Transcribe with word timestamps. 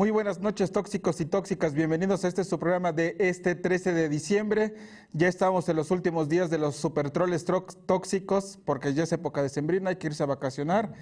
Muy 0.00 0.10
buenas 0.10 0.40
noches, 0.40 0.72
tóxicos 0.72 1.20
y 1.20 1.26
tóxicas. 1.26 1.74
Bienvenidos 1.74 2.24
a 2.24 2.28
este 2.28 2.42
su 2.44 2.58
programa 2.58 2.90
de 2.90 3.16
este 3.18 3.54
13 3.54 3.92
de 3.92 4.08
diciembre. 4.08 4.74
Ya 5.12 5.28
estamos 5.28 5.68
en 5.68 5.76
los 5.76 5.90
últimos 5.90 6.30
días 6.30 6.48
de 6.48 6.56
los 6.56 6.76
supertroles 6.76 7.44
tóxicos, 7.84 8.58
porque 8.64 8.94
ya 8.94 9.02
es 9.02 9.12
época 9.12 9.42
de 9.42 9.50
sembrina, 9.50 9.90
hay 9.90 9.96
que 9.96 10.06
irse 10.06 10.22
a 10.22 10.26
vacacionar. 10.26 10.94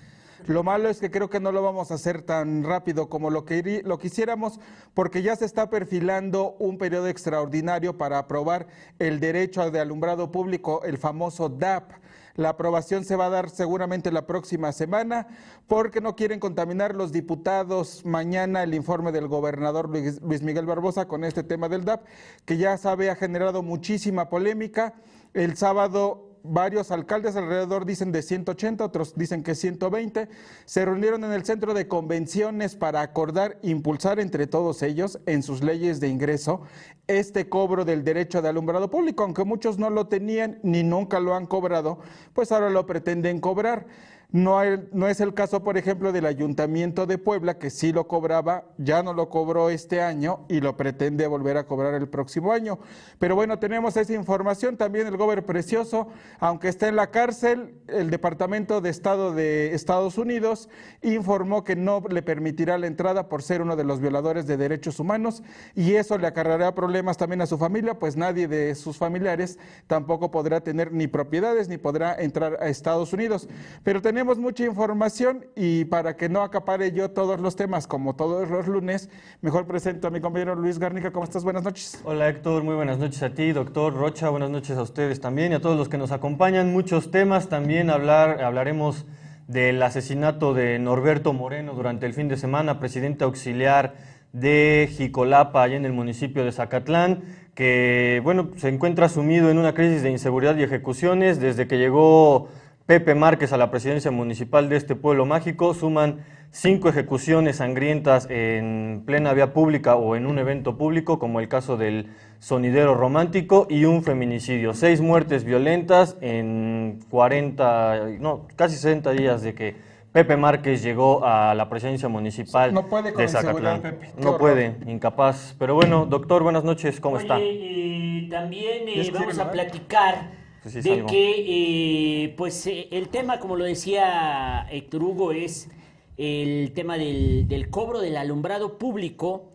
Lo 0.48 0.64
malo 0.64 0.88
es 0.88 0.98
que 0.98 1.12
creo 1.12 1.30
que 1.30 1.38
no 1.38 1.52
lo 1.52 1.62
vamos 1.62 1.92
a 1.92 1.94
hacer 1.94 2.22
tan 2.22 2.64
rápido 2.64 3.08
como 3.08 3.30
lo, 3.30 3.44
que 3.44 3.82
lo 3.84 4.00
quisiéramos, 4.00 4.58
porque 4.94 5.22
ya 5.22 5.36
se 5.36 5.44
está 5.44 5.70
perfilando 5.70 6.56
un 6.58 6.76
periodo 6.76 7.06
extraordinario 7.06 7.98
para 7.98 8.18
aprobar 8.18 8.66
el 8.98 9.20
derecho 9.20 9.70
de 9.70 9.78
alumbrado 9.78 10.32
público, 10.32 10.82
el 10.82 10.98
famoso 10.98 11.48
DAP. 11.48 11.92
La 12.38 12.50
aprobación 12.50 13.04
se 13.04 13.16
va 13.16 13.26
a 13.26 13.30
dar 13.30 13.50
seguramente 13.50 14.12
la 14.12 14.24
próxima 14.24 14.70
semana 14.70 15.26
porque 15.66 16.00
no 16.00 16.14
quieren 16.14 16.38
contaminar 16.38 16.94
los 16.94 17.10
diputados 17.10 18.04
mañana 18.04 18.62
el 18.62 18.74
informe 18.74 19.10
del 19.10 19.26
gobernador 19.26 19.90
Luis 19.90 20.42
Miguel 20.42 20.64
Barbosa 20.64 21.08
con 21.08 21.24
este 21.24 21.42
tema 21.42 21.68
del 21.68 21.84
DAP, 21.84 22.06
que 22.44 22.56
ya 22.56 22.78
sabe 22.78 23.10
ha 23.10 23.16
generado 23.16 23.64
muchísima 23.64 24.28
polémica. 24.28 24.94
El 25.34 25.56
sábado 25.56 26.27
varios 26.48 26.90
alcaldes 26.90 27.36
alrededor 27.36 27.84
dicen 27.84 28.12
de 28.12 28.22
180, 28.22 28.84
otros 28.84 29.14
dicen 29.14 29.42
que 29.42 29.54
120, 29.54 30.28
se 30.64 30.84
reunieron 30.84 31.24
en 31.24 31.32
el 31.32 31.44
centro 31.44 31.74
de 31.74 31.88
convenciones 31.88 32.76
para 32.76 33.00
acordar, 33.00 33.58
impulsar 33.62 34.20
entre 34.20 34.46
todos 34.46 34.82
ellos 34.82 35.20
en 35.26 35.42
sus 35.42 35.62
leyes 35.62 36.00
de 36.00 36.08
ingreso 36.08 36.62
este 37.06 37.48
cobro 37.48 37.84
del 37.84 38.04
derecho 38.04 38.42
de 38.42 38.50
alumbrado 38.50 38.90
público, 38.90 39.22
aunque 39.22 39.44
muchos 39.44 39.78
no 39.78 39.88
lo 39.88 40.08
tenían 40.08 40.58
ni 40.62 40.82
nunca 40.82 41.20
lo 41.20 41.34
han 41.34 41.46
cobrado, 41.46 41.98
pues 42.34 42.52
ahora 42.52 42.68
lo 42.68 42.86
pretenden 42.86 43.40
cobrar. 43.40 43.86
No, 44.30 44.62
es 44.62 45.20
el 45.20 45.32
caso, 45.32 45.64
por 45.64 45.78
ejemplo, 45.78 46.12
del 46.12 46.26
Ayuntamiento 46.26 47.06
de 47.06 47.16
Puebla, 47.16 47.58
que 47.58 47.70
sí 47.70 47.92
lo 47.94 48.06
cobraba, 48.06 48.64
ya 48.76 49.02
no 49.02 49.14
lo 49.14 49.30
cobró 49.30 49.70
este 49.70 50.02
año 50.02 50.44
y 50.50 50.60
lo 50.60 50.76
pretende 50.76 51.26
volver 51.26 51.56
a 51.56 51.64
cobrar 51.64 51.94
el 51.94 52.10
próximo 52.10 52.52
año. 52.52 52.78
Pero 53.18 53.36
bueno, 53.36 53.58
tenemos 53.58 53.96
esa 53.96 54.12
información. 54.12 54.76
También 54.76 55.06
el 55.06 55.16
gobernador 55.16 55.46
Precioso, 55.46 56.08
aunque 56.40 56.68
está 56.68 56.88
en 56.88 56.96
la 56.96 57.10
cárcel, 57.10 57.74
el 57.86 58.10
Departamento 58.10 58.82
de 58.82 58.90
Estado 58.90 59.32
de 59.32 59.74
Estados 59.74 60.18
Unidos 60.18 60.68
informó 61.00 61.64
que 61.64 61.74
no 61.74 62.02
le 62.10 62.22
permitirá 62.22 62.76
la 62.76 62.86
entrada 62.86 63.30
por 63.30 63.42
ser 63.42 63.62
uno 63.62 63.76
de 63.76 63.84
los 63.84 63.98
violadores 64.00 64.46
de 64.46 64.58
derechos 64.58 65.00
humanos 65.00 65.42
y 65.74 65.94
eso 65.94 66.18
le 66.18 66.26
acarreará 66.26 66.74
problemas 66.74 67.16
también 67.16 67.40
a 67.40 67.46
su 67.46 67.56
familia, 67.56 67.98
pues 67.98 68.16
nadie 68.16 68.46
de 68.46 68.74
sus 68.74 68.98
familiares 68.98 69.58
tampoco 69.86 70.30
podrá 70.30 70.60
tener 70.60 70.92
ni 70.92 71.06
propiedades 71.06 71.68
ni 71.68 71.78
podrá 71.78 72.14
entrar 72.18 72.58
a 72.60 72.68
Estados 72.68 73.12
Unidos. 73.14 73.48
Pero 73.84 74.02
tenemos 74.18 74.38
mucha 74.38 74.64
información 74.64 75.46
y 75.54 75.84
para 75.84 76.16
que 76.16 76.28
no 76.28 76.42
acapare 76.42 76.90
yo 76.90 77.12
todos 77.12 77.38
los 77.38 77.54
temas 77.54 77.86
como 77.86 78.16
todos 78.16 78.50
los 78.50 78.66
lunes, 78.66 79.10
mejor 79.42 79.68
presento 79.68 80.08
a 80.08 80.10
mi 80.10 80.20
compañero 80.20 80.56
Luis 80.56 80.80
Garnica. 80.80 81.12
¿Cómo 81.12 81.22
estás? 81.22 81.44
Buenas 81.44 81.62
noches. 81.62 82.02
Hola 82.02 82.28
Héctor, 82.28 82.64
muy 82.64 82.74
buenas 82.74 82.98
noches 82.98 83.22
a 83.22 83.32
ti, 83.32 83.52
doctor 83.52 83.94
Rocha, 83.94 84.28
buenas 84.28 84.50
noches 84.50 84.76
a 84.76 84.82
ustedes 84.82 85.20
también 85.20 85.52
y 85.52 85.54
a 85.54 85.60
todos 85.60 85.76
los 85.76 85.88
que 85.88 85.98
nos 85.98 86.10
acompañan. 86.10 86.72
Muchos 86.72 87.12
temas 87.12 87.48
también 87.48 87.90
hablar, 87.90 88.42
hablaremos 88.42 89.06
del 89.46 89.80
asesinato 89.80 90.52
de 90.52 90.80
Norberto 90.80 91.32
Moreno 91.32 91.74
durante 91.74 92.04
el 92.04 92.12
fin 92.12 92.26
de 92.26 92.36
semana, 92.36 92.80
presidente 92.80 93.22
auxiliar 93.22 93.94
de 94.32 94.92
Jicolapa, 94.96 95.62
allá 95.62 95.76
en 95.76 95.84
el 95.84 95.92
municipio 95.92 96.44
de 96.44 96.50
Zacatlán, 96.50 97.22
que 97.54 98.20
bueno, 98.24 98.50
se 98.56 98.68
encuentra 98.68 99.08
sumido 99.08 99.48
en 99.48 99.58
una 99.58 99.74
crisis 99.74 100.02
de 100.02 100.10
inseguridad 100.10 100.56
y 100.56 100.64
ejecuciones 100.64 101.38
desde 101.38 101.68
que 101.68 101.78
llegó 101.78 102.48
Pepe 102.88 103.14
Márquez 103.14 103.52
a 103.52 103.58
la 103.58 103.70
presidencia 103.70 104.10
municipal 104.10 104.70
de 104.70 104.76
este 104.76 104.94
pueblo 104.96 105.26
mágico. 105.26 105.74
Suman 105.74 106.24
cinco 106.50 106.88
ejecuciones 106.88 107.56
sangrientas 107.56 108.26
en 108.30 109.02
plena 109.04 109.34
vía 109.34 109.52
pública 109.52 109.96
o 109.96 110.16
en 110.16 110.24
un 110.24 110.38
evento 110.38 110.78
público, 110.78 111.18
como 111.18 111.38
el 111.38 111.48
caso 111.48 111.76
del 111.76 112.08
sonidero 112.38 112.94
romántico, 112.94 113.66
y 113.68 113.84
un 113.84 114.02
feminicidio. 114.02 114.72
Seis 114.72 115.02
muertes 115.02 115.44
violentas 115.44 116.16
en 116.22 117.00
40, 117.10 118.06
no, 118.20 118.46
casi 118.56 118.76
60 118.76 119.10
días 119.10 119.42
de 119.42 119.54
que 119.54 119.76
Pepe 120.10 120.38
Márquez 120.38 120.82
llegó 120.82 121.26
a 121.26 121.54
la 121.54 121.68
presidencia 121.68 122.08
municipal 122.08 122.72
no 122.72 122.86
puede 122.86 123.12
con 123.12 123.20
de 123.20 123.28
Zacatlán. 123.28 123.98
No 124.16 124.38
puede, 124.38 124.76
incapaz. 124.86 125.54
Pero 125.58 125.74
bueno, 125.74 126.06
doctor, 126.06 126.42
buenas 126.42 126.64
noches, 126.64 127.00
¿cómo 127.00 127.18
está? 127.18 127.38
Y 127.38 128.28
también 128.30 128.88
eh, 128.88 129.10
vamos 129.12 129.38
a 129.38 129.50
platicar 129.50 130.37
de 130.64 131.04
que 131.06 132.24
eh, 132.24 132.34
pues 132.36 132.66
eh, 132.66 132.88
el 132.90 133.08
tema, 133.08 133.38
como 133.38 133.56
lo 133.56 133.64
decía 133.64 134.66
Héctor 134.70 135.02
Hugo, 135.02 135.32
es 135.32 135.68
el 136.16 136.72
tema 136.74 136.98
del, 136.98 137.68
cobro 137.70 138.00
del 138.00 138.16
alumbrado 138.16 138.76
público. 138.76 139.50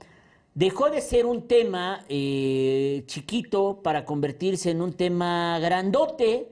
Dejó 0.55 0.89
de 0.89 1.01
ser 1.01 1.25
un 1.25 1.47
tema 1.47 2.05
eh, 2.09 3.03
chiquito 3.07 3.81
para 3.83 4.05
convertirse 4.05 4.71
en 4.71 4.81
un 4.81 4.93
tema 4.93 5.59
grandote, 5.59 6.47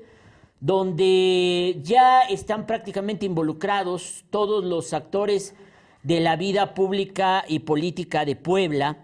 donde 0.60 1.80
ya 1.82 2.22
están 2.22 2.68
prácticamente 2.68 3.26
involucrados 3.26 4.26
todos 4.30 4.64
los 4.64 4.94
actores 4.94 5.56
de 6.04 6.20
la 6.20 6.36
vida 6.36 6.74
pública 6.74 7.46
y 7.48 7.60
política 7.60 8.26
de 8.26 8.36
Puebla. 8.36 8.98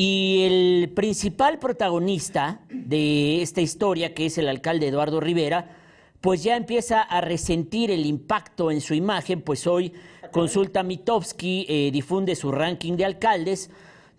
Y 0.00 0.44
el 0.44 0.90
principal 0.90 1.58
protagonista 1.58 2.60
de 2.70 3.42
esta 3.42 3.60
historia, 3.60 4.14
que 4.14 4.26
es 4.26 4.38
el 4.38 4.46
alcalde 4.46 4.86
Eduardo 4.86 5.18
Rivera, 5.18 5.74
pues 6.20 6.44
ya 6.44 6.56
empieza 6.56 7.02
a 7.02 7.20
resentir 7.20 7.90
el 7.90 8.06
impacto 8.06 8.70
en 8.70 8.80
su 8.80 8.94
imagen, 8.94 9.42
pues 9.42 9.66
hoy 9.66 9.92
Consulta 10.30 10.84
Mitowski 10.84 11.66
eh, 11.68 11.90
difunde 11.92 12.36
su 12.36 12.52
ranking 12.52 12.92
de 12.92 13.06
alcaldes, 13.06 13.70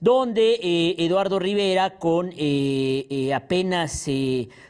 donde 0.01 0.59
eh, 0.61 0.95
Eduardo 0.97 1.39
Rivera, 1.39 1.97
con 1.97 2.33
eh, 2.35 3.31
apenas 3.33 4.05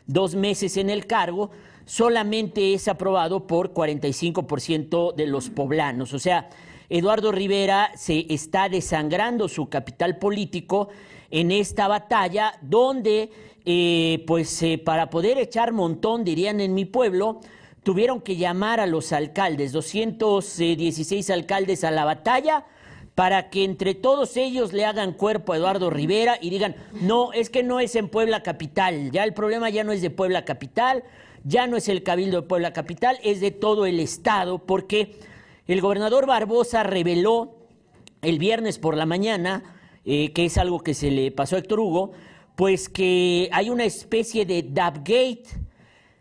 dos 0.05 0.35
meses 0.35 0.77
en 0.77 0.91
el 0.91 1.07
cargo, 1.07 1.49
solamente 1.85 2.75
es 2.75 2.87
aprobado 2.87 3.47
por 3.47 3.73
45% 3.73 5.15
de 5.15 5.25
los 5.25 5.49
poblanos. 5.49 6.13
O 6.13 6.19
sea, 6.19 6.51
Eduardo 6.89 7.31
Rivera 7.31 7.91
se 7.95 8.25
está 8.29 8.67
desangrando 8.67 9.47
su 9.47 9.69
capital 9.69 10.17
político 10.17 10.89
en 11.29 11.51
esta 11.51 11.88
batalla 11.88 12.53
donde, 12.61 13.29
eh, 13.66 14.23
pues 14.25 14.61
eh, 14.63 14.79
para 14.79 15.11
poder 15.11 15.38
echar 15.38 15.72
montón, 15.72 16.23
dirían 16.23 16.59
en 16.59 16.73
mi 16.73 16.85
pueblo, 16.85 17.41
tuvieron 17.83 18.22
que 18.22 18.38
llamar 18.38 18.79
a 18.79 18.88
los 18.88 19.13
alcaldes, 19.13 19.72
216 19.72 21.29
alcaldes 21.29 21.83
a 21.83 21.91
la 21.91 22.05
batalla, 22.05 22.66
para 23.13 23.50
que 23.50 23.66
entre 23.66 23.95
todos 23.95 24.38
ellos 24.38 24.73
le 24.73 24.85
hagan 24.85 25.13
cuerpo 25.13 25.53
a 25.53 25.57
Eduardo 25.57 25.89
Rivera 25.89 26.38
y 26.41 26.50
digan, 26.50 26.75
no, 27.01 27.33
es 27.33 27.50
que 27.50 27.63
no 27.63 27.79
es 27.79 27.95
en 27.95 28.07
Puebla 28.07 28.44
Capital, 28.44 29.11
ya 29.11 29.23
el 29.25 29.33
problema 29.33 29.69
ya 29.69 29.83
no 29.83 29.91
es 29.91 30.01
de 30.01 30.09
Puebla 30.09 30.45
Capital, 30.45 31.03
ya 31.44 31.67
no 31.67 31.77
es 31.77 31.89
el 31.89 32.01
Cabildo 32.01 32.41
de 32.41 32.47
Puebla 32.47 32.73
Capital, 32.73 33.19
es 33.23 33.41
de 33.41 33.51
todo 33.51 33.85
el 33.85 34.00
Estado, 34.00 34.59
porque 34.59 35.16
el 35.74 35.81
gobernador 35.81 36.25
Barbosa 36.25 36.81
reveló 36.81 37.56
el 38.24 38.40
viernes 38.40 38.80
por 38.80 38.97
la 38.97 39.06
mañana, 39.06 39.75
eh, 40.03 40.34
que 40.34 40.46
es 40.46 40.57
algo 40.57 40.80
que 40.80 40.96
se 40.96 41.12
le 41.12 41.31
pasó 41.31 41.56
a 41.56 41.59
Héctor 41.59 41.80
Hugo, 41.80 42.12
pues 42.56 42.90
que 42.90 43.50
hay 43.52 43.69
una 43.69 43.85
especie 43.85 44.47
de 44.47 44.63
Dabgate 44.63 45.44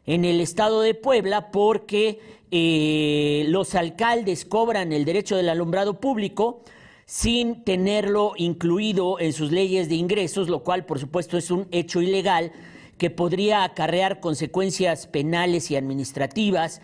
en 0.04 0.26
el 0.26 0.42
estado 0.42 0.82
de 0.82 0.92
Puebla 0.94 1.50
porque 1.50 2.20
eh, 2.50 3.46
los 3.48 3.74
alcaldes 3.74 4.44
cobran 4.44 4.92
el 4.92 5.06
derecho 5.06 5.36
del 5.36 5.48
alumbrado 5.48 5.98
público 5.98 6.62
sin 7.06 7.64
tenerlo 7.64 8.34
incluido 8.36 9.18
en 9.18 9.32
sus 9.32 9.50
leyes 9.50 9.88
de 9.88 9.94
ingresos, 9.94 10.50
lo 10.50 10.62
cual 10.62 10.84
por 10.84 10.98
supuesto 10.98 11.38
es 11.38 11.50
un 11.50 11.66
hecho 11.70 12.02
ilegal 12.02 12.52
que 12.98 13.08
podría 13.08 13.64
acarrear 13.64 14.20
consecuencias 14.20 15.06
penales 15.06 15.70
y 15.70 15.76
administrativas. 15.76 16.82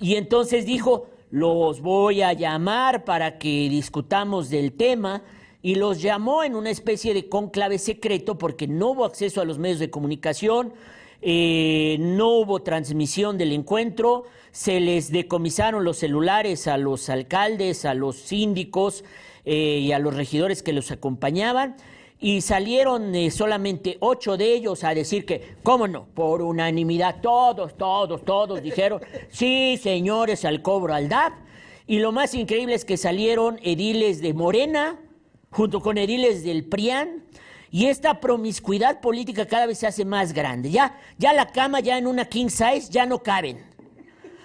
Y 0.00 0.16
entonces 0.16 0.66
dijo, 0.66 1.06
los 1.30 1.80
voy 1.80 2.22
a 2.22 2.32
llamar 2.32 3.04
para 3.04 3.38
que 3.38 3.68
discutamos 3.68 4.50
del 4.50 4.72
tema 4.72 5.22
y 5.62 5.74
los 5.74 6.00
llamó 6.00 6.44
en 6.44 6.54
una 6.54 6.70
especie 6.70 7.14
de 7.14 7.28
conclave 7.28 7.78
secreto 7.78 8.38
porque 8.38 8.66
no 8.66 8.90
hubo 8.90 9.04
acceso 9.04 9.40
a 9.40 9.44
los 9.44 9.58
medios 9.58 9.78
de 9.78 9.90
comunicación, 9.90 10.72
eh, 11.20 11.96
no 11.98 12.28
hubo 12.38 12.62
transmisión 12.62 13.38
del 13.38 13.52
encuentro, 13.52 14.24
se 14.52 14.80
les 14.80 15.10
decomisaron 15.10 15.84
los 15.84 15.98
celulares 15.98 16.68
a 16.68 16.78
los 16.78 17.08
alcaldes, 17.08 17.84
a 17.84 17.94
los 17.94 18.16
síndicos 18.16 19.04
eh, 19.44 19.80
y 19.82 19.92
a 19.92 19.98
los 19.98 20.14
regidores 20.14 20.62
que 20.62 20.72
los 20.72 20.90
acompañaban 20.90 21.76
y 22.20 22.40
salieron 22.40 23.14
eh, 23.14 23.30
solamente 23.30 23.96
ocho 24.00 24.36
de 24.36 24.52
ellos 24.52 24.82
a 24.82 24.94
decir 24.94 25.24
que, 25.24 25.56
¿cómo 25.62 25.86
no? 25.86 26.06
Por 26.14 26.42
unanimidad, 26.42 27.20
todos, 27.20 27.76
todos, 27.76 28.24
todos 28.24 28.62
dijeron, 28.62 29.00
sí, 29.30 29.78
señores, 29.80 30.44
al 30.44 30.62
cobro 30.62 30.94
al 30.94 31.08
DAP. 31.08 31.32
Y 31.86 32.00
lo 32.00 32.12
más 32.12 32.34
increíble 32.34 32.74
es 32.74 32.84
que 32.84 32.96
salieron 32.96 33.58
ediles 33.62 34.20
de 34.20 34.34
Morena, 34.34 34.98
junto 35.50 35.80
con 35.80 35.96
ediles 35.96 36.42
del 36.42 36.64
PRIAN, 36.64 37.24
y 37.70 37.86
esta 37.86 38.20
promiscuidad 38.20 39.00
política 39.00 39.46
cada 39.46 39.66
vez 39.66 39.78
se 39.78 39.86
hace 39.86 40.04
más 40.04 40.32
grande. 40.32 40.70
Ya, 40.70 40.98
ya 41.18 41.32
la 41.32 41.46
cama, 41.46 41.80
ya 41.80 41.98
en 41.98 42.06
una 42.06 42.24
king 42.24 42.48
size, 42.48 42.88
ya 42.90 43.06
no 43.06 43.22
caben. 43.22 43.67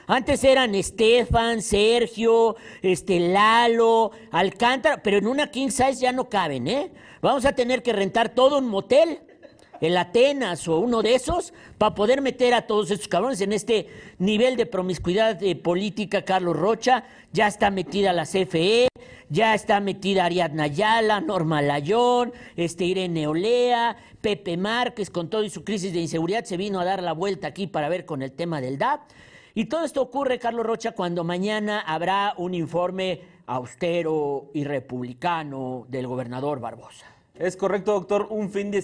Antes 0.07 0.44
eran 0.44 0.75
Estefan, 0.75 1.61
Sergio, 1.61 2.57
este, 2.81 3.19
Lalo, 3.19 4.11
Alcántara, 4.31 5.01
pero 5.01 5.17
en 5.17 5.27
una 5.27 5.50
king 5.50 5.69
size 5.69 5.95
ya 5.95 6.11
no 6.11 6.29
caben, 6.29 6.67
¿eh? 6.67 6.91
Vamos 7.21 7.45
a 7.45 7.53
tener 7.53 7.81
que 7.81 7.94
rentar 7.94 8.29
todo 8.35 8.57
un 8.57 8.67
motel, 8.67 9.19
el 9.79 9.95
Atenas 9.95 10.67
o 10.67 10.79
uno 10.79 11.01
de 11.01 11.15
esos, 11.15 11.53
para 11.77 11.95
poder 11.95 12.21
meter 12.21 12.53
a 12.53 12.67
todos 12.67 12.91
estos 12.91 13.07
cabrones 13.07 13.39
en 13.39 13.53
este 13.53 13.88
nivel 14.17 14.57
de 14.57 14.65
promiscuidad 14.65 15.41
eh, 15.41 15.55
política. 15.55 16.23
Carlos 16.23 16.57
Rocha, 16.57 17.05
ya 17.31 17.47
está 17.47 17.71
metida 17.71 18.11
la 18.11 18.25
CFE, 18.25 18.89
ya 19.29 19.55
está 19.55 19.79
metida 19.79 20.25
Ariadna 20.25 20.63
Ayala, 20.63 21.21
Norma 21.21 21.61
Layón, 21.61 22.33
este, 22.57 22.83
Irene 22.83 23.25
Olea, 23.25 23.95
Pepe 24.21 24.57
Márquez, 24.57 25.09
con 25.09 25.29
todo 25.29 25.45
y 25.45 25.50
su 25.50 25.63
crisis 25.63 25.94
de 25.94 26.01
inseguridad, 26.01 26.44
se 26.44 26.57
vino 26.57 26.81
a 26.81 26.85
dar 26.85 27.01
la 27.01 27.13
vuelta 27.13 27.47
aquí 27.47 27.67
para 27.67 27.88
ver 27.88 28.05
con 28.05 28.21
el 28.21 28.33
tema 28.33 28.59
del 28.59 28.77
DAP. 28.77 29.01
Y 29.55 29.65
todo 29.65 29.85
esto 29.85 30.01
ocurre, 30.01 30.39
Carlos 30.39 30.65
Rocha, 30.65 30.94
cuando 30.94 31.23
mañana 31.23 31.81
habrá 31.81 32.33
un 32.38 32.55
informe 32.55 33.21
austero 33.45 34.50
y 34.51 34.63
republicano 34.63 35.85
del 35.89 36.07
gobernador 36.07 36.59
Barbosa. 36.59 37.05
Es 37.35 37.55
correcto, 37.55 37.94
doctor. 37.94 38.25
Un 38.31 38.50
fin 38.50 38.71
de, 38.71 38.81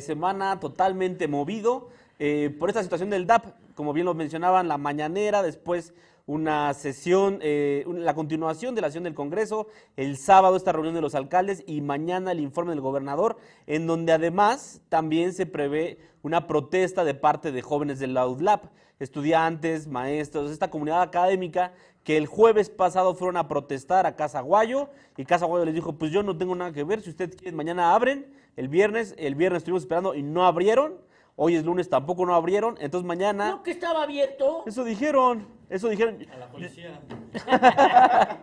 semana 0.00 0.58
totalmente 0.58 1.28
movido 1.28 1.90
eh, 2.18 2.54
por 2.58 2.70
esta 2.70 2.82
situación 2.82 3.10
del 3.10 3.26
DAP. 3.26 3.44
Como 3.74 3.92
bien 3.92 4.06
lo 4.06 4.14
mencionaban, 4.14 4.68
la 4.68 4.78
mañanera, 4.78 5.42
después 5.42 5.92
una 6.24 6.72
sesión, 6.72 7.38
eh, 7.42 7.84
la 7.86 8.14
continuación 8.14 8.74
de 8.74 8.80
la 8.80 8.88
sesión 8.88 9.04
del 9.04 9.14
Congreso, 9.14 9.68
el 9.96 10.16
sábado 10.16 10.56
esta 10.56 10.72
reunión 10.72 10.94
de 10.94 11.02
los 11.02 11.14
alcaldes 11.14 11.62
y 11.66 11.82
mañana 11.82 12.32
el 12.32 12.40
informe 12.40 12.70
del 12.70 12.80
gobernador, 12.80 13.36
en 13.66 13.86
donde 13.86 14.12
además 14.12 14.80
también 14.88 15.34
se 15.34 15.44
prevé 15.44 15.98
una 16.22 16.46
protesta 16.46 17.04
de 17.04 17.14
parte 17.14 17.52
de 17.52 17.60
jóvenes 17.60 17.98
del 17.98 18.14
la 18.14 18.26
UDLAP 18.26 18.64
estudiantes, 18.98 19.86
maestros, 19.86 20.50
esta 20.50 20.70
comunidad 20.70 21.02
académica 21.02 21.72
que 22.04 22.16
el 22.16 22.26
jueves 22.26 22.70
pasado 22.70 23.14
fueron 23.14 23.36
a 23.36 23.48
protestar 23.48 24.06
a 24.06 24.16
Casa 24.16 24.40
Guayo 24.40 24.88
y 25.16 25.24
Casa 25.24 25.44
Guayo 25.46 25.64
les 25.64 25.74
dijo, 25.74 25.98
pues 25.98 26.12
yo 26.12 26.22
no 26.22 26.38
tengo 26.38 26.54
nada 26.54 26.72
que 26.72 26.84
ver, 26.84 27.02
si 27.02 27.10
ustedes 27.10 27.36
quieren 27.36 27.56
mañana 27.56 27.94
abren, 27.94 28.32
el 28.56 28.68
viernes, 28.68 29.14
el 29.18 29.34
viernes 29.34 29.58
estuvimos 29.58 29.82
esperando 29.82 30.14
y 30.14 30.22
no 30.22 30.46
abrieron, 30.46 31.00
hoy 31.34 31.56
es 31.56 31.64
lunes 31.64 31.90
tampoco 31.90 32.24
no 32.24 32.34
abrieron, 32.34 32.76
entonces 32.80 33.06
mañana... 33.06 33.50
No, 33.50 33.62
que 33.62 33.72
estaba 33.72 34.04
abierto. 34.04 34.62
Eso 34.66 34.84
dijeron, 34.84 35.48
eso 35.68 35.88
dijeron. 35.88 36.26
A 36.32 36.36
la 36.38 36.48
policía. 36.48 37.00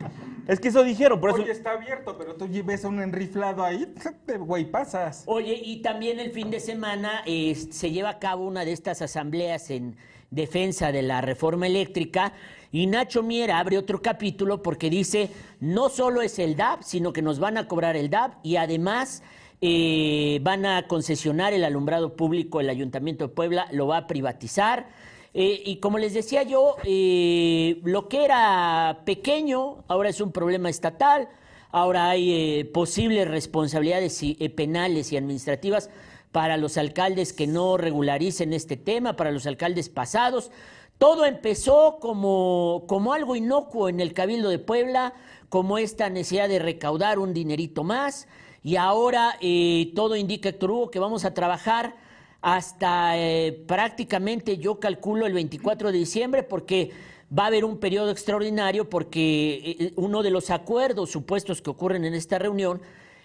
es 0.47 0.59
que 0.59 0.67
eso 0.67 0.83
dijeron, 0.83 1.19
por 1.19 1.31
eso... 1.31 1.41
Oye, 1.41 1.51
está 1.51 1.71
abierto, 1.71 2.17
pero 2.17 2.35
tú 2.35 2.47
ves 2.65 2.85
a 2.85 2.89
un 2.89 3.01
enriflado 3.01 3.63
ahí, 3.63 3.91
güey, 4.39 4.69
pasas. 4.69 5.23
Oye, 5.25 5.59
y 5.63 5.81
también 5.81 6.19
el 6.19 6.31
fin 6.31 6.51
de 6.51 6.59
semana 6.59 7.23
eh, 7.25 7.55
se 7.55 7.91
lleva 7.91 8.09
a 8.09 8.19
cabo 8.19 8.45
una 8.45 8.65
de 8.65 8.73
estas 8.73 9.01
asambleas 9.01 9.69
en 9.71 9.95
defensa 10.33 10.91
de 10.91 11.01
la 11.01 11.21
reforma 11.21 11.67
eléctrica. 11.67 12.33
Y 12.71 12.87
Nacho 12.87 13.21
Miera 13.21 13.59
abre 13.59 13.77
otro 13.77 14.01
capítulo 14.01 14.63
porque 14.63 14.89
dice, 14.89 15.29
no 15.59 15.89
solo 15.89 16.21
es 16.21 16.39
el 16.39 16.55
DAP, 16.55 16.81
sino 16.83 17.13
que 17.13 17.21
nos 17.21 17.39
van 17.39 17.57
a 17.57 17.67
cobrar 17.67 17.95
el 17.95 18.09
DAP 18.09 18.33
y 18.43 18.55
además 18.55 19.21
eh, 19.61 20.39
van 20.41 20.65
a 20.65 20.87
concesionar 20.87 21.53
el 21.53 21.63
alumbrado 21.63 22.15
público, 22.15 22.59
el 22.59 22.69
Ayuntamiento 22.69 23.27
de 23.27 23.33
Puebla 23.33 23.67
lo 23.71 23.87
va 23.87 23.97
a 23.97 24.07
privatizar. 24.07 24.87
Eh, 25.35 25.61
y 25.65 25.77
como 25.77 25.99
les 25.99 26.13
decía 26.13 26.43
yo, 26.43 26.75
eh, 26.83 27.79
lo 27.83 28.07
que 28.09 28.25
era 28.25 29.01
pequeño 29.05 29.83
ahora 29.87 30.09
es 30.09 30.19
un 30.19 30.31
problema 30.31 30.69
estatal, 30.69 31.29
ahora 31.71 32.09
hay 32.09 32.63
posibles 32.65 33.27
responsabilidades 33.27 34.21
penales 34.55 35.11
y 35.11 35.17
administrativas 35.17 35.89
para 36.33 36.57
los 36.57 36.77
alcaldes 36.77 37.31
que 37.31 37.45
no 37.45 37.77
regularicen 37.77 38.53
este 38.53 38.75
tema, 38.75 39.15
para 39.15 39.31
los 39.31 39.45
alcaldes 39.45 39.87
pasados. 39.87 40.51
Todo 40.97 41.25
empezó 41.25 41.99
como, 42.01 42.85
como 42.87 43.13
algo 43.13 43.35
inocuo 43.35 43.87
en 43.87 43.99
el 43.99 44.13
Cabildo 44.13 44.49
de 44.49 44.57
Puebla, 44.57 45.13
como 45.47 45.77
esta 45.77 46.09
necesidad 46.09 46.49
de 46.49 46.57
recaudar 46.57 47.19
un 47.19 47.35
dinerito 47.35 47.83
más, 47.83 48.27
y 48.63 48.77
ahora 48.77 49.37
eh, 49.41 49.91
todo 49.95 50.15
indica, 50.15 50.49
Héctor 50.49 50.71
Hugo, 50.71 50.91
que 50.91 50.97
vamos 50.97 51.23
a 51.23 51.35
trabajar 51.35 51.95
hasta 52.41 53.15
eh, 53.15 53.63
prácticamente, 53.67 54.57
yo 54.57 54.79
calculo, 54.79 55.27
el 55.27 55.33
24 55.33 55.91
de 55.91 55.97
diciembre, 55.99 56.41
porque 56.41 56.91
va 57.37 57.43
a 57.43 57.47
haber 57.47 57.63
un 57.63 57.77
periodo 57.77 58.09
extraordinario, 58.09 58.89
porque 58.89 59.75
eh, 59.79 59.93
uno 59.97 60.23
de 60.23 60.31
los 60.31 60.49
acuerdos 60.49 61.11
supuestos 61.11 61.61
que 61.61 61.69
ocurren 61.69 62.05
en 62.05 62.15
esta 62.15 62.39
reunión 62.39 62.81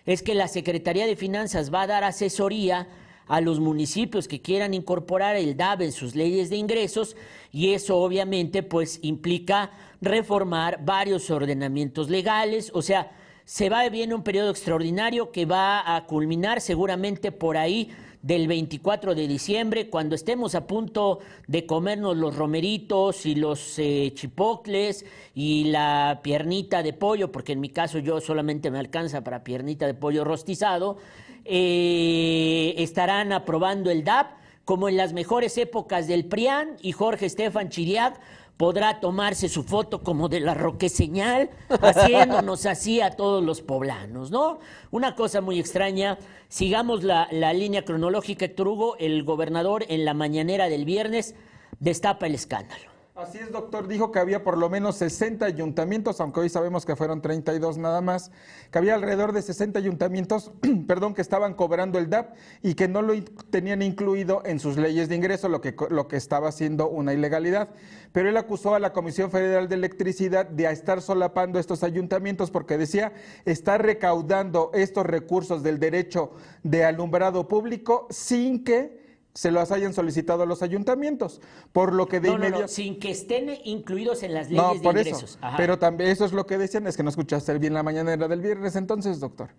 es 0.09 0.23
que 0.23 0.35
la 0.35 0.49
Secretaría 0.49 1.07
de 1.07 1.17
Finanzas 1.17 1.73
va 1.73 1.83
a 1.83 1.87
dar 1.87 2.03
asesoría 2.03 2.89
a 3.27 3.43
los 3.43 3.61
municipios 3.61 4.27
que 4.27 4.41
quieran 4.41 4.73
incorporar 4.73 5.37
el 5.37 5.55
DAB 5.55 5.83
en 5.83 5.93
sus 5.93 6.15
leyes 6.15 6.49
de 6.49 6.57
ingresos 6.57 7.15
y 7.53 7.75
eso 7.75 7.99
obviamente 7.99 8.63
pues 8.63 9.01
implica 9.03 9.71
reformar 10.01 10.83
varios 10.83 11.29
ordenamientos 11.29 12.09
legales, 12.09 12.71
o 12.73 12.81
sea, 12.81 13.13
se 13.45 13.69
va 13.69 13.87
bien 13.91 14.15
un 14.15 14.23
periodo 14.23 14.51
extraordinario 14.51 15.31
que 15.31 15.45
va 15.45 15.95
a 15.95 16.07
culminar 16.07 16.63
seguramente 16.63 17.31
por 17.31 17.59
ahí 17.59 17.91
del 18.23 18.49
24 18.49 19.15
de 19.15 19.29
diciembre, 19.29 19.89
cuando 19.89 20.15
estemos 20.15 20.55
a 20.55 20.67
punto 20.67 21.21
de 21.47 21.67
comernos 21.67 22.17
los 22.17 22.37
romeritos 22.37 23.27
y 23.27 23.35
los 23.35 23.79
eh, 23.79 24.13
chipocles 24.15 25.05
y 25.35 25.65
la 25.65 26.21
piernita 26.23 26.83
de 26.83 26.93
pollo, 26.93 27.31
porque 27.31 27.53
en 27.53 27.61
mi 27.61 27.69
caso 27.69 27.99
yo 27.99 28.21
solamente 28.21 28.71
me 28.71 28.79
alcanza 28.79 29.23
para 29.23 29.45
piernita 29.45 29.87
de 29.87 29.95
pollo 29.95 30.25
rostizado, 30.25 30.99
eh, 31.45 32.75
estarán 32.79 33.33
aprobando 33.33 33.91
el 33.91 34.05
DAP, 34.05 34.37
como 34.65 34.89
en 34.89 34.99
las 34.99 35.15
mejores 35.15 35.57
épocas 35.57 36.07
del 36.07 36.27
PRIAN, 36.27 36.77
y 36.83 36.93
Jorge 36.93 37.27
Estefan 37.27 37.71
Chiriac 37.71 38.21
podrá 38.59 39.01
tomarse 39.01 39.49
su 39.49 39.63
foto 39.63 40.03
como 40.03 40.29
de 40.29 40.41
la 40.41 40.53
roque 40.53 40.91
señal, 40.91 41.49
haciéndonos 41.81 42.67
así 42.67 43.01
a 43.01 43.13
todos 43.13 43.43
los 43.43 43.63
poblanos, 43.63 44.31
¿no? 44.31 44.59
Una 44.91 45.15
cosa 45.15 45.41
muy 45.41 45.59
extraña. 45.59 46.19
Sigamos 46.49 47.05
la, 47.05 47.29
la 47.31 47.53
línea 47.53 47.85
cronológica, 47.85 48.45
Héctor 48.45 48.69
Hugo. 48.69 48.97
El 48.99 49.23
gobernador 49.23 49.85
en 49.89 50.05
la 50.05 50.13
mañanera 50.13 50.69
del 50.69 50.85
viernes 50.85 51.37
destapa 51.79 52.27
el 52.27 52.35
escándalo. 52.35 52.98
Así 53.19 53.39
es, 53.39 53.51
doctor. 53.51 53.89
Dijo 53.89 54.13
que 54.13 54.21
había 54.21 54.45
por 54.45 54.57
lo 54.57 54.71
menos 54.71 54.95
60 54.99 55.45
ayuntamientos, 55.45 56.21
aunque 56.21 56.39
hoy 56.39 56.49
sabemos 56.49 56.87
que 56.87 56.95
fueron 56.95 57.21
32 57.21 57.77
nada 57.77 58.01
más, 58.01 58.31
que 58.71 58.79
había 58.79 58.95
alrededor 58.95 59.33
de 59.33 59.43
60 59.43 59.77
ayuntamientos, 59.77 60.53
perdón, 60.87 61.15
que 61.15 61.23
estaban 61.23 61.55
cobrando 61.55 61.99
el 61.99 62.09
DAP 62.09 62.37
y 62.63 62.75
que 62.75 62.87
no 62.87 63.03
lo 63.03 63.21
tenían 63.51 63.83
incluido 63.83 64.43
en 64.45 64.61
sus 64.61 64.77
leyes 64.77 65.09
de 65.09 65.17
ingreso, 65.17 65.49
lo 65.49 65.61
que, 65.61 65.75
lo 65.91 66.07
que 66.07 66.17
estaba 66.17 66.53
siendo 66.53 66.89
una 66.89 67.13
ilegalidad. 67.13 67.71
Pero 68.13 68.29
él 68.29 68.37
acusó 68.37 68.77
a 68.77 68.79
la 68.79 68.93
Comisión 68.93 69.33
Federal 69.33 69.69
de 69.69 69.75
Electricidad 69.75 70.47
de 70.47 70.71
estar 70.71 71.03
solapando 71.03 71.59
estos 71.59 71.83
ayuntamientos 71.83 72.53
porque 72.53 72.79
decía, 72.79 73.13
está 73.45 73.79
recaudando 73.79 74.71
estos 74.75 75.05
recursos 75.05 75.65
del 75.65 75.81
derecho 75.81 76.31
de 76.63 76.85
alumbrado 76.85 77.49
público 77.49 78.07
sin 78.11 78.63
que 78.63 78.98
se 79.39 79.53
los 79.53 79.71
hayan 79.71 79.95
solicitado 79.95 80.43
a 80.43 80.47
los 80.47 80.63
ayuntamientos, 80.63 81.41
por 81.73 81.93
lo 81.93 82.09
que 82.09 82.19
de 82.19 82.31
inmediato... 82.31 82.67
sin 82.67 82.99
que 82.99 83.13
estén 83.13 83.57
incluidos 83.63 84.25
en 84.25 84.35
las 84.35 84.51
leyes 84.51 84.83
de 84.83 84.89
ingresos. 84.89 85.23
Eso. 85.23 85.39
Pero 85.57 85.79
también 85.79 86.11
eso 86.11 86.25
es 86.25 86.33
lo 86.33 86.45
que 86.45 86.59
decían, 86.59 86.89
es 86.89 86.97
que 86.97 87.05
no 87.05 87.09
escuchaste 87.09 87.57
bien 87.57 87.73
la 87.73 87.85
mañanera 87.85 88.27
del 88.27 88.41
viernes 88.41 88.75
entonces, 88.75 89.21
doctor. 89.21 89.51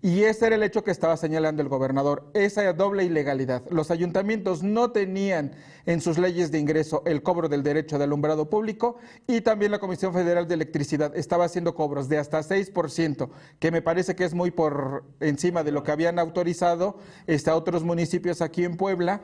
Y 0.00 0.22
ese 0.22 0.46
era 0.46 0.54
el 0.54 0.62
hecho 0.62 0.84
que 0.84 0.92
estaba 0.92 1.16
señalando 1.16 1.60
el 1.60 1.68
gobernador, 1.68 2.30
esa 2.32 2.72
doble 2.72 3.04
ilegalidad. 3.04 3.64
Los 3.68 3.90
ayuntamientos 3.90 4.62
no 4.62 4.92
tenían 4.92 5.52
en 5.86 6.00
sus 6.00 6.18
leyes 6.18 6.52
de 6.52 6.60
ingreso 6.60 7.02
el 7.04 7.24
cobro 7.24 7.48
del 7.48 7.64
derecho 7.64 7.98
de 7.98 8.04
alumbrado 8.04 8.48
público 8.48 8.98
y 9.26 9.40
también 9.40 9.72
la 9.72 9.80
Comisión 9.80 10.12
Federal 10.12 10.46
de 10.46 10.54
Electricidad 10.54 11.16
estaba 11.16 11.46
haciendo 11.46 11.74
cobros 11.74 12.08
de 12.08 12.18
hasta 12.18 12.38
6%, 12.40 13.28
que 13.58 13.72
me 13.72 13.82
parece 13.82 14.14
que 14.14 14.24
es 14.24 14.34
muy 14.34 14.52
por 14.52 15.02
encima 15.18 15.64
de 15.64 15.72
lo 15.72 15.82
que 15.82 15.90
habían 15.90 16.20
autorizado 16.20 16.98
este, 17.26 17.50
otros 17.50 17.82
municipios 17.82 18.40
aquí 18.40 18.62
en 18.62 18.76
Puebla 18.76 19.20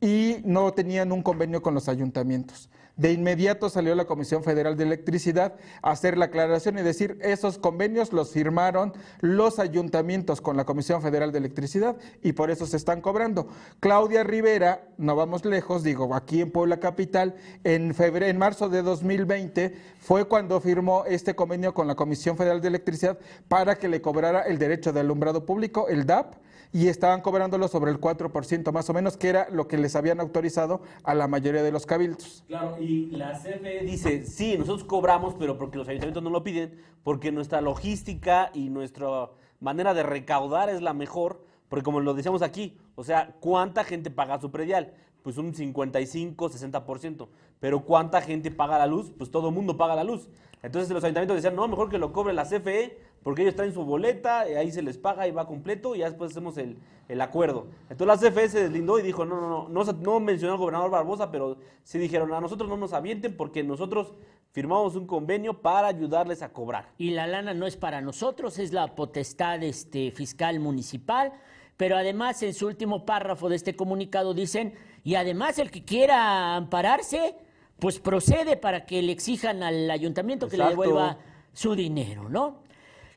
y 0.00 0.36
no 0.44 0.72
tenían 0.72 1.10
un 1.10 1.22
convenio 1.22 1.62
con 1.62 1.74
los 1.74 1.88
ayuntamientos. 1.88 2.68
De 2.96 3.10
inmediato 3.10 3.70
salió 3.70 3.94
la 3.94 4.04
Comisión 4.04 4.44
Federal 4.44 4.76
de 4.76 4.84
Electricidad 4.84 5.54
a 5.80 5.92
hacer 5.92 6.18
la 6.18 6.26
aclaración 6.26 6.78
y 6.78 6.82
decir, 6.82 7.18
esos 7.22 7.56
convenios 7.56 8.12
los 8.12 8.32
firmaron 8.32 8.92
los 9.20 9.58
ayuntamientos 9.58 10.42
con 10.42 10.58
la 10.58 10.66
Comisión 10.66 11.00
Federal 11.00 11.32
de 11.32 11.38
Electricidad 11.38 11.96
y 12.22 12.32
por 12.32 12.50
eso 12.50 12.66
se 12.66 12.76
están 12.76 13.00
cobrando. 13.00 13.48
Claudia 13.80 14.24
Rivera, 14.24 14.88
no 14.98 15.16
vamos 15.16 15.46
lejos, 15.46 15.82
digo, 15.82 16.14
aquí 16.14 16.42
en 16.42 16.50
Puebla 16.50 16.80
Capital, 16.80 17.34
en 17.64 17.94
febrero, 17.94 18.26
en 18.26 18.36
marzo 18.36 18.68
de 18.68 18.82
2020 18.82 19.74
fue 19.98 20.26
cuando 20.26 20.60
firmó 20.60 21.04
este 21.06 21.34
convenio 21.34 21.72
con 21.72 21.86
la 21.86 21.94
Comisión 21.94 22.36
Federal 22.36 22.60
de 22.60 22.68
Electricidad 22.68 23.18
para 23.48 23.76
que 23.76 23.88
le 23.88 24.02
cobrara 24.02 24.42
el 24.42 24.58
derecho 24.58 24.92
de 24.92 25.00
alumbrado 25.00 25.46
público, 25.46 25.88
el 25.88 26.04
DAP, 26.04 26.34
y 26.72 26.88
estaban 26.88 27.20
cobrándolo 27.20 27.68
sobre 27.68 27.90
el 27.90 28.00
4% 28.00 28.72
más 28.72 28.88
o 28.88 28.94
menos, 28.94 29.16
que 29.16 29.28
era 29.28 29.48
lo 29.50 29.68
que 29.68 29.76
les 29.76 29.94
habían 29.94 30.20
autorizado 30.20 30.80
a 31.04 31.14
la 31.14 31.28
mayoría 31.28 31.62
de 31.62 31.70
los 31.70 31.86
cabildos. 31.86 32.44
Claro, 32.48 32.76
y 32.80 33.06
la 33.10 33.32
CFE 33.32 33.84
dice, 33.84 34.24
sí, 34.24 34.56
nosotros 34.56 34.84
cobramos, 34.84 35.34
pero 35.34 35.58
porque 35.58 35.78
los 35.78 35.88
ayuntamientos 35.88 36.22
no 36.22 36.30
lo 36.30 36.42
piden, 36.42 36.80
porque 37.04 37.30
nuestra 37.30 37.60
logística 37.60 38.50
y 38.54 38.70
nuestra 38.70 39.30
manera 39.60 39.94
de 39.94 40.02
recaudar 40.02 40.70
es 40.70 40.80
la 40.80 40.94
mejor, 40.94 41.44
porque 41.68 41.84
como 41.84 42.00
lo 42.00 42.14
decíamos 42.14 42.42
aquí, 42.42 42.78
o 42.94 43.04
sea, 43.04 43.36
¿cuánta 43.40 43.84
gente 43.84 44.10
paga 44.10 44.40
su 44.40 44.50
predial? 44.50 44.94
pues 45.22 45.38
un 45.38 45.54
55, 45.54 46.50
60%. 46.50 47.28
Pero 47.60 47.84
¿cuánta 47.84 48.20
gente 48.20 48.50
paga 48.50 48.78
la 48.78 48.86
luz? 48.86 49.12
Pues 49.16 49.30
todo 49.30 49.48
el 49.48 49.54
mundo 49.54 49.76
paga 49.76 49.94
la 49.94 50.04
luz. 50.04 50.28
Entonces 50.62 50.90
los 50.90 51.02
ayuntamientos 51.02 51.36
decían, 51.36 51.56
no, 51.56 51.66
mejor 51.66 51.88
que 51.88 51.98
lo 51.98 52.12
cobre 52.12 52.32
la 52.32 52.44
CFE, 52.44 52.98
porque 53.22 53.42
ellos 53.42 53.54
traen 53.54 53.72
su 53.72 53.84
boleta, 53.84 54.48
y 54.48 54.54
ahí 54.54 54.70
se 54.70 54.82
les 54.82 54.98
paga 54.98 55.26
y 55.28 55.30
va 55.30 55.46
completo, 55.46 55.94
y 55.94 55.98
ya 55.98 56.06
después 56.06 56.32
hacemos 56.32 56.56
el, 56.58 56.78
acuerdo. 57.20 57.66
Entonces 57.90 58.06
la 58.06 58.30
CFE 58.30 58.48
se 58.48 58.62
deslindó 58.62 58.98
y 58.98 59.02
dijo, 59.02 59.26
no, 59.26 59.38
no, 59.38 59.68
no, 59.68 59.84
no, 59.84 59.92
no 59.92 60.20
mencionó 60.20 60.54
al 60.54 60.58
gobernador 60.58 60.90
Barbosa, 60.90 61.30
pero 61.30 61.58
sí 61.84 61.98
dijeron, 61.98 62.32
a 62.32 62.40
nosotros 62.40 62.70
no 62.70 62.78
nos 62.78 62.94
avienten 62.94 63.36
porque 63.36 63.62
nosotros 63.62 64.14
firmamos 64.52 64.96
un 64.96 65.06
convenio 65.06 65.60
para 65.60 65.88
ayudarles 65.88 66.42
a 66.42 66.52
cobrar. 66.52 66.88
Y 66.96 67.10
la 67.10 67.26
lana 67.26 67.52
no 67.52 67.66
es 67.66 67.76
para 67.76 68.00
nosotros, 68.00 68.58
es 68.58 68.72
la 68.72 68.94
potestad 68.94 69.62
este, 69.62 70.10
fiscal 70.10 70.58
municipal, 70.60 71.32
pero 71.76 71.96
además 71.96 72.42
en 72.42 72.54
su 72.54 72.66
último 72.66 73.04
párrafo 73.04 73.48
de 73.48 73.56
este 73.56 73.76
comunicado 73.76 74.34
dicen, 74.34 74.74
y 75.04 75.14
además 75.16 75.58
el 75.58 75.70
que 75.70 75.84
quiera 75.84 76.54
ampararse, 76.56 77.34
pues 77.78 77.98
procede 77.98 78.56
para 78.56 78.86
que 78.86 79.02
le 79.02 79.12
exijan 79.12 79.62
al 79.62 79.90
ayuntamiento 79.90 80.48
que 80.48 80.56
le 80.56 80.68
devuelva 80.68 81.18
su 81.52 81.74
dinero, 81.74 82.28
¿no? 82.28 82.61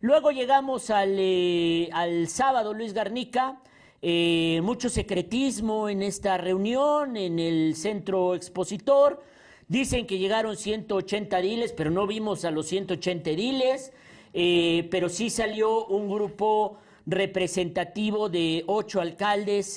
Luego 0.06 0.30
llegamos 0.30 0.92
al, 0.92 1.16
eh, 1.18 1.90
al 1.92 2.28
sábado, 2.28 2.76
Luis 2.76 2.94
Garnica, 2.94 3.60
eh, 4.04 4.60
mucho 4.62 4.88
secretismo 4.88 5.90
en 5.90 6.04
esta 6.04 6.38
reunión 6.38 7.18
en 7.18 7.40
el 7.40 7.76
centro 7.76 8.36
expositor. 8.36 9.24
Dicen 9.68 10.06
que 10.06 10.20
llegaron 10.20 10.58
180 10.58 11.40
diles, 11.40 11.74
pero 11.74 11.90
no 11.90 12.06
vimos 12.06 12.46
a 12.46 12.52
los 12.52 12.68
180 12.68 13.32
diles, 13.32 13.94
eh, 14.36 14.88
pero 14.92 15.10
sí 15.10 15.32
salió 15.32 15.88
un 15.88 16.08
grupo 16.08 16.78
representativo 17.08 18.30
de 18.30 18.64
ocho 18.68 19.02
alcaldes. 19.02 19.76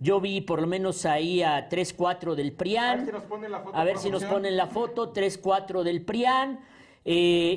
Yo 0.00 0.20
vi 0.20 0.40
por 0.40 0.60
lo 0.60 0.66
menos 0.66 1.06
ahí 1.06 1.44
a 1.44 1.68
3, 1.68 1.92
4 1.92 2.34
del 2.34 2.54
PRIAN. 2.54 3.02
A 3.02 3.04
ver 3.04 3.06
si 3.06 3.12
nos 3.12 3.22
ponen 3.22 3.52
la 3.52 3.60
foto. 3.60 3.76
A 3.76 3.84
ver 3.84 3.98
si 3.98 4.10
nos 4.10 4.24
ponen 4.24 4.56
la 4.56 4.66
foto, 4.66 5.08
3, 5.10 5.38
4 5.38 5.84
del 5.84 6.02
PRIAN. 6.02 6.58
Eh, 7.04 7.56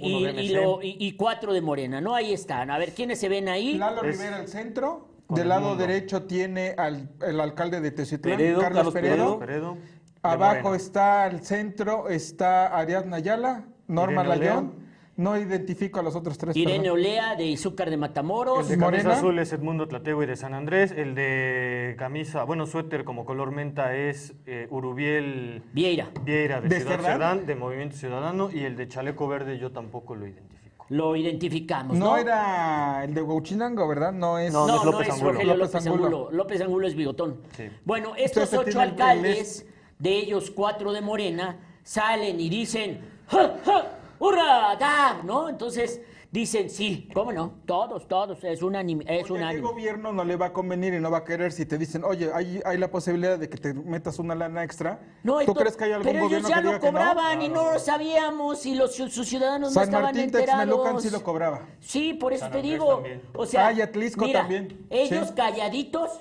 y, 0.82 1.12
4 1.14 1.54
de 1.54 1.62
Morena, 1.62 2.00
¿no? 2.02 2.16
Ahí 2.16 2.34
están. 2.34 2.72
A 2.72 2.78
ver, 2.78 2.94
¿quiénes 2.94 3.20
se 3.20 3.30
ven 3.30 3.50
ahí? 3.50 3.74
Lalo 3.74 4.02
Rivera 4.02 4.38
al 4.38 4.48
centro. 4.48 5.10
Del 5.30 5.48
lado 5.48 5.78
derecho 5.78 6.24
tiene 6.24 6.76
al 6.78 7.10
el 7.22 7.40
alcalde 7.40 7.80
de 7.80 7.92
Teciutlán, 7.92 8.38
Carlos, 8.60 8.94
Peredo. 8.94 9.78
Abajo 10.22 10.76
está 10.76 11.24
al 11.24 11.44
centro, 11.44 12.10
está 12.10 12.78
Ariadna 12.78 13.18
Ayala, 13.18 13.66
Norma 13.88 14.24
Layón. 14.24 14.91
No 15.22 15.38
identifico 15.38 16.00
a 16.00 16.04
los 16.04 16.16
otros 16.16 16.36
tres. 16.40 16.58
Irene 16.58 16.90
Olea 16.90 17.36
de 17.36 17.46
Izúcar 17.46 17.92
de 17.92 17.98
Matamoros. 17.98 18.72
El 18.72 18.80
de 18.80 18.86
camisa 18.86 19.12
azul 19.12 19.38
es 19.38 19.54
Edmundo 19.54 19.88
Tlatego 19.88 20.24
y 20.24 20.26
de 20.26 20.36
San 20.36 20.56
Andrés. 20.56 20.92
El 20.92 21.14
de 21.14 21.96
camisa, 22.00 22.44
bueno, 22.44 22.66
suéter 22.66 23.04
como 23.04 23.24
color 23.24 23.52
menta 23.52 23.96
es 23.96 24.34
eh, 24.48 24.68
Urubiel 24.72 25.62
Vieira. 25.74 26.10
Vieira 26.24 26.60
de, 26.60 26.80
Ciudad 26.80 27.00
Cerdán, 27.02 27.46
de 27.46 27.54
Movimiento 27.54 27.98
Ciudadano. 27.98 28.50
Y 28.52 28.64
el 28.64 28.76
de 28.76 28.88
chaleco 28.88 29.28
verde 29.28 29.60
yo 29.60 29.72
tampoco 29.72 30.16
lo 30.16 30.26
identifico. 30.26 30.86
Lo 30.90 31.16
identificamos. 31.16 31.96
No, 31.96 32.18
era 32.18 33.04
el 33.04 33.14
de 33.14 33.22
Huachinango, 33.22 33.88
¿verdad? 33.88 34.12
No 34.12 34.40
es, 34.40 34.52
no, 34.52 34.66
no, 34.66 34.84
López, 34.84 35.10
es 35.10 35.22
Rogelio 35.22 35.56
López, 35.56 35.86
Angulo. 35.86 36.30
López 36.32 36.62
Angulo 36.62 36.88
es 36.88 36.96
bigotón. 36.96 37.38
Bueno, 37.86 38.14
estos 38.18 38.52
ocho 38.54 38.82
alcaldes, 38.82 39.68
de 40.00 40.18
ellos 40.18 40.50
cuatro 40.50 40.92
de 40.92 41.02
Morena, 41.02 41.60
salen 41.84 42.40
y 42.40 42.50
dicen. 42.50 43.02
¡Ja, 43.28 43.56
ja! 43.64 43.91
¡Hurra! 44.22 44.76
¡Da! 44.80 45.20
¿No? 45.24 45.50
Entonces 45.50 46.00
dicen, 46.30 46.70
sí, 46.70 47.10
¿cómo 47.12 47.32
no? 47.32 47.56
Todos, 47.66 48.08
todos, 48.08 48.44
es 48.44 48.62
un 48.62 48.76
anime. 48.76 49.04
Es 49.08 49.32
un 49.32 49.40
¿qué 49.40 49.60
gobierno 49.60 50.14
no 50.14 50.24
le 50.24 50.36
va 50.36 50.48
a 50.48 50.54
convenir 50.54 50.94
y 50.94 51.00
no 51.00 51.10
va 51.10 51.20
a 51.20 51.24
querer 51.24 51.52
si 51.52 51.66
te 51.66 51.76
dicen, 51.76 52.04
oye, 52.04 52.30
hay, 52.32 52.62
hay 52.64 52.78
la 52.78 52.92
posibilidad 52.92 53.40
de 53.40 53.50
que 53.50 53.58
te 53.58 53.74
metas 53.74 54.20
una 54.20 54.36
lana 54.36 54.64
extra? 54.64 55.00
No, 55.24 55.40
¿Tú 55.40 55.56
crees 55.56 55.76
que 55.76 55.86
hay 55.86 55.94
algún 55.94 56.06
pero 56.06 56.28
ellos 56.28 56.48
ya 56.48 56.62
lo 56.62 56.80
cobraban 56.80 57.42
y 57.42 57.50
no 57.50 57.74
lo 57.74 57.80
sabíamos 57.80 58.64
y 58.68 58.76
los 58.76 58.94
sus 58.94 59.28
ciudadanos 59.28 59.74
no 59.74 59.82
estaban 59.82 60.04
Martín, 60.04 60.26
enterados. 60.26 61.02
sí 61.02 61.10
lo 61.10 61.24
cobraba. 61.24 61.68
Sí, 61.80 62.14
por 62.14 62.32
eso 62.32 62.48
te 62.52 62.62
digo. 62.62 63.02
O 63.34 63.48
sea, 63.48 63.68
ah, 63.68 63.74
y 63.74 63.82
Atlisco 63.82 64.32
también. 64.32 64.86
ellos 64.92 65.32
calladitos 65.32 66.12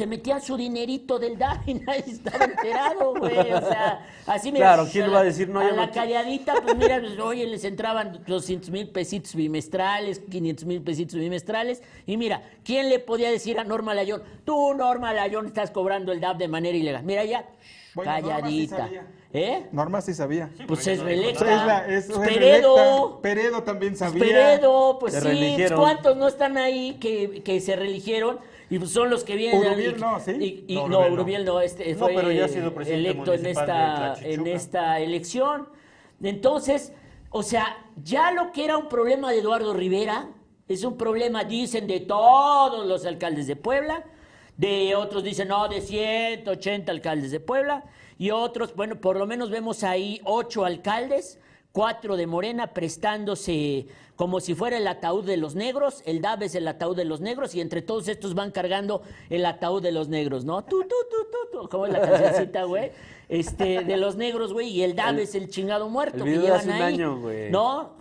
se 0.00 0.06
metían 0.06 0.40
su 0.40 0.56
dinerito 0.56 1.18
del 1.18 1.36
DAF 1.36 1.68
y 1.68 1.74
nadie 1.86 2.04
estaba 2.06 2.46
enterado, 2.46 3.14
güey. 3.16 3.52
O 3.52 3.60
sea, 3.60 4.06
así 4.26 4.50
me 4.50 4.58
Claro, 4.58 4.88
¿quién 4.90 5.04
le 5.08 5.12
va 5.12 5.20
a 5.20 5.24
decir 5.24 5.50
no? 5.50 5.60
A 5.60 5.70
la 5.72 5.90
calladita, 5.90 6.54
pues 6.62 6.74
mira, 6.74 6.98
pues, 7.00 7.18
oye, 7.18 7.46
les 7.46 7.64
entraban 7.64 8.24
200 8.26 8.70
mil 8.70 8.88
pesitos 8.88 9.34
bimestrales, 9.34 10.20
500 10.20 10.64
mil 10.64 10.80
pesitos 10.80 11.20
bimestrales. 11.20 11.82
Y 12.06 12.16
mira, 12.16 12.40
¿quién 12.64 12.88
le 12.88 12.98
podía 12.98 13.30
decir 13.30 13.58
a 13.58 13.64
Norma 13.64 13.92
Layón? 13.92 14.22
Tú, 14.46 14.72
Norma 14.72 15.12
Layón, 15.12 15.44
estás 15.44 15.70
cobrando 15.70 16.12
el 16.12 16.20
DAF 16.20 16.38
de 16.38 16.48
manera 16.48 16.78
ilegal. 16.78 17.04
Mira 17.04 17.22
ya, 17.26 17.44
calladita. 17.94 18.88
¿Eh? 19.34 19.66
Norma 19.70 20.00
sí 20.00 20.14
sabía. 20.14 20.48
pues 20.66 20.86
es 20.86 21.00
reelecta. 21.00 21.44
Es 21.44 21.66
la, 21.66 21.86
es, 21.86 22.26
Peredo. 22.26 23.20
Peredo 23.20 23.62
también 23.64 23.98
sabía. 23.98 24.24
Peredo, 24.24 24.96
pues 24.98 25.12
sí. 25.12 25.56
Pues, 25.58 25.72
¿Cuántos 25.72 26.16
no 26.16 26.26
están 26.26 26.56
ahí 26.56 26.94
que, 26.94 27.42
que 27.42 27.60
se 27.60 27.76
religieron? 27.76 28.38
Y 28.70 28.78
pues 28.78 28.92
son 28.92 29.10
los 29.10 29.24
que 29.24 29.34
vienen. 29.34 29.60
Urubiel 29.60 30.00
no, 30.00 30.20
¿sí? 30.20 30.64
Y, 30.68 30.76
no, 30.76 31.00
Urubiel 31.08 31.44
no, 31.44 31.60
este 31.60 31.94
fue 31.96 32.14
electo 32.14 33.34
en 33.34 33.46
esta, 33.46 34.14
en 34.22 34.46
esta 34.46 35.00
elección. 35.00 35.68
Entonces, 36.22 36.92
o 37.30 37.42
sea, 37.42 37.84
ya 38.02 38.30
lo 38.30 38.52
que 38.52 38.64
era 38.64 38.76
un 38.76 38.88
problema 38.88 39.32
de 39.32 39.40
Eduardo 39.40 39.74
Rivera, 39.74 40.28
es 40.68 40.84
un 40.84 40.96
problema, 40.96 41.42
dicen, 41.42 41.88
de 41.88 41.98
todos 41.98 42.86
los 42.86 43.04
alcaldes 43.04 43.48
de 43.48 43.56
Puebla, 43.56 44.04
de 44.56 44.94
otros 44.94 45.24
dicen, 45.24 45.48
no, 45.48 45.66
de 45.66 45.80
180 45.80 46.92
alcaldes 46.92 47.32
de 47.32 47.40
Puebla, 47.40 47.84
y 48.18 48.30
otros, 48.30 48.76
bueno, 48.76 49.00
por 49.00 49.16
lo 49.16 49.26
menos 49.26 49.50
vemos 49.50 49.82
ahí 49.82 50.20
ocho 50.22 50.64
alcaldes, 50.64 51.40
cuatro 51.72 52.16
de 52.16 52.26
Morena 52.26 52.68
prestándose 52.68 53.86
como 54.16 54.40
si 54.40 54.54
fuera 54.54 54.76
el 54.76 54.86
ataúd 54.86 55.24
de 55.24 55.38
los 55.38 55.54
negros, 55.54 56.02
el 56.04 56.20
DAB 56.20 56.42
es 56.42 56.54
el 56.54 56.68
ataúd 56.68 56.94
de 56.94 57.06
los 57.06 57.22
negros 57.22 57.54
y 57.54 57.60
entre 57.62 57.80
todos 57.80 58.06
estos 58.06 58.34
van 58.34 58.50
cargando 58.50 59.02
el 59.30 59.46
ataúd 59.46 59.82
de 59.82 59.92
los 59.92 60.08
negros, 60.08 60.44
¿no? 60.44 60.62
Tú, 60.62 60.82
tú, 60.82 60.94
tú, 61.10 61.26
tú, 61.50 61.68
como 61.70 61.86
es 61.86 61.92
la 61.92 62.02
cancioncita, 62.02 62.64
güey? 62.64 62.92
Este, 63.30 63.82
de 63.82 63.96
los 63.96 64.16
negros, 64.16 64.52
güey, 64.52 64.68
y 64.68 64.82
el 64.82 64.94
DAB 64.94 65.20
es 65.20 65.34
el 65.34 65.48
chingado 65.48 65.88
muerto 65.88 66.24
que 66.24 66.38
llevan 66.38 66.70
ahí. 66.70 66.82
Año, 66.94 67.18
güey. 67.18 67.50
¿No? 67.50 67.94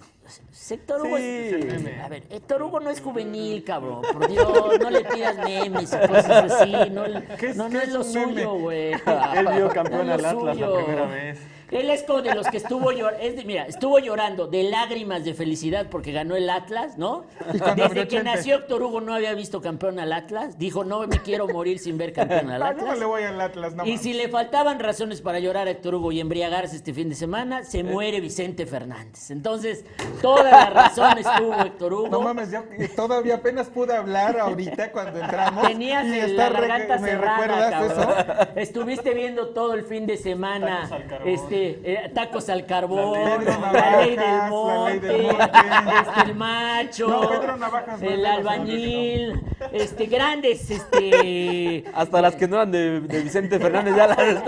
Héctor 0.70 1.02
Hugo 1.02 1.18
es, 1.18 1.86
A 2.04 2.08
ver, 2.10 2.24
Héctor 2.30 2.64
Hugo 2.64 2.80
no 2.80 2.90
es 2.90 3.02
juvenil, 3.02 3.64
cabrón. 3.64 4.02
Por 4.14 4.28
Dios, 4.28 4.80
no 4.80 4.90
le 4.90 5.04
pidas 5.06 5.38
memes 5.38 5.94
y 5.94 6.08
cosas 6.08 6.52
así. 6.52 6.72
No, 6.92 7.08
no, 7.08 7.70
no 7.70 7.80
es 7.80 7.94
lo 7.94 8.04
suyo, 8.04 8.54
güey. 8.56 8.92
Él 9.36 9.48
vio 9.56 9.70
campeón 9.70 10.10
al 10.10 10.24
Atlas 10.24 10.58
la 10.58 10.76
primera 10.76 11.06
vez. 11.06 11.40
Él 11.72 11.90
es 11.90 12.04
como 12.04 12.22
de 12.22 12.34
los 12.34 12.48
que 12.48 12.58
estuvo 12.58 12.92
llorando, 12.92 13.44
mira, 13.46 13.66
estuvo 13.66 14.00
llorando 14.00 14.48
de 14.48 14.64
lágrimas 14.64 15.24
de 15.24 15.34
felicidad 15.34 15.88
porque 15.90 16.12
ganó 16.12 16.36
el 16.36 16.50
Atlas, 16.50 16.98
¿no? 16.98 17.26
Desde 17.76 18.08
que 18.08 18.24
nació 18.24 18.56
Héctor 18.56 18.82
Hugo 18.82 19.02
no 19.02 19.14
había 19.14 19.34
visto 19.36 19.62
campeón 19.62 20.00
al 20.00 20.12
Atlas. 20.14 20.58
Dijo, 20.58 20.84
no 20.84 21.06
me 21.06 21.20
quiero 21.20 21.48
morir 21.48 21.80
sin 21.80 21.98
ver 21.98 22.14
campeón 22.14 22.50
al 22.50 22.64
Atlas. 22.64 22.86
No, 22.86 22.96
le 22.96 23.06
voy 23.06 23.24
al 23.24 23.40
Atlas, 23.40 23.74
Y 23.86 23.98
si 23.98 24.14
le 24.14 24.30
faltaban 24.30 24.80
razones 24.80 25.22
para 25.22 25.40
llorar 25.40 25.68
a 25.68 25.72
Héctor 25.72 25.96
Hugo 25.96 26.12
y 26.12 26.20
embriagarse 26.20 26.76
este 26.76 26.94
fin 26.94 27.10
de 27.10 27.16
semana, 27.16 27.64
se 27.64 27.84
muere 27.84 28.20
Vicente 28.20 28.66
Fernández. 28.66 29.30
Entonces, 29.30 29.86
todas 30.22 30.52
las 30.52 30.74
razones 30.74 31.26
tuvo 31.38 31.54
Héctor 31.62 31.94
Hugo. 31.94 32.08
No 32.10 32.22
mames, 32.22 32.52
yo 32.52 32.64
todavía 32.96 33.36
apenas 33.36 33.68
pude 33.70 33.96
hablar 33.96 34.40
ahorita 34.40 34.92
cuando 34.92 35.20
entramos. 35.20 35.68
Tenías 35.68 36.06
la 36.32 36.50
garganta 36.50 36.98
cerrada, 36.98 37.70
cabrón. 37.70 38.50
Estuviste 38.56 39.14
viendo 39.14 39.50
todo 39.50 39.74
el 39.76 39.84
fin 39.84 40.08
de 40.08 40.18
semana. 40.18 40.90
Este 41.26 41.59
eh, 41.84 42.12
tacos 42.14 42.50
al 42.50 42.66
carbón, 42.66 43.46
la 43.46 43.98
ley, 44.02 44.16
del 44.16 44.50
monte, 44.50 45.28
este, 45.28 46.22
el 46.26 46.36
macho, 46.36 47.30
el 48.02 48.26
albañil, 48.26 49.42
este, 49.72 50.06
grandes, 50.06 50.70
este... 50.70 51.84
Hasta 51.94 52.22
las 52.22 52.36
que 52.36 52.48
no 52.48 52.58
eran 52.58 52.72
de, 52.72 53.00
Vicente 53.00 53.60
Fernández, 53.60 53.96
ya 53.96 54.08
las... 54.08 54.44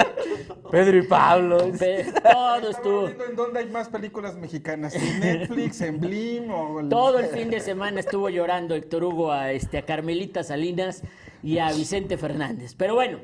Pedro 0.72 0.98
y 0.98 1.02
Pablo. 1.02 1.58
todo 1.58 2.70
estuvo. 2.70 3.08
¿En 3.08 3.36
dónde 3.36 3.60
hay 3.60 3.70
más 3.70 3.90
películas 3.90 4.36
mexicanas? 4.38 4.96
¿En 4.96 5.20
Netflix, 5.20 5.82
en 5.82 6.00
Blim 6.00 6.50
o...? 6.50 6.88
Todo 6.90 7.20
el 7.20 7.28
fin 7.28 7.50
de 7.50 7.60
semana 7.60 8.00
estuvo 8.00 8.30
llorando 8.30 8.74
Héctor 8.74 9.04
Hugo 9.04 9.32
a, 9.32 9.52
este, 9.52 9.78
a 9.78 9.86
Carmelita 9.86 10.44
Salinas 10.44 11.04
y 11.44 11.58
a 11.58 11.72
Vicente 11.74 12.18
Fernández. 12.18 12.74
Pero 12.78 12.96
bueno, 12.96 13.20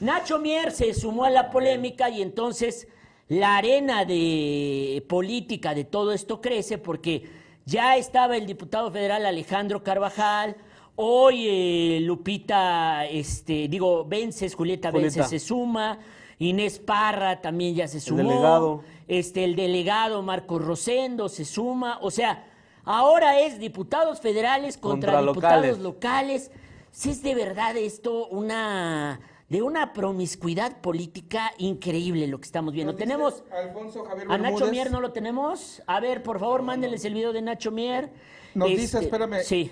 Nacho 0.00 0.38
Mier 0.38 0.72
se 0.72 0.92
sumó 0.94 1.24
a 1.24 1.30
la 1.30 1.50
polémica 1.50 2.10
y 2.10 2.22
entonces 2.22 2.88
la 3.32 3.56
arena 3.56 4.04
de 4.04 5.02
política 5.08 5.74
de 5.74 5.84
todo 5.84 6.12
esto 6.12 6.42
crece 6.42 6.76
porque 6.76 7.30
ya 7.64 7.96
estaba 7.96 8.36
el 8.36 8.44
diputado 8.44 8.90
federal 8.90 9.24
Alejandro 9.24 9.82
Carvajal, 9.82 10.54
hoy 10.96 11.46
eh, 11.48 12.00
Lupita, 12.02 13.06
este, 13.06 13.68
digo, 13.68 14.04
Vences, 14.04 14.54
Julieta, 14.54 14.90
Vences 14.90 15.30
se 15.30 15.38
suma, 15.38 15.98
Inés 16.38 16.78
Parra 16.78 17.40
también 17.40 17.74
ya 17.74 17.88
se 17.88 18.00
sumó, 18.00 18.20
el 18.20 18.28
delegado, 18.28 18.84
este, 19.08 19.44
el 19.44 19.56
delegado 19.56 20.22
Marco 20.22 20.58
Rosendo 20.58 21.30
se 21.30 21.46
suma, 21.46 22.00
o 22.02 22.10
sea, 22.10 22.44
ahora 22.84 23.40
es 23.40 23.58
diputados 23.58 24.20
federales 24.20 24.76
contra, 24.76 25.22
diputados 25.22 25.78
locales. 25.78 25.78
locales. 25.78 26.50
Si 26.90 27.08
es 27.08 27.22
de 27.22 27.34
verdad 27.34 27.78
esto 27.78 28.26
una 28.26 29.20
de 29.52 29.60
una 29.60 29.92
promiscuidad 29.92 30.80
política 30.80 31.52
increíble 31.58 32.26
lo 32.26 32.40
que 32.40 32.46
estamos 32.46 32.72
viendo. 32.72 32.94
Tenemos 32.94 33.44
Alfonso 33.52 34.02
Javier 34.02 34.26
a 34.30 34.38
Nacho 34.38 34.68
Mier, 34.68 34.90
¿no 34.90 34.98
lo 34.98 35.12
tenemos? 35.12 35.82
A 35.86 36.00
ver, 36.00 36.22
por 36.22 36.40
favor, 36.40 36.62
mándenles 36.62 37.04
el 37.04 37.12
video 37.12 37.34
de 37.34 37.42
Nacho 37.42 37.70
Mier. 37.70 38.14
Nos 38.54 38.70
dice, 38.70 38.84
este, 38.84 39.00
espérame. 39.00 39.42
Sí. 39.42 39.70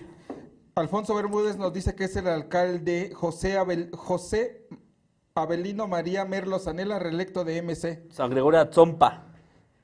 Alfonso 0.74 1.14
Bermúdez 1.14 1.56
nos 1.56 1.72
dice 1.72 1.94
que 1.94 2.04
es 2.04 2.16
el 2.16 2.28
alcalde 2.28 3.12
José, 3.14 3.56
Abel, 3.56 3.90
José 3.94 4.68
Abelino 5.34 5.88
María 5.88 6.26
Merlo 6.26 6.58
Zanela, 6.58 6.98
reelecto 6.98 7.44
de 7.44 7.62
MC. 7.62 8.02
San 8.10 8.28
Gregorio 8.28 8.70
Zompa, 8.70 9.28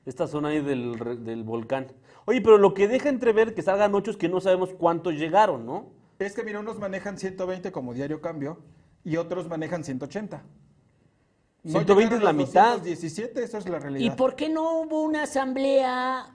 esta 0.05 0.27
zona 0.27 0.49
ahí 0.49 0.61
del, 0.61 1.25
del 1.25 1.43
volcán. 1.43 1.87
Oye, 2.25 2.41
pero 2.41 2.59
lo 2.59 2.75
que 2.75 2.87
deja 2.87 3.09
entrever 3.09 3.55
que 3.55 3.63
salgan 3.63 3.95
ocho 3.95 4.11
es 4.11 4.17
que 4.17 4.29
no 4.29 4.41
sabemos 4.41 4.75
cuántos 4.77 5.15
llegaron, 5.15 5.65
¿no? 5.65 5.89
Es 6.19 6.35
que, 6.35 6.43
mira, 6.43 6.59
unos 6.59 6.77
manejan 6.77 7.17
120 7.17 7.71
como 7.71 7.95
diario 7.95 8.21
cambio 8.21 8.59
y 9.07 9.15
otros 9.15 9.47
manejan 9.47 9.85
180. 9.85 10.43
120 11.63 12.15
es 12.15 12.21
la 12.21 12.33
mitad. 12.33 12.81
17, 12.81 13.41
eso 13.41 13.57
es 13.57 13.69
la 13.69 13.79
realidad. 13.79 14.05
¿Y 14.05 14.13
por 14.13 14.35
qué 14.35 14.49
no 14.49 14.81
hubo 14.81 15.01
una 15.01 15.23
asamblea 15.23 16.27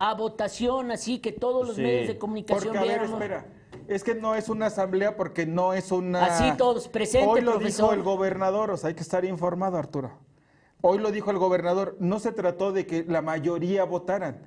a 0.00 0.14
votación 0.14 0.90
así 0.90 1.20
que 1.20 1.30
todos 1.30 1.64
los 1.64 1.78
medios 1.78 2.08
de 2.08 2.18
comunicación 2.18 2.74
Porque, 2.74 2.90
a 2.90 2.98
ver, 2.98 3.04
espera. 3.04 3.46
Es 3.86 4.02
que 4.02 4.16
no 4.16 4.34
es 4.34 4.48
una 4.48 4.66
asamblea 4.66 5.16
porque 5.16 5.46
no 5.46 5.74
es 5.74 5.92
una... 5.92 6.24
Así 6.24 6.56
todos 6.56 6.88
presentes, 6.88 7.28
Hoy 7.28 7.40
lo 7.40 7.58
dijo 7.58 7.92
el 7.92 8.02
gobernador, 8.02 8.72
o 8.72 8.76
sea, 8.76 8.88
hay 8.88 8.94
que 8.94 9.02
estar 9.02 9.24
informado, 9.24 9.76
Arturo. 9.76 10.18
Hoy 10.80 10.98
lo 10.98 11.12
dijo 11.12 11.30
el 11.30 11.38
gobernador, 11.38 11.96
no 12.00 12.18
se 12.18 12.32
trató 12.32 12.72
de 12.72 12.84
que 12.84 13.04
la 13.04 13.22
mayoría 13.22 13.84
votaran. 13.84 14.42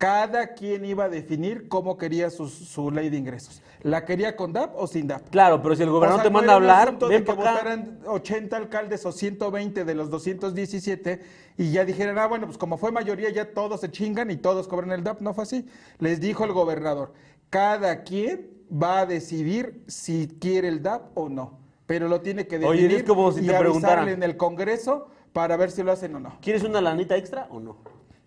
Cada 0.00 0.54
quien 0.54 0.86
iba 0.86 1.04
a 1.04 1.08
definir 1.10 1.68
cómo 1.68 1.98
quería 1.98 2.30
su, 2.30 2.90
ley 2.90 3.10
de 3.10 3.18
ingresos. 3.18 3.60
¿La 3.82 4.06
quería 4.06 4.34
con 4.34 4.50
DAP 4.50 4.74
o 4.74 4.86
sin 4.86 5.06
DAP? 5.06 5.28
Claro, 5.28 5.60
pero 5.60 5.76
si 5.76 5.82
el 5.82 5.90
gobernador 5.90 6.22
te 6.22 6.30
manda 6.30 6.54
a 6.54 6.56
hablar, 6.56 6.96
ven 6.98 7.10
de 7.10 7.22
que 7.22 7.32
votaran 7.32 7.98
80 8.06 8.56
alcaldes 8.56 9.04
o 9.04 9.12
120 9.12 9.84
de 9.84 9.94
los 9.94 10.08
217 10.08 11.20
y 11.58 11.72
ya 11.72 11.84
dijeran, 11.84 12.16
ah, 12.16 12.26
bueno, 12.28 12.46
pues 12.46 12.56
como 12.56 12.78
fue 12.78 12.90
mayoría 12.92 13.28
ya 13.28 13.52
todos 13.52 13.82
se 13.82 13.90
chingan 13.90 14.30
y 14.30 14.38
todos 14.38 14.68
cobran 14.68 14.90
el 14.92 15.04
DAP. 15.04 15.20
No 15.20 15.34
fue 15.34 15.42
así. 15.42 15.66
Les 15.98 16.18
dijo 16.18 16.46
el 16.46 16.54
gobernador, 16.54 17.12
cada 17.50 18.02
quien 18.02 18.48
va 18.72 19.00
a 19.00 19.06
decidir 19.06 19.84
si 19.86 20.28
quiere 20.40 20.68
el 20.68 20.82
DAP 20.82 21.10
o 21.14 21.28
no. 21.28 21.58
Pero 21.84 22.08
lo 22.08 22.22
tiene 22.22 22.46
que 22.46 22.58
decidir 22.58 22.86
Oye, 22.86 22.96
es 22.96 23.02
como 23.02 23.32
si 23.32 23.44
y 23.44 23.48
te 23.48 23.52
preguntaran 23.52 24.08
en 24.08 24.22
el 24.22 24.38
Congreso 24.38 25.08
para 25.34 25.58
ver 25.58 25.70
si 25.70 25.82
lo 25.82 25.92
hacen 25.92 26.14
o 26.14 26.20
no. 26.20 26.38
¿Quieres 26.40 26.62
una 26.62 26.80
lanita 26.80 27.18
extra 27.18 27.48
o 27.50 27.60
no? 27.60 27.76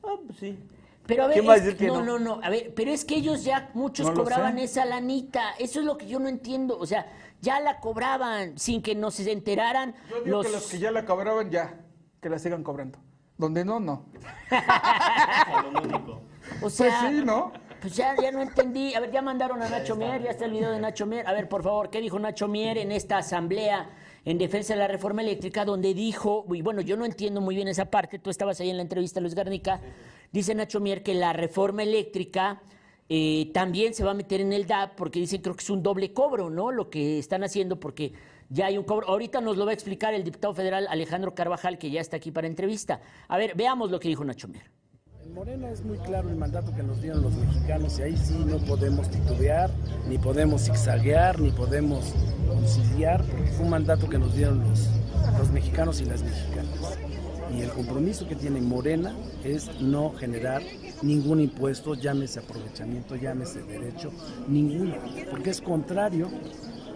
Ah, 0.03 0.17
pues 0.23 0.37
sí. 0.37 0.55
Pero 1.05 1.25
a 1.25 1.27
ver, 1.27 1.43
no, 1.81 2.01
no, 2.01 2.17
no, 2.17 2.39
a 2.41 2.49
ver, 2.49 2.73
pero 2.73 2.91
es 2.91 3.03
que 3.03 3.15
ellos 3.15 3.43
ya 3.43 3.69
muchos 3.73 4.09
cobraban 4.11 4.57
esa 4.57 4.85
lanita, 4.85 5.51
eso 5.59 5.81
es 5.81 5.85
lo 5.85 5.97
que 5.97 6.07
yo 6.07 6.17
no 6.17 6.29
entiendo, 6.29 6.77
o 6.79 6.85
sea, 6.85 7.07
ya 7.41 7.59
la 7.59 7.81
cobraban 7.81 8.57
sin 8.57 8.81
que 8.81 8.95
nos 8.95 9.15
se 9.15 9.29
enteraran. 9.29 9.95
Yo 10.09 10.23
digo 10.23 10.37
los... 10.37 10.45
que 10.45 10.51
los 10.53 10.65
que 10.67 10.79
ya 10.79 10.91
la 10.91 11.05
cobraban 11.05 11.51
ya, 11.51 11.77
que 12.21 12.29
la 12.29 12.39
sigan 12.39 12.63
cobrando. 12.63 12.99
Donde 13.37 13.65
no, 13.65 13.81
no. 13.81 14.05
o 16.61 16.69
sea, 16.69 16.99
pues 17.01 17.15
sí, 17.15 17.25
¿no? 17.25 17.51
Pues 17.81 17.97
ya, 17.97 18.15
ya 18.21 18.31
no 18.31 18.41
entendí. 18.41 18.93
A 18.93 19.01
ver, 19.01 19.11
ya 19.11 19.21
mandaron 19.21 19.61
a 19.61 19.67
Nacho 19.67 19.97
Mier, 19.97 20.23
ya 20.23 20.29
está 20.29 20.45
el 20.45 20.51
video 20.51 20.71
de 20.71 20.79
Nacho 20.79 21.05
Mier. 21.05 21.27
A 21.27 21.33
ver, 21.33 21.49
por 21.49 21.63
favor, 21.63 21.89
¿qué 21.89 21.99
dijo 21.99 22.17
Nacho 22.17 22.47
Mier 22.47 22.77
en 22.77 22.93
esta 22.93 23.17
asamblea 23.17 23.89
en 24.25 24.37
defensa 24.37 24.73
de 24.73 24.79
la 24.79 24.87
reforma 24.87 25.21
eléctrica, 25.21 25.65
donde 25.65 25.93
dijo, 25.93 26.45
y 26.53 26.61
bueno, 26.61 26.81
yo 26.81 26.95
no 26.95 27.03
entiendo 27.03 27.41
muy 27.41 27.55
bien 27.55 27.67
esa 27.67 27.85
parte, 27.85 28.19
tú 28.19 28.29
estabas 28.29 28.59
ahí 28.61 28.69
en 28.69 28.77
la 28.77 28.83
entrevista, 28.83 29.19
Luis 29.19 29.35
Garnica, 29.35 29.81
dice 30.33 30.53
Nacho 30.55 30.81
Mier 30.81 31.03
que 31.03 31.13
la 31.13 31.31
reforma 31.31 31.83
eléctrica 31.83 32.61
eh, 33.07 33.51
también 33.53 33.93
se 33.93 34.03
va 34.03 34.11
a 34.11 34.13
meter 34.15 34.41
en 34.41 34.51
el 34.51 34.65
DAP, 34.65 34.95
porque 34.95 35.19
dicen 35.19 35.41
creo 35.41 35.55
que 35.55 35.61
es 35.61 35.69
un 35.69 35.83
doble 35.83 36.13
cobro, 36.13 36.49
¿no? 36.49 36.71
Lo 36.71 36.89
que 36.89 37.19
están 37.19 37.43
haciendo, 37.43 37.79
porque 37.79 38.13
ya 38.49 38.65
hay 38.65 38.77
un 38.77 38.83
cobro. 38.83 39.07
Ahorita 39.07 39.39
nos 39.39 39.57
lo 39.57 39.65
va 39.65 39.71
a 39.71 39.73
explicar 39.73 40.13
el 40.13 40.23
diputado 40.23 40.53
federal 40.53 40.87
Alejandro 40.89 41.35
Carvajal, 41.35 41.77
que 41.77 41.91
ya 41.91 42.01
está 42.01 42.17
aquí 42.17 42.31
para 42.31 42.47
entrevista. 42.47 43.01
A 43.27 43.37
ver, 43.37 43.55
veamos 43.55 43.91
lo 43.91 43.99
que 43.99 44.09
dijo 44.09 44.23
Nacho 44.23 44.47
Mier. 44.47 44.63
En 45.23 45.33
Morena 45.33 45.69
es 45.69 45.83
muy 45.83 45.97
claro 45.99 46.29
el 46.29 46.35
mandato 46.35 46.75
que 46.75 46.83
nos 46.83 47.01
dieron 47.01 47.21
los 47.21 47.33
mexicanos 47.33 47.97
y 47.99 48.01
ahí 48.01 48.17
sí 48.17 48.35
no 48.45 48.57
podemos 48.57 49.09
titubear, 49.09 49.69
ni 50.09 50.17
podemos 50.17 50.63
zigzaguear, 50.63 51.39
ni 51.39 51.49
podemos 51.51 52.13
conciliar, 52.47 53.23
porque 53.23 53.51
fue 53.51 53.65
un 53.65 53.71
mandato 53.71 54.09
que 54.09 54.19
nos 54.19 54.35
dieron 54.35 54.59
los, 54.59 54.89
los 55.37 55.49
mexicanos 55.51 56.01
y 56.01 56.05
las 56.05 56.23
mexicanas. 56.23 57.02
Y 57.55 57.61
el 57.61 57.69
compromiso 57.69 58.27
que 58.27 58.35
tiene 58.35 58.61
Morena 58.61 59.13
es 59.43 59.69
no 59.79 60.11
generar 60.11 60.61
ningún 61.01 61.41
impuesto, 61.41 61.93
llámese 61.93 62.39
aprovechamiento, 62.39 63.15
llámese 63.15 63.61
derecho, 63.63 64.11
ninguno, 64.47 64.95
porque 65.29 65.51
es 65.51 65.61
contrario 65.61 66.29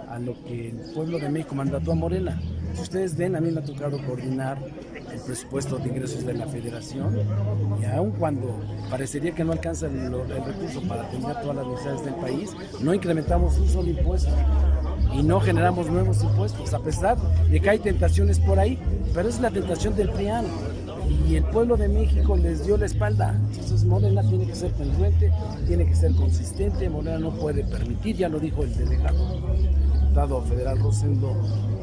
a 0.09 0.19
lo 0.19 0.41
que 0.45 0.69
el 0.69 0.93
pueblo 0.93 1.19
de 1.19 1.29
México 1.29 1.53
mandató 1.53 1.91
a 1.91 1.95
Morena. 1.95 2.41
Si 2.73 2.81
ustedes 2.81 3.15
ven, 3.15 3.35
a 3.35 3.41
mí 3.41 3.51
me 3.51 3.59
ha 3.59 3.63
tocado 3.63 4.03
coordinar 4.05 4.57
el 5.11 5.19
presupuesto 5.21 5.77
de 5.77 5.89
ingresos 5.89 6.25
de 6.25 6.33
la 6.33 6.47
federación 6.47 7.19
y 7.81 7.85
aun 7.85 8.11
cuando 8.11 8.59
parecería 8.89 9.33
que 9.33 9.43
no 9.43 9.51
alcanza 9.51 9.87
el, 9.87 10.11
recurso 10.11 10.81
para 10.87 11.03
atender 11.03 11.41
todas 11.41 11.55
las 11.57 11.67
necesidades 11.67 12.05
del 12.05 12.15
país, 12.15 12.51
no 12.81 12.93
incrementamos 12.93 13.57
un 13.57 13.67
solo 13.67 13.89
impuesto 13.89 14.31
y 15.13 15.23
no 15.23 15.39
generamos 15.39 15.89
nuevos 15.89 16.23
impuestos, 16.23 16.73
a 16.73 16.79
pesar 16.79 17.17
de 17.49 17.59
que 17.59 17.69
hay 17.69 17.79
tentaciones 17.79 18.39
por 18.39 18.59
ahí, 18.59 18.77
pero 19.13 19.29
es 19.29 19.39
la 19.39 19.51
tentación 19.51 19.95
del 19.95 20.09
PRIAN 20.09 20.45
y 21.27 21.35
el 21.35 21.43
pueblo 21.45 21.77
de 21.77 21.87
México 21.87 22.35
les 22.37 22.65
dio 22.65 22.77
la 22.77 22.85
espalda. 22.85 23.35
Entonces 23.51 23.83
Morena 23.83 24.21
tiene 24.21 24.45
que 24.45 24.55
ser 24.55 24.71
congruente, 24.73 25.31
tiene 25.67 25.85
que 25.85 25.95
ser 25.95 26.13
consistente, 26.13 26.89
Morena 26.89 27.19
no 27.19 27.31
puede 27.31 27.63
permitir, 27.63 28.17
ya 28.17 28.29
lo 28.29 28.39
dijo 28.39 28.63
el 28.63 28.75
delegado, 28.75 29.35
el 29.53 30.01
diputado 30.01 30.41
federal 30.43 30.79
Rosendo, 30.79 31.35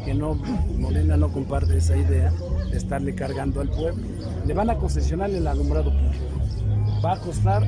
que 0.04 0.14
no, 0.14 0.34
Morena 0.78 1.16
no 1.16 1.32
comparte 1.32 1.76
esa 1.76 1.96
idea 1.96 2.32
de 2.70 2.76
estarle 2.76 3.14
cargando 3.14 3.60
al 3.60 3.70
pueblo. 3.70 4.06
Le 4.46 4.54
van 4.54 4.70
a 4.70 4.76
concesionar 4.76 5.30
el 5.30 5.46
alumbrado 5.46 5.90
público. 5.90 7.02
Va 7.04 7.14
a 7.14 7.20
costar 7.20 7.66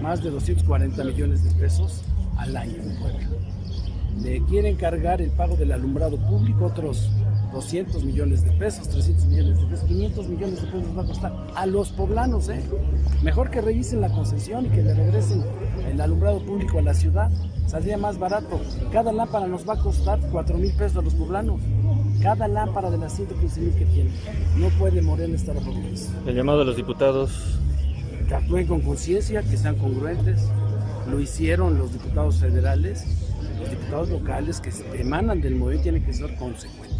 más 0.00 0.22
de 0.22 0.30
240 0.30 1.04
millones 1.04 1.44
de 1.44 1.50
pesos 1.60 2.02
al 2.36 2.56
año 2.56 2.76
en 2.76 2.96
Puebla. 2.98 3.47
Le 4.22 4.42
quieren 4.44 4.76
cargar 4.76 5.22
el 5.22 5.30
pago 5.30 5.56
del 5.56 5.72
alumbrado 5.72 6.16
público 6.16 6.66
otros 6.66 7.08
200 7.52 8.04
millones 8.04 8.44
de 8.44 8.52
pesos, 8.52 8.88
300 8.88 9.26
millones 9.26 9.60
de 9.60 9.66
pesos, 9.66 9.84
500 9.86 10.28
millones 10.28 10.62
de 10.62 10.66
pesos 10.66 10.98
va 10.98 11.02
a 11.02 11.06
costar 11.06 11.46
a 11.54 11.66
los 11.66 11.90
poblanos, 11.90 12.48
¿eh? 12.48 12.62
Mejor 13.22 13.50
que 13.50 13.60
revisen 13.60 14.00
la 14.00 14.10
concesión 14.10 14.66
y 14.66 14.68
que 14.68 14.82
le 14.82 14.94
regresen 14.94 15.42
el 15.90 16.00
alumbrado 16.00 16.40
público 16.40 16.78
a 16.78 16.82
la 16.82 16.94
ciudad, 16.94 17.30
saldría 17.66 17.96
más 17.96 18.18
barato. 18.18 18.60
Cada 18.92 19.12
lámpara 19.12 19.46
nos 19.46 19.68
va 19.68 19.74
a 19.74 19.78
costar 19.78 20.20
4 20.30 20.58
mil 20.58 20.72
pesos 20.72 20.98
a 20.98 21.02
los 21.02 21.14
poblanos. 21.14 21.60
Cada 22.22 22.48
lámpara 22.48 22.90
de 22.90 22.98
las 22.98 23.14
115 23.14 23.60
mil 23.60 23.74
que 23.74 23.86
tiene. 23.86 24.10
No 24.56 24.68
puede 24.78 25.00
Morena 25.00 25.36
estar 25.36 25.56
a 25.56 25.60
favor 25.60 25.82
El 26.26 26.34
llamado 26.34 26.62
a 26.62 26.64
los 26.64 26.76
diputados. 26.76 27.58
Que 28.26 28.34
actúen 28.34 28.66
con 28.66 28.80
conciencia, 28.80 29.42
que 29.42 29.56
sean 29.56 29.76
congruentes. 29.76 30.48
Lo 31.08 31.20
hicieron 31.20 31.78
los 31.78 31.92
diputados 31.92 32.36
federales, 32.36 33.04
los 33.58 33.70
diputados 33.70 34.08
locales 34.10 34.60
que 34.60 34.70
emanan 34.98 35.40
del 35.40 35.54
movimiento 35.56 35.84
tienen 35.84 36.04
que 36.04 36.12
ser 36.12 36.34
consecuentes. 36.36 36.98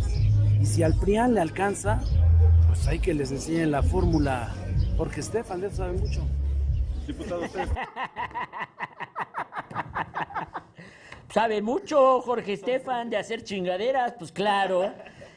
Y 0.61 0.67
si 0.67 0.83
al 0.83 0.95
PRIAN 0.95 1.35
le 1.35 1.41
alcanza, 1.41 2.01
pues 2.67 2.87
hay 2.87 2.99
que 2.99 3.15
les 3.15 3.31
enseñen 3.31 3.71
la 3.71 3.83
fórmula. 3.83 4.55
Porque 4.97 5.21
Estefan 5.21 5.61
de 5.61 5.71
sabe 5.71 5.93
mucho. 5.93 6.27
Diputado, 7.07 7.43
usted. 7.43 7.69
sabe 11.33 11.63
mucho 11.63 12.21
Jorge 12.21 12.55
Estefan 12.55 13.11
de 13.11 13.17
hacer 13.17 13.45
chingaderas, 13.45 14.15
pues 14.19 14.33
claro, 14.33 14.93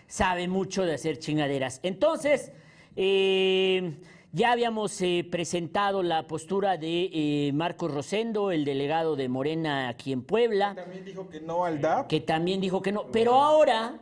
sabe 0.07 0.47
mucho 0.47 0.83
de 0.83 0.95
hacer 0.95 1.19
chingaderas. 1.19 1.79
Entonces, 1.83 2.51
eh, 2.95 3.93
ya 4.33 4.51
habíamos 4.51 5.01
eh, 5.01 5.27
presentado 5.29 6.03
la 6.03 6.27
postura 6.27 6.77
de 6.77 7.09
eh, 7.13 7.51
Marcos 7.53 7.93
Rosendo, 7.93 8.51
el 8.51 8.63
delegado 8.63 9.15
de 9.15 9.27
Morena 9.27 9.89
aquí 9.89 10.13
en 10.13 10.23
Puebla. 10.23 10.73
Que 10.73 10.81
también 10.81 11.05
dijo 11.05 11.29
que 11.29 11.41
no 11.41 11.65
al 11.65 11.81
DAP. 11.81 12.07
Que 12.07 12.21
también 12.21 12.61
dijo 12.61 12.81
que 12.81 12.91
no. 12.91 13.11
Pero 13.11 13.35
ahora, 13.35 13.99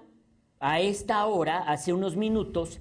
a 0.60 0.80
esta 0.82 1.26
hora, 1.26 1.60
hace 1.60 1.94
unos 1.94 2.16
minutos, 2.16 2.80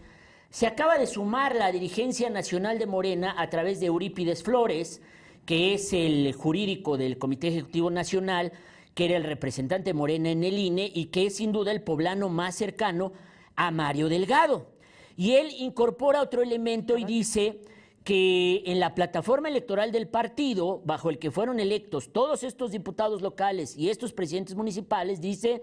se 0.50 0.66
acaba 0.66 0.98
de 0.98 1.06
sumar 1.06 1.54
la 1.54 1.72
dirigencia 1.72 2.28
nacional 2.28 2.78
de 2.78 2.86
Morena 2.86 3.34
a 3.38 3.48
través 3.48 3.80
de 3.80 3.86
Eurípides 3.86 4.42
Flores, 4.42 5.00
que 5.46 5.72
es 5.72 5.92
el 5.94 6.34
jurídico 6.34 6.98
del 6.98 7.16
Comité 7.16 7.48
Ejecutivo 7.48 7.90
Nacional, 7.90 8.52
que 8.94 9.06
era 9.06 9.16
el 9.16 9.24
representante 9.24 9.94
Morena 9.94 10.30
en 10.30 10.44
el 10.44 10.58
INE 10.58 10.90
y 10.94 11.06
que 11.06 11.26
es 11.26 11.36
sin 11.36 11.52
duda 11.52 11.72
el 11.72 11.82
poblano 11.82 12.28
más 12.28 12.56
cercano 12.56 13.12
a 13.56 13.70
Mario 13.70 14.10
Delgado. 14.10 14.77
Y 15.18 15.32
él 15.32 15.50
incorpora 15.58 16.22
otro 16.22 16.42
elemento 16.42 16.96
y 16.96 17.04
dice 17.04 17.60
que 18.04 18.62
en 18.66 18.78
la 18.78 18.94
plataforma 18.94 19.48
electoral 19.48 19.90
del 19.90 20.06
partido, 20.06 20.80
bajo 20.84 21.10
el 21.10 21.18
que 21.18 21.32
fueron 21.32 21.58
electos 21.58 22.12
todos 22.12 22.44
estos 22.44 22.70
diputados 22.70 23.20
locales 23.20 23.76
y 23.76 23.90
estos 23.90 24.12
presidentes 24.12 24.54
municipales, 24.54 25.20
dice, 25.20 25.60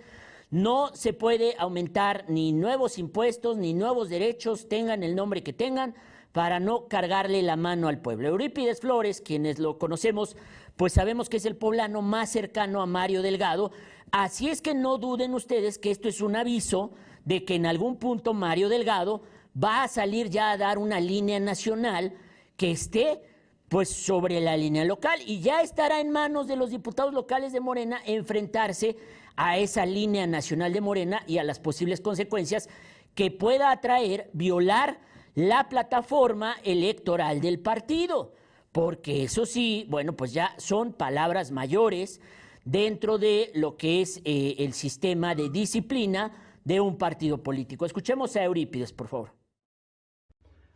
no 0.52 0.94
se 0.94 1.14
puede 1.14 1.56
aumentar 1.58 2.26
ni 2.28 2.52
nuevos 2.52 2.98
impuestos 2.98 3.56
ni 3.56 3.74
nuevos 3.74 4.10
derechos, 4.10 4.68
tengan 4.68 5.04
el 5.04 5.16
nombre 5.16 5.42
que 5.42 5.54
tengan, 5.54 5.96
para 6.34 6.60
no 6.60 6.90
cargarle 6.90 7.42
la 7.42 7.56
mano 7.56 7.88
al 7.88 8.02
pueblo. 8.02 8.28
Eurípides 8.28 8.82
Flores, 8.82 9.22
quienes 9.22 9.58
lo 9.58 9.78
conocemos, 9.78 10.36
pues 10.76 10.92
sabemos 10.92 11.30
que 11.30 11.38
es 11.38 11.46
el 11.46 11.56
poblano 11.56 12.02
más 12.02 12.30
cercano 12.30 12.82
a 12.82 12.86
Mario 12.86 13.22
Delgado. 13.22 13.72
Así 14.12 14.50
es 14.50 14.62
que 14.62 14.74
no 14.74 14.98
duden 14.98 15.34
ustedes 15.34 15.80
que 15.80 15.92
esto 15.92 16.10
es 16.10 16.20
un 16.20 16.36
aviso 16.36 16.92
de 17.24 17.46
que 17.46 17.56
en 17.56 17.66
algún 17.66 17.96
punto 17.96 18.34
Mario 18.34 18.68
Delgado 18.68 19.24
va 19.62 19.84
a 19.84 19.88
salir 19.88 20.30
ya 20.30 20.52
a 20.52 20.58
dar 20.58 20.78
una 20.78 21.00
línea 21.00 21.40
nacional 21.40 22.14
que 22.58 22.72
esté 22.72 23.22
pues 23.70 23.90
sobre 23.90 24.40
la 24.42 24.56
línea 24.56 24.86
local 24.86 25.20
y 25.26 25.40
ya 25.40 25.62
estará 25.62 26.00
en 26.00 26.12
manos 26.12 26.48
de 26.48 26.56
los 26.56 26.70
diputados 26.70 27.14
locales 27.14 27.52
de 27.52 27.60
Morena 27.60 28.00
enfrentarse 28.06 28.96
a 29.36 29.58
esa 29.58 29.86
línea 29.86 30.28
nacional 30.28 30.72
de 30.72 30.82
Morena 30.82 31.24
y 31.28 31.40
a 31.40 31.44
las 31.44 31.60
posibles 31.60 32.00
consecuencias 32.02 32.70
que 33.16 33.32
pueda 33.32 33.72
atraer 33.72 34.30
violar 34.34 35.00
la 35.34 35.68
plataforma 35.68 36.56
electoral 36.64 37.42
del 37.42 37.60
partido, 37.60 38.34
porque 38.72 39.24
eso 39.24 39.46
sí, 39.46 39.86
bueno, 39.90 40.16
pues 40.16 40.32
ya 40.32 40.54
son 40.58 40.94
palabras 40.94 41.52
mayores 41.52 42.22
dentro 42.64 43.18
de 43.18 43.52
lo 43.54 43.78
que 43.78 44.02
es 44.02 44.22
eh, 44.24 44.56
el 44.60 44.74
sistema 44.74 45.36
de 45.36 45.50
disciplina 45.50 46.32
de 46.64 46.80
un 46.80 46.98
partido 46.98 47.42
político. 47.44 47.86
Escuchemos 47.86 48.36
a 48.36 48.44
Eurípides, 48.44 48.94
por 48.94 49.08
favor. 49.08 49.45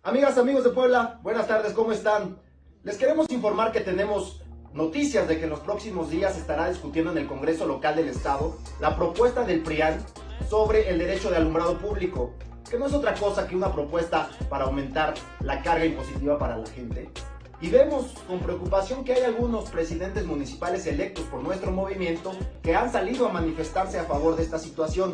Amigas, 0.02 0.38
amigos 0.38 0.64
de 0.64 0.70
Puebla, 0.70 1.20
buenas 1.24 1.46
tardes, 1.46 1.74
¿cómo 1.74 1.92
están? 1.92 2.40
Les 2.84 2.96
queremos 2.96 3.30
informar 3.32 3.74
que 3.74 3.82
tenemos 3.82 4.42
noticias 4.72 5.28
de 5.28 5.38
que 5.38 5.44
en 5.44 5.50
los 5.50 5.60
próximos 5.60 6.10
días 6.10 6.38
estará 6.38 6.70
discutiendo 6.70 7.12
en 7.12 7.18
el 7.18 7.28
Congreso 7.28 7.66
Local 7.66 7.98
del 7.98 8.08
Estado 8.08 8.56
la 8.80 8.96
propuesta 8.96 9.44
del 9.44 9.62
PRIAN 9.62 10.02
sobre 10.50 10.90
el 10.90 11.00
derecho 11.00 11.30
de 11.30 11.36
alumbrado 11.36 11.78
público, 11.80 12.34
que 12.70 12.80
no 12.80 12.86
es 12.86 12.94
otra 12.94 13.14
cosa 13.14 13.46
que 13.46 13.58
una 13.58 13.74
propuesta 13.74 14.30
para 14.50 14.64
aumentar 14.64 15.16
la 15.42 15.62
carga 15.62 15.84
impositiva 15.84 16.40
para 16.40 16.58
la 16.58 16.68
gente. 16.68 17.10
Y 17.60 17.70
vemos 17.70 18.14
con 18.26 18.40
preocupación 18.40 19.04
que 19.04 19.16
hay 19.16 19.24
algunos 19.24 19.70
presidentes 19.70 20.26
municipales 20.26 20.88
electos 20.88 21.26
por 21.26 21.44
nuestro 21.44 21.74
movimiento 21.74 22.32
que 22.64 22.74
han 22.74 22.90
salido 22.90 23.28
a 23.28 23.34
manifestarse 23.34 24.00
a 24.00 24.06
favor 24.06 24.38
de 24.38 24.44
esta 24.44 24.60
situación. 24.60 25.12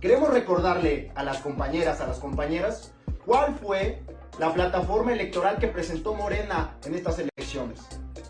Queremos 0.00 0.30
recordarle 0.30 1.12
a 1.14 1.22
las 1.22 1.38
compañeras, 1.38 2.00
a 2.00 2.08
las 2.08 2.18
compañeras, 2.18 2.94
cuál 3.28 3.54
fue 3.56 4.00
la 4.38 4.54
plataforma 4.54 5.12
electoral 5.12 5.58
que 5.58 5.68
presentó 5.68 6.14
Morena 6.14 6.78
en 6.86 6.94
estas 6.94 7.18
elecciones. 7.18 7.78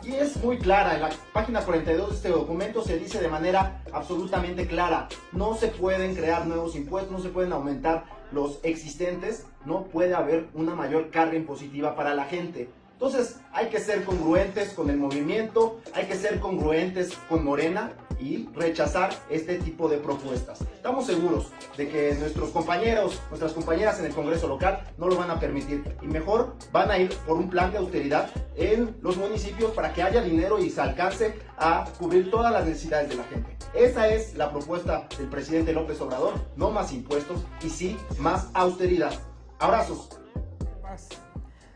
Y 0.02 0.14
es 0.14 0.36
muy 0.42 0.58
clara, 0.58 0.96
en 0.96 1.02
la 1.02 1.10
página 1.32 1.60
42 1.60 2.10
de 2.10 2.16
este 2.16 2.28
documento 2.30 2.82
se 2.82 2.98
dice 2.98 3.20
de 3.20 3.28
manera 3.28 3.84
absolutamente 3.92 4.66
clara, 4.66 5.08
no 5.30 5.54
se 5.54 5.68
pueden 5.68 6.16
crear 6.16 6.46
nuevos 6.46 6.74
impuestos, 6.74 7.12
no 7.12 7.20
se 7.20 7.28
pueden 7.28 7.52
aumentar 7.52 8.06
los 8.32 8.58
existentes, 8.64 9.46
no 9.64 9.84
puede 9.84 10.14
haber 10.14 10.48
una 10.52 10.74
mayor 10.74 11.10
carga 11.10 11.36
impositiva 11.36 11.94
para 11.94 12.14
la 12.14 12.24
gente. 12.24 12.68
Entonces 12.94 13.38
hay 13.52 13.68
que 13.68 13.78
ser 13.78 14.02
congruentes 14.02 14.72
con 14.72 14.90
el 14.90 14.96
movimiento, 14.96 15.78
hay 15.94 16.06
que 16.06 16.16
ser 16.16 16.40
congruentes 16.40 17.16
con 17.28 17.44
Morena 17.44 17.92
y 18.18 18.48
rechazar 18.54 19.10
este 19.30 19.58
tipo 19.58 19.88
de 19.88 19.98
propuestas. 19.98 20.60
Estamos 20.60 21.06
seguros 21.06 21.52
de 21.76 21.88
que 21.88 22.14
nuestros 22.14 22.50
compañeros, 22.50 23.20
nuestras 23.28 23.52
compañeras 23.52 23.98
en 23.98 24.06
el 24.06 24.14
Congreso 24.14 24.48
local 24.48 24.84
no 24.96 25.08
lo 25.08 25.16
van 25.16 25.30
a 25.30 25.38
permitir 25.38 25.84
y 26.02 26.06
mejor 26.06 26.54
van 26.72 26.90
a 26.90 26.98
ir 26.98 27.10
por 27.26 27.36
un 27.36 27.48
plan 27.48 27.70
de 27.70 27.78
austeridad 27.78 28.30
en 28.56 28.96
los 29.02 29.16
municipios 29.16 29.72
para 29.72 29.92
que 29.92 30.02
haya 30.02 30.22
dinero 30.22 30.58
y 30.58 30.70
se 30.70 30.80
alcance 30.80 31.34
a 31.56 31.84
cubrir 31.98 32.30
todas 32.30 32.52
las 32.52 32.64
necesidades 32.64 33.08
de 33.08 33.16
la 33.16 33.24
gente. 33.24 33.56
Esa 33.74 34.08
es 34.08 34.34
la 34.34 34.50
propuesta 34.50 35.08
del 35.18 35.28
presidente 35.28 35.72
López 35.72 36.00
Obrador, 36.00 36.34
no 36.56 36.70
más 36.70 36.92
impuestos 36.92 37.40
y 37.62 37.68
sí 37.68 37.96
más 38.18 38.48
austeridad. 38.54 39.12
Abrazos. 39.58 40.08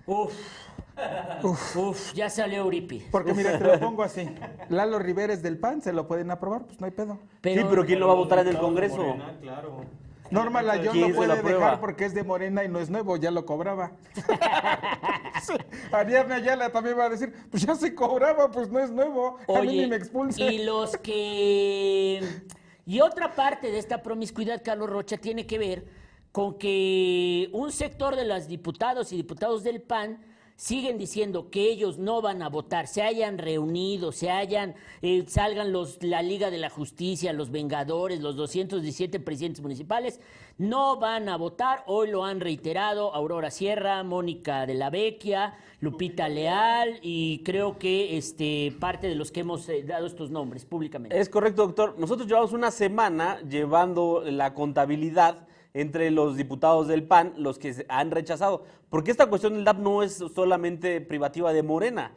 Uf. 0.06 0.32
Uf. 1.42 2.12
ya 2.14 2.30
salió 2.30 2.58
Euripi. 2.58 3.04
Porque 3.10 3.34
mira, 3.34 3.58
te 3.58 3.64
lo 3.64 3.80
pongo 3.80 4.02
así. 4.02 4.28
Lalo 4.68 4.98
Riveres 4.98 5.42
del 5.42 5.58
PAN, 5.58 5.82
¿se 5.82 5.92
lo 5.92 6.06
pueden 6.06 6.30
aprobar? 6.30 6.64
Pues 6.64 6.80
no 6.80 6.86
hay 6.86 6.92
pedo. 6.92 7.18
sí, 7.42 7.60
pero 7.68 7.84
¿quién 7.84 8.00
lo 8.00 8.06
va 8.08 8.12
a 8.12 8.16
votar 8.16 8.40
en 8.40 8.48
el 8.48 8.58
Congreso? 8.58 9.16
claro. 9.40 9.84
Norma 10.32 10.62
Layón 10.62 10.98
lo 10.98 11.14
puede 11.14 11.42
dejar 11.42 11.78
porque 11.78 12.06
es 12.06 12.14
de 12.14 12.24
Morena 12.24 12.64
y 12.64 12.68
no 12.68 12.78
es 12.78 12.88
nuevo, 12.88 13.18
ya 13.18 13.30
lo 13.30 13.44
cobraba. 13.44 13.92
Ariadna 15.92 16.36
Ayala 16.36 16.72
también 16.72 16.98
va 16.98 17.04
a 17.04 17.08
decir, 17.10 17.34
pues 17.50 17.62
ya 17.62 17.74
se 17.74 17.94
cobraba, 17.94 18.50
pues 18.50 18.70
no 18.70 18.78
es 18.78 18.90
nuevo, 18.90 19.38
a 19.46 19.60
mí 19.60 19.76
ni 19.76 19.86
me 19.86 19.96
expulse. 19.96 20.42
Y 20.42 20.64
los 20.64 20.96
que... 20.96 22.22
Y 22.86 23.00
otra 23.02 23.34
parte 23.34 23.70
de 23.70 23.78
esta 23.78 24.02
promiscuidad, 24.02 24.62
Carlos 24.64 24.88
Rocha, 24.88 25.18
tiene 25.18 25.46
que 25.46 25.58
ver 25.58 25.84
con 26.32 26.56
que 26.56 27.50
un 27.52 27.70
sector 27.70 28.16
de 28.16 28.24
los 28.24 28.48
diputados 28.48 29.12
y 29.12 29.16
diputados 29.16 29.62
del 29.62 29.82
PAN 29.82 30.18
siguen 30.62 30.96
diciendo 30.96 31.50
que 31.50 31.68
ellos 31.72 31.98
no 31.98 32.22
van 32.22 32.40
a 32.40 32.48
votar, 32.48 32.86
se 32.86 33.02
hayan 33.02 33.36
reunido, 33.36 34.12
se 34.12 34.30
hayan, 34.30 34.76
eh, 35.02 35.24
salgan 35.26 35.72
los, 35.72 36.00
la 36.04 36.22
Liga 36.22 36.52
de 36.52 36.58
la 36.58 36.70
Justicia, 36.70 37.32
los 37.32 37.50
Vengadores, 37.50 38.20
los 38.20 38.36
217 38.36 39.18
presidentes 39.18 39.60
municipales, 39.60 40.20
no 40.58 41.00
van 41.00 41.28
a 41.28 41.36
votar, 41.36 41.82
hoy 41.88 42.12
lo 42.12 42.24
han 42.24 42.38
reiterado 42.38 43.12
Aurora 43.12 43.50
Sierra, 43.50 44.04
Mónica 44.04 44.64
de 44.64 44.74
la 44.74 44.88
Vecchia, 44.88 45.58
Lupita 45.80 46.28
Leal 46.28 47.00
y 47.02 47.42
creo 47.42 47.76
que 47.76 48.16
este, 48.16 48.72
parte 48.78 49.08
de 49.08 49.16
los 49.16 49.32
que 49.32 49.40
hemos 49.40 49.68
eh, 49.68 49.82
dado 49.82 50.06
estos 50.06 50.30
nombres 50.30 50.64
públicamente. 50.64 51.18
Es 51.18 51.28
correcto, 51.28 51.66
doctor. 51.66 51.96
Nosotros 51.98 52.28
llevamos 52.28 52.52
una 52.52 52.70
semana 52.70 53.40
llevando 53.40 54.22
la 54.24 54.54
contabilidad 54.54 55.48
entre 55.74 56.10
los 56.10 56.36
diputados 56.36 56.88
del 56.88 57.04
PAN, 57.04 57.34
los 57.36 57.58
que 57.58 57.86
han 57.88 58.10
rechazado. 58.10 58.64
Porque 58.90 59.10
esta 59.10 59.26
cuestión 59.26 59.54
del 59.54 59.64
DAP 59.64 59.78
no 59.78 60.02
es 60.02 60.22
solamente 60.34 61.00
privativa 61.00 61.52
de 61.52 61.62
Morena. 61.62 62.12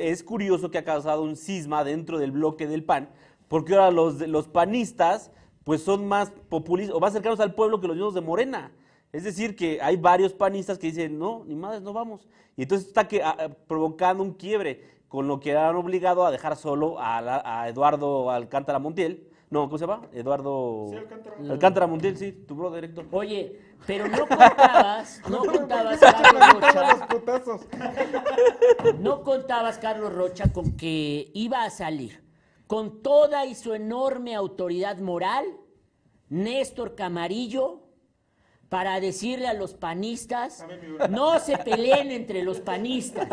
Es 0.00 0.22
curioso 0.22 0.70
que 0.70 0.78
ha 0.78 0.84
causado 0.84 1.22
un 1.22 1.36
cisma 1.36 1.84
dentro 1.84 2.18
del 2.18 2.32
bloque 2.32 2.66
del 2.66 2.84
PAN, 2.84 3.08
porque 3.48 3.74
ahora 3.74 3.90
los, 3.90 4.48
panistas 4.48 5.30
pues 5.64 5.82
son 5.82 6.06
más 6.06 6.30
populistas 6.48 6.94
o 6.94 7.00
más 7.00 7.12
cercanos 7.12 7.40
al 7.40 7.54
pueblo 7.54 7.80
que 7.80 7.86
los 7.86 7.96
mismos 7.96 8.14
de 8.14 8.20
Morena. 8.20 8.72
Es 9.12 9.24
decir, 9.24 9.56
que 9.56 9.80
hay 9.80 9.96
varios 9.96 10.34
panistas 10.34 10.78
que 10.78 10.88
dicen, 10.88 11.18
no, 11.18 11.44
ni 11.46 11.54
madres, 11.54 11.82
no 11.82 11.92
vamos. 11.92 12.28
Y 12.56 12.62
entonces 12.62 12.88
está 12.88 13.08
que, 13.08 13.22
provocando 13.66 14.22
un 14.22 14.34
quiebre, 14.34 15.00
con 15.08 15.26
lo 15.26 15.40
que 15.40 15.56
han 15.56 15.74
obligado 15.74 16.24
a 16.24 16.30
dejar 16.30 16.54
solo 16.56 17.00
a, 17.00 17.62
a 17.62 17.68
Eduardo 17.68 18.30
Alcántara 18.30 18.78
Montiel, 18.78 19.29
no, 19.50 19.64
¿cómo 19.64 19.78
se 19.78 19.86
llama? 19.86 20.08
Eduardo. 20.12 20.86
Sí, 20.90 20.96
Alcántara. 20.96 21.36
Alcántara 21.50 21.86
Montiel, 21.88 22.16
sí, 22.16 22.32
tu 22.32 22.54
bro 22.54 22.70
director. 22.72 23.04
Oye, 23.10 23.60
pero 23.84 24.06
no 24.06 24.26
contabas, 24.26 25.20
no 25.28 25.38
contabas, 25.44 25.98
Carlos 25.98 26.52
Rocha. 26.52 27.08
No 29.00 29.22
contabas, 29.22 29.78
Carlos 29.78 30.12
Rocha, 30.14 30.52
con 30.52 30.76
que 30.76 31.30
iba 31.34 31.64
a 31.64 31.70
salir 31.70 32.22
con 32.70 33.02
toda 33.02 33.46
y 33.46 33.56
su 33.56 33.74
enorme 33.74 34.36
autoridad 34.36 34.98
moral, 34.98 35.44
Néstor 36.28 36.94
Camarillo, 36.94 37.80
para 38.68 39.00
decirle 39.00 39.48
a 39.48 39.54
los 39.54 39.74
panistas, 39.74 40.64
no 41.10 41.40
se 41.40 41.58
peleen 41.58 42.12
entre 42.12 42.44
los 42.44 42.60
panistas, 42.60 43.26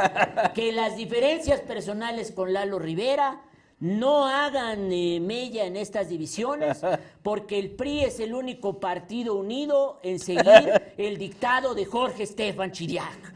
que 0.56 0.71
las 0.71 0.97
diferencias 0.97 1.62
personales 1.62 2.32
con 2.32 2.51
Lalo 2.51 2.80
Rivera 2.80 3.43
no 3.79 4.27
hagan 4.27 4.91
eh, 4.91 5.19
mella 5.19 5.65
en 5.65 5.77
estas 5.77 6.09
divisiones, 6.09 6.81
porque 7.23 7.59
el 7.59 7.71
PRI 7.71 8.05
es 8.05 8.19
el 8.19 8.33
único 8.33 8.79
partido 8.79 9.35
unido 9.35 9.99
en 10.03 10.19
seguir 10.19 10.93
el 10.97 11.17
dictado 11.17 11.75
de 11.75 11.85
Jorge 11.85 12.23
Estefan 12.23 12.71
Chiriac. 12.71 13.35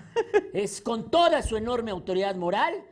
Es 0.53 0.81
con 0.81 1.09
toda 1.09 1.41
su 1.41 1.57
enorme 1.57 1.91
autoridad 1.91 2.35
moral 2.35 2.83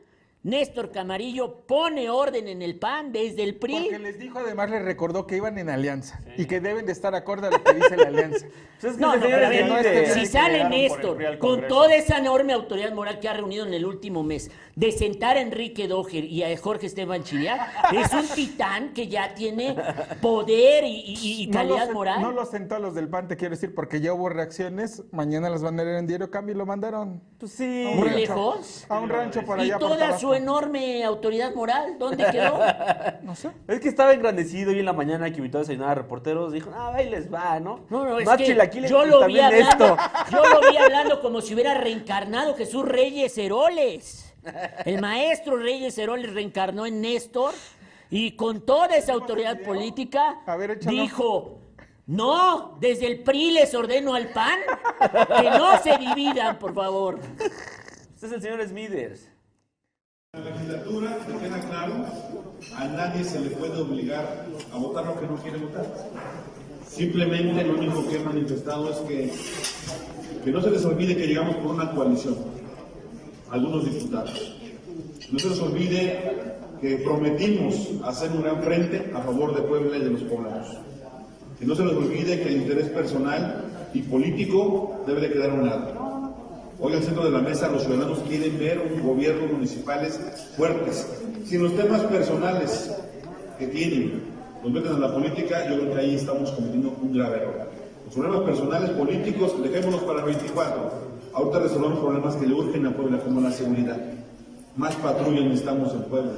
Néstor 0.41 0.91
Camarillo 0.91 1.65
pone 1.67 2.09
orden 2.09 2.47
en 2.47 2.61
el 2.61 2.79
PAN 2.79 3.11
desde 3.11 3.43
el 3.43 3.55
PRI. 3.55 3.73
Porque 3.73 3.99
les 3.99 4.19
dijo, 4.19 4.39
además 4.39 4.69
les 4.69 4.81
recordó 4.83 5.27
que 5.27 5.35
iban 5.35 5.57
en 5.57 5.69
alianza 5.69 6.21
y 6.37 6.45
que 6.45 6.61
deben 6.61 6.85
de 6.85 6.93
estar 6.93 7.13
acorde 7.13 7.47
a 7.47 7.51
lo 7.51 7.61
que 7.61 7.73
dice 7.73 7.97
la 7.97 8.07
alianza. 8.07 8.47
Pues 8.79 8.97
no, 8.97 9.17
no, 9.17 9.21
pero 9.21 9.45
a 9.45 9.49
ver, 9.49 10.07
si 10.11 10.25
sale 10.25 10.63
Néstor 10.69 11.37
con 11.39 11.67
toda 11.67 11.93
esa 11.93 12.19
enorme 12.19 12.53
autoridad 12.53 12.93
moral 12.93 13.19
que 13.19 13.27
ha 13.27 13.33
reunido 13.33 13.65
en 13.65 13.73
el 13.73 13.85
último 13.85 14.23
mes, 14.23 14.49
de 14.77 14.93
sentar 14.93 15.35
a 15.35 15.41
Enrique 15.41 15.89
Doger 15.89 16.23
y 16.23 16.43
a 16.43 16.57
Jorge 16.57 16.85
Esteban 16.85 17.23
Chiriac, 17.23 17.59
es 17.91 18.13
un 18.13 18.25
titán 18.33 18.93
que 18.93 19.09
ya 19.09 19.33
tiene 19.33 19.75
poder 20.21 20.85
y, 20.87 21.49
calidad 21.51 21.91
moral. 21.91 22.21
No 22.21 22.31
lo 22.31 22.45
sentó 22.45 22.75
a 22.75 22.79
los 22.79 22.95
del 22.95 23.09
PAN, 23.09 23.27
te 23.27 23.35
quiero 23.35 23.55
decir, 23.55 23.75
porque 23.75 23.99
ya 23.99 24.13
hubo 24.13 24.29
reacciones, 24.29 25.03
mañana 25.11 25.49
las 25.49 25.61
van 25.61 25.77
a 25.81 25.83
leer 25.83 25.97
en 25.97 26.07
Diario 26.07 26.31
Cambio 26.31 26.55
y 26.55 26.57
lo 26.57 26.65
mandaron. 26.65 27.21
Pues 27.37 27.51
sí. 27.51 27.91
Muy 27.93 28.09
lejos. 28.11 28.85
A 28.87 28.99
un 28.99 29.09
rancho 29.09 29.43
por 29.43 29.59
allá. 29.59 29.75
Y 29.75 29.79
toda 29.79 30.17
su 30.17 30.28
enorme 30.33 31.03
autoridad 31.03 31.53
moral, 31.53 31.97
¿dónde 31.99 32.25
quedó? 32.31 32.59
no 33.23 33.35
sé. 33.35 33.51
Es 33.67 33.79
que 33.79 33.89
estaba 33.89 34.13
engrandecido 34.13 34.71
y 34.71 34.79
en 34.79 34.85
la 34.85 34.93
mañana 34.93 35.29
que 35.31 35.37
invitó 35.37 35.57
a 35.57 35.61
desayunar 35.61 35.89
a 35.89 35.95
reporteros, 35.95 36.51
dijo, 36.51 36.71
ah, 36.73 36.93
ahí 36.95 37.09
les 37.09 37.31
va, 37.31 37.59
¿no? 37.59 37.85
No, 37.89 38.05
no, 38.05 38.19
es 38.19 38.29
que 38.29 38.87
yo 38.87 39.05
lo 39.05 39.25
vi 39.25 39.39
hablando, 39.39 39.97
yo 40.31 40.43
lo 40.45 40.71
vi 40.71 40.77
hablando 40.77 41.21
como 41.21 41.41
si 41.41 41.53
hubiera 41.53 41.73
reencarnado 41.75 42.55
Jesús 42.55 42.85
Reyes 42.85 43.37
Heroles. 43.37 44.33
El 44.85 45.01
maestro 45.01 45.57
Reyes 45.57 45.97
Heroles 45.97 46.33
reencarnó 46.33 46.85
en 46.85 47.01
Néstor 47.01 47.53
y 48.09 48.31
con 48.31 48.61
toda 48.61 48.95
esa 48.95 49.13
autoridad 49.13 49.59
política 49.61 50.41
dijo, 50.81 51.59
no, 52.07 52.77
desde 52.79 53.05
el 53.05 53.21
PRI 53.21 53.51
les 53.51 53.73
ordeno 53.75 54.15
al 54.15 54.29
PAN 54.29 54.57
que 55.39 55.49
no 55.51 55.77
se 55.83 55.97
dividan, 55.97 56.57
por 56.57 56.73
favor. 56.73 57.19
Este 58.15 58.25
es 58.25 58.31
el 58.33 58.41
señor 58.41 58.67
Smithers. 58.67 59.28
La 60.33 60.41
legislatura, 60.41 61.17
me 61.27 61.39
queda 61.39 61.59
claro, 61.59 61.93
a 62.77 62.87
nadie 62.87 63.23
se 63.23 63.39
le 63.39 63.49
puede 63.49 63.81
obligar 63.81 64.45
a 64.71 64.77
votar 64.77 65.07
lo 65.07 65.19
que 65.19 65.25
no 65.25 65.37
quiere 65.37 65.57
votar. 65.57 65.87
Simplemente 66.87 67.63
lo 67.63 67.73
único 67.73 68.07
que 68.07 68.17
he 68.17 68.19
manifestado 68.19 68.91
es 68.91 68.97
que, 68.97 69.31
que 70.45 70.51
no 70.51 70.61
se 70.61 70.69
les 70.69 70.85
olvide 70.85 71.17
que 71.17 71.25
llegamos 71.25 71.55
por 71.55 71.73
una 71.73 71.89
coalición, 71.93 72.35
algunos 73.49 73.85
diputados. 73.85 74.55
No 75.31 75.39
se 75.39 75.49
les 75.49 75.59
olvide 75.61 76.19
que 76.79 76.97
prometimos 76.97 77.89
hacer 78.05 78.29
un 78.29 78.43
gran 78.43 78.61
frente 78.61 79.11
a 79.15 79.21
favor 79.21 79.55
de 79.55 79.63
Puebla 79.63 79.97
y 79.97 80.01
de 80.01 80.09
los 80.11 80.21
poblanos. 80.21 80.77
Que 81.57 81.65
no 81.65 81.73
se 81.73 81.85
les 81.85 81.95
olvide 81.95 82.39
que 82.39 82.49
el 82.49 82.57
interés 82.57 82.89
personal 82.89 83.89
y 83.95 84.03
político 84.03 85.01
debe 85.07 85.21
de 85.21 85.31
quedar 85.33 85.49
a 85.49 85.53
un 85.55 85.65
lado. 85.67 85.98
Hoy 86.81 86.93
al 86.93 87.03
centro 87.03 87.25
de 87.25 87.31
la 87.31 87.39
mesa 87.39 87.67
los 87.67 87.83
ciudadanos 87.83 88.19
quieren 88.19 88.57
ver 88.57 88.79
un 88.79 89.03
gobierno 89.05 89.47
municipales 89.51 90.17
fuertes, 90.55 91.07
sin 91.45 91.63
los 91.63 91.75
temas 91.75 92.01
personales 92.03 92.95
que 93.57 93.67
tienen, 93.67 94.23
nos 94.63 94.71
meten 94.71 94.93
en 94.93 95.01
la 95.01 95.13
política, 95.13 95.69
yo 95.69 95.77
creo 95.77 95.93
que 95.93 95.99
ahí 95.99 96.15
estamos 96.15 96.51
cometiendo 96.51 96.95
un 97.01 97.13
grave 97.13 97.37
error. 97.37 97.69
Los 98.05 98.13
problemas 98.13 98.41
personales, 98.43 98.89
políticos, 98.91 99.61
dejémonos 99.61 100.03
para 100.03 100.19
el 100.19 100.25
24. 100.27 100.91
Ahorita 101.33 101.59
resolvemos 101.59 101.99
problemas 101.99 102.35
que 102.37 102.47
le 102.47 102.53
urgen 102.53 102.85
a 102.85 102.91
Puebla, 102.91 103.19
como 103.19 103.41
la 103.41 103.51
seguridad. 103.51 103.97
Más 104.77 104.95
patrullas 104.95 105.43
necesitamos 105.43 105.93
en 105.93 106.03
Puebla, 106.03 106.31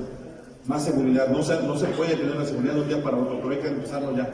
más 0.65 0.84
seguridad. 0.84 1.27
No 1.27 1.43
se, 1.43 1.62
no 1.62 1.77
se 1.77 1.86
puede 1.88 2.15
tener 2.15 2.36
la 2.36 2.45
seguridad 2.45 2.73
de 2.73 2.82
un 2.82 2.88
día 2.88 3.04
para 3.04 3.17
otro, 3.17 3.39
pero 3.43 3.54
hay 3.54 3.60
que 3.60 3.67
empezarlo 3.67 4.17
ya. 4.17 4.27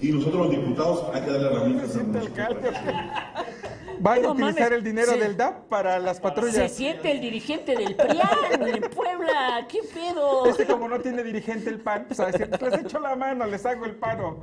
Y 0.00 0.10
nosotros 0.10 0.46
los 0.46 0.50
diputados 0.50 1.04
hay 1.14 1.22
que 1.22 1.30
darle 1.30 1.46
herramientas 1.46 1.96
a 1.96 3.71
¿Van 4.02 4.24
a 4.24 4.30
utilizar 4.32 4.72
el 4.72 4.82
dinero 4.82 5.12
del 5.12 5.36
DAP 5.36 5.68
para 5.68 5.98
las 6.00 6.18
patrullas? 6.18 6.54
Se 6.56 6.68
siente 6.68 7.12
el 7.12 7.20
dirigente 7.20 7.76
del 7.76 7.94
PRIAN 7.94 8.66
en 8.66 8.80
Puebla. 8.90 9.64
¿Qué 9.68 9.78
pedo? 9.94 10.46
Este 10.46 10.66
como 10.66 10.88
no 10.88 10.98
tiene 10.98 11.22
dirigente 11.22 11.70
el 11.70 11.78
PAN, 11.78 12.06
pues 12.08 12.18
a 12.18 12.26
decir, 12.26 12.50
les 12.50 12.80
echo 12.80 12.98
la 12.98 13.14
mano, 13.14 13.46
les 13.46 13.64
hago 13.64 13.84
el 13.84 13.94
paro. 13.94 14.40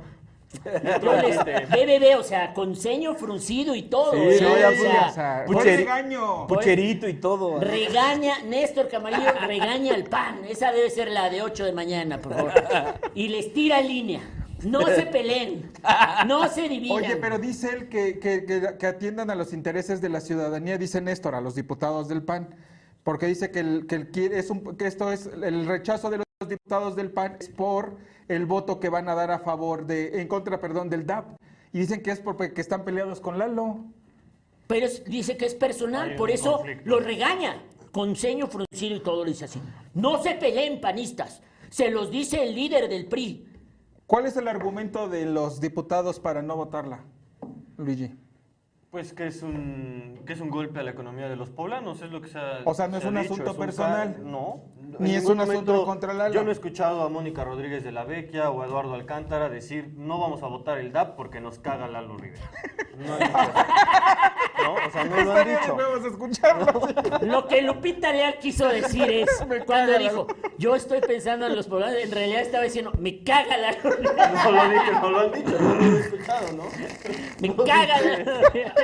Yo 0.64 1.12
les, 1.12 1.38
BBB, 1.38 2.18
o 2.18 2.22
sea, 2.22 2.54
con 2.54 2.74
ceño 2.74 3.14
fruncido 3.14 3.74
y 3.74 3.82
todo. 3.82 4.12
Sí, 4.12 4.38
sí, 4.38 4.44
o 4.44 5.12
sea, 5.12 5.44
regaño. 5.46 6.46
Pucherito 6.46 7.06
y 7.06 7.14
todo. 7.14 7.60
Regaña, 7.60 8.38
Néstor 8.44 8.88
Camarillo 8.88 9.30
regaña 9.46 9.94
al 9.94 10.04
PAN. 10.04 10.40
Esa 10.48 10.72
debe 10.72 10.88
ser 10.88 11.10
la 11.10 11.28
de 11.28 11.42
8 11.42 11.66
de 11.66 11.72
mañana, 11.72 12.18
por 12.18 12.34
favor. 12.34 12.52
Y 13.14 13.28
les 13.28 13.52
tira 13.52 13.80
línea. 13.82 14.22
No 14.64 14.86
se 14.86 15.06
peleen, 15.06 15.70
no 16.26 16.48
se 16.48 16.68
dividan. 16.68 16.96
Oye, 16.96 17.16
pero 17.16 17.38
dice 17.38 17.70
él 17.70 17.88
que, 17.88 18.18
que, 18.18 18.86
atiendan 18.86 19.30
a 19.30 19.34
los 19.34 19.52
intereses 19.52 20.00
de 20.00 20.08
la 20.08 20.20
ciudadanía, 20.20 20.78
dice 20.78 21.00
Néstor, 21.00 21.34
a 21.34 21.40
los 21.40 21.54
diputados 21.54 22.08
del 22.08 22.22
PAN, 22.22 22.54
porque 23.02 23.26
dice 23.26 23.50
que, 23.50 23.60
el, 23.60 23.86
que, 23.86 24.38
es 24.38 24.50
un, 24.50 24.76
que 24.76 24.86
esto 24.86 25.12
es 25.12 25.26
el 25.26 25.66
rechazo 25.66 26.10
de 26.10 26.18
los 26.18 26.48
diputados 26.48 26.96
del 26.96 27.10
PAN 27.10 27.36
es 27.40 27.48
por 27.48 27.96
el 28.28 28.46
voto 28.46 28.78
que 28.80 28.88
van 28.88 29.08
a 29.08 29.14
dar 29.14 29.30
a 29.30 29.40
favor 29.40 29.86
de, 29.86 30.20
en 30.20 30.28
contra, 30.28 30.60
perdón, 30.60 30.88
del 30.88 31.06
DAP. 31.06 31.36
Y 31.72 31.80
dicen 31.80 32.02
que 32.02 32.10
es 32.10 32.20
porque 32.20 32.52
están 32.56 32.84
peleados 32.84 33.20
con 33.20 33.38
Lalo. 33.38 33.84
Pero 34.66 34.86
dice 35.06 35.36
que 35.36 35.46
es 35.46 35.54
personal, 35.54 36.14
por 36.14 36.30
eso 36.30 36.62
lo 36.84 37.00
regaña, 37.00 37.62
con 37.90 38.14
ceño 38.14 38.46
fruncido 38.46 38.96
y 38.96 39.00
todo, 39.00 39.24
le 39.24 39.32
dice 39.32 39.46
así. 39.46 39.60
No 39.94 40.22
se 40.22 40.34
peleen 40.34 40.80
panistas, 40.80 41.42
se 41.70 41.90
los 41.90 42.10
dice 42.10 42.42
el 42.42 42.54
líder 42.54 42.88
del 42.88 43.06
PRI. 43.06 43.49
¿Cuál 44.10 44.26
es 44.26 44.36
el 44.36 44.48
argumento 44.48 45.08
de 45.08 45.24
los 45.24 45.60
diputados 45.60 46.18
para 46.18 46.42
no 46.42 46.56
votarla, 46.56 47.04
Luigi? 47.76 48.12
Pues 48.90 49.12
que 49.12 49.28
es 49.28 49.44
un 49.44 50.22
que 50.26 50.32
es 50.32 50.40
un 50.40 50.50
golpe 50.50 50.80
a 50.80 50.82
la 50.82 50.90
economía 50.90 51.28
de 51.28 51.36
los 51.36 51.48
poblanos, 51.50 52.02
es 52.02 52.10
lo 52.10 52.20
que 52.20 52.26
se 52.26 52.36
ha 52.36 52.62
O 52.64 52.74
sea, 52.74 52.88
no 52.88 52.96
es 52.96 53.04
un 53.04 53.16
asunto 53.16 53.56
personal. 53.56 54.16
no. 54.24 54.62
Ni 54.98 55.14
es 55.14 55.26
un 55.26 55.38
asunto 55.38 55.84
contra 55.84 56.12
la 56.12 56.28
Yo 56.28 56.42
no 56.42 56.48
he 56.48 56.52
escuchado 56.52 57.02
a 57.02 57.08
Mónica 57.08 57.44
Rodríguez 57.44 57.84
de 57.84 57.92
la 57.92 58.02
Vecchia 58.02 58.50
o 58.50 58.62
a 58.62 58.66
Eduardo 58.66 58.94
Alcántara 58.94 59.48
decir 59.48 59.94
no 59.96 60.18
vamos 60.18 60.42
a 60.42 60.48
votar 60.48 60.78
el 60.78 60.90
DAP 60.90 61.14
porque 61.14 61.40
nos 61.40 61.60
caga 61.60 61.86
Lalo 61.86 62.16
Rivera. 62.16 62.50
No, 62.98 63.16
no 64.62 64.74
o 64.74 64.90
sea, 64.90 65.04
no 65.04 65.24
lo 65.24 65.32
han 65.32 65.48
dicho. 65.48 66.06
Escucharlo. 66.06 66.88
Lo 67.22 67.46
que 67.46 67.62
Lupita 67.62 68.12
Leal 68.12 68.38
quiso 68.38 68.68
decir 68.68 69.10
es 69.10 69.28
cuando 69.66 69.98
dijo, 69.98 70.26
yo 70.58 70.74
estoy 70.74 71.00
pensando 71.00 71.46
en 71.46 71.56
los 71.56 71.66
poblanos, 71.66 71.96
en 72.00 72.10
realidad 72.10 72.42
estaba 72.42 72.64
diciendo, 72.64 72.92
me 72.98 73.22
caga 73.22 73.56
Rivera. 73.82 74.44
No 74.44 74.50
lo 74.52 74.68
dije, 74.68 74.92
no 74.92 75.10
lo 75.10 75.20
han 75.20 75.32
dicho, 75.32 75.58
no 75.58 75.74
lo 75.74 75.82
he 75.82 76.00
escuchado, 76.00 76.52
¿no? 76.52 76.64
Me 77.40 77.56
caga 77.56 78.00
Lalo 78.00 78.50
Rivera. 78.50 78.74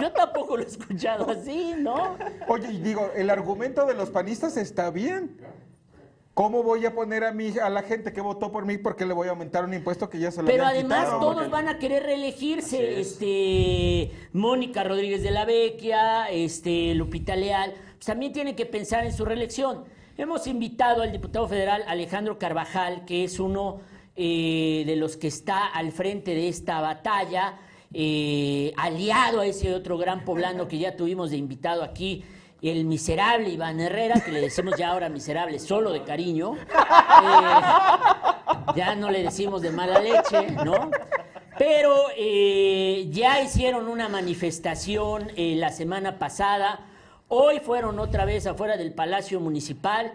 Yo 0.00 0.12
tampoco 0.12 0.56
lo 0.56 0.62
he 0.62 0.66
escuchado 0.66 1.30
así, 1.30 1.74
¿no? 1.78 2.16
Oye, 2.46 2.72
y 2.72 2.78
digo, 2.78 3.10
el 3.14 3.30
argumento 3.30 3.86
de 3.86 3.94
los 3.94 4.10
panistas 4.10 4.56
está 4.56 4.90
bien. 4.90 5.36
¿Cómo 6.38 6.62
voy 6.62 6.86
a 6.86 6.94
poner 6.94 7.24
a 7.24 7.32
mí, 7.32 7.52
a 7.60 7.68
la 7.68 7.82
gente 7.82 8.12
que 8.12 8.20
votó 8.20 8.52
por 8.52 8.64
mí 8.64 8.78
porque 8.78 9.04
le 9.04 9.12
voy 9.12 9.26
a 9.26 9.30
aumentar 9.30 9.64
un 9.64 9.74
impuesto 9.74 10.08
que 10.08 10.20
ya 10.20 10.30
se 10.30 10.40
lo 10.40 10.46
Pero 10.46 10.66
además 10.66 11.08
todos 11.18 11.50
van 11.50 11.66
a 11.66 11.80
querer 11.80 12.04
reelegirse, 12.04 13.00
este 13.00 14.12
Mónica 14.32 14.84
Rodríguez 14.84 15.24
de 15.24 15.32
la 15.32 15.44
Vecchia, 15.44 16.30
este 16.30 16.94
Lupita 16.94 17.34
Leal, 17.34 17.74
pues 17.94 18.06
también 18.06 18.32
tienen 18.32 18.54
que 18.54 18.66
pensar 18.66 19.04
en 19.04 19.12
su 19.12 19.24
reelección. 19.24 19.82
Hemos 20.16 20.46
invitado 20.46 21.02
al 21.02 21.10
diputado 21.10 21.48
federal 21.48 21.82
Alejandro 21.88 22.38
Carvajal, 22.38 23.04
que 23.04 23.24
es 23.24 23.40
uno 23.40 23.80
eh, 24.14 24.84
de 24.86 24.94
los 24.94 25.16
que 25.16 25.26
está 25.26 25.66
al 25.66 25.90
frente 25.90 26.36
de 26.36 26.46
esta 26.46 26.80
batalla 26.80 27.58
eh, 27.92 28.72
aliado 28.76 29.40
a 29.40 29.46
ese 29.46 29.74
otro 29.74 29.98
gran 29.98 30.24
poblano 30.24 30.68
que 30.68 30.78
ya 30.78 30.94
tuvimos 30.94 31.30
de 31.32 31.36
invitado 31.36 31.82
aquí, 31.82 32.22
el 32.62 32.84
miserable 32.84 33.50
Iván 33.50 33.78
Herrera, 33.80 34.20
que 34.20 34.32
le 34.32 34.40
decimos 34.40 34.74
ya 34.76 34.90
ahora 34.90 35.08
miserable 35.08 35.58
solo 35.58 35.92
de 35.92 36.02
cariño. 36.02 36.54
Eh, 37.18 38.74
ya 38.76 38.94
no 38.94 39.10
le 39.10 39.22
decimos 39.22 39.62
de 39.62 39.70
mala 39.70 39.98
leche, 39.98 40.50
¿no? 40.64 40.90
Pero 41.58 41.94
eh, 42.16 43.08
ya 43.10 43.40
hicieron 43.42 43.88
una 43.88 44.08
manifestación 44.08 45.28
la 45.36 45.70
semana 45.70 46.18
pasada. 46.18 46.80
Hoy 47.28 47.60
fueron 47.60 47.98
otra 47.98 48.24
vez 48.24 48.46
afuera 48.46 48.76
del 48.76 48.92
Palacio 48.92 49.40
Municipal. 49.40 50.12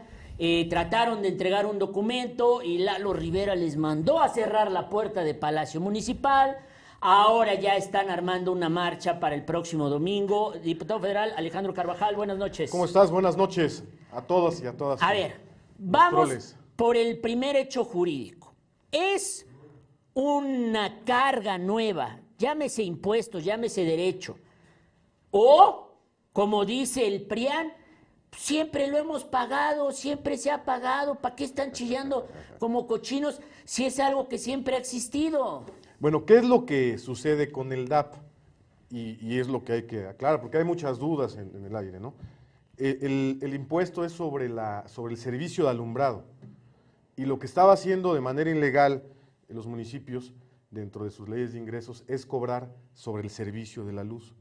trataron 0.70 1.22
de 1.22 1.30
entregar 1.30 1.66
un 1.66 1.80
documento 1.80 2.62
y 2.62 2.80
Lalo 2.80 3.14
Rivera 3.14 3.56
les 3.56 3.76
mandó 3.76 4.22
a 4.22 4.30
cerrar 4.30 4.72
la 4.72 4.90
puerta 4.90 5.24
de 5.24 5.34
Palacio 5.34 5.82
Municipal. 5.82 6.58
Ahora 7.06 7.56
ya 7.56 7.76
están 7.76 8.10
armando 8.10 8.54
una 8.54 8.70
marcha 8.70 9.20
para 9.20 9.36
el 9.36 9.44
próximo 9.44 9.90
domingo. 9.90 10.54
Diputado 10.54 11.02
federal 11.02 11.34
Alejandro 11.36 11.74
Carvajal, 11.74 12.16
buenas 12.16 12.38
noches. 12.38 12.72
¿Cómo 12.72 12.86
estás? 12.86 13.12
Buenas 13.12 13.36
noches 13.36 13.84
a 14.14 14.22
todos 14.22 14.62
y 14.62 14.68
a 14.68 14.78
todas. 14.78 15.04
A 15.04 15.12
ver, 15.12 15.36
vamos 15.78 16.56
por 16.78 16.96
el 16.96 17.20
primer 17.20 17.58
hecho 17.58 17.84
jurídico. 17.84 18.56
Es 18.90 19.46
una 20.14 21.04
carga 21.04 21.58
nueva, 21.58 22.22
llámese 22.38 22.84
impuestos, 22.84 23.44
llámese 23.44 23.84
derecho. 23.84 24.38
O, 25.32 25.98
como 26.32 26.64
dice 26.64 27.06
el 27.06 27.24
PRIAN, 27.24 27.74
siempre 28.32 28.88
lo 28.88 28.98
hemos 28.98 29.26
pagado, 29.26 29.92
siempre 29.92 30.38
se 30.38 30.52
ha 30.52 30.64
pagado. 30.64 31.16
¿Para 31.16 31.36
qué 31.36 31.44
están 31.44 31.74
chillando 31.74 32.30
como 32.60 32.88
cochinos 32.88 33.42
si 33.66 33.84
es 33.84 34.00
algo 34.00 34.30
que 34.30 34.38
siempre 34.38 34.78
ha 34.78 34.80
existido? 34.80 35.66
Bueno, 36.04 36.26
¿qué 36.26 36.36
es 36.36 36.44
lo 36.44 36.66
que 36.66 36.98
sucede 36.98 37.50
con 37.50 37.72
el 37.72 37.88
DAP? 37.88 38.16
Y, 38.90 39.40
es 39.40 39.48
lo 39.48 39.64
que 39.64 39.72
hay 39.72 39.84
que 39.84 40.06
aclarar, 40.06 40.42
porque 40.42 40.58
hay 40.58 40.66
muchas 40.66 41.00
dudas 41.00 41.38
en, 41.38 41.64
el 41.64 41.74
aire, 41.78 41.98
¿no? 41.98 42.14
E, 42.76 43.00
el, 43.42 43.54
impuesto 43.54 44.04
es 44.04 44.12
sobre, 44.12 44.48
el 44.48 45.18
servicio 45.18 45.64
de 45.64 45.70
alumbrado. 45.70 46.26
Y 47.16 47.24
lo 47.24 47.40
que 47.40 47.46
estaba 47.46 47.72
haciendo 47.72 48.14
de 48.14 48.20
manera 48.20 48.52
ilegal 48.52 49.02
en 49.48 49.56
los 49.56 49.66
municipios, 49.66 50.34
dentro 50.72 51.06
de 51.06 51.10
sus 51.10 51.30
leyes 51.30 51.54
de 51.54 51.60
ingresos, 51.60 52.04
es 52.10 52.26
cobrar 52.26 52.70
sobre 52.94 53.24
el 53.24 53.30
servicio 53.30 53.86
de 53.86 53.94
la 53.94 54.04
luz. 54.04 54.36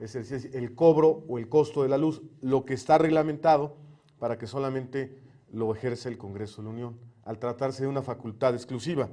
Es 0.00 0.14
decir, 0.14 0.50
el 0.52 0.74
cobro 0.74 1.22
o 1.28 1.38
el 1.38 1.48
costo 1.48 1.84
de 1.84 1.90
la 1.90 1.98
luz, 1.98 2.22
lo 2.40 2.64
que 2.64 2.74
está 2.74 2.98
reglamentado 2.98 3.76
para 4.18 4.36
que 4.36 4.48
solamente 4.48 5.16
lo 5.52 5.72
ejerce 5.72 6.08
el 6.08 6.18
Congreso 6.18 6.60
de 6.60 6.66
la 6.66 6.74
Unión, 6.74 6.98
al 7.22 7.38
tratarse 7.38 7.84
de 7.84 7.88
una 7.88 8.02
facultad 8.02 8.54
exclusiva. 8.54 9.08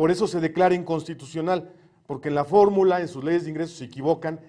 Por 0.00 0.10
eso 0.10 0.26
se 0.26 0.40
declara 0.40 0.74
inconstitucional, 0.74 1.74
porque 2.06 2.28
en 2.28 2.34
la 2.34 2.46
fórmula, 2.46 3.02
en 3.02 3.08
sus 3.08 3.22
leyes 3.22 3.44
de 3.44 3.50
ingresos, 3.50 3.76
se 3.76 3.84
equivocan 3.84 4.40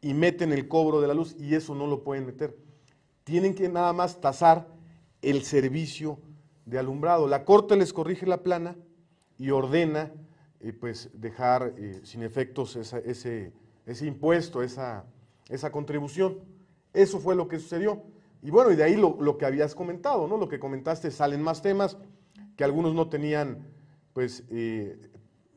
y 0.00 0.14
meten 0.14 0.52
el 0.52 0.68
cobro 0.68 1.00
de 1.00 1.08
la 1.08 1.14
luz 1.14 1.34
y 1.40 1.56
eso 1.56 1.74
no 1.74 1.88
lo 1.88 2.04
pueden 2.04 2.24
meter. 2.24 2.56
Tienen 3.24 3.56
que 3.56 3.68
nada 3.68 3.92
más 3.92 4.20
tasar 4.20 4.68
el 5.20 5.42
servicio 5.42 6.20
de 6.66 6.78
alumbrado. 6.78 7.26
La 7.26 7.44
Corte 7.44 7.74
les 7.74 7.92
corrige 7.92 8.26
la 8.26 8.44
plana 8.44 8.76
y 9.38 9.50
ordena 9.50 10.12
eh, 10.60 10.72
pues 10.72 11.10
dejar 11.14 11.74
eh, 11.78 12.02
sin 12.04 12.22
efectos 12.22 12.76
ese, 12.76 13.52
impuesto, 14.02 14.62
esa, 14.62 15.04
esa, 15.48 15.72
contribución. 15.72 16.38
Eso 16.92 17.18
fue 17.18 17.34
lo 17.34 17.48
que 17.48 17.58
sucedió. 17.58 18.04
Y 18.40 18.50
bueno, 18.50 18.70
y 18.70 18.76
de 18.76 18.84
ahí 18.84 18.94
lo, 18.94 19.16
lo, 19.20 19.36
que 19.36 19.46
habías 19.46 19.74
comentado, 19.74 20.28
¿no? 20.28 20.36
Lo 20.36 20.48
que 20.48 20.60
comentaste, 20.60 21.10
salen 21.10 21.42
más 21.42 21.60
temas 21.60 21.98
que 22.56 22.62
algunos 22.62 22.94
no 22.94 23.08
tenían 23.08 23.71
pues 24.12 24.44
eh, 24.50 25.10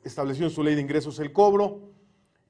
estableció 0.04 0.46
en 0.46 0.52
su 0.52 0.64
ley 0.64 0.76
de 0.76 0.82
ingresos 0.82 1.20
el 1.20 1.32
cobro 1.32 1.92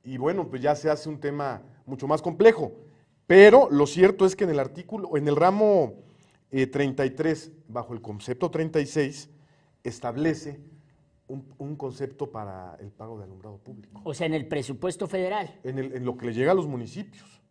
y 0.03 0.17
bueno, 0.17 0.49
pues 0.49 0.61
ya 0.61 0.75
se 0.75 0.89
hace 0.89 1.09
un 1.09 1.19
tema 1.19 1.63
mucho 1.85 2.07
más 2.07 2.21
complejo. 2.21 2.73
Pero 3.27 3.69
lo 3.71 3.87
cierto 3.87 4.25
es 4.25 4.35
que 4.35 4.43
en 4.43 4.51
el 4.51 4.59
artículo, 4.59 5.17
en 5.17 5.27
el 5.27 5.35
ramo 5.35 5.95
33, 6.51 7.47
eh, 7.47 7.51
bajo 7.67 7.93
el 7.93 8.01
concepto 8.01 8.51
36, 8.51 9.29
establece 9.83 10.59
un, 11.27 11.75
concepto 11.75 12.31
para 12.31 12.77
el 12.79 12.91
pago 12.91 13.17
de 13.17 13.23
alumbrado 13.23 13.57
público. 13.57 13.99
O 14.03 14.13
sea, 14.13 14.27
en 14.27 14.35
el 14.35 14.47
presupuesto 14.47 15.07
federal. 15.07 15.59
En, 15.63 15.79
el, 15.79 15.93
en 15.93 16.05
lo 16.05 16.15
que 16.17 16.27
le 16.27 16.33
llega 16.33 16.51
a 16.51 16.55
los 16.55 16.67
municipios. 16.67 17.41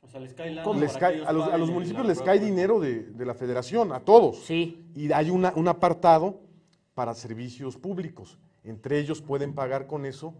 O 0.00 0.08
sea, 0.08 0.20
les 0.20 0.32
cae, 0.32 0.58
a, 0.58 1.32
los, 1.32 1.70
municipios 1.70 2.06
les 2.06 2.20
cae 2.22 2.40
dinero 2.40 2.80
de, 2.80 3.12
la 3.18 3.34
federación, 3.34 3.92
a 3.92 4.00
todos. 4.00 4.38
Sí. 4.44 4.90
Y 4.94 5.12
hay 5.12 5.30
una, 5.30 5.52
un 5.54 5.68
apartado 5.68 6.40
para 7.00 7.14
servicios 7.14 7.78
públicos. 7.78 8.38
Entre 8.62 8.98
ellos 8.98 9.22
pueden 9.22 9.54
pagar 9.54 9.86
con 9.86 10.04
eso 10.04 10.34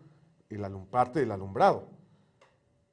el 0.50 0.60
parte 0.90 1.20
del 1.20 1.30
alumbrado. 1.30 1.88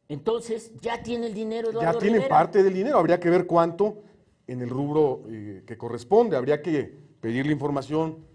Entonces, 0.08 0.72
ya 0.80 1.04
tiene 1.04 1.28
el 1.28 1.34
dinero 1.34 1.72
Eduardo 1.72 1.92
Ya 1.92 2.00
tiene 2.00 2.22
parte 2.22 2.64
del 2.64 2.74
dinero. 2.74 2.98
Habría 2.98 3.20
que 3.20 3.30
ver 3.30 3.46
cuánto 3.46 4.04
en 4.48 4.62
el 4.62 4.70
rubro 4.70 5.24
eh, 5.28 5.64
que 5.68 5.78
corresponde. 5.78 6.38
Habría 6.38 6.62
que 6.62 6.98
pedirle 7.20 7.52
información 7.52 8.26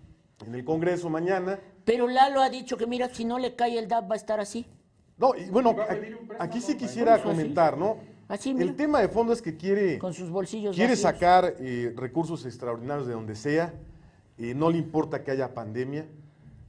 en 0.47 0.55
el 0.55 0.67
Congreso 0.67 1.09
mañana. 1.09 1.59
Pero 1.87 2.09
Lalo 2.09 2.43
ha 2.43 2.51
dicho 2.51 2.77
que, 2.77 2.87
mira, 2.87 3.09
si 3.09 3.25
no 3.25 3.39
le 3.39 3.57
cae 3.57 3.79
el 3.79 3.89
DAP 3.89 4.11
va 4.11 4.15
a 4.17 4.19
estar 4.19 4.39
así. 4.39 4.67
No, 5.17 5.35
y 5.35 5.49
bueno, 5.49 5.75
aquí 6.39 6.61
sí 6.61 6.77
quisiera 6.77 7.23
comentar, 7.23 7.79
¿no? 7.79 7.97
Así, 8.29 8.51
el 8.51 8.77
tema 8.77 9.01
de 9.01 9.09
fondo 9.09 9.33
es 9.33 9.41
que 9.41 9.57
quiere, 9.57 9.99
con 9.99 10.13
sus 10.13 10.29
bolsillos 10.29 10.77
quiere 10.77 10.95
sacar 10.95 11.57
eh, 11.59 11.91
recursos 11.97 12.45
extraordinarios 12.45 13.07
de 13.07 13.15
donde 13.15 13.35
sea, 13.35 13.73
eh, 14.43 14.55
no 14.55 14.71
le 14.71 14.79
importa 14.79 15.25
que 15.25 15.31
haya 15.31 15.55
pandemia, 15.55 16.07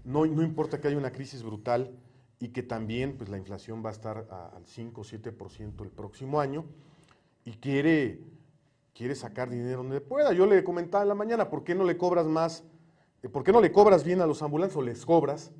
no, 0.06 0.26
no 0.26 0.44
importa 0.44 0.80
que 0.80 0.88
haya 0.88 0.98
una 0.98 1.12
crisis 1.12 1.44
brutal 1.44 1.92
y 2.40 2.50
que 2.50 2.64
también 2.64 3.16
pues, 3.18 3.30
la 3.30 3.38
inflación 3.38 3.84
va 3.84 3.90
a 3.90 3.94
estar 3.94 4.28
al 4.30 4.66
5 4.66 5.02
o 5.02 5.04
7% 5.04 5.82
el 5.84 5.90
próximo 5.90 6.40
año 6.40 6.66
y 7.46 7.52
quiere, 7.54 8.20
quiere 8.94 9.16
sacar 9.16 9.50
dinero 9.50 9.78
donde 9.78 10.02
pueda. 10.02 10.34
Yo 10.34 10.46
le 10.46 10.64
comentaba 10.64 11.04
en 11.04 11.10
la 11.10 11.16
mañana, 11.16 11.50
¿por 11.50 11.64
qué 11.64 11.76
no 11.76 11.84
le 11.84 11.98
cobras 11.98 12.26
más 12.26 12.64
eh, 13.24 13.30
¿Por 13.30 13.44
qué 13.44 13.52
no 13.52 13.62
le 13.62 13.72
cobras 13.72 14.04
bien 14.04 14.22
a 14.22 14.28
los 14.28 14.44
ambulantes 14.44 14.78
o 14.78 14.82
les 14.82 15.06
cobras? 15.06 15.52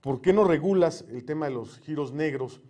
¿Por 0.00 0.20
qué 0.20 0.32
no 0.32 0.44
regulas 0.44 1.04
el 1.10 1.24
tema 1.24 1.46
de 1.46 1.52
los 1.52 1.80
giros 1.80 2.12
negros, 2.12 2.62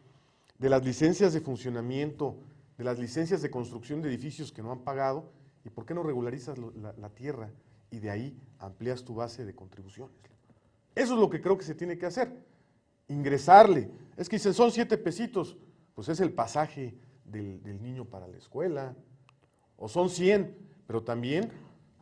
de 0.59 0.71
las 0.71 0.85
licencias 0.85 1.35
de 1.35 1.43
funcionamiento, 1.43 2.39
de 2.79 2.85
las 2.85 2.99
licencias 2.99 3.43
de 3.43 3.51
construcción 3.51 4.01
de 4.01 4.09
edificios 4.09 4.51
que 4.51 4.63
no 4.63 4.73
han 4.73 4.81
pagado? 4.81 5.31
¿Y 5.65 5.69
por 5.69 5.85
qué 5.85 5.93
no 5.93 6.03
regularizas 6.03 6.57
la, 6.59 7.11
tierra 7.11 7.51
y 7.91 7.99
de 7.99 8.11
ahí 8.11 8.39
amplías 8.59 9.05
tu 9.05 9.15
base 9.15 9.45
de 9.45 9.55
contribuciones? 9.55 10.17
Eso 10.95 11.15
es 11.15 11.21
lo 11.21 11.29
que 11.29 11.41
creo 11.41 11.59
que 11.59 11.65
se 11.65 11.75
tiene 11.75 11.99
que 11.99 12.07
hacer. 12.07 12.33
Ingresarle. 13.09 13.91
Es 14.17 14.29
que 14.29 14.37
dicen, 14.37 14.55
son 14.55 14.71
siete 14.71 14.97
pesitos. 14.99 15.57
Pues 15.95 16.09
es 16.09 16.21
el 16.21 16.33
pasaje 16.33 16.95
del, 17.25 17.63
del 17.63 17.83
niño 17.83 18.05
para 18.05 18.27
la 18.27 18.37
escuela. 18.37 18.95
O 19.77 19.89
son 19.89 20.09
cien, 20.09 20.57
pero 20.87 21.03
también 21.03 21.51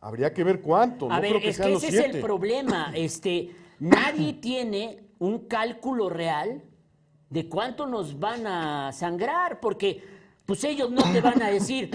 Habría 0.05 0.31
que 0.31 0.43
ver 0.43 0.61
cuánto. 0.61 1.11
A 1.11 1.19
ver, 1.19 1.37
es 1.37 1.59
que 1.59 1.73
ese 1.73 1.87
es 1.87 1.95
el 1.95 2.21
problema. 2.21 2.91
Este, 2.95 3.55
nadie 3.79 4.33
tiene 4.33 4.99
un 5.17 5.47
cálculo 5.47 6.09
real 6.09 6.63
de 7.31 7.49
cuánto 7.49 7.87
nos 7.87 8.19
van 8.19 8.45
a 8.45 8.91
sangrar, 8.91 9.59
porque 9.59 10.03
pues 10.45 10.63
ellos 10.63 10.91
no 10.91 11.01
te 11.11 11.21
van 11.21 11.41
a 11.41 11.49
decir, 11.49 11.89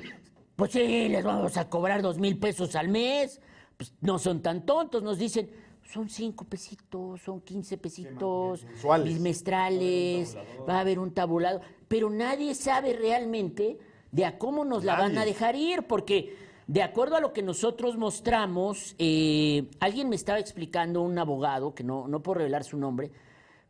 pues 0.56 0.72
sí, 0.72 1.08
les 1.08 1.22
vamos 1.22 1.56
a 1.56 1.68
cobrar 1.68 2.02
dos 2.02 2.18
mil 2.18 2.36
pesos 2.36 2.74
al 2.74 2.88
mes. 2.88 3.40
Pues 3.80 3.94
no 4.02 4.18
son 4.18 4.42
tan 4.42 4.66
tontos, 4.66 5.02
nos 5.02 5.16
dicen, 5.16 5.48
son 5.90 6.10
cinco 6.10 6.44
pesitos, 6.44 7.22
son 7.22 7.40
quince 7.40 7.78
pesitos 7.78 8.66
bimestrales, 9.02 10.36
va 10.68 10.74
a 10.76 10.80
haber 10.80 10.98
un 10.98 11.14
tabulado, 11.14 11.62
pero 11.88 12.10
nadie 12.10 12.54
sabe 12.54 12.92
realmente 12.92 13.78
de 14.12 14.26
a 14.26 14.36
cómo 14.36 14.66
nos 14.66 14.84
la 14.84 14.96
van 14.96 15.16
a 15.16 15.24
dejar 15.24 15.56
ir, 15.56 15.84
porque 15.84 16.36
de 16.66 16.82
acuerdo 16.82 17.16
a 17.16 17.22
lo 17.22 17.32
que 17.32 17.40
nosotros 17.40 17.96
mostramos, 17.96 18.96
eh, 18.98 19.70
alguien 19.80 20.10
me 20.10 20.16
estaba 20.16 20.38
explicando, 20.38 21.00
un 21.00 21.18
abogado, 21.18 21.74
que 21.74 21.82
no, 21.82 22.06
no 22.06 22.22
puedo 22.22 22.40
revelar 22.40 22.64
su 22.64 22.76
nombre, 22.76 23.10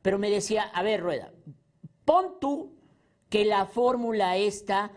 pero 0.03 0.19
me 0.19 0.29
decía, 0.29 0.65
a 0.75 0.83
ver, 0.83 1.03
Rueda, 1.03 1.31
pon 2.05 2.41
tú 2.41 2.73
que 3.29 3.45
la 3.45 3.65
fórmula 3.65 4.37
esta 4.37 4.91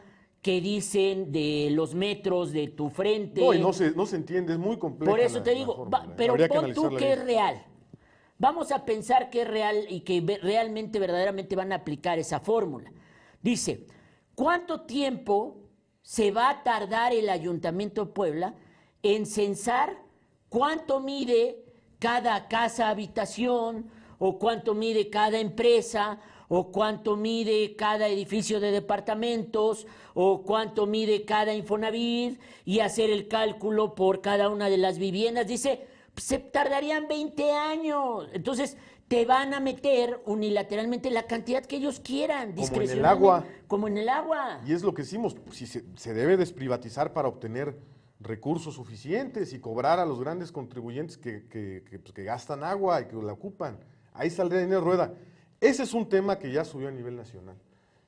que 0.43 0.59
dicen 0.59 1.31
de 1.31 1.69
los 1.71 1.95
metros 1.95 2.51
de 2.51 2.67
tu 2.67 2.89
frente... 2.89 3.39
No, 3.39 3.53
y 3.53 3.59
no 3.59 3.71
se, 3.71 3.91
no 3.91 4.05
se 4.05 4.17
entiende, 4.17 4.53
es 4.53 4.59
muy 4.59 4.77
complejo. 4.77 5.09
Por 5.09 5.21
eso 5.21 5.41
te 5.41 5.55
digo, 5.55 5.89
pero 6.17 6.35
pon 6.49 6.73
tú 6.73 6.89
que 6.97 7.13
es 7.13 7.23
real. 7.23 7.65
Vamos 8.37 8.73
a 8.73 8.83
pensar 8.83 9.29
que 9.29 9.43
es 9.43 9.47
real 9.47 9.85
y 9.89 10.01
que 10.01 10.39
realmente, 10.43 10.99
verdaderamente 10.99 11.55
van 11.55 11.71
a 11.71 11.75
aplicar 11.75 12.19
esa 12.19 12.41
fórmula. 12.41 12.91
Dice, 13.41 13.87
¿cuánto 14.35 14.81
tiempo 14.81 15.61
se 16.01 16.31
va 16.31 16.49
a 16.49 16.63
tardar 16.63 17.13
el 17.13 17.29
Ayuntamiento 17.29 18.03
de 18.03 18.11
Puebla 18.11 18.55
en 19.01 19.25
censar 19.25 19.97
cuánto 20.49 20.99
mide 20.99 21.63
cada 21.99 22.49
casa 22.49 22.89
habitación 22.89 23.89
o 24.19 24.37
cuánto 24.39 24.73
mide 24.73 25.09
cada 25.09 25.39
empresa 25.39 26.19
o 26.55 26.71
cuánto 26.71 27.17
mide 27.17 27.75
cada 27.75 28.07
edificio 28.07 28.59
de 28.59 28.69
departamentos 28.69 29.87
o 30.13 30.43
cuánto 30.43 30.85
mide 30.85 31.25
cada 31.25 31.51
Infonavit 31.51 32.39
y 32.63 32.79
hacer 32.81 33.09
el 33.09 33.27
cálculo 33.27 33.95
por 33.95 34.21
cada 34.21 34.49
una 34.49 34.69
de 34.69 34.77
las 34.77 34.99
viviendas. 34.99 35.47
Dice, 35.47 35.87
se 36.15 36.37
tardarían 36.37 37.07
20 37.07 37.51
años. 37.53 38.29
Entonces, 38.33 38.77
te 39.07 39.25
van 39.25 39.55
a 39.55 39.59
meter 39.59 40.21
unilateralmente 40.27 41.09
la 41.09 41.23
cantidad 41.23 41.65
que 41.65 41.77
ellos 41.77 41.99
quieran, 41.99 42.53
Como 42.53 42.81
en 42.83 42.89
el 42.91 43.05
agua. 43.05 43.45
Como 43.65 43.87
en 43.87 43.97
el 43.97 44.09
agua. 44.09 44.61
Y 44.63 44.73
es 44.73 44.83
lo 44.83 44.93
que 44.93 45.01
hicimos, 45.01 45.35
si 45.51 45.65
se, 45.65 46.13
debe 46.13 46.37
desprivatizar 46.37 47.13
para 47.13 47.29
obtener 47.29 47.75
recursos 48.19 48.75
suficientes 48.75 49.53
y 49.53 49.59
cobrar 49.59 49.99
a 49.99 50.05
los 50.05 50.19
grandes 50.19 50.51
contribuyentes 50.51 51.17
que, 51.17 51.47
que, 51.47 51.83
que, 51.89 51.97
pues, 51.97 52.13
gastan 52.13 52.63
agua 52.63 53.01
y 53.01 53.05
que 53.05 53.15
la 53.15 53.33
ocupan. 53.33 53.79
Ahí 54.13 54.29
saldría 54.29 54.61
dinero 54.61 54.81
rueda. 54.81 55.15
Ese 55.63 55.83
es 55.83 55.93
un 55.93 56.09
tema 56.09 56.39
que 56.39 56.51
ya 56.51 56.65
subió 56.65 56.89
a 56.89 56.91
nivel 56.91 57.15
nacional. 57.15 57.55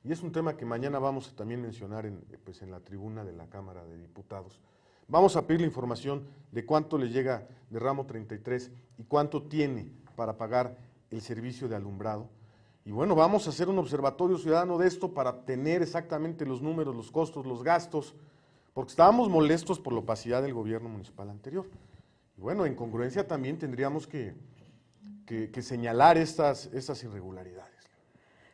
Y 0.04 0.12
es 0.12 0.22
un 0.22 0.30
tema 0.30 0.58
que 0.58 0.66
mañana 0.66 0.98
vamos 0.98 1.30
a 1.30 1.36
también 1.36 1.62
mencionar 1.62 2.04
en, 2.04 2.20
pues, 2.44 2.60
en 2.60 2.70
la 2.70 2.80
tribuna 2.80 3.24
de 3.24 3.32
la 3.32 3.46
Cámara 3.46 3.82
de 3.86 3.96
Diputados. 3.96 4.60
Vamos 5.08 5.36
a 5.36 5.46
pedir 5.46 5.62
la 5.62 5.66
información 5.66 6.26
de 6.52 6.66
cuánto 6.66 6.98
le 6.98 7.08
llega 7.08 7.48
de 7.70 7.78
ramo 7.78 8.04
33 8.04 8.70
y 8.98 9.04
cuánto 9.04 9.44
tiene 9.44 9.90
para 10.16 10.36
pagar 10.36 10.76
el 11.10 11.22
servicio 11.22 11.66
de 11.66 11.76
alumbrado. 11.76 12.28
Y 12.84 12.90
bueno, 12.90 13.14
vamos 13.14 13.46
a 13.46 13.50
hacer 13.50 13.70
un 13.70 13.78
observatorio 13.78 14.36
ciudadano 14.36 14.76
de 14.76 14.88
esto 14.88 15.14
para 15.14 15.46
tener 15.46 15.80
exactamente 15.80 16.44
los 16.44 16.60
números, 16.60 16.94
los 16.94 17.10
costos, 17.10 17.46
los 17.46 17.62
gastos, 17.62 18.14
porque 18.74 18.90
estábamos 18.90 19.30
molestos 19.30 19.80
por 19.80 19.94
la 19.94 20.00
opacidad 20.00 20.42
del 20.42 20.52
gobierno 20.52 20.90
municipal 20.90 21.30
anterior. 21.30 21.64
Y 22.36 22.40
bueno, 22.42 22.66
en 22.66 22.74
congruencia 22.74 23.26
también 23.26 23.58
tendríamos 23.58 24.06
que, 24.06 24.34
que, 25.26 25.62
señalar 25.62 26.16
estas, 26.16 26.66
estas 26.72 27.02
irregularidades. 27.02 27.74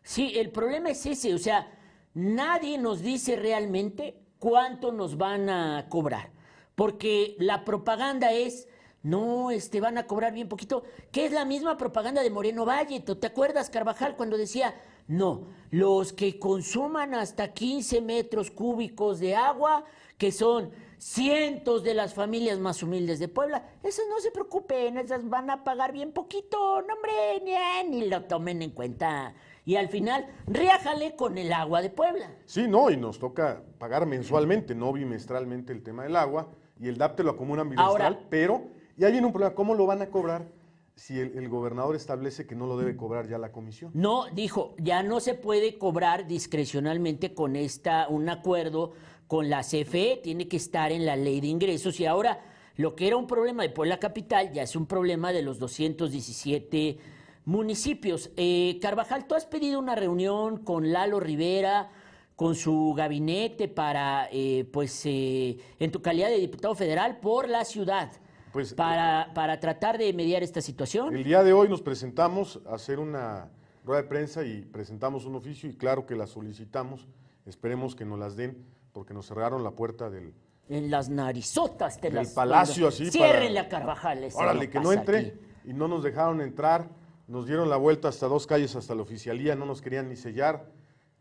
Sí, 0.03 0.33
el 0.37 0.51
problema 0.51 0.91
es 0.91 1.05
ese, 1.07 1.35
o 1.35 1.39
sea, 1.39 1.71
nadie 2.15 2.79
nos 2.79 3.03
dice 3.03 3.37
realmente 3.37 4.19
cuánto 4.39 4.91
nos 4.91 5.17
van 5.17 5.49
a 5.49 5.87
cobrar, 5.89 6.31
porque 6.75 7.37
la 7.39 7.65
propaganda 7.65 8.33
es 8.33 8.67
no, 9.03 9.51
este, 9.51 9.81
van 9.81 9.99
a 9.99 10.07
cobrar 10.07 10.33
bien 10.33 10.49
poquito, 10.49 10.85
que 11.11 11.27
es 11.27 11.33
la 11.33 11.45
misma 11.45 11.77
propaganda 11.77 12.23
de 12.23 12.31
Moreno 12.31 12.65
Valle. 12.65 13.01
¿Te 13.01 13.27
acuerdas, 13.27 13.69
Carvajal, 13.69 14.17
cuando 14.17 14.39
decía, 14.39 14.75
no, 15.09 15.49
los 15.71 16.13
que 16.13 16.39
consuman 16.39 17.15
hasta 17.15 17.53
15 17.53 18.01
metros 18.01 18.51
cúbicos 18.51 19.19
de 19.19 19.35
agua, 19.35 19.85
que 20.19 20.31
son 20.31 20.71
cientos 21.03 21.83
de 21.83 21.95
las 21.95 22.15
familias 22.15 22.61
más 22.61 22.83
humildes 22.83 23.19
de 23.19 23.27
Puebla, 23.27 23.67
esas 23.83 24.05
no 24.09 24.21
se 24.21 24.31
preocupen, 24.31 24.99
esas 24.99 25.29
van 25.29 25.51
a 25.51 25.65
pagar 25.65 25.93
bien 25.93 26.13
poquito, 26.13 26.81
no 26.83 26.95
hombre, 26.95 27.43
ni, 27.45 27.91
ni 27.91 28.09
lo 28.09 28.23
tomen 28.25 28.63
en 28.63 28.71
cuenta. 28.71 29.35
Y 29.65 29.77
al 29.77 29.89
final, 29.89 30.27
riájale 30.47 31.17
con 31.17 31.39
el 31.39 31.53
agua 31.53 31.83
de 31.83 31.91
Puebla. 31.91 32.31
Sí, 32.47 32.67
no, 32.69 32.91
y 32.91 32.97
nos 32.97 33.19
toca 33.19 33.63
pagar 33.79 34.07
mensualmente, 34.07 34.75
no 34.75 34.93
bimestralmente 34.93 35.73
el 35.73 35.83
tema 35.83 36.05
del 36.05 36.15
agua, 36.15 36.49
y 36.79 36.89
el 36.89 36.97
DAP 36.99 37.17
te 37.17 37.25
lo 37.25 37.33
acumulan 37.33 37.69
bimestral, 37.69 38.27
pero 38.31 38.63
y 38.97 39.05
ahí 39.05 39.13
viene 39.13 39.27
un 39.27 39.33
problema, 39.33 39.55
¿cómo 39.55 39.75
lo 39.75 39.87
van 39.87 40.03
a 40.03 40.07
cobrar 40.11 40.47
si 40.95 41.19
el, 41.19 41.49
gobernador 41.49 41.97
establece 41.97 42.47
que 42.47 42.55
no 42.55 42.67
lo 42.67 42.77
debe 42.77 42.97
cobrar 42.97 43.27
ya 43.27 43.39
la 43.39 43.51
comisión? 43.51 43.91
No, 43.95 44.27
dijo, 44.33 44.75
ya 44.79 45.03
no 45.03 45.21
se 45.21 45.35
puede 45.35 45.79
cobrar 45.79 46.27
discrecionalmente 46.27 47.35
con 47.35 47.57
esta, 47.57 48.07
un 48.09 48.29
acuerdo 48.29 48.93
con 49.33 49.49
la 49.49 49.63
CFE, 49.63 50.21
tiene 50.23 50.47
que 50.47 50.59
estar 50.59 50.93
en 50.93 51.07
la 51.07 51.17
ley 51.17 51.41
de 51.41 51.47
ingresos 51.47 51.99
y 52.01 52.05
ahora 52.05 52.39
lo 52.77 52.95
que 52.95 53.07
era 53.07 53.17
un 53.17 53.27
problema 53.27 53.63
de 53.63 53.71
Puebla 53.71 53.99
Capital 53.99 54.53
ya 54.53 54.63
es 54.63 54.77
un 54.77 54.85
problema 54.85 55.33
de 55.33 55.41
los 55.41 55.59
217 55.59 56.99
municipios. 57.47 58.31
Eh, 58.37 58.79
Carvajal, 58.83 59.27
tú 59.27 59.35
has 59.35 59.47
pedido 59.47 59.79
una 59.79 59.95
reunión 59.95 60.59
con 60.59 60.93
Lalo 60.93 61.19
Rivera, 61.19 61.91
con 62.37 62.55
su 62.55 62.93
gabinete 62.95 63.69
para, 63.69 64.29
eh, 64.31 64.69
pues, 64.71 65.01
eh, 65.07 65.57
en 65.79 65.91
tu 65.91 66.03
calidad 66.03 66.29
de 66.29 66.37
diputado 66.37 66.75
federal 66.75 67.19
por 67.19 67.49
la 67.49 67.65
ciudad. 67.65 68.13
Pues, 68.53 68.75
para, 68.75 69.31
para 69.33 69.59
tratar 69.61 69.97
de 69.97 70.13
mediar 70.13 70.43
esta 70.43 70.61
situación. 70.61 71.17
El 71.17 71.25
día 71.25 71.43
de 71.43 71.55
hoy 71.55 71.71
nos 71.71 71.81
presentamos 71.81 72.61
a 72.67 72.75
hacer 72.75 72.99
una 72.99 73.49
rueda 73.83 74.03
de 74.03 74.09
prensa 74.09 74.45
y 74.45 74.61
presentamos 74.61 75.25
un 75.25 75.37
oficio 75.37 75.71
y 75.71 75.75
claro 75.75 76.05
que 76.05 76.17
la 76.17 76.27
solicitamos, 76.27 77.09
esperemos 77.47 77.97
que 77.97 78.05
nos 78.05 78.19
las 78.19 78.37
den 78.37 78.71
porque 78.93 79.15
nos 79.15 79.27
cerraron 79.27 79.65
la 79.65 79.73
puerta 79.73 80.11
del... 80.11 80.35
En 80.69 80.91
las 80.91 81.09
narizotas 81.09 82.01
de 82.01 82.11
del 82.11 82.29
palacio 82.35 82.89
así 82.89 83.11
Ciérrenle 83.11 83.59
a 83.59 83.69
Carvajal. 83.69 84.29
Órale, 84.35 84.71
que 84.71 84.81
no 84.81 84.93
entre. 84.93 85.35
y 85.65 85.73
no 85.73 85.89
nos 85.89 86.03
dejaron 86.03 86.41
entrar, 86.41 86.89
nos 87.27 87.47
dieron 87.47 87.69
la 87.69 87.77
vuelta 87.77 88.09
hasta 88.09 88.27
dos 88.29 88.47
calles, 88.47 88.77
hasta 88.77 88.95
la 88.95 89.03
oficialía, 89.03 89.57
no 89.57 89.67
nos 89.67 89.83
querían 89.83 90.09
ni 90.09 90.17
sellar. 90.17 90.71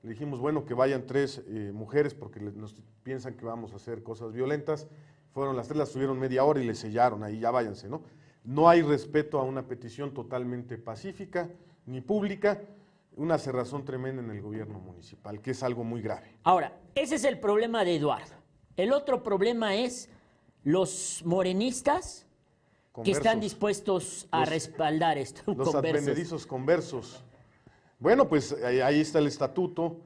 Le 0.04 0.12
dijimos, 0.12 0.40
bueno, 0.40 0.66
que 0.66 0.74
vayan 0.74 1.06
tres 1.06 1.44
eh, 1.48 1.72
mujeres 1.74 2.14
porque 2.14 2.40
nos 2.40 2.76
piensan 3.04 3.36
que 3.36 3.46
vamos 3.46 3.74
a 3.74 3.76
hacer 3.76 4.04
cosas 4.04 4.32
violentas. 4.32 4.88
Fueron 5.34 5.56
las 5.56 5.68
tres, 5.68 5.78
las 5.78 5.92
tuvieron 5.92 6.20
media 6.20 6.44
hora 6.44 6.62
y 6.62 6.66
le 6.66 6.76
sellaron, 6.76 7.24
ahí 7.24 7.40
ya 7.40 7.52
váyanse, 7.52 7.90
¿no? 7.90 8.04
No 8.44 8.70
hay 8.70 8.82
respeto 8.82 9.40
a 9.40 9.44
una 9.44 9.68
petición 9.68 10.14
totalmente 10.14 10.78
pacífica 10.78 11.50
ni 11.86 12.02
pública, 12.02 12.62
una 13.16 13.38
cerrazón 13.38 13.86
tremenda 13.86 14.22
en 14.22 14.32
el 14.32 14.42
gobierno 14.42 14.80
municipal, 14.80 15.42
que 15.42 15.52
es 15.52 15.64
algo 15.64 15.84
muy 15.84 16.02
grave. 16.02 16.38
Ahora, 16.44 16.78
ese 16.96 17.16
es 17.16 17.24
el 17.24 17.40
problema 17.40 17.84
de 17.84 17.96
Eduardo. 17.96 18.36
El 18.78 18.94
otro 18.94 19.22
problema 19.22 19.76
es 19.76 20.10
los 20.64 21.22
morenistas 21.26 22.26
que 23.04 23.12
están 23.12 23.40
dispuestos 23.40 24.28
a 24.32 24.46
respaldar 24.46 25.18
esto. 25.18 25.54
Los 25.54 25.74
advenedizos 25.76 26.46
conversos. 26.46 27.24
Bueno, 28.00 28.28
pues 28.28 28.54
ahí 28.64 29.00
está 29.00 29.20
el 29.20 29.28
estatuto, 29.28 30.02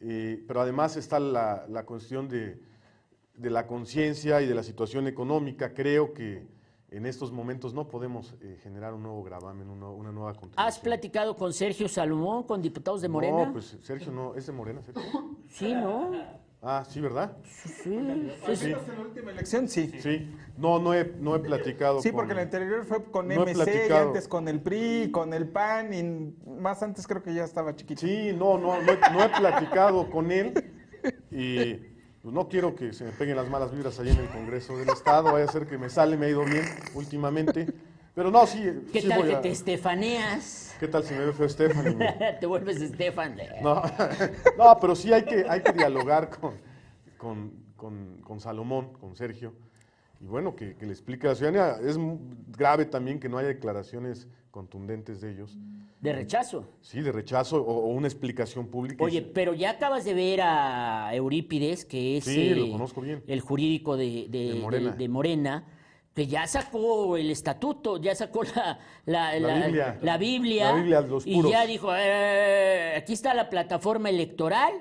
eh, 0.00 0.44
pero 0.46 0.60
además 0.60 0.96
está 0.96 1.18
la, 1.18 1.84
cuestión 1.86 2.28
de, 2.28 2.60
la 3.36 3.66
conciencia 3.66 4.42
y 4.42 4.46
de 4.46 4.54
la 4.54 4.62
situación 4.62 5.06
económica. 5.06 5.72
Creo 5.72 6.12
que 6.12 6.46
en 6.90 7.06
estos 7.06 7.30
momentos 7.32 7.74
no 7.74 7.88
podemos 7.88 8.34
eh, 8.40 8.58
generar 8.62 8.94
un 8.94 9.02
nuevo 9.02 9.22
gravamen, 9.22 9.68
una, 9.68 10.12
nueva 10.12 10.32
contribución. 10.32 10.66
¿Has 10.66 10.78
platicado 10.78 11.36
con 11.36 11.52
Sergio 11.52 11.88
Salomón, 11.88 12.44
con 12.44 12.62
diputados 12.62 13.02
de 13.02 13.08
Morena? 13.08 13.46
No, 13.46 13.52
pues 13.52 13.76
Sergio 13.82 14.10
no, 14.10 14.34
¿es 14.34 14.46
de 14.46 14.52
Morena, 14.52 14.82
Sergio? 14.82 15.02
Sí, 15.48 15.74
¿no? 15.74 16.12
Ah, 16.60 16.84
sí, 16.88 17.00
¿verdad? 17.00 17.36
Sí, 17.44 17.72
sí. 17.84 17.94
En 17.94 18.26
la 18.72 19.00
última 19.00 19.30
elección, 19.30 19.68
sí. 19.68 19.92
Sí, 20.00 20.34
no, 20.56 20.80
no 20.80 20.92
he, 20.92 21.04
no 21.20 21.36
he 21.36 21.38
platicado. 21.38 22.02
Sí, 22.02 22.10
porque 22.10 22.34
la 22.34 22.42
anterior 22.42 22.84
fue 22.84 23.04
con 23.04 23.28
MC, 23.28 23.86
y 23.88 23.92
antes 23.92 24.26
con 24.26 24.48
el 24.48 24.60
PRI, 24.60 25.10
con 25.12 25.32
el 25.34 25.48
PAN, 25.48 25.94
y 25.94 26.02
más 26.60 26.82
antes 26.82 27.06
creo 27.06 27.22
que 27.22 27.32
ya 27.32 27.44
estaba 27.44 27.76
chiquito. 27.76 28.00
Sí, 28.00 28.32
no, 28.36 28.58
no, 28.58 28.82
no 28.82 28.92
he, 28.92 28.98
no 29.12 29.22
he 29.22 29.28
platicado 29.28 30.10
con 30.10 30.32
él 30.32 30.52
y 31.30 31.87
pues, 32.28 32.34
no 32.34 32.48
quiero 32.48 32.74
que 32.74 32.92
se 32.92 33.04
me 33.04 33.10
peguen 33.12 33.36
las 33.36 33.48
malas 33.48 33.72
vibras 33.72 33.98
ahí 34.00 34.10
en 34.10 34.18
el 34.18 34.28
Congreso 34.28 34.76
del 34.76 34.90
Estado, 34.90 35.32
vaya 35.32 35.46
a 35.46 35.48
ser 35.48 35.66
que 35.66 35.78
me 35.78 35.88
sale, 35.88 36.14
me 36.18 36.26
ha 36.26 36.28
ido 36.28 36.44
bien 36.44 36.62
últimamente. 36.92 37.66
Pero 38.14 38.30
no, 38.30 38.46
sí. 38.46 38.70
¿Qué 38.92 39.00
tal 39.00 39.26
que 39.26 39.36
te 39.36 39.50
estefaneas? 39.50 40.76
¿Qué 40.78 40.88
tal 40.88 41.04
si 41.04 41.14
me 41.14 41.24
ve 41.24 41.32
feo 41.32 41.46
Estefan? 41.46 41.98
te 42.40 42.46
vuelves 42.46 42.82
Estefan. 42.82 43.34
No, 43.62 43.82
no, 44.58 44.78
pero 44.78 44.94
sí 44.94 45.10
hay 45.10 45.22
que, 45.22 45.46
hay 45.48 45.62
que 45.62 45.72
dialogar 45.72 46.28
con, 46.28 46.54
con, 47.16 47.52
con, 47.76 48.20
con 48.20 48.40
Salomón, 48.40 48.92
con 48.92 49.16
Sergio. 49.16 49.54
Y 50.20 50.26
bueno, 50.26 50.56
que, 50.56 50.74
que, 50.74 50.86
le 50.86 50.92
explique 50.92 51.26
a 51.26 51.30
la 51.30 51.36
ciudadanía. 51.36 51.88
Es 51.88 51.96
grave 52.56 52.86
también 52.86 53.20
que 53.20 53.28
no 53.28 53.38
haya 53.38 53.48
declaraciones 53.48 54.26
contundentes 54.50 55.20
de 55.20 55.32
ellos. 55.32 55.56
¿De 56.00 56.12
rechazo? 56.12 56.68
Sí, 56.80 57.00
de 57.00 57.10
rechazo 57.10 57.62
o, 57.62 57.88
una 57.88 58.06
explicación 58.06 58.68
pública. 58.68 59.04
Oye, 59.04 59.22
pero 59.22 59.54
ya 59.54 59.70
acabas 59.70 60.04
de 60.04 60.14
ver 60.14 60.40
a 60.42 61.10
Eurípides, 61.14 61.84
que 61.84 62.18
es 62.18 62.24
sí, 62.24 62.54
lo 62.54 62.70
conozco 62.70 63.00
bien. 63.00 63.22
el 63.26 63.40
jurídico 63.40 63.96
de, 63.96 64.26
de, 64.28 64.54
Morena. 64.60 64.92
de 64.92 65.08
Morena 65.08 65.66
que 66.14 66.26
ya 66.26 66.48
sacó 66.48 67.16
el 67.16 67.30
estatuto, 67.30 67.96
ya 67.96 68.12
sacó 68.12 68.42
la, 68.42 68.76
la, 69.06 69.38
la, 69.38 69.66
Biblia, 69.66 69.98
la 70.02 70.18
Biblia, 70.18 70.84
y 71.24 71.48
ya 71.48 71.64
dijo, 71.64 71.94
eh, 71.94 72.94
aquí 72.96 73.12
está 73.12 73.34
la 73.34 73.48
plataforma 73.48 74.10
electoral, 74.10 74.72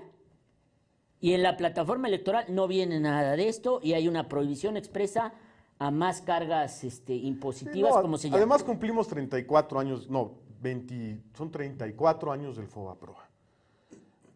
y 1.20 1.34
en 1.34 1.43
la 1.43 1.57
plataforma 1.57 2.07
electoral 2.07 2.45
no 2.49 2.68
viene 2.68 2.99
nada 2.99 3.36
de 3.36 3.47
esto, 3.47 3.80
y 3.84 3.93
hay 3.93 4.07
una 4.07 4.28
prohibición 4.28 4.78
expresa 4.78 5.34
a 5.80 5.91
más 5.91 6.22
cargas 6.22 6.84
este, 6.84 7.13
impositivas, 7.13 7.93
como 8.01 8.18
se 8.18 8.28
llama. 8.28 8.38
Además 8.38 8.63
cumplimos 8.63 9.07
34 9.07 9.80
años, 9.80 10.09
no, 10.09 10.36
20, 10.61 11.20
son 11.36 11.51
34 11.51 12.32
años 12.32 12.57
del 12.57 12.68
FOBAPROA, 12.68 13.30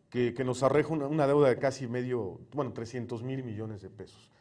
que, 0.10 0.34
que 0.34 0.44
nos 0.44 0.62
arreja 0.64 0.94
una, 0.94 1.08
una 1.08 1.28
deuda 1.28 1.50
de 1.50 1.58
casi 1.58 1.88
medio, 1.88 2.40
bueno, 2.54 2.74
300 2.74 3.24
mil 3.24 3.44
millones 3.44 3.82
de 3.82 3.90
pesos 3.90 4.32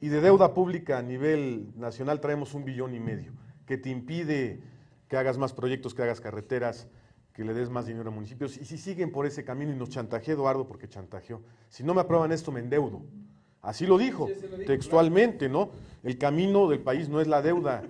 y 0.00 0.08
de 0.08 0.20
deuda 0.20 0.54
pública 0.54 0.98
a 0.98 1.02
nivel 1.02 1.72
nacional 1.76 2.20
traemos 2.20 2.54
un 2.54 2.64
billón 2.64 2.94
y 2.94 3.00
medio, 3.00 3.32
que 3.66 3.76
te 3.76 3.90
impide 3.90 4.62
que 5.08 5.16
hagas 5.16 5.38
más 5.38 5.52
proyectos, 5.52 5.94
que 5.94 6.02
hagas 6.02 6.20
carreteras, 6.20 6.88
que 7.32 7.44
le 7.44 7.54
des 7.54 7.70
más 7.70 7.86
dinero 7.86 8.10
a 8.10 8.12
municipios. 8.12 8.56
Y 8.56 8.64
si 8.64 8.78
siguen 8.78 9.12
por 9.12 9.26
ese 9.26 9.44
camino 9.44 9.72
y 9.72 9.76
nos 9.76 9.90
chantajeó 9.90 10.34
Eduardo, 10.34 10.66
porque 10.66 10.88
chantajeó, 10.88 11.42
si 11.68 11.82
no 11.82 11.94
me 11.94 12.00
aprueban 12.00 12.32
esto 12.32 12.52
me 12.52 12.60
endeudo. 12.60 13.02
Así 13.62 13.86
lo 13.86 13.98
dijo, 13.98 14.28
textualmente, 14.66 15.48
¿no? 15.48 15.70
El 16.02 16.16
camino 16.16 16.68
del 16.68 16.80
país 16.80 17.08
no 17.08 17.20
es 17.20 17.28
la 17.28 17.42
deuda. 17.42 17.82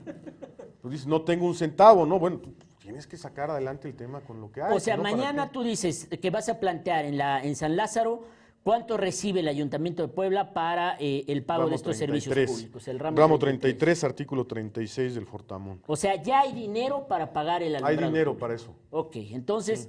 Pues 0.82 0.92
dices, 0.92 1.06
no 1.06 1.22
tengo 1.22 1.46
un 1.46 1.54
centavo, 1.54 2.06
¿no? 2.06 2.18
Bueno, 2.18 2.40
tienes 2.80 3.06
que 3.06 3.16
sacar 3.16 3.50
adelante 3.50 3.86
el 3.86 3.94
tema 3.94 4.20
con 4.20 4.40
lo 4.40 4.50
que 4.50 4.62
hay. 4.62 4.74
O 4.74 4.80
sea, 4.80 4.96
mañana 4.96 5.52
tú 5.52 5.62
dices 5.62 6.08
que 6.20 6.30
vas 6.30 6.48
a 6.48 6.58
plantear 6.58 7.04
en, 7.04 7.18
la, 7.18 7.42
en 7.42 7.54
San 7.54 7.76
Lázaro 7.76 8.24
¿Cuánto 8.62 8.98
recibe 8.98 9.40
el 9.40 9.48
Ayuntamiento 9.48 10.02
de 10.02 10.08
Puebla 10.08 10.52
para 10.52 10.96
eh, 11.00 11.24
el 11.28 11.42
pago 11.44 11.68
de 11.68 11.76
estos 11.76 11.96
servicios 11.96 12.34
públicos? 12.34 12.88
El 12.88 12.98
ramo, 12.98 13.38
33, 13.38 14.04
artículo 14.04 14.46
36 14.46 15.14
del 15.14 15.26
Fortamón. 15.26 15.80
O 15.86 15.96
sea, 15.96 16.22
ya 16.22 16.40
hay 16.40 16.52
dinero 16.52 17.06
para 17.08 17.32
pagar 17.32 17.62
el 17.62 17.74
alumbrado. 17.76 17.98
Hay 18.00 18.12
dinero 18.12 18.36
para 18.36 18.54
eso. 18.54 18.74
Ok, 18.90 19.16
entonces 19.16 19.88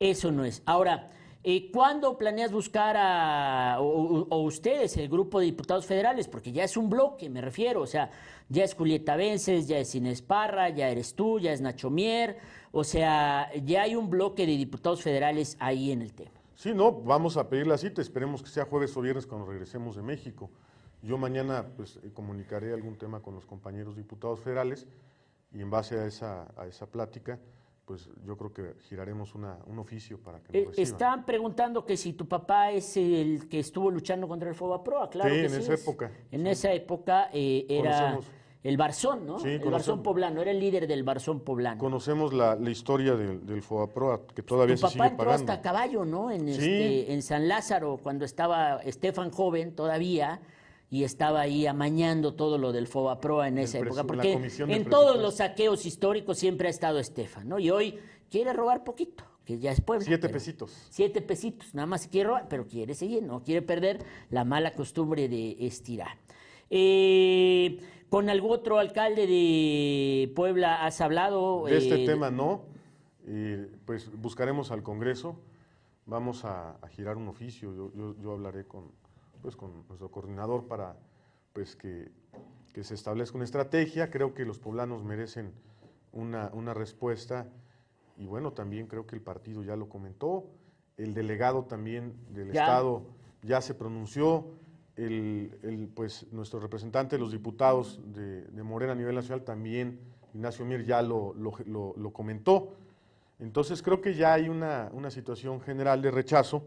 eso 0.00 0.32
no 0.32 0.46
es. 0.46 0.62
Ahora, 0.64 1.10
eh, 1.44 1.70
¿cuándo 1.70 2.16
planeas 2.16 2.52
buscar 2.52 2.96
a, 2.98 3.76
o, 3.80 4.42
ustedes, 4.42 4.96
el 4.96 5.10
grupo 5.10 5.38
de 5.38 5.46
diputados 5.46 5.84
federales? 5.84 6.26
Porque 6.26 6.52
ya 6.52 6.64
es 6.64 6.78
un 6.78 6.88
bloque, 6.88 7.28
me 7.28 7.42
refiero. 7.42 7.82
O 7.82 7.86
sea, 7.86 8.10
ya 8.48 8.64
es 8.64 8.74
Julieta 8.74 9.16
Vences, 9.16 9.68
ya 9.68 9.78
es 9.78 9.94
Inés 9.94 10.22
Parra, 10.22 10.70
ya 10.70 10.88
eres 10.88 11.14
tú, 11.14 11.38
ya 11.38 11.52
es 11.52 11.60
Nacho 11.60 11.90
Mier. 11.90 12.38
O 12.72 12.82
sea, 12.82 13.50
ya 13.62 13.82
hay 13.82 13.94
un 13.94 14.08
bloque 14.08 14.46
de 14.46 14.56
diputados 14.56 15.02
federales 15.02 15.56
ahí 15.60 15.92
en 15.92 16.00
el 16.00 16.14
tema. 16.14 16.35
Sí, 16.56 16.72
no, 16.72 16.90
vamos 16.90 17.36
a 17.36 17.48
pedir 17.50 17.66
la 17.66 17.76
cita, 17.76 18.00
esperemos 18.00 18.42
que 18.42 18.48
sea 18.48 18.64
jueves 18.64 18.96
o 18.96 19.02
viernes 19.02 19.26
cuando 19.26 19.46
regresemos 19.46 19.94
de 19.94 20.02
México. 20.02 20.50
Yo 21.02 21.18
mañana 21.18 21.66
pues 21.76 21.98
eh, 22.02 22.10
comunicaré 22.14 22.72
algún 22.72 22.96
tema 22.96 23.20
con 23.20 23.34
los 23.34 23.44
compañeros 23.44 23.94
diputados 23.94 24.40
federales 24.40 24.86
y 25.52 25.60
en 25.60 25.68
base 25.68 25.98
a 25.98 26.06
esa, 26.06 26.48
a 26.56 26.66
esa 26.66 26.86
plática, 26.86 27.38
pues 27.84 28.08
yo 28.24 28.38
creo 28.38 28.52
que 28.54 28.74
giraremos 28.88 29.34
una, 29.34 29.58
un 29.66 29.78
oficio 29.78 30.18
para 30.18 30.40
que 30.40 30.64
nos 30.64 30.78
eh. 30.78 30.82
Están 30.82 31.26
preguntando 31.26 31.84
que 31.84 31.96
si 31.98 32.14
tu 32.14 32.26
papá 32.26 32.70
es 32.72 32.96
el 32.96 33.48
que 33.50 33.58
estuvo 33.60 33.90
luchando 33.90 34.26
contra 34.26 34.48
el 34.48 34.54
Fobaproa, 34.54 35.10
claro 35.10 35.34
sí, 35.34 35.40
que 35.42 35.46
en 35.46 35.54
esa 35.54 35.74
época. 35.74 36.10
En 36.30 36.46
esa 36.46 36.72
época 36.72 37.28
eh, 37.34 37.66
era 37.68 38.18
el 38.62 38.76
Barzón, 38.76 39.26
¿no? 39.26 39.44
el 39.44 39.58
Barzón 39.60 40.02
poblano, 40.02 40.42
era 40.42 40.50
el 40.50 40.58
líder 40.58 40.86
del 40.86 41.04
Barzón 41.04 41.40
poblano. 41.40 41.78
Conocemos 41.78 42.32
la, 42.32 42.56
historia 42.68 43.14
del, 43.14 43.46
del 43.46 43.62
Fobaproa, 43.62 44.26
que 44.34 44.42
todavía 44.42 44.76
se 44.76 44.88
sigue 44.88 44.98
pagando. 44.98 45.16
papá 45.18 45.30
entró 45.30 45.50
hasta 45.50 45.62
caballo, 45.62 46.04
¿no? 46.04 46.30
En, 46.30 46.48
este, 46.48 47.12
en 47.12 47.22
San 47.22 47.48
Lázaro, 47.48 47.98
cuando 48.02 48.24
estaba 48.24 48.80
Estefan 48.82 49.30
joven 49.30 49.74
todavía, 49.74 50.40
y 50.90 51.04
estaba 51.04 51.40
ahí 51.40 51.66
amañando 51.66 52.34
todo 52.34 52.58
lo 52.58 52.72
del 52.72 52.86
Fobaproa 52.86 53.48
en 53.48 53.58
esa 53.58 53.78
época. 53.78 54.04
Porque 54.04 54.50
en 54.58 54.84
todos 54.84 55.20
los 55.20 55.36
saqueos 55.36 55.84
históricos 55.84 56.38
siempre 56.38 56.68
ha 56.68 56.70
estado 56.70 56.98
Estefan, 56.98 57.48
¿no? 57.48 57.58
Y 57.58 57.70
hoy 57.70 57.98
quiere 58.30 58.52
robar 58.52 58.84
poquito 58.84 59.24
que 59.44 59.58
ya 59.58 59.70
es 59.70 59.80
Puebla. 59.80 60.04
Siete 60.04 60.28
pesitos. 60.28 60.88
Siete 60.90 61.22
pesitos, 61.22 61.72
nada 61.72 61.86
más 61.86 62.08
quiere 62.08 62.28
robar, 62.28 62.48
pero 62.48 62.66
quiere 62.66 62.94
seguir, 62.94 63.22
no 63.22 63.42
quiere 63.44 63.62
perder 63.62 64.04
la 64.28 64.44
mala 64.44 64.72
costumbre 64.74 65.28
de 65.28 65.56
estirar. 65.60 66.18
Eh, 66.68 67.78
¿Con 68.16 68.30
algún 68.30 68.50
otro 68.50 68.78
alcalde 68.78 69.26
de 69.26 70.32
Puebla 70.34 70.86
has 70.86 71.02
hablado? 71.02 71.66
De 71.66 71.76
este 71.76 72.02
eh, 72.02 72.06
tema 72.06 72.30
no. 72.30 72.62
pues 73.84 74.10
buscaremos 74.10 74.70
al 74.70 74.82
Congreso. 74.82 75.38
Vamos 76.06 76.46
a, 76.46 76.78
girar 76.88 77.18
un 77.18 77.28
oficio. 77.28 77.92
Yo, 77.94 78.32
hablaré 78.32 78.64
con, 78.64 78.90
pues, 79.42 79.54
con 79.54 79.86
nuestro 79.86 80.10
coordinador 80.10 80.66
para 80.66 80.96
pues, 81.52 81.76
que, 81.76 82.10
se 82.82 82.94
establezca 82.94 83.36
una 83.36 83.44
estrategia. 83.44 84.10
Creo 84.10 84.32
que 84.32 84.46
los 84.46 84.58
poblanos 84.58 85.04
merecen 85.04 85.52
una, 86.12 86.50
una 86.54 86.72
respuesta. 86.72 87.46
Y 88.16 88.24
bueno, 88.24 88.54
también 88.54 88.86
creo 88.86 89.06
que 89.06 89.14
el 89.14 89.20
partido 89.20 89.62
ya 89.62 89.76
lo 89.76 89.90
comentó. 89.90 90.46
El 90.96 91.12
delegado 91.12 91.64
también 91.64 92.14
del 92.30 92.48
Estado 92.48 93.02
ya 93.42 93.60
se 93.60 93.74
pronunció 93.74 94.46
el, 94.96 95.90
pues, 95.94 96.26
nuestro 96.32 96.58
representante, 96.58 97.18
los 97.18 97.32
diputados 97.32 98.00
de, 98.12 98.62
Morena 98.62 98.92
a 98.92 98.96
nivel 98.96 99.14
nacional 99.14 99.44
también, 99.44 100.00
Ignacio 100.34 100.64
Mir, 100.64 100.84
ya 100.84 101.02
lo, 101.02 101.34
lo, 101.34 102.12
comentó. 102.12 102.74
Entonces 103.38 103.82
creo 103.82 104.00
que 104.00 104.14
ya 104.14 104.34
hay 104.34 104.48
una, 104.48 104.90
situación 105.10 105.60
general 105.60 106.00
de 106.00 106.10
rechazo, 106.10 106.64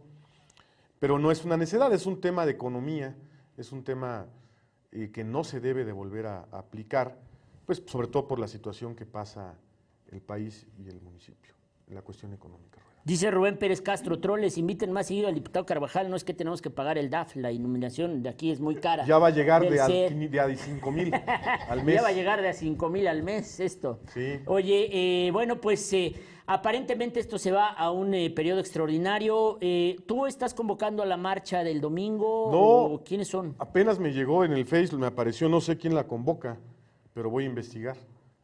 pero 1.00 1.18
no 1.18 1.32
es 1.32 1.44
una 1.44 1.58
necesidad, 1.58 1.92
es 1.94 2.06
un 2.06 2.22
tema 2.22 2.46
de 2.46 2.52
economía, 2.52 3.16
es 3.58 3.72
un 3.72 3.84
tema 3.84 4.28
eh, 4.92 5.12
que 5.12 5.24
no 5.24 5.44
se 5.44 5.60
debe 5.60 5.86
de 5.86 5.92
volver 5.92 6.28
a, 6.28 6.48
aplicar, 6.52 7.18
pues 7.66 7.84
sobre 7.86 8.08
todo 8.08 8.28
por 8.28 8.40
la 8.40 8.48
situación 8.48 8.96
que 8.96 9.06
pasa 9.06 9.56
el 10.12 10.22
país 10.22 10.68
y 10.78 10.90
el 10.90 11.02
municipio 11.02 11.54
en 11.88 11.96
la 11.96 12.02
cuestión 12.02 12.34
económica. 12.34 12.80
Dice 13.06 13.32
Rubén 13.32 13.58
Pérez 13.58 13.82
Castro, 13.82 14.20
troles, 14.20 14.58
inviten 14.58 14.91
más 14.91 15.08
seguido 15.08 15.30
al 15.30 15.34
diputado 15.34 15.66
Carvajal, 15.66 16.10
no 16.10 16.16
es 16.18 16.24
que 16.24 16.34
tenemos 16.34 16.62
que 16.62 16.70
pagar 16.70 16.97
el 16.97 17.10
DAF, 17.10 17.38
la 17.38 17.52
iluminación 17.52 18.22
de 18.22 18.30
aquí 18.30 18.52
es 18.52 18.60
muy 18.60 18.76
cara. 18.76 19.06
Ya 19.06 19.18
va 19.18 19.28
a 19.28 19.30
llegar 19.32 19.68
de, 19.68 19.80
a 19.80 19.88
5 19.88 20.91
mil 20.91 21.14
al 21.70 21.84
mes. 21.84 21.95
Ya 21.95 22.02
va 22.02 22.10
a 22.10 22.12
llegar 22.12 22.41
de 22.41 22.50
a 22.50 22.54
5 22.54 22.89
mil 22.89 23.08
al 23.08 23.24
mes 23.24 23.60
esto. 23.62 24.02
Sí. 24.14 24.41
Oye, 24.45 24.89
eh, 24.91 25.32
bueno, 25.32 25.62
pues 25.62 25.91
eh, 25.93 26.14
aparentemente 26.45 27.22
esto 27.22 27.38
se 27.38 27.52
va 27.52 27.70
a 27.70 27.89
un 27.89 28.14
eh, 28.14 28.30
periodo 28.32 28.60
extraordinario. 28.60 29.58
¿Tú 30.06 30.26
estás 30.26 30.54
convocando 30.54 31.02
a 31.02 31.06
la 31.06 31.18
marcha 31.18 31.64
del 31.64 31.80
domingo? 31.80 32.50
No. 32.52 33.02
¿Quiénes 33.04 33.30
son? 33.30 33.56
Apenas 33.60 33.97
me 33.97 34.12
llegó 34.12 34.43
en 34.43 34.52
el 34.52 34.66
Facebook, 34.66 35.00
me 35.00 35.08
apareció, 35.08 35.47
no 35.47 35.62
sé 35.62 35.78
quién 35.78 35.95
la 35.95 36.06
convoca, 36.06 36.58
pero 37.14 37.30
voy 37.30 37.45
a 37.45 37.47
investigar. 37.47 37.95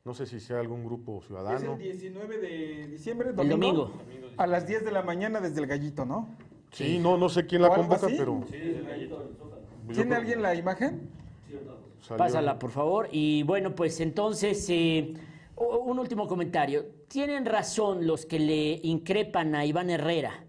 No 0.06 0.14
sé 0.14 0.28
si 0.28 0.40
sea 0.40 0.60
algún 0.60 0.86
grupo 0.86 1.20
ciudadano. 1.26 1.58
Es 1.58 1.64
el 1.64 1.78
19 1.80 2.38
de 2.38 2.88
diciembre, 2.90 3.34
domingo. 3.34 3.92
A 4.38 4.46
las 4.46 4.68
10 4.68 4.86
de 4.86 4.92
la 4.92 5.02
mañana 5.02 5.42
desde 5.42 5.60
el 5.60 5.66
gallito, 5.66 6.06
¿no? 6.06 6.30
Sí, 6.72 7.00
no, 7.00 7.18
no 7.18 7.28
sé 7.28 7.48
quién 7.48 7.64
la 7.64 7.70
convoca, 7.70 8.06
pero. 8.06 8.44
Sí, 8.48 8.56
desde 8.56 8.78
el 8.78 8.86
gallito. 8.86 9.32
¿Tiene 9.92 10.14
alguien 10.14 10.44
la 10.44 10.54
imagen? 10.54 11.10
Pásala, 12.16 12.60
por 12.60 12.70
favor. 12.70 13.10
Y 13.12 13.42
bueno, 13.44 13.74
pues 13.74 14.00
entonces, 14.00 14.70
eh, 14.70 15.16
un 15.56 15.98
último 15.98 16.28
comentario. 16.28 16.86
Tienen 17.08 17.44
razón 17.44 18.06
los 18.06 18.28
que 18.28 18.38
le 18.38 18.80
increpan 18.84 19.56
a 19.56 19.66
Iván 19.66 19.90
Herrera 19.90 20.46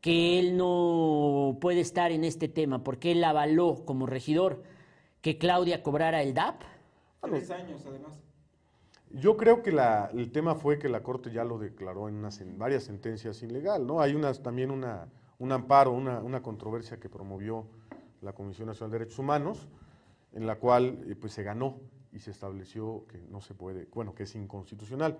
que 0.00 0.38
él 0.38 0.56
no 0.56 1.58
puede 1.60 1.80
estar 1.80 2.12
en 2.12 2.22
este 2.22 2.46
tema, 2.46 2.84
porque 2.84 3.12
él 3.12 3.24
avaló 3.24 3.84
como 3.84 4.06
regidor 4.06 4.62
que 5.22 5.38
Claudia 5.38 5.82
cobrara 5.82 6.22
el 6.22 6.34
DAP. 6.34 6.62
Tres 7.20 7.50
años, 7.50 7.82
además. 7.84 8.29
Yo 9.12 9.36
creo 9.36 9.62
que 9.62 9.70
el 9.70 10.30
tema 10.30 10.54
fue 10.54 10.78
que 10.78 10.88
la 10.88 11.02
Corte 11.02 11.32
ya 11.32 11.42
lo 11.42 11.58
declaró 11.58 12.08
en, 12.08 12.22
varias 12.56 12.84
sentencias 12.84 13.42
ilegal, 13.42 13.84
¿no? 13.84 14.00
Hay 14.00 14.14
unas, 14.14 14.40
también 14.40 14.70
una, 14.70 15.08
un 15.38 15.50
amparo, 15.50 15.90
una, 15.90 16.42
controversia 16.42 17.00
que 17.00 17.08
promovió 17.08 17.66
la 18.22 18.32
Comisión 18.32 18.68
Nacional 18.68 18.92
de 18.92 18.98
Derechos 19.00 19.18
Humanos, 19.18 19.68
en 20.32 20.46
la 20.46 20.56
cual 20.56 21.04
eh, 21.08 21.16
pues 21.16 21.32
se 21.32 21.42
ganó 21.42 21.80
y 22.12 22.20
se 22.20 22.30
estableció 22.30 23.04
que 23.08 23.18
no 23.30 23.40
se 23.40 23.54
puede, 23.54 23.88
bueno, 23.92 24.14
que 24.14 24.22
es 24.22 24.34
inconstitucional. 24.36 25.18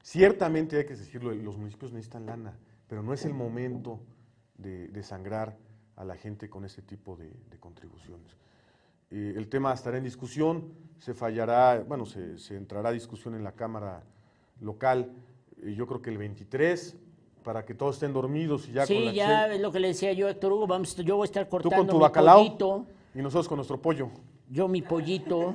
Ciertamente 0.00 0.76
hay 0.76 0.86
que 0.86 0.94
decirlo, 0.94 1.34
los 1.34 1.56
municipios 1.56 1.92
necesitan 1.92 2.24
lana, 2.24 2.56
pero 2.86 3.02
no 3.02 3.12
es 3.12 3.24
el 3.24 3.34
momento 3.34 4.00
de, 4.58 5.02
sangrar 5.02 5.56
a 5.96 6.04
la 6.04 6.14
gente 6.14 6.48
con 6.48 6.64
ese 6.64 6.82
tipo 6.82 7.16
de 7.16 7.58
contribuciones. 7.58 8.36
Eh, 9.10 9.34
el 9.36 9.48
tema 9.48 9.72
estará 9.72 9.98
en 9.98 10.04
discusión, 10.04 10.72
se 10.98 11.14
fallará, 11.14 11.82
bueno, 11.86 12.04
se, 12.04 12.36
entrará 12.56 12.90
a 12.90 12.92
discusión 12.92 13.34
en 13.34 13.42
la 13.42 13.52
Cámara 13.52 14.02
local, 14.60 15.12
eh, 15.62 15.74
yo 15.74 15.86
creo 15.86 16.02
que 16.02 16.10
el 16.10 16.18
23, 16.18 16.96
para 17.42 17.64
que 17.64 17.74
todos 17.74 17.96
estén 17.96 18.12
dormidos 18.12 18.68
y 18.68 18.72
ya 18.72 18.84
sí, 18.84 18.94
con 18.94 19.04
la 19.06 19.12
ya 19.12 19.54
es 19.54 19.60
lo 19.60 19.72
que 19.72 19.80
le 19.80 19.88
decía 19.88 20.12
yo, 20.12 20.28
Héctor 20.28 20.52
Hugo, 20.52 20.66
vamos, 20.66 20.94
yo 20.96 21.16
voy 21.16 21.24
a 21.24 21.26
estar 21.26 21.48
cortando 21.48 21.74
Tú 21.74 21.76
con 21.76 21.86
tu 21.86 21.96
mi 21.96 22.02
bacalao 22.02 22.38
pollito. 22.38 22.86
y 23.14 23.18
nosotros 23.18 23.48
con 23.48 23.56
nuestro 23.56 23.80
pollo. 23.80 24.10
Yo 24.50 24.68
mi 24.68 24.82
pollito. 24.82 25.54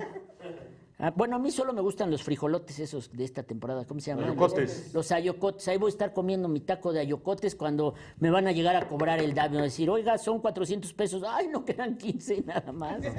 Ah, 1.03 1.11
bueno, 1.13 1.35
a 1.35 1.39
mí 1.39 1.51
solo 1.51 1.73
me 1.73 1.81
gustan 1.81 2.09
los 2.09 2.23
frijolotes 2.23 2.79
esos 2.79 3.11
de 3.11 3.25
esta 3.25 3.43
temporada. 3.43 3.83
¿Cómo 3.83 3.99
se 3.99 4.11
llaman? 4.11 4.23
Ayocotes. 4.23 4.93
Los, 4.93 5.11
ayocotes. 5.11 5.67
Ahí 5.67 5.77
voy 5.77 5.87
a 5.87 5.89
estar 5.89 6.13
comiendo 6.13 6.47
mi 6.47 6.61
taco 6.61 6.93
de 6.93 7.01
ayocotes 7.01 7.55
cuando 7.55 7.93
me 8.19 8.29
van 8.29 8.47
a 8.47 8.53
llegar 8.53 8.77
a 8.77 8.87
cobrar 8.87 9.19
el 9.19 9.33
daño. 9.33 9.61
Decir, 9.61 9.89
oiga, 9.89 10.17
son 10.17 10.39
400 10.39 10.93
pesos. 10.93 11.21
Ay, 11.27 11.49
no 11.49 11.65
quedan 11.65 11.97
15 11.97 12.43
nada 12.45 12.71
más. 12.71 13.01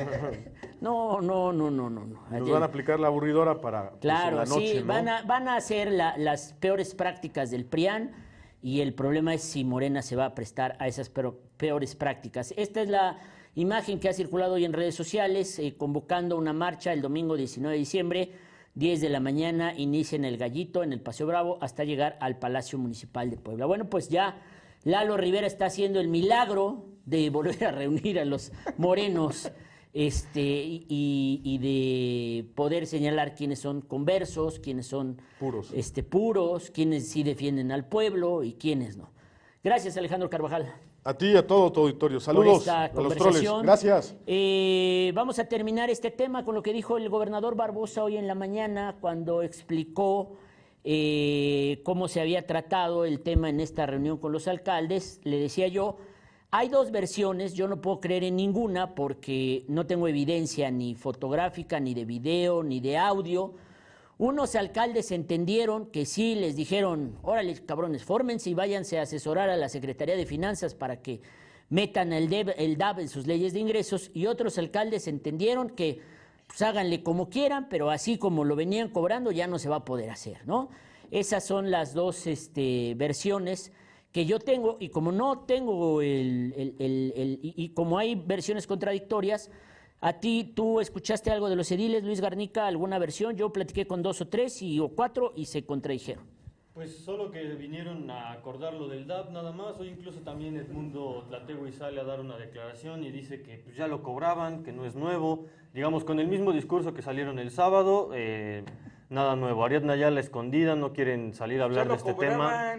No, 0.80 1.20
no, 1.20 1.50
no, 1.50 1.70
no, 1.70 1.88
no. 1.88 2.06
Nos 2.30 2.50
van 2.50 2.62
a 2.62 2.66
aplicar 2.66 3.00
la 3.00 3.06
aburridora 3.06 3.60
para 3.60 3.90
pues, 3.90 4.00
claro, 4.00 4.38
la 4.38 4.44
noche, 4.44 4.78
sí, 4.78 4.82
van, 4.82 5.08
a, 5.08 5.22
van 5.22 5.48
a 5.48 5.56
hacer 5.56 5.90
las 5.90 6.52
peores 6.54 6.94
prácticas 6.94 7.50
del 7.50 7.64
PRIAN 7.64 8.12
y 8.60 8.80
el 8.80 8.92
problema 8.92 9.32
es 9.32 9.42
si 9.42 9.64
Morena 9.64 10.02
se 10.02 10.14
va 10.14 10.26
a 10.26 10.34
prestar 10.34 10.76
a 10.80 10.86
esas 10.86 11.10
peores 11.56 11.94
prácticas. 11.94 12.52
Esta 12.58 12.82
es 12.82 12.90
la 12.90 13.18
Imagen 13.56 14.00
que 14.00 14.08
ha 14.08 14.12
circulado 14.12 14.54
hoy 14.54 14.64
en 14.64 14.72
redes 14.72 14.96
sociales, 14.96 15.58
eh, 15.60 15.74
convocando 15.76 16.36
una 16.36 16.52
marcha 16.52 16.92
el 16.92 17.00
domingo 17.00 17.36
19 17.36 17.72
de 17.72 17.78
diciembre, 17.78 18.32
10 18.74 19.00
de 19.00 19.08
la 19.08 19.20
mañana, 19.20 19.74
inicia 19.76 20.16
en 20.16 20.24
el 20.24 20.36
Gallito, 20.36 20.82
en 20.82 20.92
el 20.92 21.00
Paseo 21.00 21.28
Bravo, 21.28 21.58
hasta 21.60 21.84
llegar 21.84 22.16
al 22.20 22.38
Palacio 22.38 22.78
Municipal 22.78 23.30
de 23.30 23.36
Puebla. 23.36 23.66
Bueno, 23.66 23.88
pues 23.88 24.08
ya 24.08 24.42
Lalo 24.82 25.16
Rivera 25.16 25.46
está 25.46 25.66
haciendo 25.66 26.00
el 26.00 26.08
milagro 26.08 26.86
de 27.06 27.30
volver 27.30 27.64
a 27.64 27.70
reunir 27.70 28.18
a 28.18 28.24
los 28.24 28.50
morenos 28.76 29.52
este, 29.92 30.40
y, 30.42 31.58
de 31.58 32.44
poder 32.56 32.88
señalar 32.88 33.36
quiénes 33.36 33.60
son 33.60 33.80
conversos, 33.80 34.58
quiénes 34.58 34.88
son 34.88 35.22
puros, 35.38 35.70
este, 35.72 36.02
puros 36.02 36.70
quiénes 36.70 37.08
sí 37.08 37.22
defienden 37.22 37.70
al 37.70 37.86
pueblo 37.86 38.42
y 38.42 38.54
quiénes 38.54 38.96
no. 38.96 39.12
Gracias, 39.62 39.96
Alejandro 39.96 40.28
Carvajal. 40.28 40.74
A 41.06 41.12
ti 41.12 41.32
y 41.32 41.36
a 41.36 41.46
todo 41.46 41.70
tu 41.70 41.80
auditorio. 41.80 42.18
Saludos 42.18 42.66
a 42.66 42.90
los 42.94 43.14
troles. 43.14 43.44
Gracias. 43.62 44.16
Eh, 44.26 45.12
vamos 45.14 45.38
a 45.38 45.44
terminar 45.44 45.90
este 45.90 46.10
tema 46.10 46.46
con 46.46 46.54
lo 46.54 46.62
que 46.62 46.72
dijo 46.72 46.96
el 46.96 47.10
gobernador 47.10 47.56
Barbosa 47.56 48.02
hoy 48.02 48.16
en 48.16 48.26
la 48.26 48.34
mañana 48.34 48.96
cuando 49.02 49.42
explicó 49.42 50.38
eh, 50.82 51.82
cómo 51.84 52.08
se 52.08 52.22
había 52.22 52.46
tratado 52.46 53.04
el 53.04 53.20
tema 53.20 53.50
en 53.50 53.60
esta 53.60 53.84
reunión 53.84 54.16
con 54.16 54.32
los 54.32 54.48
alcaldes. 54.48 55.20
Le 55.24 55.38
decía 55.38 55.68
yo, 55.68 55.98
hay 56.50 56.70
dos 56.70 56.90
versiones, 56.90 57.52
yo 57.52 57.68
no 57.68 57.82
puedo 57.82 58.00
creer 58.00 58.24
en 58.24 58.36
ninguna 58.36 58.94
porque 58.94 59.66
no 59.68 59.84
tengo 59.86 60.08
evidencia 60.08 60.70
ni 60.70 60.94
fotográfica, 60.94 61.80
ni 61.80 61.92
de 61.92 62.06
video, 62.06 62.62
ni 62.62 62.80
de 62.80 62.96
audio 62.96 63.52
unos 64.18 64.54
alcaldes 64.54 65.10
entendieron 65.10 65.86
que 65.86 66.06
sí, 66.06 66.34
les 66.34 66.54
dijeron, 66.56 67.18
órale, 67.22 67.54
cabrones, 67.64 68.04
fórmense 68.04 68.50
y 68.50 68.54
váyanse 68.54 68.98
a 68.98 69.02
asesorar 69.02 69.50
a 69.50 69.56
la 69.56 69.68
Secretaría 69.68 70.16
de 70.16 70.26
Finanzas 70.26 70.74
para 70.74 71.02
que 71.02 71.20
metan 71.68 72.12
el, 72.12 72.32
el 72.32 72.76
DAB 72.76 73.00
en 73.00 73.08
sus 73.08 73.26
leyes 73.26 73.52
de 73.52 73.60
ingresos, 73.60 74.10
y 74.14 74.26
otros 74.26 74.58
alcaldes 74.58 75.08
entendieron 75.08 75.70
que 75.70 76.00
pues 76.46 76.62
háganle 76.62 77.02
como 77.02 77.28
quieran, 77.28 77.68
pero 77.68 77.90
así 77.90 78.18
como 78.18 78.44
lo 78.44 78.54
venían 78.54 78.90
cobrando 78.90 79.32
ya 79.32 79.46
no 79.46 79.58
se 79.58 79.68
va 79.68 79.76
a 79.76 79.84
poder 79.84 80.10
hacer, 80.10 80.46
¿no? 80.46 80.68
Esas 81.10 81.44
son 81.44 81.70
las 81.70 81.94
dos 81.94 82.26
este, 82.26 82.94
versiones 82.96 83.72
que 84.12 84.26
yo 84.26 84.38
tengo, 84.38 84.76
y 84.78 84.90
como 84.90 85.10
no 85.10 85.40
tengo 85.40 86.00
el, 86.02 86.54
el 86.78 87.40
y 87.42 87.70
como 87.70 87.98
hay 87.98 88.14
versiones 88.14 88.66
contradictorias, 88.66 89.50
a 90.00 90.12
ti, 90.12 90.52
tú 90.54 90.80
escuchaste 90.80 91.30
algo 91.30 91.48
de 91.48 91.56
los 91.56 91.72
ediles, 91.72 92.04
Luis 92.04 92.20
Garnica, 92.20 92.66
alguna 92.66 92.98
versión. 92.98 93.36
Yo 93.36 93.50
platiqué 93.54 93.86
con 93.86 94.02
dos 94.02 94.20
o 94.20 94.28
tres 94.28 94.60
y, 94.60 94.78
o 94.78 94.88
cuatro 94.88 95.32
y 95.34 95.46
se 95.46 95.64
contradijeron. 95.64 96.24
Pues 96.74 96.98
solo 96.98 97.30
que 97.30 97.42
vinieron 97.54 98.10
a 98.10 98.32
acordar 98.32 98.74
lo 98.74 98.88
del 98.88 99.06
DAP 99.06 99.30
nada 99.30 99.52
más. 99.52 99.78
Hoy 99.78 99.88
incluso 99.88 100.20
también 100.20 100.56
Edmundo 100.56 101.24
Tlategui 101.28 101.72
sale 101.72 102.00
a 102.00 102.04
dar 102.04 102.20
una 102.20 102.36
declaración 102.36 103.02
y 103.04 103.12
dice 103.12 103.42
que 103.42 103.58
pues, 103.58 103.76
ya 103.76 103.86
lo 103.86 104.02
cobraban, 104.02 104.62
que 104.62 104.72
no 104.72 104.84
es 104.84 104.94
nuevo. 104.94 105.46
Digamos, 105.72 106.04
con 106.04 106.18
el 106.20 106.26
mismo 106.26 106.52
discurso 106.52 106.92
que 106.92 107.00
salieron 107.00 107.38
el 107.38 107.50
sábado, 107.50 108.10
eh, 108.12 108.64
nada 109.08 109.36
nuevo. 109.36 109.64
Ariadna 109.64 109.96
ya 109.96 110.10
la 110.10 110.20
escuendida, 110.20 110.74
no 110.74 110.92
quieren 110.92 111.32
salir 111.32 111.62
a 111.62 111.64
hablar 111.64 111.88
de 111.88 111.94
este 111.94 112.12
tema. 112.12 112.74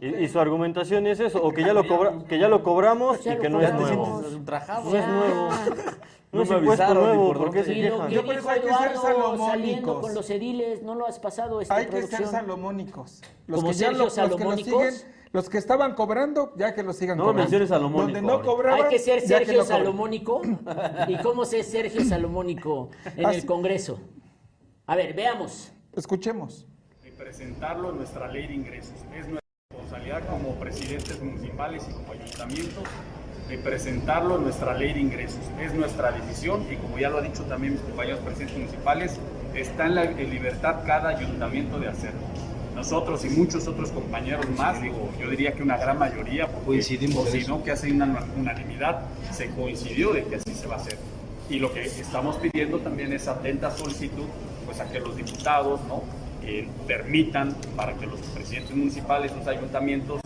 y, 0.00 0.28
su 0.28 0.38
argumentación 0.38 1.06
es 1.06 1.20
eso, 1.20 1.42
o 1.42 1.52
que 1.52 1.62
ya 1.62 1.72
lo, 1.72 1.86
cobra, 1.86 2.24
que 2.28 2.38
ya 2.38 2.48
lo 2.48 2.62
cobramos 2.62 3.24
y 3.24 3.36
que 3.38 3.48
no 3.48 3.60
es 3.60 3.72
nuevo. 3.72 4.20
No 4.20 4.96
es 4.96 5.08
nuevo. 5.08 5.48
No, 6.32 6.46
se 6.46 6.54
avisaron 6.54 7.04
nuevo, 7.04 7.34
¿por 7.34 7.50
qué 7.52 7.62
se 7.62 7.74
quejan? 7.74 8.08
Yo 8.08 8.24
por 8.24 8.34
eso 8.34 8.48
hay 8.48 8.60
que 8.62 8.72
ser 8.72 8.96
salomónicos. 8.96 10.00
con 10.00 10.14
los 10.14 10.30
ediles, 10.30 10.82
no 10.82 10.94
lo 10.94 11.06
has 11.06 11.18
pasado 11.18 11.60
esta 11.60 11.76
Hay 11.76 11.86
que 11.86 12.02
ser 12.06 12.26
salomónicos. 12.26 13.20
Los 13.46 13.62
que 13.62 13.72
ya 13.74 13.90
lo, 13.90 14.04
los 14.06 14.14
que 14.14 14.44
lo 14.44 14.56
siguen, 14.56 14.94
los 15.32 15.50
que 15.50 15.58
estaban 15.58 15.94
cobrando, 15.94 16.54
ya 16.56 16.74
que 16.74 16.82
lo 16.82 16.94
sigan 16.94 17.18
no 17.18 17.24
cobrando. 17.24 17.38
No 17.38 17.44
menciones 17.44 17.68
salomónico. 17.68 18.18
Donde 18.18 18.22
no 18.22 18.42
cobraban, 18.42 18.84
Hay 18.84 18.88
que 18.88 18.98
ser 18.98 19.20
Sergio 19.20 19.62
Salomónico. 19.62 20.40
¿Y 21.06 21.18
cómo 21.18 21.44
se 21.44 21.60
es 21.60 21.66
Sergio 21.70 22.02
Salomónico 22.02 22.88
en 23.14 23.28
el 23.28 23.44
Congreso? 23.44 24.00
A 24.86 24.96
ver, 24.96 25.12
veamos. 25.12 25.70
Escuchemos. 25.94 26.66
Y 27.06 27.10
presentarlo 27.10 27.90
en 27.90 27.98
nuestra 27.98 28.28
ley 28.28 28.46
de 28.46 28.54
ingresos. 28.54 28.94
Es 29.14 29.28
nuestra 29.28 29.40
responsabilidad 29.70 30.22
como 30.30 30.54
presidentes 30.54 31.22
municipales 31.22 31.86
y 31.90 31.92
como 31.92 32.12
ayuntamientos 32.12 32.84
de 33.48 33.58
presentarlo 33.58 34.36
en 34.36 34.44
nuestra 34.44 34.74
ley 34.74 34.92
de 34.92 35.00
ingresos. 35.00 35.40
Es 35.60 35.74
nuestra 35.74 36.12
decisión 36.12 36.64
y 36.70 36.76
como 36.76 36.98
ya 36.98 37.10
lo 37.10 37.18
ha 37.18 37.22
dicho 37.22 37.42
también 37.44 37.74
mis 37.74 37.82
compañeros 37.82 38.20
presidentes 38.20 38.56
municipales, 38.56 39.18
está 39.54 39.86
en, 39.86 39.94
la, 39.94 40.04
libertad 40.04 40.76
cada 40.86 41.10
ayuntamiento 41.10 41.78
de 41.78 41.88
hacerlo. 41.88 42.20
Nosotros 42.74 43.24
y 43.24 43.28
muchos 43.28 43.68
otros 43.68 43.90
compañeros 43.90 44.46
más, 44.56 44.80
digo, 44.80 45.10
yo 45.20 45.28
diría 45.28 45.52
que 45.52 45.62
una 45.62 45.76
gran 45.76 45.98
mayoría, 45.98 46.46
porque 46.48 46.66
coincidimos, 46.66 47.28
si 47.28 47.46
no 47.46 47.62
que 47.62 47.72
hace 47.72 47.92
una 47.92 48.24
unanimidad, 48.36 49.02
se 49.30 49.50
coincidió 49.50 50.12
de 50.12 50.24
que 50.24 50.36
así 50.36 50.54
se 50.54 50.66
va 50.66 50.76
a 50.76 50.78
hacer. 50.78 50.96
Y 51.50 51.58
lo 51.58 51.72
que 51.72 51.84
estamos 51.84 52.36
pidiendo 52.36 52.78
también 52.78 53.12
es 53.12 53.28
atenta 53.28 53.70
solicitud, 53.70 54.24
pues 54.64 54.80
a 54.80 54.88
que 54.90 55.00
los 55.00 55.16
diputados, 55.16 55.80
¿no? 55.86 56.02
Eh, 56.44 56.66
permitan 56.86 57.54
para 57.76 57.92
que 57.94 58.06
los 58.06 58.20
presidentes 58.20 58.74
municipales, 58.74 59.32
los 59.36 59.46
ayuntamientos 59.46 60.21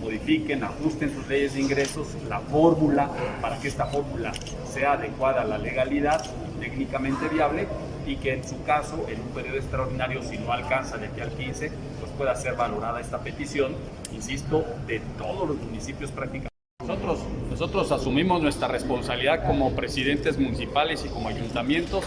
modifiquen, 0.00 0.64
ajusten 0.64 1.14
sus 1.14 1.26
leyes 1.28 1.54
de 1.54 1.60
ingresos, 1.60 2.08
la 2.28 2.40
fórmula, 2.40 3.10
para 3.40 3.58
que 3.58 3.68
esta 3.68 3.86
fórmula 3.86 4.32
sea 4.70 4.92
adecuada 4.92 5.42
a 5.42 5.44
la 5.44 5.58
legalidad, 5.58 6.24
técnicamente 6.60 7.28
viable, 7.28 7.66
y 8.06 8.16
que 8.16 8.34
en 8.34 8.46
su 8.46 8.62
caso, 8.62 9.06
en 9.08 9.20
un 9.20 9.28
periodo 9.28 9.56
extraordinario, 9.56 10.22
si 10.22 10.38
no 10.38 10.52
alcanza 10.52 10.96
de 10.96 11.08
aquí 11.08 11.20
al 11.20 11.30
15, 11.30 11.72
pues 12.00 12.12
pueda 12.16 12.34
ser 12.36 12.54
valorada 12.54 13.00
esta 13.00 13.18
petición, 13.18 13.74
insisto, 14.14 14.64
de 14.86 15.00
todos 15.18 15.48
los 15.48 15.58
municipios 15.58 16.10
prácticamente. 16.12 16.48
Nosotros, 16.80 17.18
nosotros 17.50 17.90
asumimos 17.90 18.40
nuestra 18.42 18.68
responsabilidad 18.68 19.44
como 19.44 19.74
presidentes 19.74 20.38
municipales 20.38 21.04
y 21.04 21.08
como 21.08 21.28
ayuntamientos 21.28 22.04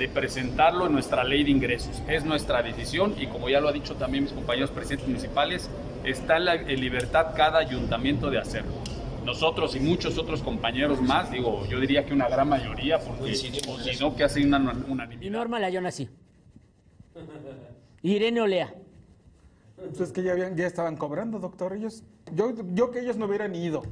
de 0.00 0.08
presentarlo 0.08 0.86
en 0.86 0.92
nuestra 0.92 1.22
ley 1.22 1.44
de 1.44 1.50
ingresos. 1.50 2.02
Es 2.08 2.24
nuestra 2.24 2.62
decisión 2.62 3.14
y 3.20 3.26
como 3.26 3.50
ya 3.50 3.60
lo 3.60 3.68
ha 3.68 3.72
dicho 3.72 3.96
también 3.96 4.24
mis 4.24 4.32
compañeros 4.32 4.70
presidentes 4.70 5.06
municipales, 5.06 5.68
está 6.04 6.38
en, 6.38 6.80
libertad 6.80 7.34
cada 7.36 7.58
ayuntamiento 7.58 8.30
de 8.30 8.38
hacerlo. 8.38 8.72
Nosotros 9.26 9.76
y 9.76 9.80
muchos 9.80 10.16
otros 10.16 10.42
compañeros 10.42 11.02
más, 11.02 11.30
digo, 11.30 11.66
yo 11.66 11.78
diría 11.78 12.06
que 12.06 12.14
una 12.14 12.30
gran 12.30 12.48
mayoría, 12.48 12.98
porque 12.98 13.34
si 13.34 13.52
no, 14.00 14.16
que 14.16 14.24
hace 14.24 14.42
una 14.42 14.58
unanimidad. 14.88 15.20
Y 15.20 15.28
Norma 15.28 15.60
Layón 15.60 15.92
sí. 15.92 16.08
Irene 18.00 18.40
Olea. 18.40 18.74
Pues 19.76 20.00
es 20.00 20.12
que 20.12 20.22
ya, 20.22 20.32
habían, 20.32 20.56
ya 20.56 20.66
estaban 20.66 20.96
cobrando, 20.96 21.38
doctor. 21.38 21.74
Ellos, 21.74 22.04
yo, 22.34 22.54
yo 22.72 22.90
que 22.90 23.00
ellos 23.00 23.18
no 23.18 23.26
hubieran 23.26 23.54
ido. 23.54 23.82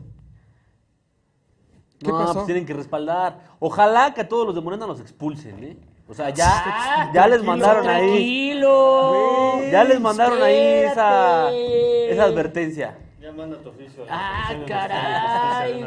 ¿Qué 1.98 2.09
no, 2.09 2.32
Pues 2.32 2.46
tienen 2.46 2.64
que 2.64 2.72
respaldar. 2.72 3.56
Ojalá 3.59 4.14
que 4.14 4.22
a 4.22 4.28
todos 4.28 4.46
los 4.46 4.54
de 4.54 4.62
Morena 4.62 4.86
los 4.86 5.00
expulsen, 5.00 5.62
¿eh? 5.62 5.76
O 6.11 6.14
sea, 6.14 6.30
ya, 6.30 6.48
ah, 6.48 7.11
ya 7.12 7.28
les 7.28 7.42
mandaron 7.42 7.86
ahí. 7.86 8.59
ya 9.70 9.84
les 9.84 10.00
mandaron 10.00 10.42
ahí 10.42 10.56
esa, 10.56 11.50
esa 11.52 12.24
advertencia. 12.24 12.96
Ya 13.20 13.30
manda 13.30 13.59
tu 13.59 13.68
oficio. 13.68 14.06
Ah, 14.09 14.54
caray. 14.66 15.84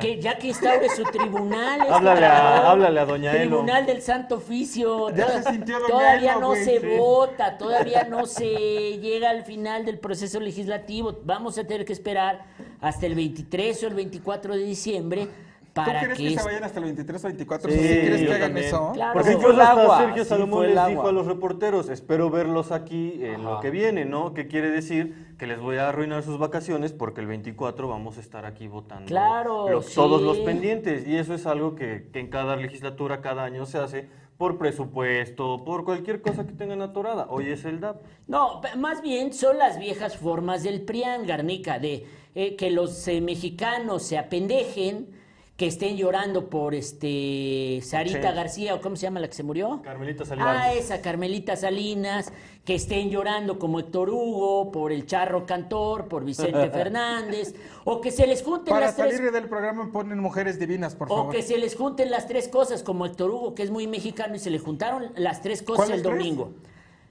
que 0.00 0.20
ya 0.20 0.38
que 0.38 0.48
instaure 0.48 0.88
su 0.90 1.02
tribunal. 1.02 1.80
háblale, 1.90 2.26
a, 2.26 2.70
háblale 2.70 3.00
a 3.00 3.04
doña 3.04 3.32
Elo. 3.32 3.56
Tribunal 3.56 3.86
del 3.86 4.00
Santo 4.00 4.36
Oficio. 4.36 5.10
Ya 5.10 5.42
se 5.42 5.50
sintió 5.50 5.80
doña 5.80 5.88
Todavía 5.88 6.36
no 6.36 6.54
se 6.54 6.96
vota, 6.96 7.58
todavía 7.58 8.04
no 8.04 8.26
se 8.26 8.98
llega 8.98 9.30
al 9.30 9.42
final 9.42 9.84
del 9.84 9.98
proceso 9.98 10.38
legislativo. 10.38 11.18
Vamos 11.24 11.58
a 11.58 11.64
tener 11.64 11.84
que 11.84 11.92
esperar 11.92 12.44
hasta 12.80 13.06
el 13.06 13.16
23 13.16 13.82
o 13.82 13.86
el 13.88 13.94
24 13.94 14.54
de 14.54 14.62
diciembre 14.62 15.28
¿Tú 15.72 15.82
crees 15.84 16.18
que, 16.18 16.38
se 16.38 16.44
vayan 16.44 16.64
hasta 16.64 16.78
el 16.78 16.84
23 16.86 17.24
o 17.24 17.28
24? 17.28 17.70
Sí, 17.70 17.78
¿Crees 17.78 18.26
que 18.26 18.34
hagan 18.34 18.56
eso? 18.56 18.92
Porque 19.12 19.32
incluso 19.32 19.60
hasta 19.60 19.98
Sergio 19.98 20.24
Salomón 20.24 20.74
les 20.74 20.86
dijo 20.88 21.08
a 21.08 21.12
los 21.12 21.26
reporteros, 21.26 21.88
espero 21.88 22.30
verlos 22.30 22.72
aquí 22.72 23.20
en 23.22 23.44
lo 23.44 23.60
que 23.60 23.70
viene, 23.70 24.04
¿no? 24.04 24.34
¿Qué 24.34 24.48
quiere 24.48 24.70
decir? 24.70 25.34
Que 25.38 25.46
les 25.46 25.60
voy 25.60 25.76
a 25.76 25.88
arruinar 25.88 26.22
sus 26.22 26.38
vacaciones 26.38 26.92
porque 26.92 27.20
el 27.20 27.28
24 27.28 27.88
vamos 27.88 28.16
a 28.16 28.20
estar 28.20 28.44
aquí 28.44 28.66
votando 28.66 29.06
claro, 29.06 29.66
todos 29.94 30.20
los 30.22 30.38
pendientes. 30.38 31.06
Y 31.06 31.16
eso 31.16 31.34
es 31.34 31.46
algo 31.46 31.74
que, 31.74 32.08
que 32.12 32.20
en 32.20 32.28
cada 32.28 32.56
legislatura, 32.56 33.20
cada 33.20 33.44
año 33.44 33.64
se 33.66 33.78
hace 33.78 34.08
por 34.38 34.56
presupuesto, 34.56 35.64
por 35.64 35.84
cualquier 35.84 36.22
cosa 36.22 36.46
que 36.46 36.52
tengan 36.52 36.80
atorada. 36.80 37.26
Hoy 37.28 37.50
es 37.50 37.64
el 37.64 37.80
DAP. 37.80 38.00
No, 38.28 38.62
más 38.76 39.02
bien 39.02 39.32
son 39.32 39.58
las 39.58 39.78
viejas 39.80 40.16
formas 40.16 40.62
del 40.62 40.82
PRIAN, 40.82 41.26
Garnica, 41.26 41.80
de 41.80 42.06
eh, 42.36 42.54
que 42.54 42.70
los 42.70 43.06
eh, 43.08 43.20
mexicanos 43.20 44.04
se 44.04 44.16
apendejen 44.16 45.17
que 45.58 45.66
estén 45.66 45.96
llorando 45.96 46.48
por 46.48 46.72
este 46.72 47.80
Sarita 47.82 48.30
García, 48.30 48.76
o 48.76 48.80
cómo 48.80 48.94
se 48.94 49.02
llama 49.02 49.18
la 49.18 49.26
que 49.26 49.34
se 49.34 49.42
murió? 49.42 49.82
Carmelita 49.82 50.24
Salinas. 50.24 50.56
Ah, 50.56 50.72
esa 50.72 51.02
Carmelita 51.02 51.56
Salinas, 51.56 52.32
que 52.64 52.76
estén 52.76 53.10
llorando 53.10 53.58
como 53.58 53.80
Héctor 53.80 54.08
Hugo, 54.08 54.70
por 54.70 54.92
el 54.92 55.04
Charro 55.04 55.46
Cantor, 55.46 56.06
por 56.06 56.24
Vicente 56.24 56.70
Fernández, 56.70 57.56
o 57.84 58.00
que 58.00 58.12
se 58.12 58.28
les 58.28 58.44
junten 58.44 58.72
Para 58.72 58.86
las 58.86 58.94
salir 58.94 59.32
del 59.32 59.48
programa 59.48 59.90
ponen 59.90 60.20
mujeres 60.20 60.60
divinas, 60.60 60.94
por 60.94 61.08
favor. 61.08 61.26
O 61.26 61.30
que 61.30 61.42
se 61.42 61.58
les 61.58 61.74
junten 61.74 62.08
las 62.08 62.28
tres 62.28 62.46
cosas, 62.46 62.84
como 62.84 63.04
Héctor 63.04 63.32
Hugo, 63.32 63.56
que 63.56 63.64
es 63.64 63.72
muy 63.72 63.88
mexicano, 63.88 64.36
y 64.36 64.38
se 64.38 64.50
le 64.50 64.60
juntaron 64.60 65.10
las 65.16 65.42
tres 65.42 65.64
cosas 65.64 65.90
el 65.90 66.04
domingo. 66.04 66.52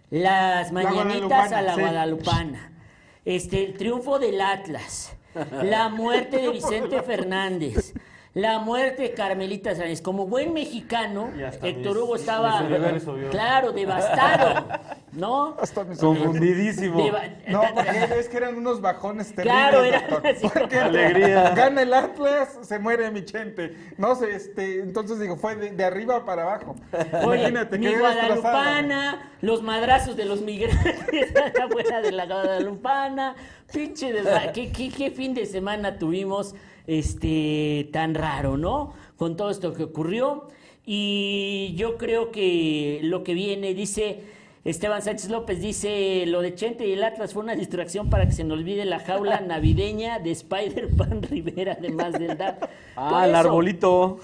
Las 0.10 0.72
mañanitas 0.72 1.52
a 1.52 1.62
la 1.62 1.76
guadalupana, 1.76 2.72
este, 3.26 3.66
el 3.66 3.74
triunfo 3.74 4.20
del 4.20 4.40
Atlas, 4.40 5.18
la 5.64 5.90
muerte 5.90 6.38
de 6.38 6.48
Vicente 6.48 7.02
Fernández. 7.04 7.94
La 8.38 8.60
muerte 8.60 9.02
de 9.02 9.14
Carmelita 9.16 9.74
Sánchez. 9.74 10.00
Como 10.00 10.28
buen 10.28 10.54
mexicano, 10.54 11.32
Héctor 11.64 11.98
Hugo 11.98 12.18
estaba, 12.18 12.64
claro, 13.32 13.72
devastado, 13.72 14.68
¿no? 15.14 15.58
Confundidísimo. 16.00 17.04
no, 17.48 17.64
porque 17.74 18.20
es 18.20 18.30
que 18.30 18.38
eran 18.38 18.56
unos 18.56 18.80
bajones 18.80 19.34
terribles. 19.34 19.58
Claro, 19.58 19.84
era 19.84 20.08
porque 20.54 20.78
Alegría. 20.78 21.50
Gana 21.56 21.82
el 21.82 21.92
Atlas, 21.92 22.60
se 22.62 22.78
muere 22.78 23.10
mi 23.10 23.26
chente. 23.26 23.76
No 23.98 24.14
sé, 24.14 24.36
este, 24.36 24.82
entonces 24.82 25.20
digo, 25.20 25.36
fue 25.38 25.56
de, 25.56 25.84
arriba 25.84 26.24
para 26.24 26.44
abajo. 26.44 26.76
Imagínate, 27.24 27.80
mi 27.80 27.96
Guadalupana, 27.96 29.32
los 29.42 29.64
madrazos 29.64 30.16
de 30.16 30.26
los 30.26 30.42
migrantes 30.42 31.34
afuera 31.60 32.02
de 32.02 32.12
la 32.12 32.28
Guadalupana. 32.28 33.36
Pinche, 33.74 34.14
¿Qué, 34.54 34.72
qué, 34.72 34.90
qué 34.90 35.10
fin 35.10 35.34
de 35.34 35.48
semana 35.48 35.98
tuvimos? 35.98 36.54
Este, 36.88 37.90
tan 37.92 38.16
raro, 38.16 38.58
¿no? 38.58 38.94
Con 39.18 39.36
todo 39.36 39.50
esto 39.50 39.74
que 39.74 39.84
ocurrió. 39.84 40.48
Y 40.86 41.74
yo 41.76 41.98
creo 41.98 42.32
que 42.32 43.02
lo 43.04 43.24
que 43.24 43.34
viene, 43.34 43.74
dice 43.74 44.24
Esteban 44.68 45.02
Sánchez 45.02 45.30
López, 45.30 45.62
dice, 45.62 46.26
lo 46.28 46.42
de 46.42 46.54
Chente 46.54 46.86
y 46.86 46.92
el 46.92 47.02
Atlas 47.02 47.34
fue 47.34 47.42
una 47.42 47.56
distracción 47.56 48.10
para 48.10 48.26
que 48.26 48.34
se 48.34 48.44
nos 48.44 48.58
olvide 48.58 48.84
la 48.84 49.00
jaula 49.00 49.40
navideña 49.48 50.20
de 50.20 50.32
Spider-Man 50.32 51.24
Rivera, 51.24 51.78
además 51.80 52.14
del 52.14 52.38
DAP. 52.38 52.70
Ah, 53.00 53.26
el 53.28 53.36
arbolito. 53.36 54.20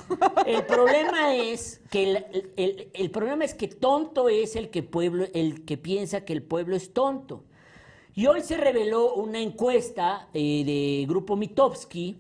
El 0.48 0.64
problema 0.68 1.36
es 1.36 1.80
que 1.92 2.26
el, 2.58 3.12
problema 3.12 3.46
es 3.46 3.54
que 3.54 3.68
tonto 3.68 4.30
es 4.30 4.56
el 4.56 4.70
que 4.70 4.82
pueblo, 4.82 5.28
el 5.36 5.64
que 5.64 5.78
piensa 5.78 6.26
que 6.26 6.34
el 6.34 6.42
pueblo 6.42 6.76
es 6.76 6.92
tonto. 6.92 7.44
Y 8.16 8.26
hoy 8.26 8.42
se 8.42 8.58
reveló 8.58 9.14
una 9.14 9.40
encuesta 9.40 10.28
eh, 10.34 10.64
de 10.66 11.06
Grupo 11.08 11.36
Mitowski 11.36 12.18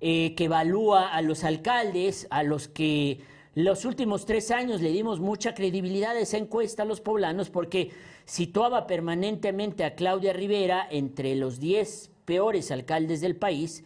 eh, 0.00 0.34
que 0.34 0.44
evalúa 0.44 1.08
a 1.08 1.22
los 1.22 1.44
alcaldes, 1.44 2.26
a 2.30 2.42
los 2.42 2.68
que 2.68 3.20
los 3.54 3.84
últimos 3.84 4.24
tres 4.24 4.52
años 4.52 4.80
le 4.80 4.92
dimos 4.92 5.18
mucha 5.18 5.52
credibilidad 5.54 6.16
a 6.16 6.20
esa 6.20 6.36
encuesta 6.36 6.84
a 6.84 6.86
los 6.86 7.00
poblanos 7.00 7.50
porque 7.50 7.90
situaba 8.24 8.86
permanentemente 8.86 9.84
a 9.84 9.96
Claudia 9.96 10.32
Rivera 10.32 10.86
entre 10.88 11.34
los 11.34 11.58
diez 11.58 12.10
peores 12.24 12.70
alcaldes 12.70 13.20
del 13.20 13.34
país. 13.34 13.82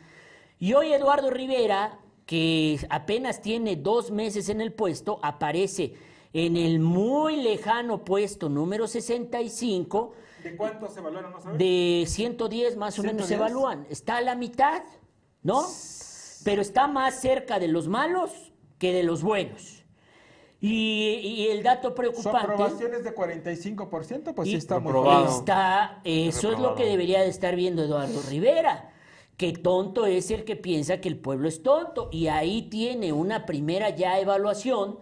Y 0.58 0.74
hoy 0.74 0.92
Eduardo 0.92 1.30
Rivera, 1.30 1.98
que 2.26 2.78
apenas 2.90 3.40
tiene 3.40 3.76
dos 3.76 4.10
meses 4.10 4.50
en 4.50 4.60
el 4.60 4.72
puesto, 4.72 5.18
aparece 5.22 5.94
en 6.34 6.56
el 6.56 6.78
muy 6.78 7.36
lejano 7.36 8.04
puesto 8.04 8.48
número 8.48 8.86
65. 8.86 10.12
¿De 10.42 10.56
cuántos 10.56 10.92
se 10.92 11.00
evalúan? 11.00 11.56
De 11.56 12.04
110 12.06 12.76
más 12.76 12.98
o 12.98 13.02
menos 13.02 13.26
se 13.26 13.34
evalúan. 13.36 13.86
Está 13.88 14.18
a 14.18 14.20
la 14.20 14.34
mitad, 14.34 14.82
¿no? 15.42 15.62
Pero 16.44 16.62
está 16.62 16.86
más 16.86 17.20
cerca 17.20 17.58
de 17.58 17.68
los 17.68 17.88
malos 17.88 18.52
que 18.78 18.92
de 18.92 19.02
los 19.02 19.22
buenos. 19.22 19.82
Y, 20.64 21.48
el 21.50 21.64
dato 21.64 21.92
preocupante. 21.92 22.30
Su 22.30 22.52
aprobación 22.52 22.94
es 22.94 23.02
de 23.02 23.12
45%, 23.12 24.32
pues 24.32 24.48
sí 24.48 24.54
está 24.54 24.78
muy 24.78 24.92
Está, 25.26 26.00
eso 26.04 26.52
es 26.52 26.58
lo 26.60 26.76
que 26.76 26.84
debería 26.84 27.20
de 27.20 27.28
estar 27.28 27.56
viendo 27.56 27.82
Eduardo 27.82 28.22
Rivera. 28.28 28.92
Que 29.36 29.52
tonto 29.52 30.06
es 30.06 30.30
el 30.30 30.44
que 30.44 30.54
piensa 30.54 31.00
que 31.00 31.08
el 31.08 31.16
pueblo 31.16 31.48
es 31.48 31.64
tonto. 31.64 32.08
Y 32.12 32.28
ahí 32.28 32.62
tiene 32.62 33.12
una 33.12 33.44
primera 33.44 33.90
ya 33.90 34.20
evaluación 34.20 35.00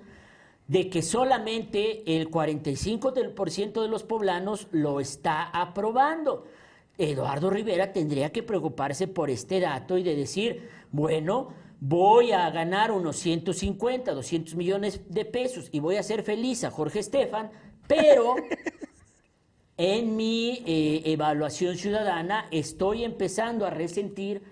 de 0.67 0.89
que 0.89 1.03
solamente 1.03 2.17
el 2.17 2.31
45% 2.31 3.83
de 3.83 3.89
los 3.89 4.03
poblanos 4.03 4.67
lo 4.71 4.99
está 4.99 5.43
aprobando. 5.43 6.47
Eduardo 7.01 7.49
Rivera 7.49 7.93
tendría 7.93 8.31
que 8.31 8.43
preocuparse 8.43 9.09
por 9.09 9.31
este 9.31 9.59
dato 9.59 9.97
y 9.97 10.03
de 10.03 10.15
decir, 10.15 10.69
bueno, 10.93 11.55
voy 11.81 12.33
a 12.33 12.51
ganar 12.51 12.93
unos 12.93 13.17
150, 13.17 14.13
200 14.13 14.55
millones 14.55 15.01
de 15.09 15.25
pesos 15.25 15.71
y 15.73 15.81
voy 15.81 15.97
a 15.97 16.01
hacer 16.01 16.23
feliz 16.23 16.63
a 16.65 16.71
Jorge 16.71 16.99
Estefan, 16.99 17.51
pero 17.87 18.37
en 19.79 20.15
mi 20.15 20.63
eh, 20.67 21.03
evaluación 21.07 21.79
ciudadana 21.79 22.49
estoy 22.51 23.05
empezando 23.05 23.65
a 23.65 23.71
resentir 23.71 24.43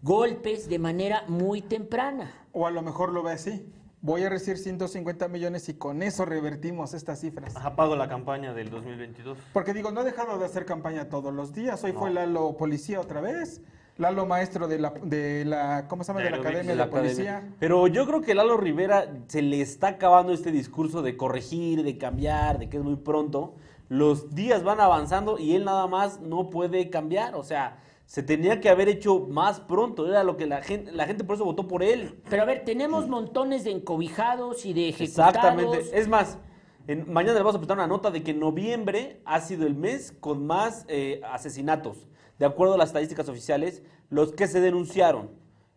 golpes 0.00 0.68
de 0.68 0.78
manera 0.78 1.24
muy 1.28 1.60
temprana. 1.60 2.46
O 2.52 2.66
a 2.66 2.70
lo 2.70 2.80
mejor 2.80 3.12
lo 3.12 3.22
ve 3.22 3.32
así. 3.32 3.66
Voy 4.00 4.22
a 4.22 4.28
recibir 4.28 4.58
150 4.58 5.26
millones 5.26 5.68
y 5.68 5.74
con 5.74 6.02
eso 6.02 6.24
revertimos 6.24 6.94
estas 6.94 7.20
cifras. 7.20 7.56
Apago 7.56 7.96
la 7.96 8.08
campaña 8.08 8.54
del 8.54 8.70
2022. 8.70 9.36
Porque 9.52 9.74
digo, 9.74 9.90
no 9.90 10.02
he 10.02 10.04
dejado 10.04 10.38
de 10.38 10.44
hacer 10.44 10.64
campaña 10.64 11.08
todos 11.08 11.34
los 11.34 11.52
días. 11.52 11.82
Hoy 11.82 11.92
fue 11.92 12.10
Lalo 12.10 12.56
Policía 12.56 13.00
otra 13.00 13.20
vez. 13.20 13.60
Lalo 13.96 14.24
maestro 14.26 14.68
de 14.68 14.78
la, 14.78 14.90
de 15.02 15.44
la 15.44 15.88
¿cómo 15.88 16.04
se 16.04 16.12
llama? 16.12 16.22
De, 16.22 16.30
la 16.30 16.36
Academia 16.36 16.70
de 16.70 16.76
la, 16.76 16.88
Policía. 16.88 17.48
Pero 17.58 17.88
yo 17.88 18.06
creo 18.06 18.20
que 18.20 18.36
Lalo 18.36 18.56
Rivera 18.56 19.12
se 19.26 19.42
le 19.42 19.60
está 19.60 19.88
acabando 19.88 20.32
este 20.32 20.52
discurso 20.52 21.02
de 21.02 21.16
corregir, 21.16 21.82
de 21.82 21.98
cambiar, 21.98 22.60
de 22.60 22.68
que 22.68 22.76
es 22.76 22.84
muy 22.84 22.94
pronto. 22.94 23.56
Los 23.88 24.32
días 24.36 24.62
van 24.62 24.80
avanzando 24.80 25.38
y 25.40 25.56
él 25.56 25.64
nada 25.64 25.88
más 25.88 26.20
no 26.20 26.50
puede 26.50 26.88
cambiar. 26.88 27.34
O 27.34 27.42
sea, 27.42 27.78
se 28.08 28.22
tenía 28.22 28.58
que 28.58 28.70
haber 28.70 28.88
hecho 28.88 29.26
más 29.28 29.60
pronto. 29.60 30.08
Era 30.08 30.24
lo 30.24 30.38
que 30.38 30.46
la 30.46 30.62
gente, 30.62 30.90
la 30.92 31.04
gente 31.04 31.24
por 31.24 31.36
eso 31.36 31.44
votó 31.44 31.68
por 31.68 31.82
él. 31.82 32.18
Pero 32.30 32.40
a 32.40 32.46
ver, 32.46 32.64
tenemos 32.64 33.06
montones 33.06 33.64
de 33.64 33.70
encobijados 33.70 34.64
y 34.64 34.72
de 34.72 34.88
ejecutados. 34.88 35.34
Exactamente. 35.34 35.90
Es 35.92 36.08
más, 36.08 36.38
En, 36.86 37.12
mañana 37.12 37.34
le 37.34 37.40
vamos 37.40 37.56
a 37.56 37.58
presentar 37.58 37.76
una 37.76 37.86
nota 37.86 38.10
de 38.10 38.22
que 38.22 38.32
noviembre 38.32 39.20
ha 39.26 39.42
sido 39.42 39.66
el 39.66 39.74
mes 39.74 40.10
con 40.20 40.46
más 40.46 40.86
eh, 40.88 41.20
asesinatos. 41.30 42.08
De 42.38 42.46
acuerdo 42.46 42.74
a 42.74 42.78
las 42.78 42.88
estadísticas 42.88 43.28
oficiales, 43.28 43.82
los 44.08 44.32
que 44.32 44.46
se 44.46 44.62
denunciaron. 44.62 45.30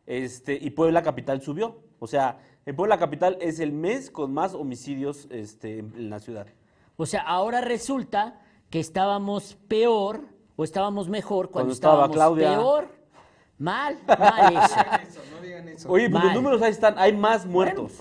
Este, 0.06 0.54
y 0.54 0.70
Puebla 0.70 1.04
Capital 1.04 1.42
subió. 1.42 1.84
O 2.00 2.08
sea, 2.08 2.40
en 2.66 2.78
Puebla 2.78 2.98
Capital 2.98 3.38
es 3.42 3.60
el 3.60 3.74
mes 3.74 4.10
con 4.10 4.34
más 4.34 4.54
homicidios 4.54 5.28
este, 5.32 5.80
en 5.80 6.10
la 6.10 6.20
ciudad. 6.20 6.48
O 6.96 7.06
sea, 7.06 7.24
ahora 7.24 7.60
resulta 7.60 8.40
que 8.70 8.80
estábamos 8.80 9.58
peor 9.68 10.30
o 10.62 10.64
estábamos 10.64 11.10
mejor 11.10 11.50
cuando, 11.50 11.74
estábamos 11.74 12.12
Claudia. 12.12 12.50
peor. 12.52 12.88
Mal, 13.58 13.98
mal 14.08 14.54
eso. 15.08 15.20
no 15.34 15.42
digan 15.42 15.68
eso. 15.70 15.90
Oye, 15.90 16.08
pues 16.08 16.24
los 16.24 16.34
números 16.36 16.62
ahí 16.62 16.70
están, 16.70 17.00
hay 17.00 17.14
más 17.14 17.48
muertos. 17.48 17.94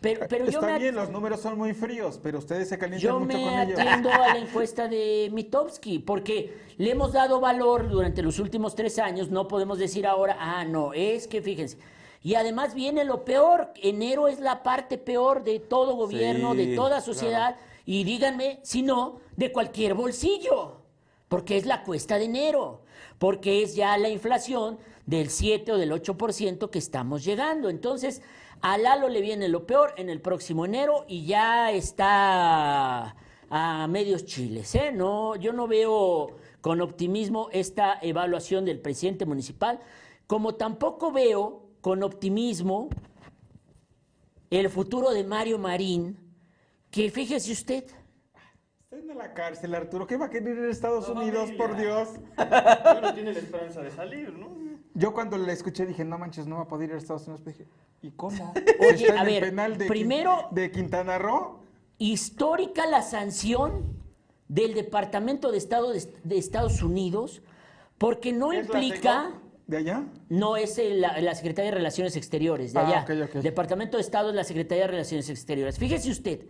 pero, 0.00 0.20
pero 0.28 0.44
Está 0.44 0.74
yo 0.74 0.78
bien, 0.78 0.94
los 0.94 1.10
números 1.10 1.40
son 1.40 1.58
muy 1.58 1.74
fríos, 1.74 2.20
pero 2.22 2.38
ustedes 2.38 2.68
se 2.68 2.78
calientan 2.78 3.18
mucho 3.18 3.26
con 3.26 3.30
ellos. 3.32 3.76
Yo 3.76 3.76
me 3.76 3.90
atiendo 3.90 4.12
a 4.12 4.18
la 4.18 4.38
encuesta 4.38 4.86
de 4.86 5.30
Mitowski, 5.32 5.98
porque 5.98 6.58
le 6.78 6.92
hemos 6.92 7.12
dado 7.12 7.40
valor 7.40 7.88
durante 7.88 8.22
los 8.22 8.38
últimos 8.38 8.76
tres 8.76 9.00
años, 9.00 9.28
no 9.28 9.48
podemos 9.48 9.78
decir 9.80 10.06
ahora, 10.06 10.36
ah, 10.38 10.64
no, 10.64 10.92
es 10.92 11.26
que 11.26 11.42
fíjense, 11.42 11.76
y 12.22 12.36
además 12.36 12.72
viene 12.74 13.04
lo 13.04 13.24
peor, 13.24 13.72
enero 13.82 14.28
es 14.28 14.38
la 14.38 14.62
parte 14.62 14.96
peor 14.96 15.42
de 15.42 15.58
todo 15.58 15.96
gobierno, 15.96 16.54
de 16.54 16.76
toda 16.76 17.00
sociedad, 17.00 17.56
y 17.84 18.04
díganme 18.04 18.60
si 18.62 18.82
no, 18.82 19.18
de 19.36 19.50
cualquier 19.50 19.94
bolsillo, 19.94 20.81
porque 21.32 21.56
es 21.56 21.64
la 21.64 21.82
cuesta 21.82 22.18
de 22.18 22.26
enero, 22.26 22.82
porque 23.18 23.62
es 23.62 23.74
ya 23.74 23.96
la 23.96 24.10
inflación 24.10 24.76
del 25.06 25.30
7 25.30 25.72
o 25.72 25.78
del 25.78 25.90
8% 25.90 26.68
que 26.68 26.78
estamos 26.78 27.24
llegando. 27.24 27.70
Entonces, 27.70 28.20
a 28.60 28.76
Lalo 28.76 29.08
le 29.08 29.22
viene 29.22 29.48
lo 29.48 29.66
peor 29.66 29.94
en 29.96 30.10
el 30.10 30.20
próximo 30.20 30.66
enero 30.66 31.06
y 31.08 31.24
ya 31.24 31.72
está 31.72 33.16
a 33.48 33.86
medios 33.88 34.26
chiles. 34.26 34.74
¿eh? 34.74 34.92
No, 34.92 35.34
yo 35.36 35.54
no 35.54 35.66
veo 35.66 36.36
con 36.60 36.82
optimismo 36.82 37.48
esta 37.50 37.98
evaluación 38.02 38.66
del 38.66 38.80
presidente 38.80 39.24
municipal, 39.24 39.80
como 40.26 40.56
tampoco 40.56 41.12
veo 41.12 41.62
con 41.80 42.02
optimismo 42.02 42.90
el 44.50 44.68
futuro 44.68 45.12
de 45.12 45.24
Mario 45.24 45.58
Marín, 45.58 46.18
que 46.90 47.10
fíjese 47.10 47.52
usted. 47.52 48.01
Está 48.92 49.10
en 49.10 49.16
la 49.16 49.32
cárcel, 49.32 49.74
Arturo. 49.74 50.06
¿Qué 50.06 50.18
va 50.18 50.26
a 50.26 50.30
querer 50.30 50.54
ir 50.54 50.64
a 50.64 50.70
Estados 50.70 51.08
Unidos, 51.08 51.50
por 51.52 51.74
Dios? 51.78 52.10
no 52.36 53.14
tiene 53.14 53.32
la 53.32 53.38
esperanza 53.38 53.80
de 53.80 53.90
salir, 53.90 54.30
¿no? 54.34 54.50
Yo 54.92 55.14
cuando 55.14 55.38
le 55.38 55.50
escuché 55.50 55.86
dije, 55.86 56.04
no 56.04 56.18
manches, 56.18 56.46
no 56.46 56.56
va 56.56 56.62
a 56.64 56.68
poder 56.68 56.90
ir 56.90 56.96
a 56.96 56.98
Estados 56.98 57.26
Unidos. 57.26 57.42
Dije, 57.42 57.66
¿y 58.02 58.10
cómo? 58.10 58.52
Oye, 58.80 59.10
a 59.10 59.24
ver, 59.24 59.44
penal 59.44 59.78
de 59.78 59.86
primero, 59.86 60.48
de 60.50 60.70
Quintana 60.70 61.16
Roo. 61.16 61.60
Histórica 61.96 62.84
la 62.84 63.00
sanción 63.00 63.96
del 64.48 64.74
Departamento 64.74 65.50
de 65.52 65.56
Estado 65.56 65.90
de, 65.90 66.36
Estados 66.36 66.82
Unidos, 66.82 67.40
porque 67.96 68.34
no 68.34 68.52
implica 68.52 69.32
¿De 69.66 69.78
allá? 69.78 70.04
No, 70.28 70.56
es 70.56 70.78
la, 70.78 71.34
Secretaría 71.34 71.70
de 71.70 71.76
Relaciones 71.78 72.14
Exteriores, 72.16 72.74
de 72.74 72.80
ah, 72.80 73.04
allá. 73.06 73.40
Departamento 73.40 73.96
de 73.96 74.02
Estado 74.02 74.28
es 74.28 74.34
la 74.34 74.44
Secretaría 74.44 74.84
de 74.84 74.90
Relaciones 74.90 75.30
Exteriores. 75.30 75.78
Fíjese 75.78 76.10
usted, 76.10 76.40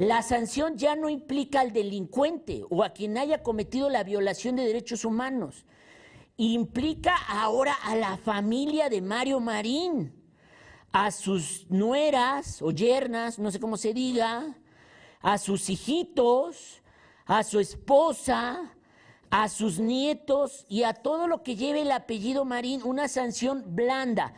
la 0.00 0.22
sanción 0.22 0.78
ya 0.78 0.96
no 0.96 1.10
implica 1.10 1.60
al 1.60 1.74
delincuente 1.74 2.64
o 2.70 2.82
a 2.82 2.94
quien 2.94 3.18
haya 3.18 3.42
cometido 3.42 3.90
la 3.90 4.02
violación 4.02 4.56
de 4.56 4.64
derechos 4.64 5.04
humanos. 5.04 5.66
Implica 6.38 7.14
ahora 7.28 7.74
a 7.82 7.94
la 7.96 8.16
familia 8.16 8.88
de 8.88 9.02
Mario 9.02 9.40
Marín, 9.40 10.14
a 10.90 11.10
sus 11.10 11.66
nueras 11.68 12.62
o 12.62 12.70
yernas, 12.70 13.38
no 13.38 13.50
sé 13.50 13.60
cómo 13.60 13.76
se 13.76 13.92
diga, 13.92 14.56
a 15.20 15.36
sus 15.36 15.68
hijitos, 15.68 16.82
a 17.26 17.42
su 17.42 17.60
esposa, 17.60 18.74
a 19.28 19.48
sus 19.50 19.78
nietos 19.78 20.64
y 20.70 20.84
a 20.84 20.94
todo 20.94 21.28
lo 21.28 21.42
que 21.42 21.56
lleve 21.56 21.82
el 21.82 21.92
apellido 21.92 22.46
Marín 22.46 22.80
una 22.84 23.06
sanción 23.06 23.76
blanda, 23.76 24.32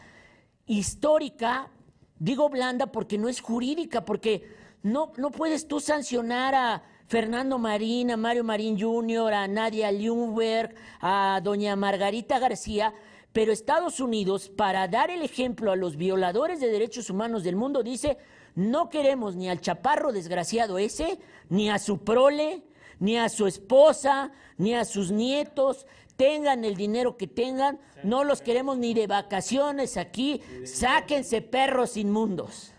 histórica, 0.66 1.70
digo 2.18 2.48
blanda 2.48 2.86
porque 2.86 3.16
no 3.16 3.28
es 3.28 3.40
jurídica, 3.40 4.04
porque 4.04 4.60
no, 4.82 5.12
no 5.16 5.30
puedes 5.30 5.68
tú 5.68 5.80
sancionar 5.80 6.54
a 6.54 6.82
Fernando 7.06 7.58
Marín, 7.58 8.10
a 8.10 8.16
Mario 8.16 8.44
Marín 8.44 8.80
Jr., 8.80 9.32
a 9.34 9.48
Nadia 9.48 9.92
Ljungberg, 9.92 10.74
a 11.00 11.40
doña 11.42 11.76
Margarita 11.76 12.38
García, 12.38 12.94
pero 13.32 13.52
Estados 13.52 14.00
Unidos, 14.00 14.48
para 14.48 14.88
dar 14.88 15.10
el 15.10 15.22
ejemplo 15.22 15.72
a 15.72 15.76
los 15.76 15.96
violadores 15.96 16.60
de 16.60 16.68
derechos 16.68 17.10
humanos 17.10 17.44
del 17.44 17.56
mundo, 17.56 17.82
dice, 17.82 18.18
no 18.54 18.88
queremos 18.88 19.36
ni 19.36 19.48
al 19.48 19.60
chaparro 19.60 20.12
desgraciado 20.12 20.78
ese, 20.78 21.18
ni 21.48 21.70
a 21.70 21.78
su 21.78 21.98
prole, 21.98 22.62
ni 22.98 23.16
a 23.16 23.28
su 23.28 23.46
esposa, 23.46 24.32
ni 24.58 24.74
a 24.74 24.84
sus 24.84 25.10
nietos, 25.10 25.86
tengan 26.16 26.64
el 26.64 26.76
dinero 26.76 27.16
que 27.16 27.26
tengan, 27.26 27.78
no 28.04 28.24
los 28.24 28.42
queremos 28.42 28.78
ni 28.78 28.94
de 28.94 29.06
vacaciones 29.06 29.96
aquí, 29.96 30.40
sáquense 30.64 31.40
perros 31.40 31.96
inmundos. 31.96 32.71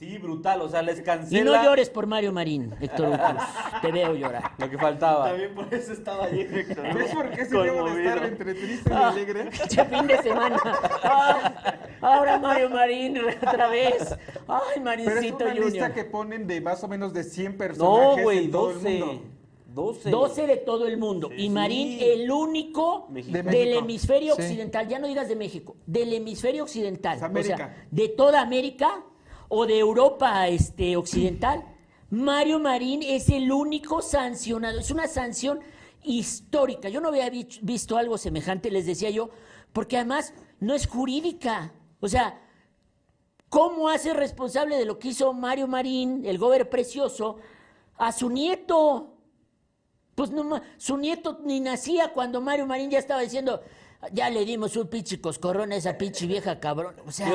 Sí, 0.00 0.16
brutal, 0.16 0.62
o 0.62 0.68
sea, 0.70 0.80
les 0.80 1.02
cancela. 1.02 1.42
Y 1.42 1.44
no 1.44 1.62
llores 1.62 1.90
por 1.90 2.06
Mario 2.06 2.32
Marín, 2.32 2.74
Héctor 2.80 3.10
Cruz. 3.18 3.42
Te 3.82 3.92
veo 3.92 4.14
llorar. 4.14 4.52
Lo 4.56 4.70
que 4.70 4.78
faltaba. 4.78 5.28
También 5.28 5.54
por 5.54 5.74
eso 5.74 5.92
estaba 5.92 6.24
allí, 6.24 6.40
Héctor. 6.40 6.94
¿Ves 6.94 7.12
por 7.12 7.30
qué 7.30 7.44
se 7.44 7.58
debo 7.58 7.84
de 7.84 8.02
estar 8.02 8.24
entre 8.24 8.54
triste 8.54 8.90
y 8.90 8.94
alegre? 8.94 9.50
Ya 9.68 9.84
fin 9.84 10.06
de 10.06 10.22
semana. 10.22 10.56
ahora 12.00 12.38
Mario 12.38 12.70
Marín 12.70 13.18
otra 13.18 13.68
vez. 13.68 14.16
Ay, 14.48 14.80
Marincito 14.80 15.36
Pero 15.36 15.50
es 15.50 15.58
una 15.58 15.66
lista 15.66 15.92
que 15.92 16.04
ponen 16.04 16.46
de 16.46 16.62
más 16.62 16.82
o 16.82 16.88
menos 16.88 17.12
de 17.12 17.22
100 17.22 17.58
personajes 17.58 18.16
No, 18.16 18.22
güey, 18.22 18.46
12. 18.46 19.20
12. 19.66 20.10
12 20.10 20.46
de 20.46 20.56
todo 20.56 20.86
el 20.86 20.96
mundo. 20.96 21.28
y 21.36 21.50
Marín, 21.50 21.98
el 22.00 22.30
único 22.30 23.06
del 23.10 23.74
hemisferio 23.74 24.32
occidental, 24.32 24.88
ya 24.88 24.98
no 24.98 25.06
digas 25.06 25.28
de 25.28 25.36
México, 25.36 25.76
del 25.84 26.14
hemisferio 26.14 26.62
occidental. 26.62 27.18
O 27.22 27.42
sea, 27.42 27.86
de 27.90 28.08
toda 28.08 28.40
América 28.40 29.04
o 29.50 29.66
de 29.66 29.78
Europa 29.78 30.48
este, 30.48 30.96
occidental. 30.96 31.64
Mario 32.08 32.58
Marín 32.58 33.02
es 33.02 33.28
el 33.28 33.52
único 33.52 34.00
sancionado. 34.00 34.78
Es 34.78 34.90
una 34.90 35.06
sanción 35.06 35.60
histórica. 36.02 36.88
Yo 36.88 37.00
no 37.00 37.08
había 37.08 37.28
visto 37.28 37.98
algo 37.98 38.16
semejante, 38.16 38.70
les 38.70 38.86
decía 38.86 39.10
yo, 39.10 39.30
porque 39.72 39.96
además 39.96 40.32
no 40.60 40.72
es 40.72 40.86
jurídica. 40.86 41.72
O 42.00 42.08
sea, 42.08 42.40
¿cómo 43.48 43.88
hace 43.88 44.14
responsable 44.14 44.76
de 44.76 44.84
lo 44.84 44.98
que 44.98 45.08
hizo 45.08 45.32
Mario 45.32 45.66
Marín, 45.66 46.24
el 46.24 46.38
gober 46.38 46.70
precioso, 46.70 47.38
a 47.98 48.12
su 48.12 48.30
nieto? 48.30 49.16
Pues 50.14 50.30
no, 50.30 50.60
su 50.76 50.96
nieto 50.96 51.40
ni 51.44 51.60
nacía 51.60 52.12
cuando 52.12 52.40
Mario 52.40 52.66
Marín 52.66 52.90
ya 52.90 52.98
estaba 52.98 53.20
diciendo, 53.20 53.62
ya 54.12 54.30
le 54.30 54.44
dimos 54.44 54.76
un 54.76 54.86
pinche 54.86 55.20
coscorrón 55.20 55.72
a 55.72 55.76
esa 55.76 55.98
pinche 55.98 56.26
vieja 56.26 56.60
cabrón. 56.60 56.94
O 57.04 57.10
sea, 57.10 57.30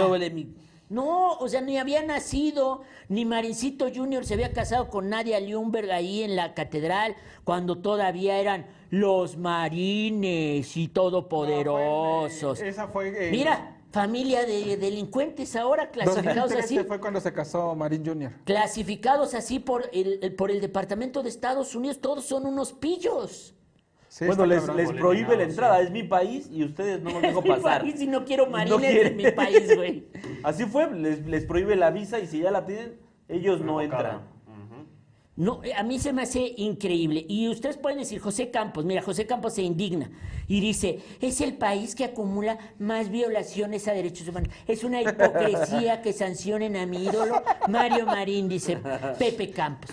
no, 0.90 1.34
o 1.34 1.48
sea, 1.48 1.62
ni 1.62 1.78
había 1.78 2.04
nacido, 2.04 2.82
ni 3.10 3.26
Marincito 3.26 3.88
Junior 3.94 4.26
se 4.26 4.36
había 4.36 4.54
casado 4.54 4.90
con 4.90 5.10
Nadia 5.10 5.40
Ljungberg 5.40 5.92
ahí 5.92 6.24
en 6.24 6.36
la 6.36 6.54
catedral, 6.54 7.16
cuando 7.44 7.80
todavía 7.80 8.40
eran 8.40 8.68
los 8.92 9.38
marines 9.38 10.78
y 10.78 10.88
todopoderosos. 10.88 12.62
esa 12.62 12.88
fue. 12.88 13.28
Eh, 13.28 13.32
Mira, 13.32 13.78
familia 13.92 14.46
de 14.46 14.78
delincuentes 14.78 15.56
ahora 15.56 15.90
clasificados 15.90 16.52
así. 16.52 16.80
fue 16.88 17.00
cuando 17.00 17.20
se 17.20 17.34
casó 17.34 17.74
Marín 17.76 18.06
Junior. 18.06 18.34
Clasificados 18.44 19.34
así 19.34 19.60
por 19.60 19.90
el, 19.92 20.36
por 20.36 20.52
el 20.52 20.62
Departamento 20.62 21.24
de 21.24 21.30
Estados 21.30 21.74
Unidos, 21.74 22.00
todos 22.00 22.26
son 22.26 22.46
unos 22.46 22.74
pillos 22.74 23.56
bueno, 24.20 24.46
les, 24.46 24.68
les 24.76 24.92
prohíbe 24.92 25.36
la 25.36 25.44
entrada, 25.44 25.82
es 25.82 25.92
mi 25.92 26.04
país 26.04 26.50
y 26.52 26.64
ustedes 26.64 27.02
no 27.02 27.12
nos 27.12 27.22
dejo 27.22 27.44
pasar. 27.44 27.84
Mi 27.84 27.92
país 27.92 28.02
y 28.02 28.08
no 28.08 28.24
quiero 28.26 28.48
marines 28.48 29.08
en 29.08 29.16
mi 29.16 29.32
país, 29.32 29.76
güey. 29.76 30.08
Así 30.44 30.66
fue, 30.66 30.90
les, 30.92 31.26
les, 31.26 31.46
prohíbe 31.46 31.76
la 31.76 31.92
visa 31.92 32.20
y 32.20 32.28
si 32.28 32.40
ya 32.40 32.52
la 32.52 32.66
piden, 32.66 33.00
ellos 33.28 33.62
no, 33.62 33.82
entran. 33.82 34.36
No, 35.38 35.60
a 35.76 35.84
mí 35.84 36.00
se 36.00 36.14
me 36.14 36.22
hace 36.22 36.54
increíble. 36.56 37.26
Y 37.28 37.50
ustedes 37.50 37.76
pueden 37.76 38.00
decir, 38.00 38.20
José 38.20 38.52
Campos, 38.52 38.86
mira, 38.86 39.02
José 39.02 39.28
Campos 39.28 39.56
se 39.56 39.64
indigna 39.64 40.10
y 40.48 40.62
dice, 40.62 41.00
es 41.20 41.42
el 41.42 41.58
país 41.58 41.94
que 41.94 42.06
acumula 42.06 42.58
más 42.80 43.10
violaciones 43.10 43.86
a 43.90 43.94
derechos 43.94 44.30
humanos. 44.30 44.50
Es 44.66 44.86
una 44.86 45.02
hipocresía 45.02 46.02
que 46.04 46.14
sancionen 46.14 46.78
a 46.78 46.86
mi 46.86 47.04
ídolo. 47.04 47.44
Mario 47.68 48.06
Marín, 48.06 48.48
dice 48.48 48.78
Pepe 49.20 49.52
Campos. 49.52 49.92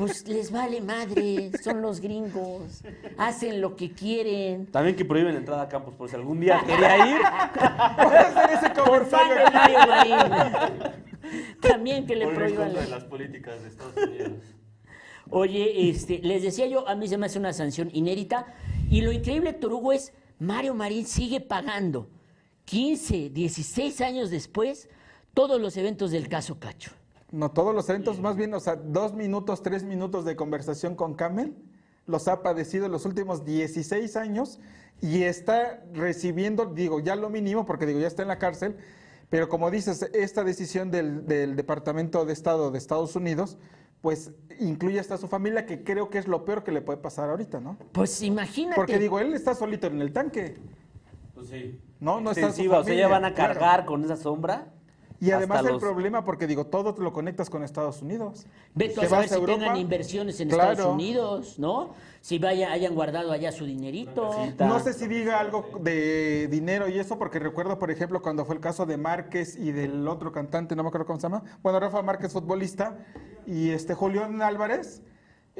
Pues 0.00 0.26
les 0.26 0.50
vale 0.50 0.80
madre, 0.80 1.50
son 1.62 1.82
los 1.82 2.00
gringos, 2.00 2.82
hacen 3.18 3.60
lo 3.60 3.76
que 3.76 3.92
quieren. 3.92 4.64
También 4.68 4.96
que 4.96 5.04
prohíben 5.04 5.34
la 5.34 5.40
entrada 5.40 5.60
a 5.64 5.68
campos, 5.68 5.92
por 5.92 6.08
si 6.08 6.16
algún 6.16 6.40
día 6.40 6.58
quería 6.66 7.06
ir. 7.06 7.20
hacer 7.22 8.50
ese 8.56 8.70
por 8.70 9.04
fan 9.04 9.28
de 9.28 9.50
Mario 9.52 9.78
Marín. 9.86 10.92
También 11.60 12.06
que 12.06 12.16
le 12.16 12.28
prohíban. 12.28 12.72
de 12.72 12.86
las 12.88 13.04
políticas 13.04 13.62
de 13.62 13.68
Estados 13.68 13.94
Unidos. 13.94 14.38
Oye, 15.28 15.90
este, 15.90 16.20
les 16.22 16.44
decía 16.44 16.66
yo, 16.66 16.88
a 16.88 16.94
mí 16.94 17.06
se 17.06 17.18
me 17.18 17.26
hace 17.26 17.38
una 17.38 17.52
sanción 17.52 17.90
inédita. 17.92 18.46
Y 18.90 19.02
lo 19.02 19.12
increíble, 19.12 19.52
Torugo, 19.52 19.92
es 19.92 20.14
Mario 20.38 20.72
Marín 20.72 21.04
sigue 21.04 21.42
pagando 21.42 22.08
15, 22.64 23.28
16 23.28 24.00
años 24.00 24.30
después 24.30 24.88
todos 25.34 25.60
los 25.60 25.76
eventos 25.76 26.10
del 26.10 26.30
caso 26.30 26.58
Cacho. 26.58 26.92
No, 27.32 27.50
todos 27.50 27.74
los 27.74 27.88
eventos, 27.88 28.20
más 28.20 28.36
bien, 28.36 28.52
o 28.54 28.60
sea, 28.60 28.76
dos 28.76 29.14
minutos, 29.14 29.62
tres 29.62 29.84
minutos 29.84 30.24
de 30.24 30.36
conversación 30.36 30.96
con 30.96 31.14
Camel, 31.14 31.54
los 32.06 32.26
ha 32.28 32.42
padecido 32.42 32.88
los 32.88 33.04
últimos 33.04 33.44
16 33.44 34.16
años 34.16 34.58
y 35.00 35.22
está 35.22 35.82
recibiendo, 35.92 36.66
digo, 36.66 37.00
ya 37.00 37.14
lo 37.14 37.30
mínimo, 37.30 37.66
porque 37.66 37.86
digo, 37.86 38.00
ya 38.00 38.08
está 38.08 38.22
en 38.22 38.28
la 38.28 38.38
cárcel, 38.38 38.76
pero 39.28 39.48
como 39.48 39.70
dices, 39.70 40.10
esta 40.12 40.42
decisión 40.42 40.90
del, 40.90 41.26
del 41.26 41.54
Departamento 41.54 42.24
de 42.24 42.32
Estado 42.32 42.72
de 42.72 42.78
Estados 42.78 43.14
Unidos, 43.14 43.58
pues 44.00 44.32
incluye 44.58 44.98
hasta 44.98 45.18
su 45.18 45.28
familia, 45.28 45.66
que 45.66 45.84
creo 45.84 46.10
que 46.10 46.18
es 46.18 46.26
lo 46.26 46.44
peor 46.44 46.64
que 46.64 46.72
le 46.72 46.80
puede 46.80 46.98
pasar 46.98 47.30
ahorita, 47.30 47.60
¿no? 47.60 47.76
Pues 47.92 48.22
imagínate. 48.22 48.76
Porque 48.76 48.98
digo, 48.98 49.20
él 49.20 49.34
está 49.34 49.54
solito 49.54 49.86
en 49.86 50.00
el 50.00 50.12
tanque. 50.12 50.56
Pues 51.34 51.48
sí. 51.48 51.78
No, 52.00 52.20
no 52.20 52.30
está 52.30 52.52
su 52.52 52.70
o 52.72 52.84
sea, 52.84 52.94
ya 52.94 53.08
van 53.08 53.24
a 53.24 53.34
claro. 53.34 53.54
cargar 53.54 53.84
con 53.84 54.02
esa 54.04 54.16
sombra. 54.16 54.72
Y 55.20 55.32
además 55.32 55.60
el 55.60 55.72
los- 55.72 55.80
problema, 55.82 56.24
porque 56.24 56.46
digo, 56.46 56.64
todo 56.66 56.94
te 56.94 57.02
lo 57.02 57.12
conectas 57.12 57.50
con 57.50 57.62
Estados 57.62 58.00
Unidos. 58.00 58.46
Ve 58.74 58.88
tú 58.88 59.02
a 59.02 59.06
saber 59.06 59.28
si 59.28 59.34
Europa, 59.34 59.58
tengan 59.60 59.76
inversiones 59.76 60.40
en 60.40 60.48
claro. 60.48 60.72
Estados 60.72 60.94
Unidos, 60.94 61.58
¿no? 61.58 61.90
Si 62.22 62.38
vaya, 62.38 62.72
hayan 62.72 62.94
guardado 62.94 63.30
allá 63.30 63.52
su 63.52 63.66
dinerito. 63.66 64.30
No 64.58 64.80
sé 64.80 64.94
si 64.94 65.06
diga 65.08 65.38
algo 65.38 65.66
de 65.80 66.48
dinero 66.48 66.88
y 66.88 66.98
eso, 66.98 67.18
porque 67.18 67.38
recuerdo, 67.38 67.78
por 67.78 67.90
ejemplo, 67.90 68.22
cuando 68.22 68.46
fue 68.46 68.54
el 68.54 68.60
caso 68.62 68.86
de 68.86 68.96
Márquez 68.96 69.56
y 69.56 69.72
del 69.72 70.08
otro 70.08 70.32
cantante, 70.32 70.74
no 70.74 70.82
me 70.82 70.88
acuerdo 70.88 71.06
cómo 71.06 71.18
se 71.20 71.24
llama, 71.24 71.42
bueno, 71.62 71.78
Rafa 71.80 72.00
Márquez, 72.02 72.32
futbolista, 72.32 72.96
y 73.46 73.70
este 73.70 73.94
Julián 73.94 74.40
Álvarez, 74.40 75.02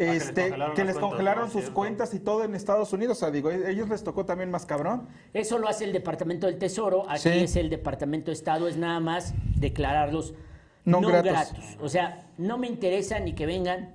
les 0.06 0.22
este, 0.28 0.42
congelaron 0.48 0.74
que 0.76 0.84
les 0.84 0.98
congelaron 0.98 1.50
sus 1.50 1.70
cuentas 1.70 2.14
y 2.14 2.20
todo 2.20 2.44
en 2.44 2.54
Estados 2.54 2.92
Unidos. 2.92 3.16
O 3.18 3.20
sea, 3.20 3.30
digo, 3.30 3.50
e- 3.50 3.70
ellos 3.70 3.88
les 3.88 4.02
tocó 4.04 4.24
también 4.24 4.50
más 4.50 4.66
cabrón. 4.66 5.08
Eso 5.34 5.58
lo 5.58 5.68
hace 5.68 5.84
el 5.84 5.92
Departamento 5.92 6.46
del 6.46 6.58
Tesoro, 6.58 7.04
aquí 7.08 7.20
Sí. 7.22 7.28
es 7.30 7.56
el 7.56 7.70
Departamento 7.70 8.30
de 8.30 8.34
Estado, 8.34 8.68
es 8.68 8.76
nada 8.76 9.00
más 9.00 9.34
declararlos 9.56 10.34
No 10.84 11.00
no, 11.00 11.08
gratos. 11.08 11.32
gratos. 11.32 11.64
O 11.80 11.88
sea, 11.88 12.26
no 12.38 12.58
me 12.58 12.66
interesa 12.66 13.20
ni 13.20 13.34
que 13.34 13.46
vengan 13.46 13.94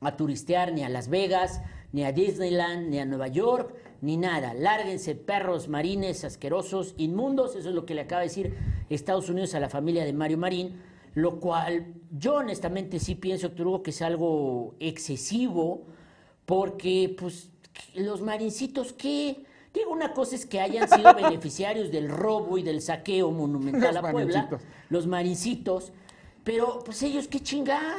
a 0.00 0.16
turistear 0.16 0.72
ni 0.72 0.84
a 0.84 0.88
Las 0.88 1.08
Vegas, 1.08 1.60
ni 1.92 2.04
a 2.04 2.12
Disneyland, 2.12 2.88
ni 2.90 2.98
a 2.98 3.04
Nueva 3.06 3.28
York, 3.28 3.74
ni 4.00 4.16
nada. 4.16 4.54
Lárguense, 4.54 5.14
perros 5.14 5.68
marines 5.68 6.22
asquerosos, 6.24 6.94
inmundos, 6.98 7.56
eso 7.56 7.70
es 7.70 7.74
lo 7.74 7.84
que 7.86 7.94
le 7.94 8.02
acaba 8.02 8.20
de 8.20 8.28
decir 8.28 8.54
Estados 8.90 9.28
Unidos 9.28 9.54
a 9.54 9.60
la 9.60 9.68
familia 9.68 10.04
de 10.04 10.12
Mario 10.12 10.38
Marín, 10.38 10.80
lo 11.18 11.40
cual 11.40 11.94
yo 12.16 12.34
honestamente 12.36 13.00
sí 13.00 13.16
pienso, 13.16 13.48
Héctor 13.48 13.66
Hugo, 13.66 13.82
que 13.82 13.90
es 13.90 14.02
algo 14.02 14.74
excesivo, 14.78 15.82
porque 16.46 17.14
pues 17.18 17.50
los 17.94 18.22
marincitos, 18.22 18.92
¿qué? 18.92 19.44
Digo, 19.74 19.90
una 19.90 20.12
cosa 20.14 20.36
es 20.36 20.46
que 20.46 20.60
hayan 20.60 20.88
sido 20.88 21.12
beneficiarios 21.16 21.90
del 21.90 22.08
robo 22.08 22.56
y 22.56 22.62
del 22.62 22.80
saqueo 22.80 23.32
monumental 23.32 23.94
Los 23.94 24.04
a 24.04 24.10
Puebla, 24.12 24.32
marincitos. 24.42 24.62
los 24.90 25.06
marincitos, 25.08 25.92
pero 26.44 26.82
pues 26.84 27.02
ellos 27.02 27.26
qué 27.26 27.40
chingada. 27.40 27.96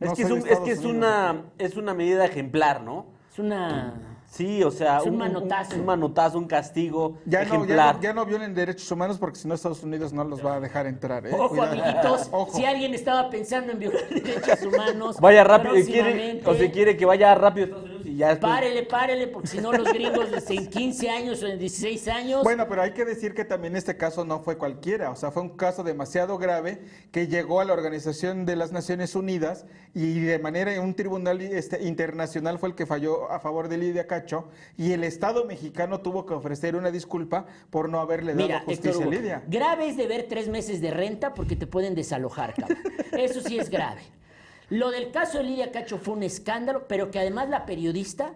Es 0.00 0.12
que, 0.14 0.22
es, 0.22 0.30
un- 0.30 0.42
que 0.42 0.70
es 0.72 0.84
una, 0.84 1.44
es 1.58 1.76
una 1.76 1.92
medida 1.94 2.24
ejemplar, 2.24 2.82
¿no? 2.82 3.06
Es 3.32 3.38
una... 3.38 4.15
Sí, 4.28 4.62
o 4.62 4.70
sea, 4.70 4.98
Es 4.98 5.06
un 5.06 5.16
manotazo. 5.16 5.76
Un, 5.76 5.84
manotazo, 5.86 6.38
un 6.38 6.46
castigo 6.46 7.18
Ya 7.24 7.40
no, 7.44 7.44
ya, 7.48 7.54
ejemplar. 7.54 7.94
no, 7.96 8.02
ya 8.02 8.12
no 8.12 8.26
violen 8.26 8.54
derechos 8.54 8.90
humanos 8.90 9.18
porque 9.18 9.38
si 9.38 9.48
no 9.48 9.54
Estados 9.54 9.82
Unidos 9.82 10.12
no 10.12 10.24
los 10.24 10.44
va 10.44 10.56
a 10.56 10.60
dejar 10.60 10.86
entrar. 10.86 11.26
¿eh? 11.26 11.30
Ojo, 11.32 11.48
Cuidado. 11.50 11.72
amiguitos, 11.72 12.28
Ojo. 12.32 12.56
si 12.56 12.64
alguien 12.64 12.92
estaba 12.92 13.30
pensando 13.30 13.72
en 13.72 13.78
violar 13.78 14.02
derechos 14.10 14.62
humanos, 14.64 15.16
Vaya 15.20 15.42
rápido, 15.44 15.78
y 15.78 15.84
quiere, 15.86 16.42
o 16.44 16.54
se 16.54 16.70
quiere 16.70 16.96
que 16.96 17.06
vaya 17.06 17.34
rápido 17.34 17.66
Estados 17.66 17.84
Unidos 17.84 17.95
ya 18.16 18.28
después- 18.30 18.52
Párele, 18.52 18.82
párele, 18.84 19.26
porque 19.28 19.48
si 19.48 19.58
no 19.58 19.72
los 19.72 19.92
gringos 19.92 20.30
desde 20.30 20.54
en 20.54 20.68
15 20.68 21.10
años 21.10 21.42
o 21.42 21.46
en 21.46 21.58
16 21.58 22.08
años... 22.08 22.42
Bueno, 22.42 22.66
pero 22.68 22.82
hay 22.82 22.92
que 22.92 23.04
decir 23.04 23.34
que 23.34 23.44
también 23.44 23.76
este 23.76 23.96
caso 23.96 24.24
no 24.24 24.40
fue 24.40 24.56
cualquiera, 24.58 25.10
o 25.10 25.16
sea, 25.16 25.30
fue 25.30 25.42
un 25.42 25.56
caso 25.56 25.82
demasiado 25.82 26.38
grave 26.38 26.80
que 27.12 27.26
llegó 27.28 27.60
a 27.60 27.64
la 27.64 27.72
Organización 27.72 28.46
de 28.46 28.56
las 28.56 28.72
Naciones 28.72 29.14
Unidas 29.14 29.66
y 29.94 30.20
de 30.20 30.38
manera 30.38 30.80
un 30.80 30.94
tribunal 30.94 31.40
este, 31.40 31.82
internacional 31.84 32.58
fue 32.58 32.68
el 32.70 32.74
que 32.74 32.86
falló 32.86 33.30
a 33.30 33.40
favor 33.40 33.68
de 33.68 33.78
Lidia 33.78 34.06
Cacho 34.06 34.48
y 34.76 34.92
el 34.92 35.04
Estado 35.04 35.44
mexicano 35.44 36.00
tuvo 36.00 36.26
que 36.26 36.34
ofrecer 36.34 36.76
una 36.76 36.90
disculpa 36.90 37.46
por 37.70 37.88
no 37.88 38.00
haberle 38.00 38.34
dado 38.34 38.46
Mira, 38.46 38.60
justicia 38.60 38.90
Héctor 38.90 39.06
a 39.06 39.10
Lidia. 39.10 39.42
grave 39.48 39.88
es 39.88 39.96
deber 39.96 40.26
tres 40.28 40.48
meses 40.48 40.80
de 40.80 40.90
renta 40.90 41.34
porque 41.34 41.56
te 41.56 41.66
pueden 41.66 41.94
desalojar, 41.94 42.54
cabrón. 42.54 42.78
Eso 43.12 43.40
sí 43.40 43.58
es 43.58 43.70
grave. 43.70 44.02
Lo 44.68 44.90
del 44.90 45.12
caso 45.12 45.38
de 45.38 45.44
Lidia 45.44 45.70
Cacho 45.70 45.98
fue 45.98 46.14
un 46.14 46.24
escándalo, 46.24 46.88
pero 46.88 47.12
que 47.12 47.20
además 47.20 47.48
la 47.48 47.66
periodista, 47.66 48.34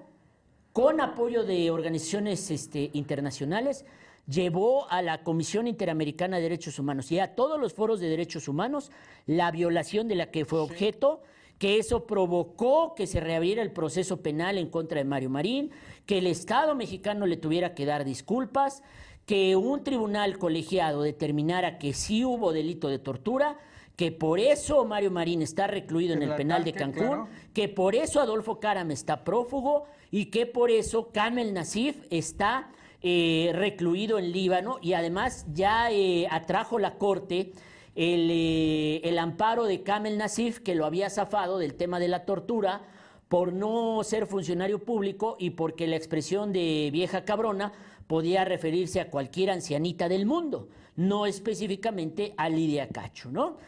con 0.73 1.01
apoyo 1.01 1.43
de 1.43 1.73
organizaciones 1.73 2.53
este, 2.53 2.91
internacionales, 2.93 3.85
llevó 4.29 4.89
a 4.91 5.03
la 5.03 5.25
Comisión 5.25 5.67
Interamericana 5.67 6.37
de 6.37 6.45
Derechos 6.45 6.79
Humanos 6.79 7.11
y 7.11 7.19
a 7.19 7.35
todos 7.35 7.59
los 7.59 7.75
foros 7.75 7.99
de 7.99 8.09
derechos 8.09 8.47
humanos 8.47 8.93
la 9.27 9.51
violación 9.51 10.07
de 10.07 10.15
la 10.15 10.31
que 10.31 10.45
fue 10.45 10.61
objeto, 10.61 11.21
que 11.59 11.79
eso 11.79 12.07
provocó 12.07 12.95
que 12.95 13.09
se 13.09 13.19
reabriera 13.19 13.61
el 13.61 13.73
proceso 13.73 14.23
penal 14.23 14.57
en 14.57 14.71
contra 14.71 14.99
de 14.99 15.05
Mario 15.05 15.31
Marín, 15.31 15.73
que 16.07 16.19
el 16.19 16.29
Estado 16.29 16.77
mexicano 16.77 17.27
le 17.27 17.39
tuviera 17.39 17.75
que 17.75 17.87
dar 17.87 18.05
disculpas, 18.05 18.85
que 19.27 19.57
un 19.57 19.83
tribunal 19.83 20.39
colegiado 20.39 21.03
determinara 21.03 21.79
que 21.79 21.93
sí 21.93 22.25
hubo 22.25 22.53
delito 22.53 22.89
de 22.89 23.01
tortura, 23.01 23.59
que 24.01 24.13
por 24.13 24.41
eso 24.41 24.87
Mario 24.87 25.11
Marín 25.11 25.43
está 25.43 25.67
recluido 25.67 26.15
en 26.15 26.23
el 26.23 26.35
penal 26.35 26.65
de 26.65 26.73
Cancún, 26.73 27.07
claro. 27.07 27.29
que 27.53 27.69
por 27.69 27.95
eso 27.95 28.19
Adolfo 28.19 28.59
Caram 28.59 28.91
está 28.93 29.25
prófugo 29.25 29.85
y 30.11 30.31
que 30.31 30.47
por 30.47 30.71
eso 30.71 31.11
Kamel 31.13 31.53
Nasif 31.53 31.99
está 32.09 32.71
eh, 33.03 33.51
recluido 33.53 34.19
en 34.19 34.33
Líbano 34.33 34.79
y 34.81 34.95
además 34.95 35.45
ya 35.53 35.93
eh, 35.93 36.27
atrajo 36.31 36.79
la 36.79 36.97
corte 36.97 37.53
el, 37.95 38.31
eh, 38.31 39.03
el 39.05 39.19
amparo 39.19 39.65
de 39.65 39.83
Kamel 39.83 40.17
Nasif 40.17 40.61
que 40.61 40.75
lo 40.75 40.87
había 40.87 41.11
zafado 41.11 41.59
del 41.59 41.75
tema 41.75 42.01
de 42.01 42.09
la 42.09 42.25
tortura 42.25 42.81
por 43.29 43.53
no 43.53 44.03
ser 44.03 44.27
funcionario 44.27 44.79
público 44.79 45.37
y 45.39 45.51
porque 45.51 45.87
la 45.87 45.97
expresión 45.97 46.55
de 46.55 46.89
vieja 46.91 47.27
cabrona 47.27 47.75
podía 48.07 48.47
referirse 48.47 48.99
a 48.99 49.11
cualquier 49.11 49.51
ancianita 49.51 50.09
del 50.09 50.25
mundo, 50.25 50.71
no 50.97 51.27
específicamente 51.27 52.33
a 52.39 52.49
Lidia 52.49 52.89
Cacho, 52.89 53.31
¿no? 53.31 53.59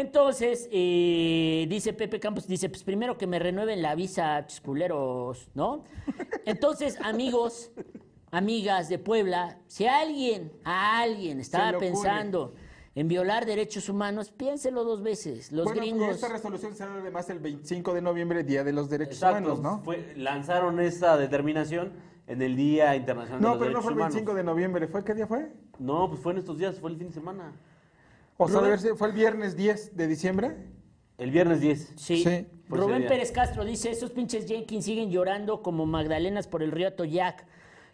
Entonces, 0.00 0.68
eh, 0.72 1.64
dice 1.70 1.94
Pepe 1.94 2.20
Campos, 2.20 2.46
dice, 2.46 2.68
pues 2.68 2.84
primero 2.84 3.16
que 3.16 3.26
me 3.26 3.38
renueven 3.38 3.80
la 3.80 3.94
visa, 3.94 4.46
chis 4.46 4.60
culeros, 4.60 5.48
¿no? 5.54 5.84
Entonces, 6.44 6.98
amigos, 7.02 7.70
amigas 8.30 8.90
de 8.90 8.98
Puebla, 8.98 9.58
si 9.66 9.86
alguien, 9.86 10.52
a 10.64 11.00
alguien 11.00 11.40
estaba 11.40 11.78
pensando 11.78 12.52
en 12.94 13.08
violar 13.08 13.46
derechos 13.46 13.88
humanos, 13.88 14.30
piénselo 14.30 14.84
dos 14.84 15.02
veces. 15.02 15.50
Los 15.50 15.64
bueno, 15.64 15.80
gringos... 15.80 16.10
esta 16.14 16.28
resolución 16.28 16.74
se 16.74 16.84
da 16.84 16.92
además 16.92 17.30
el 17.30 17.38
25 17.38 17.94
de 17.94 18.02
noviembre, 18.02 18.44
Día 18.44 18.64
de 18.64 18.74
los 18.74 18.90
Derechos 18.90 19.14
Exacto, 19.14 19.38
Humanos, 19.54 19.60
¿no? 19.62 19.82
fue- 19.82 20.12
lanzaron 20.18 20.78
esa 20.78 21.16
determinación 21.16 21.94
en 22.26 22.42
el 22.42 22.54
Día 22.54 22.94
Internacional 22.96 23.40
de 23.40 23.46
No, 23.46 23.54
los 23.54 23.58
pero 23.60 23.70
no 23.70 23.78
Derechos 23.78 23.82
fue 23.84 23.92
el 23.92 23.96
Humanos. 23.96 24.14
25 24.14 24.34
de 24.36 24.44
noviembre, 24.44 24.88
¿fue 24.88 25.02
qué 25.04 25.14
día 25.14 25.26
fue? 25.26 25.50
No, 25.78 26.06
pues 26.10 26.20
fue 26.20 26.32
en 26.32 26.38
estos 26.40 26.58
días, 26.58 26.78
fue 26.78 26.90
el 26.90 26.98
fin 26.98 27.08
de 27.08 27.14
semana. 27.14 27.54
O 28.38 28.48
sea, 28.48 28.60
Rubén- 28.60 28.96
fue 28.96 29.08
el 29.08 29.14
viernes 29.14 29.56
10 29.56 29.96
de 29.96 30.06
diciembre. 30.06 30.56
El 31.18 31.30
viernes 31.30 31.60
10. 31.60 31.92
Sí. 31.96 32.46
Rubén. 32.68 33.06
Pérez 33.06 33.32
Castro 33.32 33.64
dice, 33.64 33.90
esos 33.90 34.10
pinches 34.10 34.46
Jenkins 34.46 34.84
siguen 34.84 35.10
llorando 35.10 35.62
como 35.62 35.86
Magdalenas 35.86 36.46
por 36.46 36.62
el 36.62 36.72
río 36.72 36.88
Atoyac. 36.88 37.46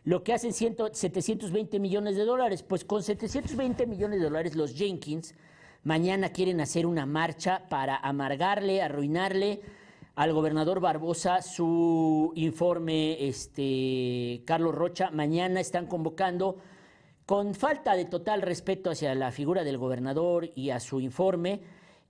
Lo 0.05 0.24
que 0.24 0.32
hacen 0.32 0.53
100 0.53 0.76
720 0.93 1.78
millones 1.78 2.16
de 2.16 2.24
dólares. 2.24 2.62
Pues 2.62 2.84
con 2.84 3.03
720 3.03 3.86
millones 3.86 4.18
de 4.18 4.24
dólares 4.24 4.57
los 4.57 4.74
Jenkins 4.74 5.34
mañana 5.84 6.30
quieren 6.30 6.61
hacer 6.61 6.86
una 6.86 7.07
marcha 7.07 7.62
para 7.68 7.97
amargarle, 7.97 8.82
arruinarle 8.82 9.61
al 10.14 10.32
gobernador 10.32 10.80
Barbosa 10.80 11.43
su 11.43 12.32
informe, 12.34 13.26
este, 13.26 14.43
Carlos 14.45 14.74
Rocha. 14.74 15.11
Mañana 15.11 15.61
están 15.61 15.86
convocando 15.86 16.59
con 17.33 17.55
falta 17.55 17.95
de 17.97 18.05
total 18.05 18.43
respeto 18.43 18.91
hacia 18.91 19.14
la 19.14 19.33
figura 19.33 19.64
del 19.64 19.78
gobernador 19.78 20.51
y 20.55 20.68
a 20.68 20.78
su 20.78 21.01
informe, 21.01 21.62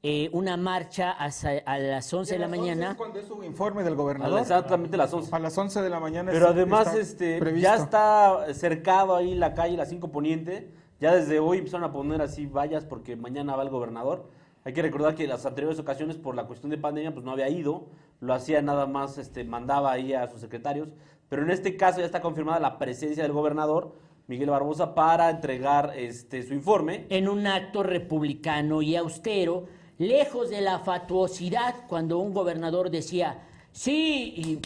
eh, 0.02 0.28
una 0.32 0.56
marcha 0.56 1.12
hasta- 1.12 1.62
a 1.64 1.78
las 1.78 2.12
11 2.12 2.32
de 2.34 2.40
la 2.40 2.46
A 2.46 2.48
las 2.48 2.58
11 2.58 2.70
mañana. 2.72 2.90
es 2.90 2.96
cuando 2.96 3.20
es 3.20 3.26
su 3.28 3.44
informe 3.44 3.84
del 3.84 3.92
A 3.92 3.96
gobernador. 3.96 4.40
Exactamente 4.40 4.96
las 4.96 5.14
11. 5.14 5.32
A 5.32 5.38
las 5.38 5.56
11 5.56 5.80
de 5.80 5.90
la 5.90 6.00
mañana. 6.00 6.32
Pero 6.32 6.46
es- 6.46 6.50
además, 6.50 6.88
está 6.88 6.98
este, 7.00 7.38
previsto. 7.38 7.62
ya 7.68 7.76
está 7.76 8.52
cercado 8.52 9.14
ahí 9.14 9.36
la 9.36 9.54
calle, 9.54 9.76
la 9.76 9.86
5 9.86 10.10
Poniente. 10.10 10.72
Ya 10.98 11.14
desde 11.14 11.38
hoy 11.38 11.58
empezaron 11.58 11.88
a 11.88 11.92
poner 11.92 12.20
así 12.20 12.46
vallas 12.46 12.84
porque 12.84 13.14
mañana 13.14 13.54
va 13.54 13.62
el 13.62 13.70
gobernador. 13.70 14.28
Hay 14.64 14.72
que 14.72 14.82
recordar 14.82 15.14
que 15.14 15.28
las 15.28 15.46
anteriores 15.46 15.78
ocasiones, 15.78 16.16
por 16.16 16.34
la 16.34 16.48
cuestión 16.48 16.70
de 16.70 16.78
pandemia, 16.78 17.12
pues 17.14 17.24
no 17.24 17.30
había 17.30 17.48
ido. 17.48 17.86
Lo 18.18 18.34
hacía 18.34 18.60
nada 18.60 18.86
más, 18.86 19.18
este, 19.18 19.44
mandaba 19.44 19.92
ahí 19.92 20.14
a 20.14 20.26
sus 20.26 20.40
secretarios. 20.40 20.88
Pero 21.28 21.44
en 21.44 21.52
este 21.52 21.76
caso 21.76 22.00
ya 22.00 22.06
está 22.06 22.20
confirmada 22.20 22.58
la 22.58 22.76
presencia 22.76 23.22
del 23.22 23.30
gobernador, 23.32 23.94
Miguel 24.26 24.50
Barbosa, 24.50 24.94
para 24.94 25.30
entregar 25.30 25.92
este, 25.96 26.42
su 26.42 26.54
informe. 26.54 27.06
en 27.08 27.28
un 27.28 27.46
acto 27.46 27.82
republicano 27.82 28.82
y 28.82 28.96
austero, 28.96 29.66
lejos 29.98 30.50
de 30.50 30.60
la 30.60 30.78
fatuosidad 30.78 31.74
cuando 31.88 32.18
un 32.18 32.32
gobernador 32.32 32.90
decía 32.90 33.42
sí 33.72 34.34
y 34.36 34.60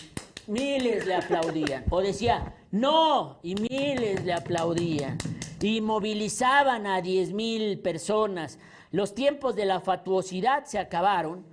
miles 0.51 1.07
le 1.07 1.15
aplaudían, 1.15 1.85
o 1.91 2.01
decía 2.01 2.55
no 2.71 3.39
y 3.43 3.55
miles 3.55 4.25
le 4.25 4.33
aplaudían. 4.33 5.19
y 5.61 5.81
movilizaban 5.81 6.87
a 6.87 7.01
10 7.01 7.33
mil 7.33 7.79
personas. 7.79 8.59
Los 8.93 9.15
tiempos 9.15 9.57
de 9.57 9.65
la 9.65 9.81
fatuosidad 9.81 10.65
se 10.65 10.79
acabaron 10.79 11.45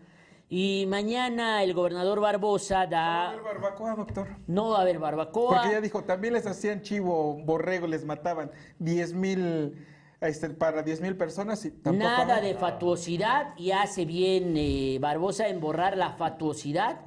y 0.56 0.86
mañana 0.86 1.64
el 1.64 1.74
gobernador 1.74 2.20
Barbosa 2.20 2.86
da... 2.86 3.32
No 3.34 3.42
va 3.42 3.50
a 3.50 3.50
haber 3.50 3.60
barbacoa, 3.60 3.96
doctor. 3.96 4.28
No 4.46 4.70
va 4.70 4.78
a 4.78 4.82
haber 4.82 5.00
barbacoa. 5.00 5.56
Porque 5.56 5.72
ya 5.72 5.82
dijo, 5.82 6.04
también 6.04 6.36
les 6.36 6.46
hacían 6.46 6.84
chivo, 6.84 7.40
borrego, 7.44 7.88
les 7.88 8.06
mataban 8.06 8.52
10 8.78 9.14
mil... 9.14 9.88
Este, 10.22 10.52
para 10.52 10.84
10 10.84 11.02
mil 11.02 11.18
personas 11.18 11.66
y 11.66 11.72
tampoco 11.72 12.08
Nada 12.08 12.40
de 12.40 12.54
fatuosidad 12.54 13.58
y 13.58 13.72
hace 13.72 14.06
bien 14.06 14.54
eh, 14.56 15.00
Barbosa 15.02 15.48
en 15.48 15.60
borrar 15.60 15.98
la 15.98 16.12
fatuosidad 16.12 17.02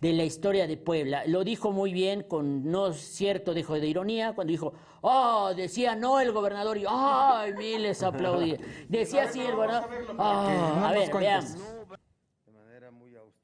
de 0.00 0.12
la 0.12 0.24
historia 0.24 0.66
de 0.66 0.76
Puebla. 0.76 1.24
Lo 1.26 1.42
dijo 1.42 1.72
muy 1.72 1.94
bien, 1.94 2.22
con 2.22 2.70
no 2.70 2.92
cierto 2.92 3.54
dejo 3.54 3.80
de 3.80 3.86
ironía, 3.86 4.34
cuando 4.34 4.50
dijo, 4.50 4.74
oh, 5.00 5.52
decía 5.56 5.96
no 5.96 6.20
el 6.20 6.32
gobernador 6.32 6.76
y 6.76 6.84
ay, 6.86 7.54
miles 7.54 8.02
aplaudían. 8.02 8.60
Decía 8.88 9.24
así 9.24 9.40
el 9.40 9.56
gobernador. 9.56 9.88
Ah, 10.18 10.90
a 10.90 10.92
ver, 10.92 11.10
veamos. 11.12 11.56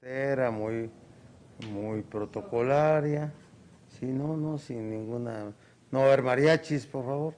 De 0.07 0.13
manera 0.13 0.53
muy 0.53 0.89
muy, 1.69 2.03
protocolaria. 2.03 3.33
Sí, 3.89 4.07
no, 4.07 4.37
no, 4.37 4.57
sin 4.57 4.89
ninguna. 4.89 5.53
No 5.91 6.03
haber 6.03 6.23
mariachis, 6.23 6.87
por 6.87 7.05
favor. 7.05 7.35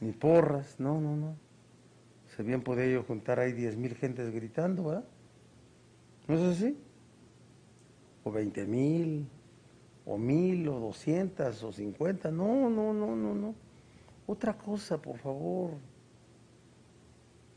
Ni 0.00 0.10
porras, 0.10 0.80
no, 0.80 1.00
no, 1.00 1.14
no. 1.14 1.36
Se 2.34 2.42
bien 2.42 2.62
podía 2.62 2.86
yo 2.86 3.04
juntar 3.04 3.38
ahí 3.38 3.52
mil 3.76 3.94
gentes 3.94 4.32
gritando, 4.32 4.84
¿verdad? 4.84 5.04
¿No 6.26 6.34
es 6.34 6.56
así? 6.56 6.76
o 8.24 8.32
20 8.32 8.66
mil, 8.66 9.28
o 10.04 10.18
mil, 10.18 10.68
o 10.68 10.80
200, 10.80 11.62
o 11.62 11.72
50. 11.72 12.32
No, 12.32 12.68
no, 12.68 12.92
no, 12.92 13.14
no, 13.14 13.34
no. 13.34 13.54
Otra 14.26 14.58
cosa, 14.58 15.00
por 15.00 15.18
favor. 15.18 15.70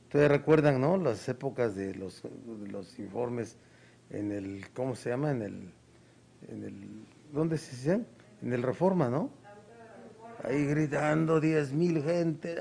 Ustedes 0.04 0.30
recuerdan, 0.30 0.80
¿no? 0.80 0.98
Las 0.98 1.28
épocas 1.28 1.76
de 1.76 1.96
los, 1.96 2.22
los 2.70 3.00
informes 3.00 3.58
en 4.14 4.32
el, 4.32 4.66
¿cómo 4.74 4.96
se 4.96 5.10
llama? 5.10 5.32
En 5.32 5.42
el, 5.42 5.74
en 6.48 6.64
el, 6.64 7.06
¿dónde 7.32 7.58
se 7.58 7.76
llama? 7.90 8.06
En 8.42 8.54
el 8.54 8.64
Reforma, 8.64 9.10
¿no? 9.10 9.30
Ahí 10.44 10.66
gritando 10.66 11.40
10 11.40 11.74
mil 11.74 12.04
gente. 12.04 12.56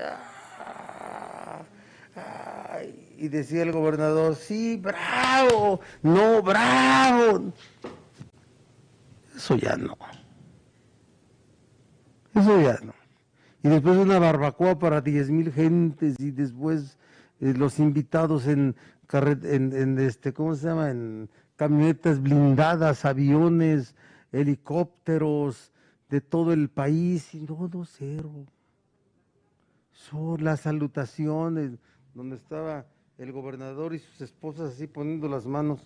y 3.17 3.27
decía 3.29 3.63
el 3.63 3.71
gobernador, 3.71 4.35
sí, 4.35 4.77
bravo, 4.77 5.79
no, 6.01 6.41
bravo. 6.41 7.53
Eso 9.35 9.55
ya 9.55 9.75
no. 9.77 9.97
Eso 12.33 12.59
ya 12.61 12.79
no. 12.83 12.93
Y 13.63 13.69
después 13.69 13.97
una 13.97 14.19
barbacoa 14.19 14.77
para 14.77 15.01
diez 15.01 15.29
mil 15.29 15.51
gentes 15.51 16.19
y 16.19 16.31
después 16.31 16.97
eh, 17.39 17.53
los 17.53 17.79
invitados 17.79 18.47
en, 18.47 18.75
en, 19.11 19.99
este, 19.99 20.33
¿cómo 20.33 20.55
se 20.55 20.67
llama? 20.67 20.89
En 20.89 21.29
camionetas 21.55 22.21
blindadas, 22.21 23.05
aviones, 23.05 23.95
helicópteros 24.31 25.71
de 26.09 26.21
todo 26.21 26.53
el 26.53 26.69
país 26.69 27.33
y 27.33 27.45
todo 27.45 27.85
cero. 27.85 28.45
Son 29.91 30.43
las 30.43 30.61
salutaciones 30.61 31.79
donde 32.13 32.35
estaba 32.35 32.85
el 33.17 33.31
gobernador 33.31 33.93
y 33.93 33.99
sus 33.99 34.21
esposas 34.21 34.73
así 34.73 34.87
poniendo 34.87 35.27
las 35.27 35.45
manos 35.45 35.79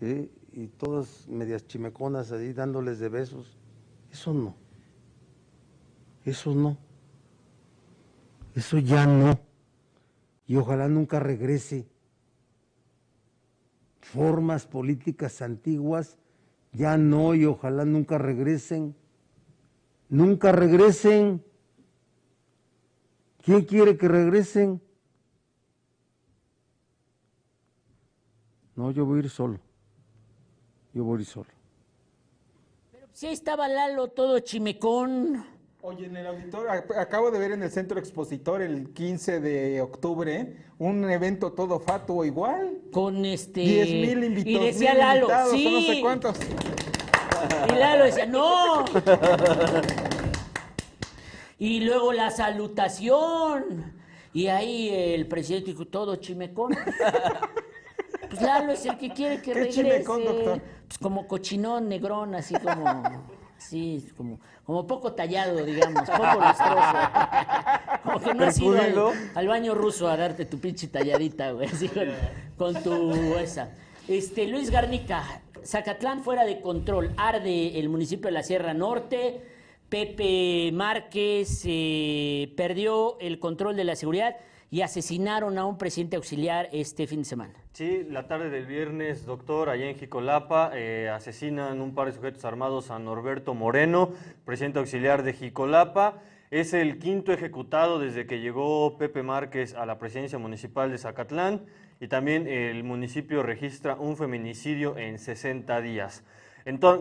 y 0.00 0.66
todas 0.78 1.26
medias 1.28 1.66
chimeconas 1.66 2.32
ahí 2.32 2.52
dándoles 2.52 2.98
de 2.98 3.08
besos. 3.08 3.56
Eso 4.12 4.34
no. 4.34 4.54
Eso 6.24 6.54
no. 6.54 6.76
Eso 8.54 8.78
ya 8.78 9.06
no. 9.06 9.38
Y 10.46 10.56
ojalá 10.56 10.88
nunca 10.88 11.20
regrese. 11.20 11.88
Formas 14.12 14.66
políticas 14.66 15.42
antiguas 15.42 16.18
ya 16.72 16.96
no 16.96 17.34
y 17.34 17.44
ojalá 17.44 17.84
nunca 17.84 18.18
regresen. 18.18 18.94
Nunca 20.08 20.52
regresen. 20.52 21.42
¿Quién 23.44 23.62
quiere 23.62 23.96
que 23.96 24.08
regresen? 24.08 24.80
No, 28.74 28.90
yo 28.90 29.06
voy 29.06 29.18
a 29.18 29.22
ir 29.24 29.30
solo 29.30 29.66
yo 30.96 31.04
voy 31.04 31.24
solo. 31.26 31.50
Pero 32.90 33.06
si 33.12 33.26
estaba 33.26 33.68
Lalo 33.68 34.08
todo 34.08 34.40
chimecón. 34.40 35.44
Oye, 35.88 36.06
en 36.06 36.16
el 36.16 36.26
auditorio, 36.26 36.68
acabo 36.98 37.30
de 37.30 37.38
ver 37.38 37.52
en 37.52 37.62
el 37.62 37.70
centro 37.70 38.00
expositor 38.00 38.60
el 38.60 38.92
15 38.92 39.38
de 39.38 39.80
octubre 39.80 40.56
un 40.80 41.08
evento 41.08 41.52
todo 41.52 41.78
fatuo 41.78 42.24
igual. 42.24 42.78
Con 42.90 43.24
este. 43.24 43.60
10 43.60 43.88
mil 43.90 44.24
invitados. 44.24 44.62
Y 44.62 44.66
decía 44.66 44.94
Lalo, 44.94 45.28
sí. 45.52 45.70
no 45.70 45.80
sé 45.82 46.00
cuántos. 46.00 46.38
Y 47.68 47.72
Lalo 47.76 48.04
decía, 48.04 48.26
no. 48.26 48.84
y 51.60 51.82
luego 51.82 52.12
la 52.12 52.32
salutación. 52.32 53.94
Y 54.32 54.48
ahí 54.48 54.88
el 54.88 55.28
presidente 55.28 55.70
dijo, 55.70 55.86
todo 55.86 56.16
chimecón. 56.16 56.76
Pues 58.28 58.42
Lalo 58.42 58.72
es 58.72 58.84
el 58.84 58.98
que 58.98 59.10
quiere 59.10 59.40
que 59.40 59.54
regrese. 59.54 59.84
Chimecón, 59.84 60.24
doctor? 60.24 60.60
Pues 60.88 60.98
como 60.98 61.28
cochinón, 61.28 61.88
negrón, 61.88 62.34
así 62.34 62.56
como... 62.56 63.36
Sí, 63.58 64.06
como, 64.16 64.38
como 64.64 64.86
poco 64.86 65.12
tallado, 65.12 65.64
digamos, 65.64 66.08
poco 66.08 66.40
lustroso. 66.40 66.96
Como 68.02 68.20
que 68.20 68.34
no 68.34 68.44
has 68.44 68.58
ido 68.60 69.12
al, 69.34 69.48
baño 69.48 69.74
ruso 69.74 70.08
a 70.08 70.16
darte 70.16 70.44
tu 70.44 70.60
pinche 70.60 70.86
talladita, 70.86 71.50
güey, 71.50 71.68
así 71.68 71.90
con, 72.56 72.74
tu 72.82 73.34
esa. 73.34 73.70
Este, 74.06 74.46
Luis 74.46 74.70
Garnica, 74.70 75.40
Zacatlán 75.64 76.22
fuera 76.22 76.44
de 76.44 76.60
control, 76.60 77.12
arde 77.16 77.80
el 77.80 77.88
municipio 77.88 78.26
de 78.26 78.32
la 78.32 78.44
Sierra 78.44 78.74
Norte, 78.74 79.42
Pepe 79.88 80.70
Márquez 80.72 81.62
eh, 81.64 82.52
perdió 82.56 83.18
el 83.20 83.40
control 83.40 83.74
de 83.74 83.84
la 83.84 83.96
seguridad 83.96 84.36
y 84.70 84.82
asesinaron 84.82 85.58
a 85.58 85.66
un 85.66 85.78
presidente 85.78 86.16
auxiliar 86.16 86.68
este 86.72 87.06
fin 87.06 87.20
de 87.20 87.24
semana. 87.24 87.54
Sí, 87.72 88.06
la 88.08 88.26
tarde 88.26 88.50
del 88.50 88.66
viernes, 88.66 89.26
doctor, 89.26 89.68
allá 89.68 89.88
en 89.88 89.96
Jicolapa, 89.96 90.70
eh, 90.74 91.10
asesinan 91.14 91.80
un 91.80 91.94
par 91.94 92.08
de 92.08 92.14
sujetos 92.14 92.44
armados 92.44 92.90
a 92.90 92.98
Norberto 92.98 93.54
Moreno, 93.54 94.10
presidente 94.44 94.78
auxiliar 94.78 95.22
de 95.22 95.34
Jicolapa. 95.34 96.22
Es 96.50 96.72
el 96.74 96.98
quinto 96.98 97.32
ejecutado 97.32 97.98
desde 97.98 98.26
que 98.26 98.40
llegó 98.40 98.96
Pepe 98.98 99.22
Márquez 99.22 99.74
a 99.74 99.84
la 99.84 99.98
presidencia 99.98 100.38
municipal 100.38 100.90
de 100.90 100.98
Zacatlán 100.98 101.66
y 102.00 102.08
también 102.08 102.46
el 102.46 102.82
municipio 102.84 103.42
registra 103.42 103.96
un 103.96 104.16
feminicidio 104.16 104.96
en 104.96 105.18
60 105.18 105.80
días. 105.80 106.24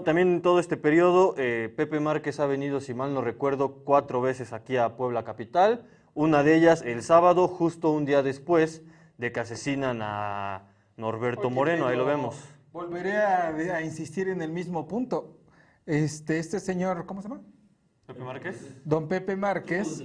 también 0.03 0.34
en 0.34 0.41
todo 0.41 0.59
este 0.59 0.78
periodo, 0.78 1.36
eh, 1.38 1.74
Pepe 1.76 1.99
Márquez 1.99 2.39
ha 2.39 2.45
venido, 2.45 2.80
si 2.80 2.93
mal 2.93 3.13
no 3.13 3.22
recuerdo, 3.22 3.84
cuatro 3.84 4.22
veces 4.22 4.53
aquí 4.53 4.78
a 4.78 4.95
Puebla 4.95 5.24
Capital 5.24 5.86
una 6.16 6.41
de 6.43 6.55
ellas 6.55 6.82
el 6.82 7.03
sábado, 7.03 7.47
justo 7.47 7.91
un 7.91 8.05
día 8.05 8.24
después 8.24 8.82
de 9.18 9.32
que 9.32 9.41
asesinan 9.41 9.99
a 10.01 10.63
Norberto 10.97 11.49
Moreno, 11.51 11.88
ahí 11.88 11.97
lo 11.97 12.05
vemos. 12.05 12.36
Volveré 12.72 13.18
a, 13.18 13.82
insistir 13.84 14.30
en 14.30 14.41
el 14.41 14.51
mismo 14.51 14.88
punto. 14.88 15.38
Este, 15.86 16.39
este 16.39 16.59
señor, 16.59 17.05
¿cómo 17.05 17.22
se 17.22 17.30
llama? 17.30 17.41
Pepe 18.07 18.24
Márquez. 18.24 18.82
Don 18.86 19.07
Pepe 19.07 19.36
Márquez. 19.36 20.03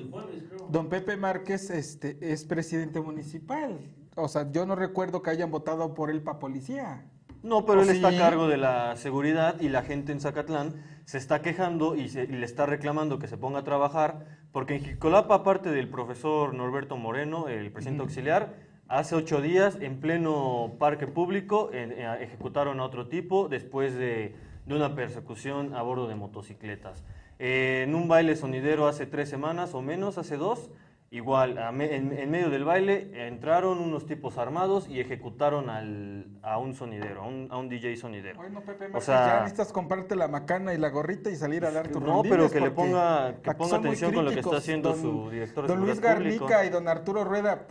Don 0.69 0.89
Pepe 0.89 1.17
Márquez 1.17 1.71
este, 1.71 2.19
es 2.21 2.45
presidente 2.45 3.01
municipal. 3.01 3.79
O 4.17 4.29
sea, 4.29 4.51
yo 4.51 4.67
no 4.67 4.75
recuerdo 4.75 5.23
que 5.23 5.31
hayan 5.31 5.51
votado 5.51 5.95
por 5.95 6.11
él 6.11 6.23
para 6.23 6.39
policía. 6.39 7.05
No, 7.43 7.65
pero 7.65 7.83
él 7.83 7.89
está 7.89 8.09
a 8.09 8.17
cargo 8.17 8.49
de 8.49 8.57
la 8.57 8.97
seguridad 8.97 9.61
y 9.61 9.69
la 9.69 9.83
gente 9.83 10.13
en 10.13 10.21
Zacatlán 10.21 10.75
se 11.05 11.19
está 11.19 11.43
quejando 11.43 11.97
y, 11.97 12.09
le 12.09 12.45
está 12.45 12.67
reclamando 12.67 13.19
que 13.19 13.29
se 13.29 13.39
ponga 13.39 13.61
a 13.61 13.65
trabajar, 13.65 14.27
porque 14.53 14.77
en 14.77 14.85
Jicolapa, 14.85 15.37
aparte 15.37 15.71
del 15.71 15.89
profesor 15.89 16.55
Norberto 16.55 16.97
Moreno, 16.97 17.49
el 17.49 17.71
presidente 17.71 18.03
auxiliar, 18.03 18.55
hace 18.89 19.15
ocho 19.15 19.41
días, 19.41 19.79
en 19.81 20.01
pleno 20.01 20.73
parque 20.79 21.07
público, 21.07 21.71
eh, 21.73 22.19
ejecutaron 22.21 22.81
a 22.81 22.85
otro 22.85 23.07
tipo 23.07 23.49
después 23.49 23.95
de, 23.95 24.35
una 24.67 24.95
persecución 24.95 25.75
a 25.75 25.83
bordo 25.83 26.07
de 26.09 26.15
motocicletas. 26.15 27.05
Eh, 27.39 27.85
en 27.87 27.95
un 27.95 28.09
baile 28.09 28.37
sonidero 28.37 28.87
hace 28.87 29.07
tres 29.07 29.29
semanas 29.29 29.75
o 29.75 29.83
menos, 29.83 30.19
hace 30.19 30.37
dos, 30.37 30.71
Igual, 31.13 31.59
en, 31.59 32.31
medio 32.31 32.51
del 32.51 32.63
baile 32.63 33.11
entraron 33.27 33.81
unos 33.81 34.07
tipos 34.07 34.39
armados 34.39 34.89
y 34.89 35.01
ejecutaron 35.01 35.69
al, 35.69 36.29
a 36.41 36.59
un 36.59 36.73
sonidero, 36.73 37.23
a 37.23 37.59
un, 37.59 37.69
DJ 37.69 37.97
sonidero. 37.97 38.37
Bueno, 38.37 38.61
Pepe, 38.61 38.91
o 38.95 39.01
sea, 39.01 39.27
ya 39.27 39.35
necesitas 39.41 39.73
comprarte 39.73 40.15
la 40.15 40.29
macana 40.29 40.73
y 40.73 40.79
la 40.79 40.89
gorrita 40.89 41.29
y 41.29 41.35
salir 41.35 41.65
a 41.65 41.73
dar 41.73 41.89
tu 41.89 41.99
No, 41.99 42.23
pero 42.23 42.49
que 42.49 42.61
le 42.61 42.71
ponga, 42.71 43.35
que 43.43 43.53
ponga 43.55 43.79
atención 43.79 44.15
con 44.15 44.25
lo 44.25 44.31
que 44.31 44.39
está 44.39 44.59
haciendo 44.59 44.95
su 44.95 45.31
director 45.31 45.67
de 45.67 45.75
Don 45.75 45.85
Luis 45.85 45.99
Garnica 45.99 46.65
y 46.65 46.69
don 46.69 46.87
Arturo 46.87 47.25
Rueda 47.25 47.67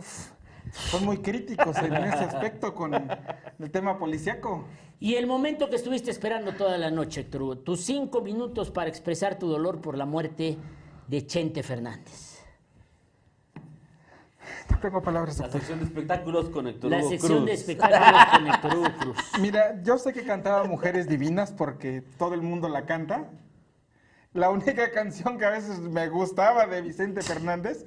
son 0.74 1.06
muy 1.06 1.20
críticos 1.20 1.78
en 1.78 1.96
ese 1.96 2.26
aspecto 2.26 2.76
con 2.76 2.94
el 2.94 3.72
tema 3.72 3.98
policiaco. 3.98 4.66
Y 5.00 5.16
el 5.16 5.28
momento 5.28 5.70
que 5.70 5.78
estuviste 5.78 6.12
esperando 6.12 6.56
toda 6.56 6.78
la 6.78 6.92
noche, 6.92 7.22
Héctor, 7.22 7.64
tus 7.64 7.86
cinco 7.86 8.20
minutos 8.20 8.70
para 8.70 8.90
expresar 8.90 9.40
tu 9.40 9.48
dolor 9.48 9.80
por 9.80 9.98
la 9.98 10.06
muerte 10.06 10.58
de 11.08 11.26
Chente 11.26 11.64
Fernández. 11.64 12.29
No 14.70 14.78
tengo 14.82 15.02
palabras. 15.02 15.40
La 15.40 15.50
sección 15.52 15.80
de 15.80 15.86
espectáculos 15.86 16.50
con 16.50 16.68
Héctor 16.68 16.92
La 16.92 16.98
Hugo 17.00 17.10
sección 17.10 17.34
Cruz. 17.34 17.46
de 17.46 17.54
espectáculos 17.54 18.26
con 18.32 18.48
Héctor 18.54 18.76
Hugo 18.76 18.90
Cruz. 19.00 19.18
Mira, 19.40 19.82
yo 19.84 19.98
sé 19.98 20.14
que 20.14 20.24
cantaba 20.24 20.64
Mujeres 20.66 21.08
Divinas 21.08 21.52
porque 21.52 22.02
todo 22.18 22.34
el 22.34 22.42
mundo 22.42 22.70
la 22.70 22.86
canta. 22.86 23.30
La 24.34 24.50
única 24.52 24.92
canción 24.92 25.38
que 25.38 25.46
a 25.46 25.50
veces 25.50 25.80
me 25.80 26.08
gustaba 26.08 26.68
de 26.68 26.82
Vicente 26.82 27.22
Fernández, 27.24 27.86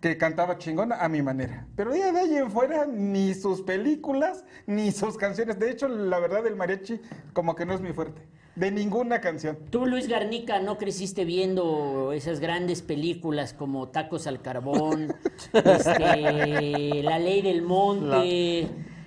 que 0.00 0.18
cantaba 0.18 0.58
chingona 0.58 0.96
a 0.96 1.08
mi 1.08 1.22
manera. 1.22 1.66
Pero 1.76 1.94
ya 1.94 2.10
de 2.12 2.20
ahí 2.20 2.36
en 2.36 2.50
fuera, 2.50 2.86
ni 2.86 3.34
sus 3.34 3.62
películas, 3.62 4.44
ni 4.66 4.90
sus 4.90 5.16
canciones. 5.16 5.58
De 5.60 5.70
hecho, 5.70 5.86
la 5.88 6.18
verdad, 6.18 6.44
el 6.46 6.56
mariachi 6.56 7.00
como 7.32 7.54
que 7.54 7.64
no 7.64 7.72
es 7.74 7.80
mi 7.80 7.92
fuerte. 7.92 8.20
De 8.56 8.70
ninguna 8.70 9.20
canción. 9.20 9.58
Tú, 9.68 9.84
Luis 9.84 10.08
Garnica, 10.08 10.60
¿no 10.60 10.78
creciste 10.78 11.26
viendo 11.26 12.12
esas 12.12 12.40
grandes 12.40 12.80
películas 12.80 13.52
como 13.52 13.88
Tacos 13.88 14.26
al 14.26 14.40
Carbón, 14.40 15.14
este, 15.52 17.02
La 17.02 17.18
Ley 17.18 17.42
del 17.42 17.60
Monte, 17.60 18.66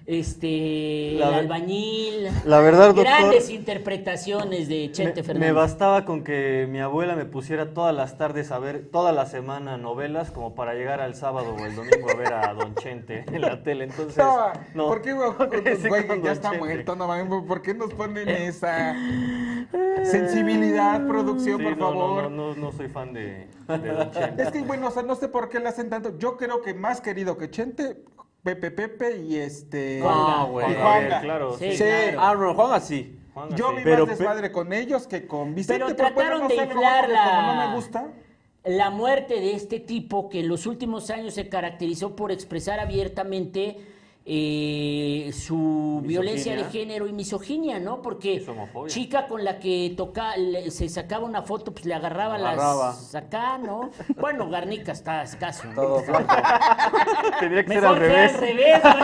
este, 0.10 1.14
La 1.20 1.28
El 1.30 1.34
Albañil? 1.36 2.28
La 2.46 2.60
verdad, 2.62 2.88
doctor, 2.88 3.04
Grandes 3.06 3.50
interpretaciones 3.52 4.68
de 4.68 4.92
Chente 4.92 5.22
Me, 5.22 5.24
Fernández. 5.24 5.48
me 5.50 5.54
bastaba 5.54 6.04
con 6.06 6.24
que 6.24 6.68
mi 6.70 6.80
abuela 6.80 7.16
me 7.16 7.26
pusiera 7.26 7.74
todas 7.76 7.96
las 7.96 8.18
tardes 8.18 8.52
a 8.52 8.58
ver 8.58 8.90
toda 8.92 9.12
la 9.12 9.28
semana 9.28 9.78
novelas 9.78 10.32
como 10.32 10.56
para 10.56 10.74
llegar 10.74 11.00
al 11.00 11.14
sábado 11.14 11.56
o 11.56 11.66
el 11.66 11.76
domingo 11.76 12.10
a 12.10 12.16
ver 12.16 12.34
a 12.34 12.54
Don 12.56 12.74
Chente 12.76 13.24
en 13.32 13.42
la 13.42 13.62
tele. 13.62 13.84
Entonces, 13.84 14.18
No, 14.18 14.52
no. 14.74 14.88
¿Por 14.88 15.02
qué, 15.04 15.14
güey? 15.14 15.32
con 15.38 15.52
ya 15.64 15.76
Don 16.16 16.28
está 16.32 16.50
Chente. 16.50 16.58
muerto, 16.66 16.96
no 16.96 17.46
¿Por 17.46 17.62
qué 17.62 17.74
nos 17.76 17.94
ponen 17.94 18.28
esa 18.30 18.96
sensibilidad, 20.04 21.06
producción, 21.08 21.58
Sí, 21.60 21.64
por 21.64 21.78
no, 21.78 21.90
favor? 21.92 22.24
No, 22.24 22.30
no, 22.30 22.56
no, 22.56 22.56
no 22.56 22.72
soy 22.72 22.88
fan 22.88 23.14
de, 23.14 23.48
de 23.68 23.90
Don 23.90 24.12
Chente. 24.12 24.44
Es 24.44 24.52
que, 24.52 24.62
bueno, 24.64 24.88
o 24.88 24.92
sea, 24.92 25.04
no 25.04 25.16
sé 25.16 25.28
por 25.28 25.50
qué 25.50 25.60
le 25.60 25.68
hacen 25.70 25.90
tanto. 25.90 26.18
Yo 26.18 26.36
creo 26.38 26.62
que 26.62 26.74
más 26.74 27.02
querido 27.02 27.38
que 27.38 27.50
Chente, 27.52 27.98
Pepe 28.56 28.72
Pepe 28.88 29.18
y 29.22 29.38
este. 29.38 30.00
No, 30.00 30.48
güey. 30.52 30.68
claro. 30.76 31.58
Sí, 31.58 31.72
Sí. 31.74 31.78
claro. 31.84 32.20
Ah, 32.22 32.36
no, 32.36 32.54
Juan 32.54 32.74
así. 32.74 33.16
Juan 33.34 33.56
Yo 33.56 33.74
vi 33.74 33.84
Pero 33.84 34.06
más 34.08 34.18
pe- 34.18 34.24
desmadre 34.24 34.52
con 34.52 34.74
ellos 34.74 35.08
que 35.08 35.28
con 35.28 35.54
Vicente. 35.56 35.86
Pero 35.86 35.96
bueno, 35.96 36.14
trataron 36.16 36.42
no 36.42 36.48
de 36.48 36.56
sé, 36.56 36.62
a 36.62 36.66
lo 36.66 36.70
mejor 36.70 36.84
inflar 36.84 37.10
la- 37.10 37.30
Como 37.42 37.54
no 37.54 37.68
me 37.70 37.76
gusta. 37.76 38.08
La 38.66 38.90
muerte 38.90 39.36
de 39.40 39.54
este 39.56 39.80
tipo 39.80 40.30
que 40.30 40.42
en 40.42 40.48
los 40.50 40.66
últimos 40.66 41.10
años 41.10 41.34
se 41.36 41.48
caracterizó 41.48 42.16
por 42.16 42.32
expresar 42.32 42.80
abiertamente 42.80 43.78
eh, 44.32 45.32
su 45.34 46.02
violencia 46.06 46.56
de 46.56 46.64
género 46.66 47.08
y 47.08 47.14
misoginia, 47.14 47.80
¿no? 47.80 48.02
Porque 48.04 48.46
chica 48.88 49.26
con 49.28 49.44
la 49.44 49.58
que 49.60 49.92
toca, 49.98 50.38
le- 50.38 50.70
se 50.70 50.88
sacaba 50.88 51.26
una 51.26 51.42
foto, 51.42 51.74
pues 51.74 51.86
le 51.86 51.96
agarraba, 51.96 52.36
Agarraba. 52.36 52.88
las 52.90 53.16
acá, 53.16 53.58
¿no? 53.58 53.90
Bueno, 54.20 54.48
Garnica 54.50 54.92
está 54.92 55.24
escaso. 55.24 55.68
¿no? 55.70 55.74
Todo 55.82 56.00
flaco. 56.04 56.36
Tendría 57.40 57.66
que 57.66 57.74
ser 57.74 57.82
Mejor 57.82 57.98
al 57.98 58.02
que 58.04 58.08
revés. 58.08 58.34
al 58.36 58.40
revés, 58.42 58.82
güey. 58.84 58.94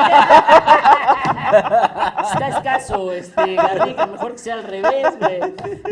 Está 2.33 2.47
escaso, 2.49 3.11
este, 3.11 3.55
Garnica, 3.55 4.05
mejor 4.07 4.31
que 4.33 4.37
sea 4.39 4.55
al 4.55 4.63
revés, 4.63 5.07
güey. 5.19 5.39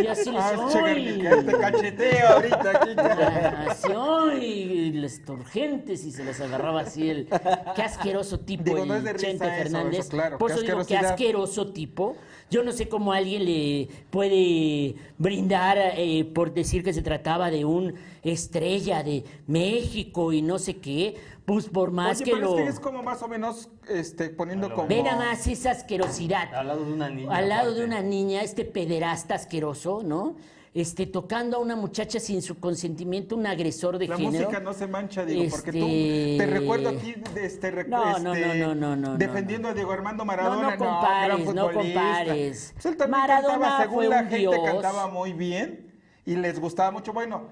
Y 0.03 0.07
así 0.07 0.31
les 0.31 0.43
Ah. 0.43 0.67
Garnica, 0.73 1.43
te 1.43 1.57
cacheteo 1.57 2.27
ahorita 2.29 2.69
aquí. 2.69 2.89
Ah, 2.97 3.65
Así, 3.69 3.87
¡ay! 3.95 4.91
Las 4.93 5.21
turgentes 5.23 6.03
y 6.05 6.11
se 6.11 6.23
les 6.23 6.39
agarraba 6.41 6.81
así 6.81 7.09
el. 7.09 7.27
Qué 7.75 7.81
asqueroso 7.83 8.39
tipo 8.39 8.63
Digo, 8.63 8.79
el 8.83 8.87
no 8.87 8.95
es 8.95 9.03
de 9.03 9.13
risa 9.31 9.45
Chente 9.45 9.61
eso, 9.61 9.63
Fernández. 9.63 9.99
eso, 10.01 10.09
claro, 10.09 10.37
Por 10.37 10.51
eso 10.51 10.61
digo, 10.61 10.79
asquerosidad. 10.79 11.11
asqueroso 11.13 11.71
tipo. 11.73 12.15
Yo 12.49 12.63
no 12.63 12.71
sé 12.71 12.87
cómo 12.87 13.13
alguien 13.13 13.45
le 13.45 13.87
puede 14.11 14.95
brindar 15.17 15.77
eh, 15.97 16.23
por 16.25 16.53
decir 16.53 16.83
que 16.83 16.93
se 16.93 17.01
trataba 17.01 17.49
de 17.49 17.65
un 17.65 17.95
estrella 18.21 19.01
de 19.03 19.23
México 19.47 20.31
y 20.33 20.41
no 20.41 20.59
sé 20.59 20.77
qué. 20.77 21.15
Pues 21.45 21.67
por 21.67 21.91
más 21.91 22.17
Oye, 22.21 22.25
que 22.25 22.31
pero 22.37 22.51
lo. 22.51 22.57
es 22.59 22.63
que 22.63 22.69
es 22.69 22.79
como 22.79 23.03
más 23.03 23.21
o 23.21 23.27
menos 23.27 23.69
este, 23.89 24.29
poniendo 24.29 24.73
como. 24.73 24.87
Ve 24.87 25.03
nada 25.03 25.17
más 25.17 25.45
esa 25.47 25.71
asquerosidad. 25.71 26.53
Al 26.53 26.67
lado 26.67 26.85
de 26.85 26.93
una 26.93 27.09
niña. 27.09 27.35
Al 27.35 27.49
lado 27.49 27.73
de 27.73 27.83
una 27.83 28.01
niña, 28.01 28.43
este 28.43 28.63
pederasta 28.65 29.35
asqueroso, 29.35 30.03
¿no? 30.03 30.35
Este, 30.75 31.05
tocando 31.05 31.57
a 31.57 31.59
una 31.59 31.75
muchacha 31.75 32.19
sin 32.19 32.41
su 32.41 32.59
consentimiento, 32.59 33.35
un 33.35 33.45
agresor 33.45 33.99
de 33.99 34.07
La 34.07 34.17
género. 34.17 34.45
música 34.45 34.59
no 34.59 34.73
se 34.73 34.87
mancha, 34.87 35.23
digo, 35.23 35.43
porque 35.51 35.71
tú 35.71 35.77
Este- 35.85 36.35
te 36.39 36.45
recuerdo 36.47 36.89
aquí 36.89 37.13
de 37.35 37.45
este, 37.45 37.71
No, 37.85 38.17
no, 38.17 38.33
este, 38.33 38.57
no, 38.57 38.73
no, 38.73 38.95
no, 38.95 38.95
no, 38.95 39.17
defendiendo 39.17 39.67
a 39.67 39.75
Diego 39.75 39.91
Armando 39.91 40.25
Maradona. 40.25 40.63
No, 40.63 40.71
no 40.71 40.77
compares, 40.77 41.53
no 41.53 41.71
compares. 41.71 42.71
Pues 42.73 42.85
él 42.87 42.97
también 42.97 43.21
Maradona 43.21 43.53
cantaba, 43.53 43.81
según 43.83 43.95
fue 43.97 44.07
la 44.07 44.15
un 44.15 44.21
gente 44.23 44.37
dios. 44.39 44.55
cantaba 44.65 45.07
muy 45.09 45.33
bien 45.33 45.93
y 46.25 46.35
les 46.37 46.59
gustaba 46.59 46.89
mucho. 46.89 47.13
Bueno, 47.13 47.49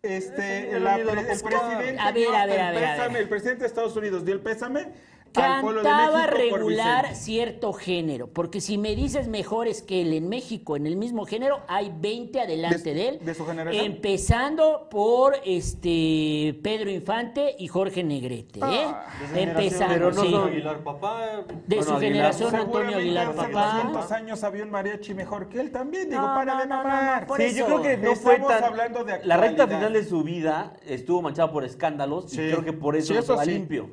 este, 0.00 0.78
la 0.78 0.94
pre- 0.94 1.02
el 1.10 1.26
buscaba. 1.26 1.68
presidente 1.70 2.00
A 2.00 2.12
ver, 2.12 2.28
a 2.36 2.46
ver, 2.46 2.60
a 2.60 2.68
el 2.68 2.74
ver, 2.76 2.84
a 2.84 2.92
pésame, 2.92 3.14
ver. 3.14 3.22
el 3.24 3.28
presidente 3.28 3.60
de 3.62 3.66
Estados 3.66 3.96
Unidos 3.96 4.24
dio 4.24 4.32
el 4.32 4.40
pésame 4.40 4.92
Cantaba 5.34 6.26
regular 6.26 7.14
cierto 7.16 7.72
género, 7.72 8.28
porque 8.28 8.60
si 8.60 8.78
me 8.78 8.94
dices 8.94 9.26
mejores 9.26 9.82
que 9.82 10.02
él 10.02 10.12
en 10.12 10.28
México 10.28 10.76
en 10.76 10.86
el 10.86 10.96
mismo 10.96 11.26
género, 11.26 11.60
hay 11.66 11.92
20 11.94 12.40
adelante 12.40 12.78
De- 12.90 12.94
de, 12.94 13.08
él. 13.08 13.18
de 13.20 13.34
su 13.34 13.44
generación. 13.44 13.84
Empezando 13.84 14.86
por 14.90 15.34
este 15.44 16.58
Pedro 16.62 16.90
Infante 16.90 17.56
y 17.58 17.66
Jorge 17.66 18.04
Negrete, 18.04 18.60
¿eh? 18.60 18.62
Ah, 18.86 19.06
generación, 19.32 19.48
Empezando, 19.48 19.94
pero 19.94 20.12
no 20.12 20.22
sí. 20.22 20.34
Aguilar 20.34 20.84
papá. 20.84 21.20
De 21.66 21.76
su 21.82 21.90
Bueno, 21.92 21.96
Aguilar. 21.96 22.00
generación 22.00 22.54
Antonio 22.54 22.96
Aguilar 22.98 23.28
hace 23.28 23.36
papá. 23.36 23.72
200 23.82 24.12
años 24.12 24.44
había 24.44 24.62
un 24.62 24.70
mariachi 24.70 25.14
mejor 25.14 25.48
que 25.48 25.60
él 25.60 25.72
también. 25.72 26.08
Digo, 26.10 26.20
No, 26.22 26.28
para 26.28 26.54
no, 26.54 26.60
de 26.60 26.66
no, 26.68 26.76
mamar. 26.76 27.26
no, 27.28 27.36
Sí, 27.36 27.42
eso. 27.42 27.56
yo 27.58 27.66
creo 27.66 27.82
que 27.82 27.96
no 27.96 28.14
fue 28.14 28.34
Estamos 28.34 28.52
tan... 28.54 28.64
hablando 28.64 29.04
de 29.04 29.12
la 29.24 29.36
recta 29.36 29.64
actualidad. 29.64 29.78
final 29.88 29.92
de 29.92 30.04
su 30.08 30.22
vida 30.22 30.74
estuvo 30.86 31.22
manchada 31.22 31.50
por 31.50 31.64
escándalos 31.64 32.30
Sí. 32.30 32.40
y 32.40 32.50
creo 32.50 32.64
que 32.64 32.72
por 32.72 32.94
eso 32.96 33.12
Sí, 33.12 33.18
eso 33.18 33.42
limpio. 33.44 33.90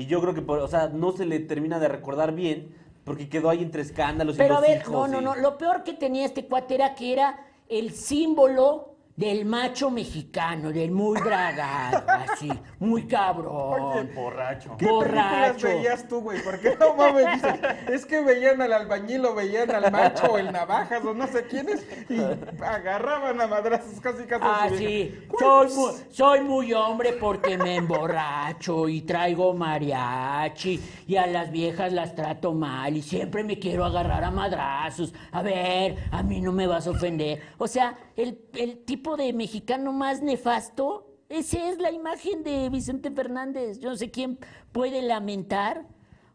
Y 0.00 0.06
yo 0.06 0.22
creo 0.22 0.32
que, 0.32 0.40
por, 0.40 0.60
o 0.60 0.66
sea, 0.66 0.88
no 0.88 1.12
se 1.12 1.26
le 1.26 1.40
termina 1.40 1.78
de 1.78 1.86
recordar 1.86 2.34
bien 2.34 2.74
porque 3.04 3.28
quedó 3.28 3.50
ahí 3.50 3.62
entre 3.62 3.82
escándalos 3.82 4.36
y 4.36 4.38
Pero 4.38 4.56
a 4.56 4.60
ver, 4.60 4.78
hijos. 4.78 4.90
no, 4.90 5.06
no, 5.06 5.20
no. 5.20 5.36
Lo 5.36 5.58
peor 5.58 5.84
que 5.84 5.92
tenía 5.92 6.24
este 6.24 6.46
cuate 6.46 6.76
era 6.76 6.94
que 6.94 7.12
era 7.12 7.38
el 7.68 7.90
símbolo 7.90 8.89
del 9.20 9.44
macho 9.44 9.90
mexicano, 9.90 10.72
del 10.72 10.90
muy 10.90 11.20
bragado, 11.20 12.02
así, 12.08 12.50
muy 12.78 13.06
cabrón. 13.06 14.08
Borracho. 14.14 14.78
¿Qué 14.78 14.86
Borracho. 14.86 15.58
películas 15.58 15.62
veías 15.62 16.08
tú, 16.08 16.22
güey? 16.22 16.42
Porque 16.42 16.74
no 16.80 16.94
mames, 16.94 17.26
dices, 17.34 17.60
es 17.90 18.06
que 18.06 18.22
veían 18.22 18.62
al 18.62 18.72
albañil 18.72 19.26
o 19.26 19.34
veían 19.34 19.70
al 19.72 19.92
macho 19.92 20.24
o 20.32 20.38
el 20.38 20.50
navajas 20.50 21.04
o 21.04 21.12
no 21.12 21.26
sé 21.26 21.44
quiénes 21.44 21.86
y 22.08 22.18
agarraban 22.64 23.38
a 23.38 23.46
madrazos 23.46 24.00
casi 24.00 24.24
casi. 24.24 24.42
Ah, 24.42 24.70
sí. 24.74 25.14
Soy 25.38 25.68
muy, 25.68 25.92
soy 26.10 26.40
muy 26.40 26.72
hombre 26.72 27.12
porque 27.12 27.58
me 27.58 27.76
emborracho 27.76 28.88
y 28.88 29.02
traigo 29.02 29.52
mariachi 29.52 30.80
y 31.06 31.16
a 31.16 31.26
las 31.26 31.50
viejas 31.50 31.92
las 31.92 32.14
trato 32.14 32.54
mal 32.54 32.96
y 32.96 33.02
siempre 33.02 33.44
me 33.44 33.58
quiero 33.58 33.84
agarrar 33.84 34.24
a 34.24 34.30
madrazos. 34.30 35.12
A 35.30 35.42
ver, 35.42 36.08
a 36.10 36.22
mí 36.22 36.40
no 36.40 36.52
me 36.52 36.66
vas 36.66 36.86
a 36.86 36.92
ofender. 36.92 37.42
O 37.58 37.68
sea, 37.68 37.98
el, 38.22 38.78
tipo 38.84 39.16
de 39.16 39.32
mexicano 39.32 39.92
más 39.92 40.22
nefasto, 40.22 41.06
esa 41.28 41.68
es 41.68 41.78
la 41.78 41.90
imagen 41.90 42.42
de 42.42 42.68
Vicente 42.70 43.10
Fernández. 43.10 43.78
Yo 43.78 43.90
no 43.90 43.96
sé 43.96 44.10
quién 44.10 44.38
puede 44.72 45.02
lamentar. 45.02 45.86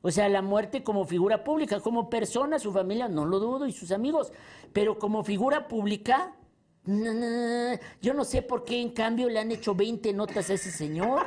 O 0.02 0.12
sea, 0.12 0.30
la 0.30 0.42
muerte 0.42 0.84
como 0.84 1.06
figura 1.06 1.44
pública, 1.44 1.80
como 1.80 2.10
persona, 2.10 2.60
su 2.60 2.72
familia, 2.72 3.08
no 3.08 3.26
lo 3.26 3.40
dudo, 3.40 3.66
y 3.66 3.72
sus 3.72 3.92
amigos, 3.92 4.32
pero 4.72 5.00
como 5.00 5.24
figura 5.24 5.68
pública, 5.68 6.36
yo 6.88 8.14
no 8.14 8.24
sé 8.24 8.42
por 8.42 8.64
qué 8.64 8.80
en 8.82 8.90
cambio 8.92 9.28
le 9.30 9.40
han 9.40 9.52
hecho 9.52 9.74
20 9.74 10.14
notas 10.14 10.50
a 10.50 10.54
ese 10.54 10.72
señor. 10.72 11.26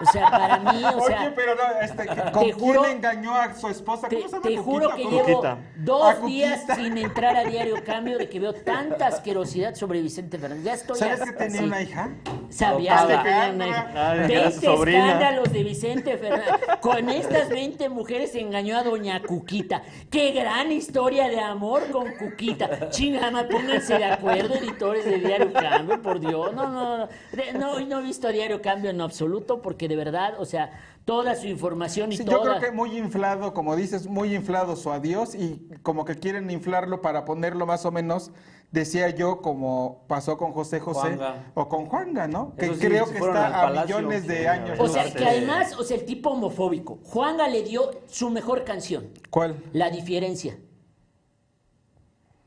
O 0.00 0.04
sea, 0.12 0.28
para 0.30 0.58
mí, 0.58 0.82
o 0.84 0.98
Oye, 0.98 1.06
sea, 1.06 1.32
pero 1.34 1.54
no, 1.54 1.62
este, 1.80 2.06
¿con 2.32 2.42
quién 2.44 2.58
juro- 2.58 2.84
engañó 2.86 3.34
a 3.34 3.54
su 3.54 3.68
esposa? 3.68 4.08
te, 4.08 4.16
¿Cómo 4.16 4.28
se 4.28 4.34
llama? 4.36 4.42
te 4.48 4.56
juro 4.58 4.90
que 4.94 5.04
llevo 5.04 5.20
Cuquita. 5.40 5.58
dos 5.76 6.26
días 6.26 6.64
sin 6.74 6.98
entrar 6.98 7.36
a 7.36 7.44
Diario 7.44 7.76
Cambio 7.84 8.18
de 8.18 8.28
que 8.28 8.40
veo 8.40 8.52
tanta 8.52 9.06
asquerosidad 9.06 9.74
sobre 9.74 10.02
Vicente 10.02 10.38
Fernández. 10.38 10.64
Ya 10.64 10.74
estoy 10.74 10.98
¿Sabes 10.98 11.20
que 11.22 11.30
así. 11.30 11.38
tenía 11.38 11.62
una 11.62 11.82
hija? 11.82 12.10
Sabías 12.50 13.04
que 13.06 13.12
Adoptada. 13.14 13.40
tenía 13.50 13.54
una 13.54 13.68
hija. 13.68 13.92
Ah, 13.94 14.26
que 14.26 14.34
era 14.34 14.50
su 14.50 14.60
20 14.60 14.66
sobrina. 14.76 15.06
escándalos 15.06 15.52
de 15.52 15.62
Vicente 15.62 16.18
Fernández. 16.18 16.54
Con 16.80 17.08
estas 17.08 17.48
20 17.48 17.88
mujeres 17.88 18.34
engañó 18.34 18.76
a 18.76 18.82
doña 18.82 19.22
Cuquita. 19.22 19.82
Qué 20.10 20.32
gran 20.32 20.70
historia 20.72 21.28
de 21.28 21.40
amor 21.40 21.90
con 21.90 22.12
Cuquita. 22.16 22.90
Chingama, 22.90 23.48
pónganse 23.48 23.96
de 23.98 24.04
acuerdo, 24.04 24.54
editores 24.96 25.04
de 25.22 25.28
Diario 25.28 25.52
Cambio, 25.52 26.02
por 26.02 26.20
Dios. 26.20 26.54
No, 26.54 26.68
no, 26.70 26.98
no. 26.98 27.08
De- 27.32 27.52
No, 27.58 27.72
hoy 27.72 27.84
no 27.86 28.00
he 28.00 28.02
visto 28.02 28.28
Diario 28.28 28.62
Cambio 28.62 28.90
en 28.90 29.00
absoluto 29.00 29.62
porque 29.62 29.88
de 29.88 29.96
verdad, 29.96 30.34
o 30.38 30.44
sea, 30.44 30.70
toda 31.04 31.34
su 31.36 31.46
información 31.46 32.12
y 32.12 32.16
Sí, 32.16 32.24
yo 32.24 32.40
creo 32.42 32.58
que 32.60 32.70
muy 32.72 32.96
inflado, 32.98 33.54
como 33.54 33.76
dices, 33.76 34.06
muy 34.06 34.34
inflado 34.34 34.74
su 34.76 34.90
adiós 34.90 35.34
y 35.34 35.68
como 35.82 36.04
que 36.04 36.16
quieren 36.16 36.50
inflarlo 36.50 37.00
para 37.00 37.24
ponerlo 37.24 37.64
más 37.66 37.84
o 37.86 37.92
menos, 37.92 38.32
decía 38.72 39.10
yo, 39.10 39.40
como 39.40 40.02
pasó 40.08 40.36
con 40.36 40.52
José 40.52 40.80
José 40.80 41.00
Juanga. 41.16 41.44
o 41.54 41.68
con 41.68 41.86
Juanga, 41.86 42.26
¿no? 42.26 42.54
Que 42.56 42.74
sí, 42.74 42.80
creo 42.80 43.06
que 43.06 43.18
está 43.18 43.46
a 43.60 43.62
palacio. 43.66 43.96
millones 43.98 44.26
de 44.26 44.48
años. 44.48 44.78
O 44.80 44.88
sea, 44.88 45.10
que 45.12 45.24
además, 45.24 45.78
o 45.78 45.84
sea, 45.84 45.96
el 45.96 46.04
tipo 46.04 46.30
homofóbico. 46.30 46.98
Juanga 47.04 47.46
le 47.48 47.62
dio 47.62 47.90
su 48.06 48.28
mejor 48.30 48.64
canción, 48.64 49.08
¿Cuál? 49.30 49.56
La 49.72 49.90
Diferencia. 49.90 50.58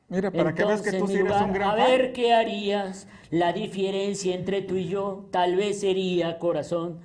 Mira, 0.10 0.32
para 0.32 0.54
que 0.56 0.66
veas 0.66 0.82
que 0.82 0.94
tú 0.94 1.08
sí 1.08 1.16
eres 1.18 1.40
un 1.42 1.54
gran 1.54 1.70
A 1.72 1.76
fan. 1.78 1.86
ver 1.86 2.14
qué 2.14 2.34
harías. 2.34 3.08
La 3.30 3.54
diferencia 3.54 4.34
entre 4.34 4.62
tú 4.64 4.76
y 4.76 4.88
yo 4.88 5.26
tal 5.32 5.56
vez 5.56 5.80
sería 5.82 6.40
corazón. 6.40 7.00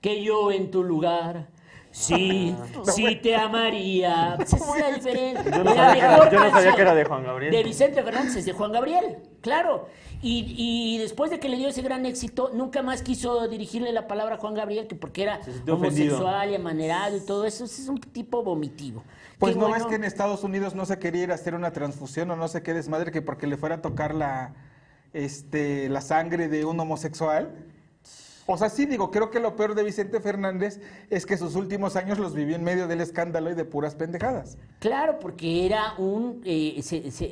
que 0.00 0.22
yo 0.22 0.52
en 0.52 0.70
tu 0.70 0.82
lugar. 0.84 1.48
Sí, 1.98 2.54
sí 2.94 3.16
te 3.16 3.34
amaría. 3.34 4.34
Pues 4.36 4.52
esa 4.52 4.76
es 4.76 4.80
la 4.80 4.90
diferencia. 4.92 5.50
Yo 5.50 5.64
no, 5.64 5.74
sabía, 5.74 6.30
yo 6.30 6.38
no 6.38 6.50
sabía 6.50 6.74
que 6.74 6.82
era 6.82 6.94
de 6.94 7.04
Juan 7.04 7.24
Gabriel. 7.24 7.52
De 7.52 7.62
Vicente 7.64 8.02
Fernández, 8.02 8.36
es 8.36 8.44
de 8.44 8.52
Juan 8.52 8.70
Gabriel, 8.70 9.18
claro. 9.40 9.88
Y, 10.22 10.54
y, 10.56 10.98
después 10.98 11.30
de 11.30 11.40
que 11.40 11.48
le 11.48 11.56
dio 11.56 11.68
ese 11.68 11.82
gran 11.82 12.06
éxito, 12.06 12.50
nunca 12.54 12.82
más 12.82 13.02
quiso 13.02 13.46
dirigirle 13.48 13.92
la 13.92 14.06
palabra 14.06 14.36
a 14.36 14.38
Juan 14.38 14.54
Gabriel, 14.54 14.86
que 14.86 14.94
porque 14.94 15.24
era 15.24 15.40
homosexual 15.68 16.50
y 16.50 16.54
amanerado 16.54 17.16
y 17.16 17.20
todo 17.20 17.44
eso. 17.44 17.64
Es 17.64 17.88
un 17.88 18.00
tipo 18.00 18.42
vomitivo. 18.44 19.02
Pues 19.38 19.56
no 19.56 19.74
es 19.74 19.84
que 19.86 19.96
en 19.96 20.04
Estados 20.04 20.44
Unidos 20.44 20.74
no 20.74 20.86
se 20.86 20.98
quería 20.98 21.24
ir 21.24 21.32
a 21.32 21.34
hacer 21.34 21.54
una 21.54 21.72
transfusión 21.72 22.30
o 22.30 22.36
no 22.36 22.48
sé 22.48 22.62
qué 22.62 22.74
desmadre 22.74 23.10
que 23.10 23.22
porque 23.22 23.46
le 23.46 23.56
fuera 23.56 23.76
a 23.76 23.82
tocar 23.82 24.14
la, 24.14 24.54
este, 25.12 25.88
la 25.88 26.00
sangre 26.00 26.48
de 26.48 26.64
un 26.64 26.78
homosexual. 26.78 27.54
O 28.50 28.56
sea, 28.56 28.70
sí 28.70 28.86
digo, 28.86 29.10
creo 29.10 29.30
que 29.30 29.40
lo 29.40 29.56
peor 29.56 29.74
de 29.74 29.82
Vicente 29.82 30.20
Fernández 30.20 30.80
es 31.10 31.26
que 31.26 31.36
sus 31.36 31.54
últimos 31.54 31.96
años 31.96 32.18
los 32.18 32.34
vivió 32.34 32.56
en 32.56 32.64
medio 32.64 32.88
del 32.88 33.02
escándalo 33.02 33.50
y 33.50 33.54
de 33.54 33.66
puras 33.66 33.94
pendejadas. 33.94 34.56
Claro, 34.78 35.18
porque 35.18 35.66
era 35.66 35.92
un 35.98 36.40
eh, 36.46 36.80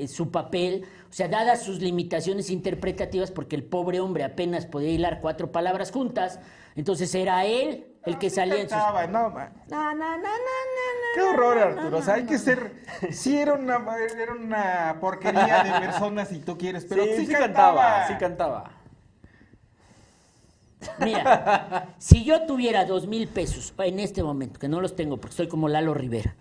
su 0.09 0.31
papel, 0.31 0.85
o 1.09 1.13
sea, 1.15 1.29
dadas 1.29 1.63
sus 1.63 1.81
limitaciones 1.81 2.51
interpretativas, 2.51 3.31
porque 3.31 3.57
el 3.57 3.65
pobre 3.65 3.99
hombre 3.99 4.25
apenas 4.25 4.67
podía 4.67 4.91
hilar 4.91 5.21
cuatro 5.23 5.51
palabras 5.53 5.91
juntas, 5.91 6.39
entonces 6.75 7.15
era 7.15 7.47
él 7.47 7.87
el 8.05 8.19
que 8.19 8.29
salía 8.29 8.61
en 8.61 8.69
sus... 8.69 8.77
no, 8.77 8.93
no, 8.93 9.31
no, 9.31 9.95
no, 9.95 10.19
no, 10.19 10.27
Qué 11.15 11.23
horror, 11.23 11.59
Arturo. 11.59 11.97
O 11.97 12.03
sea, 12.03 12.15
hay 12.15 12.27
que 12.27 12.39
ser... 12.39 12.75
Sí 13.11 13.39
era 13.39 13.55
una, 13.55 13.83
era 14.21 14.35
una 14.35 14.99
porquería 15.01 15.65
de 15.65 15.81
personas 15.81 16.29
si 16.29 16.41
tú 16.41 16.59
quieres, 16.59 16.85
pero 16.85 17.05
sí, 17.05 17.27
cantaba. 17.27 18.07
Sí 18.07 18.15
cantaba. 18.19 18.71
Mira, 21.01 21.95
si 21.99 22.25
yo 22.25 22.47
tuviera 22.47 22.85
dos 22.85 23.07
mil 23.07 23.29
pesos 23.29 23.73
en 23.79 24.01
este 24.01 24.23
momento, 24.23 24.59
que 24.59 24.69
no 24.69 24.81
los 24.81 24.95
tengo 24.95 25.17
porque 25.19 25.37
soy 25.37 25.49
como 25.49 25.69
Lalo 25.69 25.95
Rivera, 25.95 26.37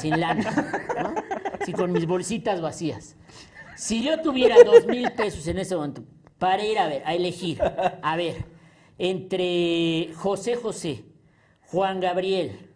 sin 0.00 0.18
lana, 0.20 0.50
¿no? 1.02 1.14
Si 1.64 1.72
con 1.72 1.92
mis 1.92 2.06
bolsitas 2.06 2.60
vacías. 2.60 3.16
Si 3.76 4.02
yo 4.02 4.20
tuviera 4.20 4.56
dos 4.64 4.86
mil 4.86 5.12
pesos 5.12 5.46
en 5.46 5.58
este 5.58 5.76
momento 5.76 6.02
para 6.38 6.64
ir 6.64 6.78
a 6.78 6.88
ver, 6.88 7.02
a 7.06 7.14
elegir, 7.14 7.60
a 7.62 8.16
ver, 8.16 8.44
entre 8.98 10.12
José 10.16 10.56
José, 10.56 11.04
Juan 11.66 12.00
Gabriel 12.00 12.70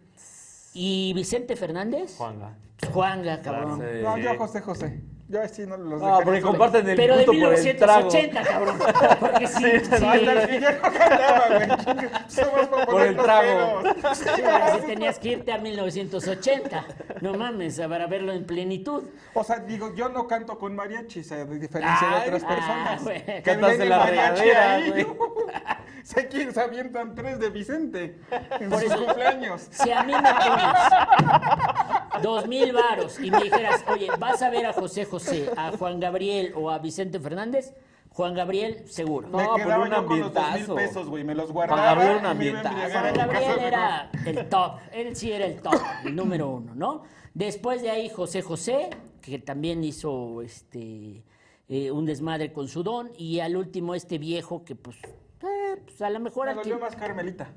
y 0.73 1.13
Vicente 1.13 1.55
Fernández. 1.55 2.15
Juanga. 2.17 2.57
Juanga, 2.91 3.41
cabrón. 3.41 3.83
No, 4.01 4.17
yo 4.17 4.37
José 4.37 4.61
José. 4.61 5.01
Yo 5.33 5.41
así 5.41 5.65
no 5.65 5.77
los 5.77 5.99
No, 5.99 6.19
porque 6.23 6.41
comparten 6.41 6.87
el 6.87 6.95
Pero 6.95 7.17
de 7.17 7.25
gusto 7.25 7.41
por 7.41 7.55
el 7.55 7.77
trago. 7.77 8.07
1980, 8.11 8.43
cabrón. 8.43 8.77
Porque 9.19 9.47
sí, 9.47 9.63
sí. 9.63 10.59
Yo 10.61 10.71
no 10.71 10.81
cantaba, 10.81 11.47
güey. 11.49 12.09
Somos 12.27 12.67
para 12.67 12.85
Por 12.85 13.01
el 13.01 13.17
trago. 13.17 13.81
pedos. 13.81 14.17
Sí, 14.19 14.41
ahora 14.43 14.75
sí 14.75 14.85
tenías 14.85 15.17
que 15.17 15.29
irte 15.29 15.51
a 15.51 15.57
1980. 15.57 16.85
No 17.21 17.33
mames, 17.33 17.79
para 17.79 18.05
verlo 18.05 18.31
en 18.31 18.45
plenitud. 18.45 19.05
O 19.33 19.43
sea, 19.43 19.57
digo, 19.57 19.95
yo 19.95 20.07
no 20.09 20.27
canto 20.27 20.59
con 20.59 20.75
mariachis, 20.75 21.31
a 21.31 21.45
diferencia 21.45 22.07
de 22.09 22.27
otras 22.27 22.43
ah, 22.45 22.97
personas. 22.99 23.43
Cantas 23.43 23.79
en 23.79 23.89
la 23.89 23.97
mariachi 23.97 24.41
regadera, 24.41 24.73
ahí. 24.75 24.89
güey. 24.91 25.07
sé 26.03 26.27
quién 26.27 26.53
se 26.53 26.61
avientan 26.61 27.15
tres 27.15 27.39
de 27.39 27.49
Vicente 27.49 28.19
en 28.59 28.69
Por 28.69 28.81
sus 28.81 28.91
eso- 28.91 29.05
cumpleaños. 29.05 29.67
Si 29.71 29.89
a 29.91 30.03
mí 30.03 30.13
me 30.13 30.33
pones 30.33 32.21
dos 32.21 32.47
mil 32.47 32.73
varos 32.73 33.19
y 33.19 33.31
me 33.31 33.41
dijeras, 33.41 33.83
oye, 33.87 34.09
vas 34.19 34.41
a 34.41 34.49
ver 34.49 34.65
a 34.65 34.73
José 34.73 35.05
José, 35.05 35.22
a 35.57 35.71
Juan 35.77 35.99
Gabriel 35.99 36.53
o 36.55 36.69
a 36.69 36.79
Vicente 36.79 37.19
Fernández, 37.19 37.73
Juan 38.09 38.33
Gabriel 38.35 38.87
seguro. 38.87 39.27
No, 39.27 39.37
pero 39.55 39.81
un 39.83 39.89
yo 39.89 40.05
con 40.05 40.19
los 40.19 40.35
ambientazo. 40.35 40.75
pesos, 40.75 41.07
güey, 41.07 41.23
me 41.23 41.33
los 41.35 41.49
Juan 41.51 41.67
guardaba 41.69 41.95
Gabriel, 41.95 42.17
un 42.19 42.25
ambientazo. 42.25 42.75
Juan 42.91 43.13
Gabriel 43.13 43.59
era 43.59 44.11
el 44.25 44.49
top, 44.49 44.77
él 44.91 45.15
sí 45.15 45.31
era 45.31 45.45
el 45.45 45.61
top, 45.61 45.81
el 46.05 46.15
número 46.15 46.49
uno, 46.49 46.75
¿no? 46.75 47.03
Después 47.33 47.81
de 47.81 47.89
ahí 47.89 48.09
José 48.09 48.41
José, 48.43 48.89
que 49.21 49.39
también 49.39 49.83
hizo 49.83 50.41
este 50.43 51.23
eh, 51.69 51.89
un 51.91 52.05
desmadre 52.05 52.53
con 52.53 52.67
su 52.67 52.83
don, 52.83 53.09
y 53.17 53.39
al 53.39 53.55
último 53.55 53.95
este 53.95 54.17
viejo 54.19 54.63
que 54.63 54.75
pues, 54.75 54.97
eh, 55.41 55.81
pues 55.83 55.99
a 56.03 56.09
lo 56.11 56.19
mejor 56.19 56.47
Me 56.47 56.53
dolió 56.55 56.75
que- 56.75 56.81
más 56.81 56.95
Carmelita. 56.95 57.51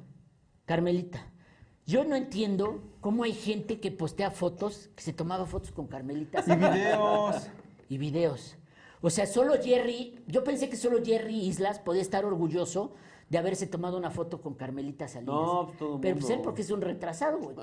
Carmelita. 0.65 1.27
Yo 1.87 2.05
no 2.05 2.17
entiendo 2.17 2.83
cómo 3.01 3.23
hay 3.23 3.33
gente 3.33 3.79
que 3.79 3.93
postea 3.93 4.33
fotos, 4.33 4.91
que 4.97 5.03
se 5.03 5.13
tomaba 5.13 5.47
fotos 5.47 5.71
con 5.71 5.87
Carmelita. 5.87 6.43
Y 6.47 6.57
videos. 6.57 7.49
Y 7.89 7.99
videos. 7.99 8.57
O 9.01 9.11
sea, 9.11 9.27
solo 9.27 9.55
Jerry, 9.63 10.19
yo 10.27 10.43
pensé 10.43 10.69
que 10.69 10.77
solo 10.77 10.99
Jerry 11.05 11.47
Islas 11.47 11.79
podía 11.79 12.03
estar 12.03 12.25
orgulloso 12.25 12.93
de 13.29 13.39
haberse 13.39 13.69
tomado 13.69 13.97
una 13.99 14.11
foto 14.11 14.41
con 14.41 14.55
Carmelita 14.55 15.07
Salinas. 15.07 15.35
No, 15.35 15.67
pues, 15.67 15.79
todo 15.79 16.01
Pero 16.01 16.15
pues 16.17 16.25
mundo. 16.25 16.35
él 16.35 16.41
porque 16.43 16.63
es 16.63 16.71
un 16.71 16.81
retrasado, 16.81 17.39
güey. 17.39 17.57
o 17.57 17.61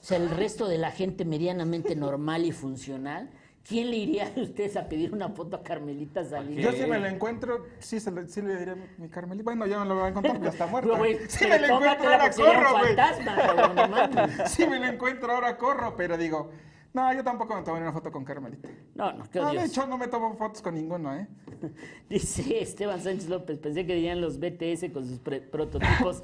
sea, 0.00 0.16
el 0.16 0.30
resto 0.30 0.66
de 0.66 0.78
la 0.78 0.90
gente 0.90 1.24
medianamente 1.24 1.94
normal 1.94 2.44
y 2.44 2.50
funcional, 2.50 3.30
¿quién 3.66 3.90
le 3.90 3.96
iría 3.96 4.32
a 4.36 4.40
ustedes 4.40 4.76
a 4.76 4.88
pedir 4.88 5.12
una 5.12 5.28
foto 5.30 5.56
a 5.56 5.62
Carmelita 5.62 6.24
Salinas? 6.24 6.64
Yo 6.64 6.72
si 6.72 6.88
me 6.88 6.98
lo 6.98 7.06
encuentro, 7.06 7.66
sí, 7.78 8.00
se 8.00 8.10
le, 8.10 8.28
sí 8.28 8.42
le 8.42 8.56
diría 8.56 8.74
mi, 8.74 8.84
mi 8.98 9.08
Carmelita. 9.08 9.44
Bueno, 9.44 9.66
ya 9.66 9.78
no 9.78 9.84
lo 9.86 9.94
voy 9.96 10.04
a 10.04 10.08
encontrar 10.08 10.34
porque 10.38 10.48
está 10.48 10.66
muerta. 10.66 10.96
Güey, 10.96 11.18
si 11.28 11.46
me 11.46 11.58
lo 11.58 11.66
encuentro 11.66 12.08
ahora 12.10 12.30
corro, 12.30 12.78
güey. 12.78 12.96
no. 12.96 14.46
Si 14.46 14.66
me 14.66 14.78
lo 14.78 14.86
encuentro 14.86 15.32
ahora 15.32 15.56
corro, 15.56 15.94
pero 15.96 16.16
digo, 16.16 16.50
no, 16.92 17.12
yo 17.14 17.24
tampoco 17.24 17.54
me 17.56 17.62
tomaría 17.62 17.84
una 17.88 17.92
foto 17.92 18.12
con 18.12 18.24
Carmelita. 18.24 18.68
No, 18.94 19.12
no, 19.12 19.24
qué 19.30 19.40
No, 19.40 19.52
de 19.52 19.64
hecho, 19.64 19.86
no 19.86 19.96
me 19.96 20.08
tomo 20.08 20.36
fotos 20.36 20.60
con 20.60 20.74
ninguno, 20.74 21.14
¿eh? 21.16 21.26
Dice 22.10 22.60
Esteban 22.62 23.00
Sánchez 23.00 23.28
López, 23.28 23.58
pensé 23.58 23.86
que 23.86 23.94
dirían 23.94 24.20
los 24.20 24.38
BTS 24.38 24.92
con 24.92 25.06
sus 25.06 25.18
pre- 25.18 25.40
prototipos 25.40 26.22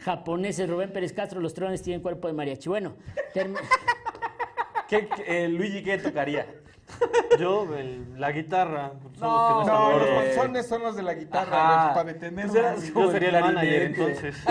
japoneses. 0.00 0.68
Rubén 0.68 0.92
Pérez 0.92 1.12
Castro, 1.12 1.40
los 1.40 1.54
trones 1.54 1.82
tienen 1.82 2.02
cuerpo 2.02 2.26
de 2.26 2.34
mariachi. 2.34 2.68
Bueno, 2.68 2.94
termi- 3.34 3.58
¿Qué, 4.88 5.06
qué- 5.08 5.44
eh, 5.44 5.48
Luigi, 5.48 5.82
¿qué 5.82 5.98
tocaría? 5.98 6.46
Yo, 7.38 7.66
el- 7.76 8.18
la 8.18 8.32
guitarra. 8.32 8.92
son 9.18 9.20
No, 9.20 9.58
los 9.58 9.64
que 9.64 9.70
No, 9.70 10.48
los 10.52 10.66
son 10.66 10.82
los 10.82 10.96
de 10.96 11.02
la 11.02 11.14
guitarra, 11.14 11.92
para 11.94 12.04
detener. 12.04 12.48
Pues 12.48 12.92
Yo 12.94 13.10
sería 13.10 13.28
el 13.30 13.40
manager, 13.40 13.82
entonces. 13.82 14.36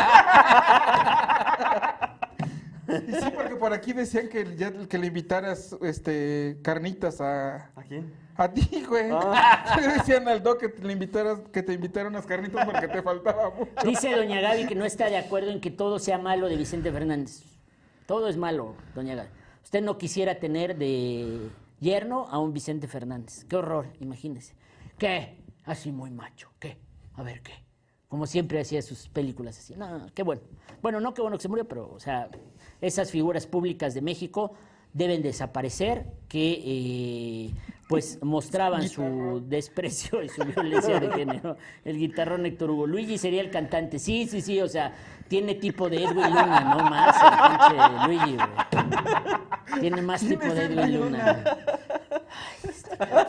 Y 2.88 3.12
sí, 3.12 3.30
porque 3.36 3.56
por 3.58 3.74
aquí 3.74 3.92
decían 3.92 4.30
que 4.30 4.56
ya 4.56 4.72
que 4.72 4.98
le 4.98 5.08
invitaras 5.08 5.76
este 5.82 6.58
carnitas 6.64 7.20
a, 7.20 7.70
¿A 7.76 7.84
quién? 7.86 8.14
a 8.38 8.48
ti, 8.54 8.86
güey. 8.88 9.10
Ah. 9.12 9.76
Le 9.82 9.88
decían 9.90 10.28
al 10.30 10.42
doc 10.42 10.60
que 10.60 10.70
te 10.70 10.84
le 10.84 10.94
invitaras, 10.94 11.40
que 11.52 11.64
te 11.64 11.74
invitaran 11.74 12.14
unas 12.14 12.26
carnitas 12.26 12.66
porque 12.66 12.88
te 12.88 13.02
faltaba 13.02 13.50
mucho. 13.50 13.72
dice 13.84 14.16
doña 14.16 14.40
Gaby 14.40 14.68
que 14.68 14.76
no 14.76 14.86
está 14.86 15.10
de 15.10 15.18
acuerdo 15.18 15.52
en 15.52 15.60
que 15.60 15.70
todo 15.70 16.00
sea 16.00 16.18
malo 16.18 16.48
de 16.48 16.56
Vicente 16.56 16.92
Fernández. 16.92 17.44
Todo 18.06 18.30
es 18.30 18.38
malo, 18.38 18.76
doña 18.96 19.16
Gaby. 19.16 19.30
Usted 19.66 19.82
no 19.82 19.98
quisiera 19.98 20.36
tener 20.40 20.78
de 20.78 21.50
yerno 21.80 22.28
a 22.30 22.40
un 22.40 22.54
Vicente 22.54 22.88
Fernández. 22.88 23.46
Qué 23.46 23.56
horror, 23.56 23.88
imagínese. 24.00 24.56
¿Qué? 24.98 25.38
Así 25.66 25.92
muy 25.92 26.12
macho. 26.12 26.50
¿Qué? 26.60 26.78
A 27.14 27.24
ver, 27.24 27.42
¿qué? 27.42 27.54
Como 28.08 28.26
siempre 28.26 28.60
hacía 28.60 28.82
sus 28.82 29.10
películas 29.10 29.60
así. 29.60 29.76
No, 29.76 30.08
qué 30.14 30.24
bueno. 30.24 30.42
Bueno, 30.82 31.00
no 31.02 31.14
qué 31.14 31.22
bueno 31.22 31.38
que 31.38 31.42
se 31.42 31.50
murió, 31.50 31.68
pero, 31.68 31.92
o 31.92 32.00
sea, 32.00 32.30
esas 32.80 33.12
figuras 33.12 33.46
públicas 33.48 33.94
de 33.94 34.02
México 34.02 34.54
deben 34.94 35.22
desaparecer, 35.22 36.06
que 36.28 36.62
eh, 36.66 37.54
pues 37.88 38.20
mostraban 38.22 38.88
su 38.90 39.42
desprecio 39.48 40.22
y 40.24 40.30
su 40.30 40.44
violencia 40.44 41.00
de 41.00 41.10
género. 41.12 41.58
El 41.86 41.98
guitarrón 41.98 42.46
Héctor 42.46 42.72
Hugo. 42.72 42.86
Luigi 42.88 43.18
sería 43.18 43.42
el 43.42 43.50
cantante. 43.50 43.98
Sí, 44.00 44.28
sí, 44.28 44.42
sí, 44.42 44.60
o 44.62 44.68
sea, 44.68 44.94
tiene 45.28 45.56
tipo 45.56 45.90
de 45.90 46.04
Edwin 46.04 46.26
Luna, 46.30 46.76
no 46.78 46.90
más 46.90 47.16
el 47.24 47.78
pinche 47.78 48.08
Luigi, 48.08 48.36
güey. 48.36 49.80
Tiene 49.82 50.02
más 50.02 50.22
¿Quién 50.22 50.40
tipo 50.40 50.54
de 50.54 50.64
Edwin 50.66 51.00
Luna. 51.00 51.34
Luna? 51.34 51.58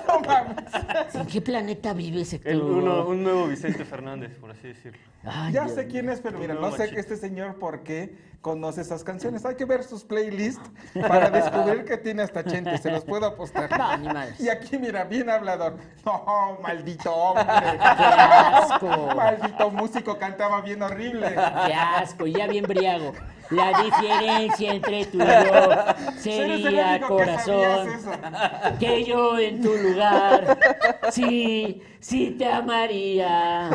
No 0.07 0.21
mames. 0.21 1.15
¿En 1.15 1.27
qué 1.27 1.41
planeta 1.41 1.93
vives, 1.93 2.33
Héctor 2.33 2.53
El- 2.53 2.61
Hugo? 2.63 2.77
uno- 2.79 3.07
un 3.07 3.23
nuevo 3.23 3.47
Vicente 3.49 3.85
Fernández, 3.85 4.37
por 4.39 4.51
así 4.51 4.69
decirlo. 4.69 4.99
Ay, 5.25 5.53
Ya 5.53 5.65
Dios 5.65 5.75
sé 5.75 5.87
quién 5.87 6.09
es, 6.09 6.21
pero 6.21 6.39
mira, 6.39 6.55
No, 6.55 6.71
sé 6.73 6.91
que 6.91 6.99
este 7.01 7.17
señor 7.17 7.57
por 7.59 7.83
qué 7.83 8.17
conoce 8.41 8.81
esas 8.81 9.05
canciones. 9.05 9.45
Hay 9.45 9.57
que 9.57 9.65
ver 9.65 9.83
sus 9.83 10.05
playlists 10.05 10.71
para 10.95 11.31
descubrir 11.31 11.85
que 11.85 11.97
tiene 11.97 12.23
hasta 12.23 12.45
Chente, 12.45 12.79
se 12.79 12.91
los 12.91 13.05
puedo 13.05 13.27
apostar. 13.27 13.77
No, 13.77 13.97
ni 13.97 14.07
madres. 14.09 14.41
Y 14.41 14.49
aquí, 14.49 14.79
mira, 14.79 15.05
bien 15.05 15.29
hablador. 15.29 15.77
No, 16.05 16.59
maldito 16.63 17.15
hombre. 17.15 17.45
asco. 17.81 19.15
Maldito 19.15 19.71
músico, 19.71 20.19
cantaba 20.19 20.61
bien 20.61 20.83
horrible. 20.83 21.35
Qué 21.67 21.75
asco, 21.75 22.27
ya 22.27 22.47
bien 22.47 22.65
briago. 22.65 23.13
La 23.51 23.83
diferencia 23.83 24.75
entre 24.75 25.07
tú 25.07 25.19
y 25.19 25.21
yo 25.21 25.85
sería, 26.19 26.99
que 27.01 27.07
corazón, 27.07 27.89
que 28.79 29.05
yo 29.05 29.39
en 29.39 29.63
tu 29.63 29.75
lugar, 29.75 30.59
sí, 31.11 31.83
sí 31.99 32.37
te 32.39 32.45
amaría. 32.45 33.71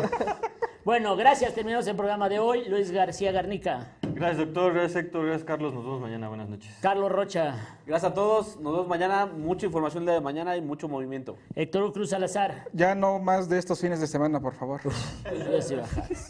Bueno, 0.84 1.16
gracias, 1.16 1.54
terminamos 1.54 1.86
el 1.88 1.96
programa 1.96 2.28
de 2.28 2.38
hoy. 2.38 2.68
Luis 2.68 2.92
García 2.92 3.32
Garnica, 3.32 3.88
Gracias, 4.14 4.38
doctor. 4.38 4.72
Gracias, 4.72 5.04
Héctor. 5.04 5.26
Gracias, 5.26 5.44
Carlos. 5.44 5.74
Nos 5.74 5.84
vemos 5.84 6.00
mañana. 6.00 6.28
Buenas 6.28 6.48
noches. 6.48 6.72
Carlos 6.80 7.10
Rocha, 7.10 7.78
Gracias 7.86 8.12
a 8.12 8.14
todos. 8.14 8.60
Nos 8.60 8.72
vemos 8.72 8.88
mañana. 8.88 9.26
Mucha 9.26 9.66
información 9.66 10.04
el 10.04 10.06
día 10.06 10.14
de 10.14 10.20
mañana 10.20 10.56
y 10.56 10.60
mucho 10.62 10.88
movimiento. 10.88 11.36
Héctor 11.54 11.92
Cruz 11.92 12.10
Salazar. 12.10 12.68
Ya 12.72 12.94
no 12.94 13.18
más 13.18 13.48
de 13.48 13.58
estos 13.58 13.80
fines 13.80 14.00
de 14.00 14.06
semana, 14.06 14.40
por 14.40 14.54
favor. 14.54 14.80
Subes 14.82 15.70
y 15.70 15.74
bajadas. 15.74 16.28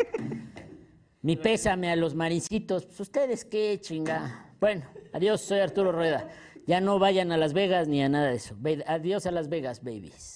Mi 1.20 1.36
pésame 1.36 1.90
a 1.90 1.96
los 1.96 2.14
marincitos. 2.14 2.86
Pues 2.86 3.00
ustedes 3.00 3.44
qué 3.44 3.78
chinga. 3.80 4.46
Bueno, 4.60 4.82
adiós, 5.12 5.40
soy 5.42 5.60
Arturo 5.60 5.92
Rueda. 5.92 6.28
Ya 6.66 6.80
no 6.80 6.98
vayan 6.98 7.32
a 7.32 7.36
Las 7.36 7.52
Vegas 7.52 7.88
ni 7.88 8.02
a 8.02 8.08
nada 8.08 8.28
de 8.28 8.36
eso. 8.36 8.56
Adiós 8.86 9.26
a 9.26 9.30
Las 9.30 9.48
Vegas, 9.48 9.82
babies. 9.82 10.33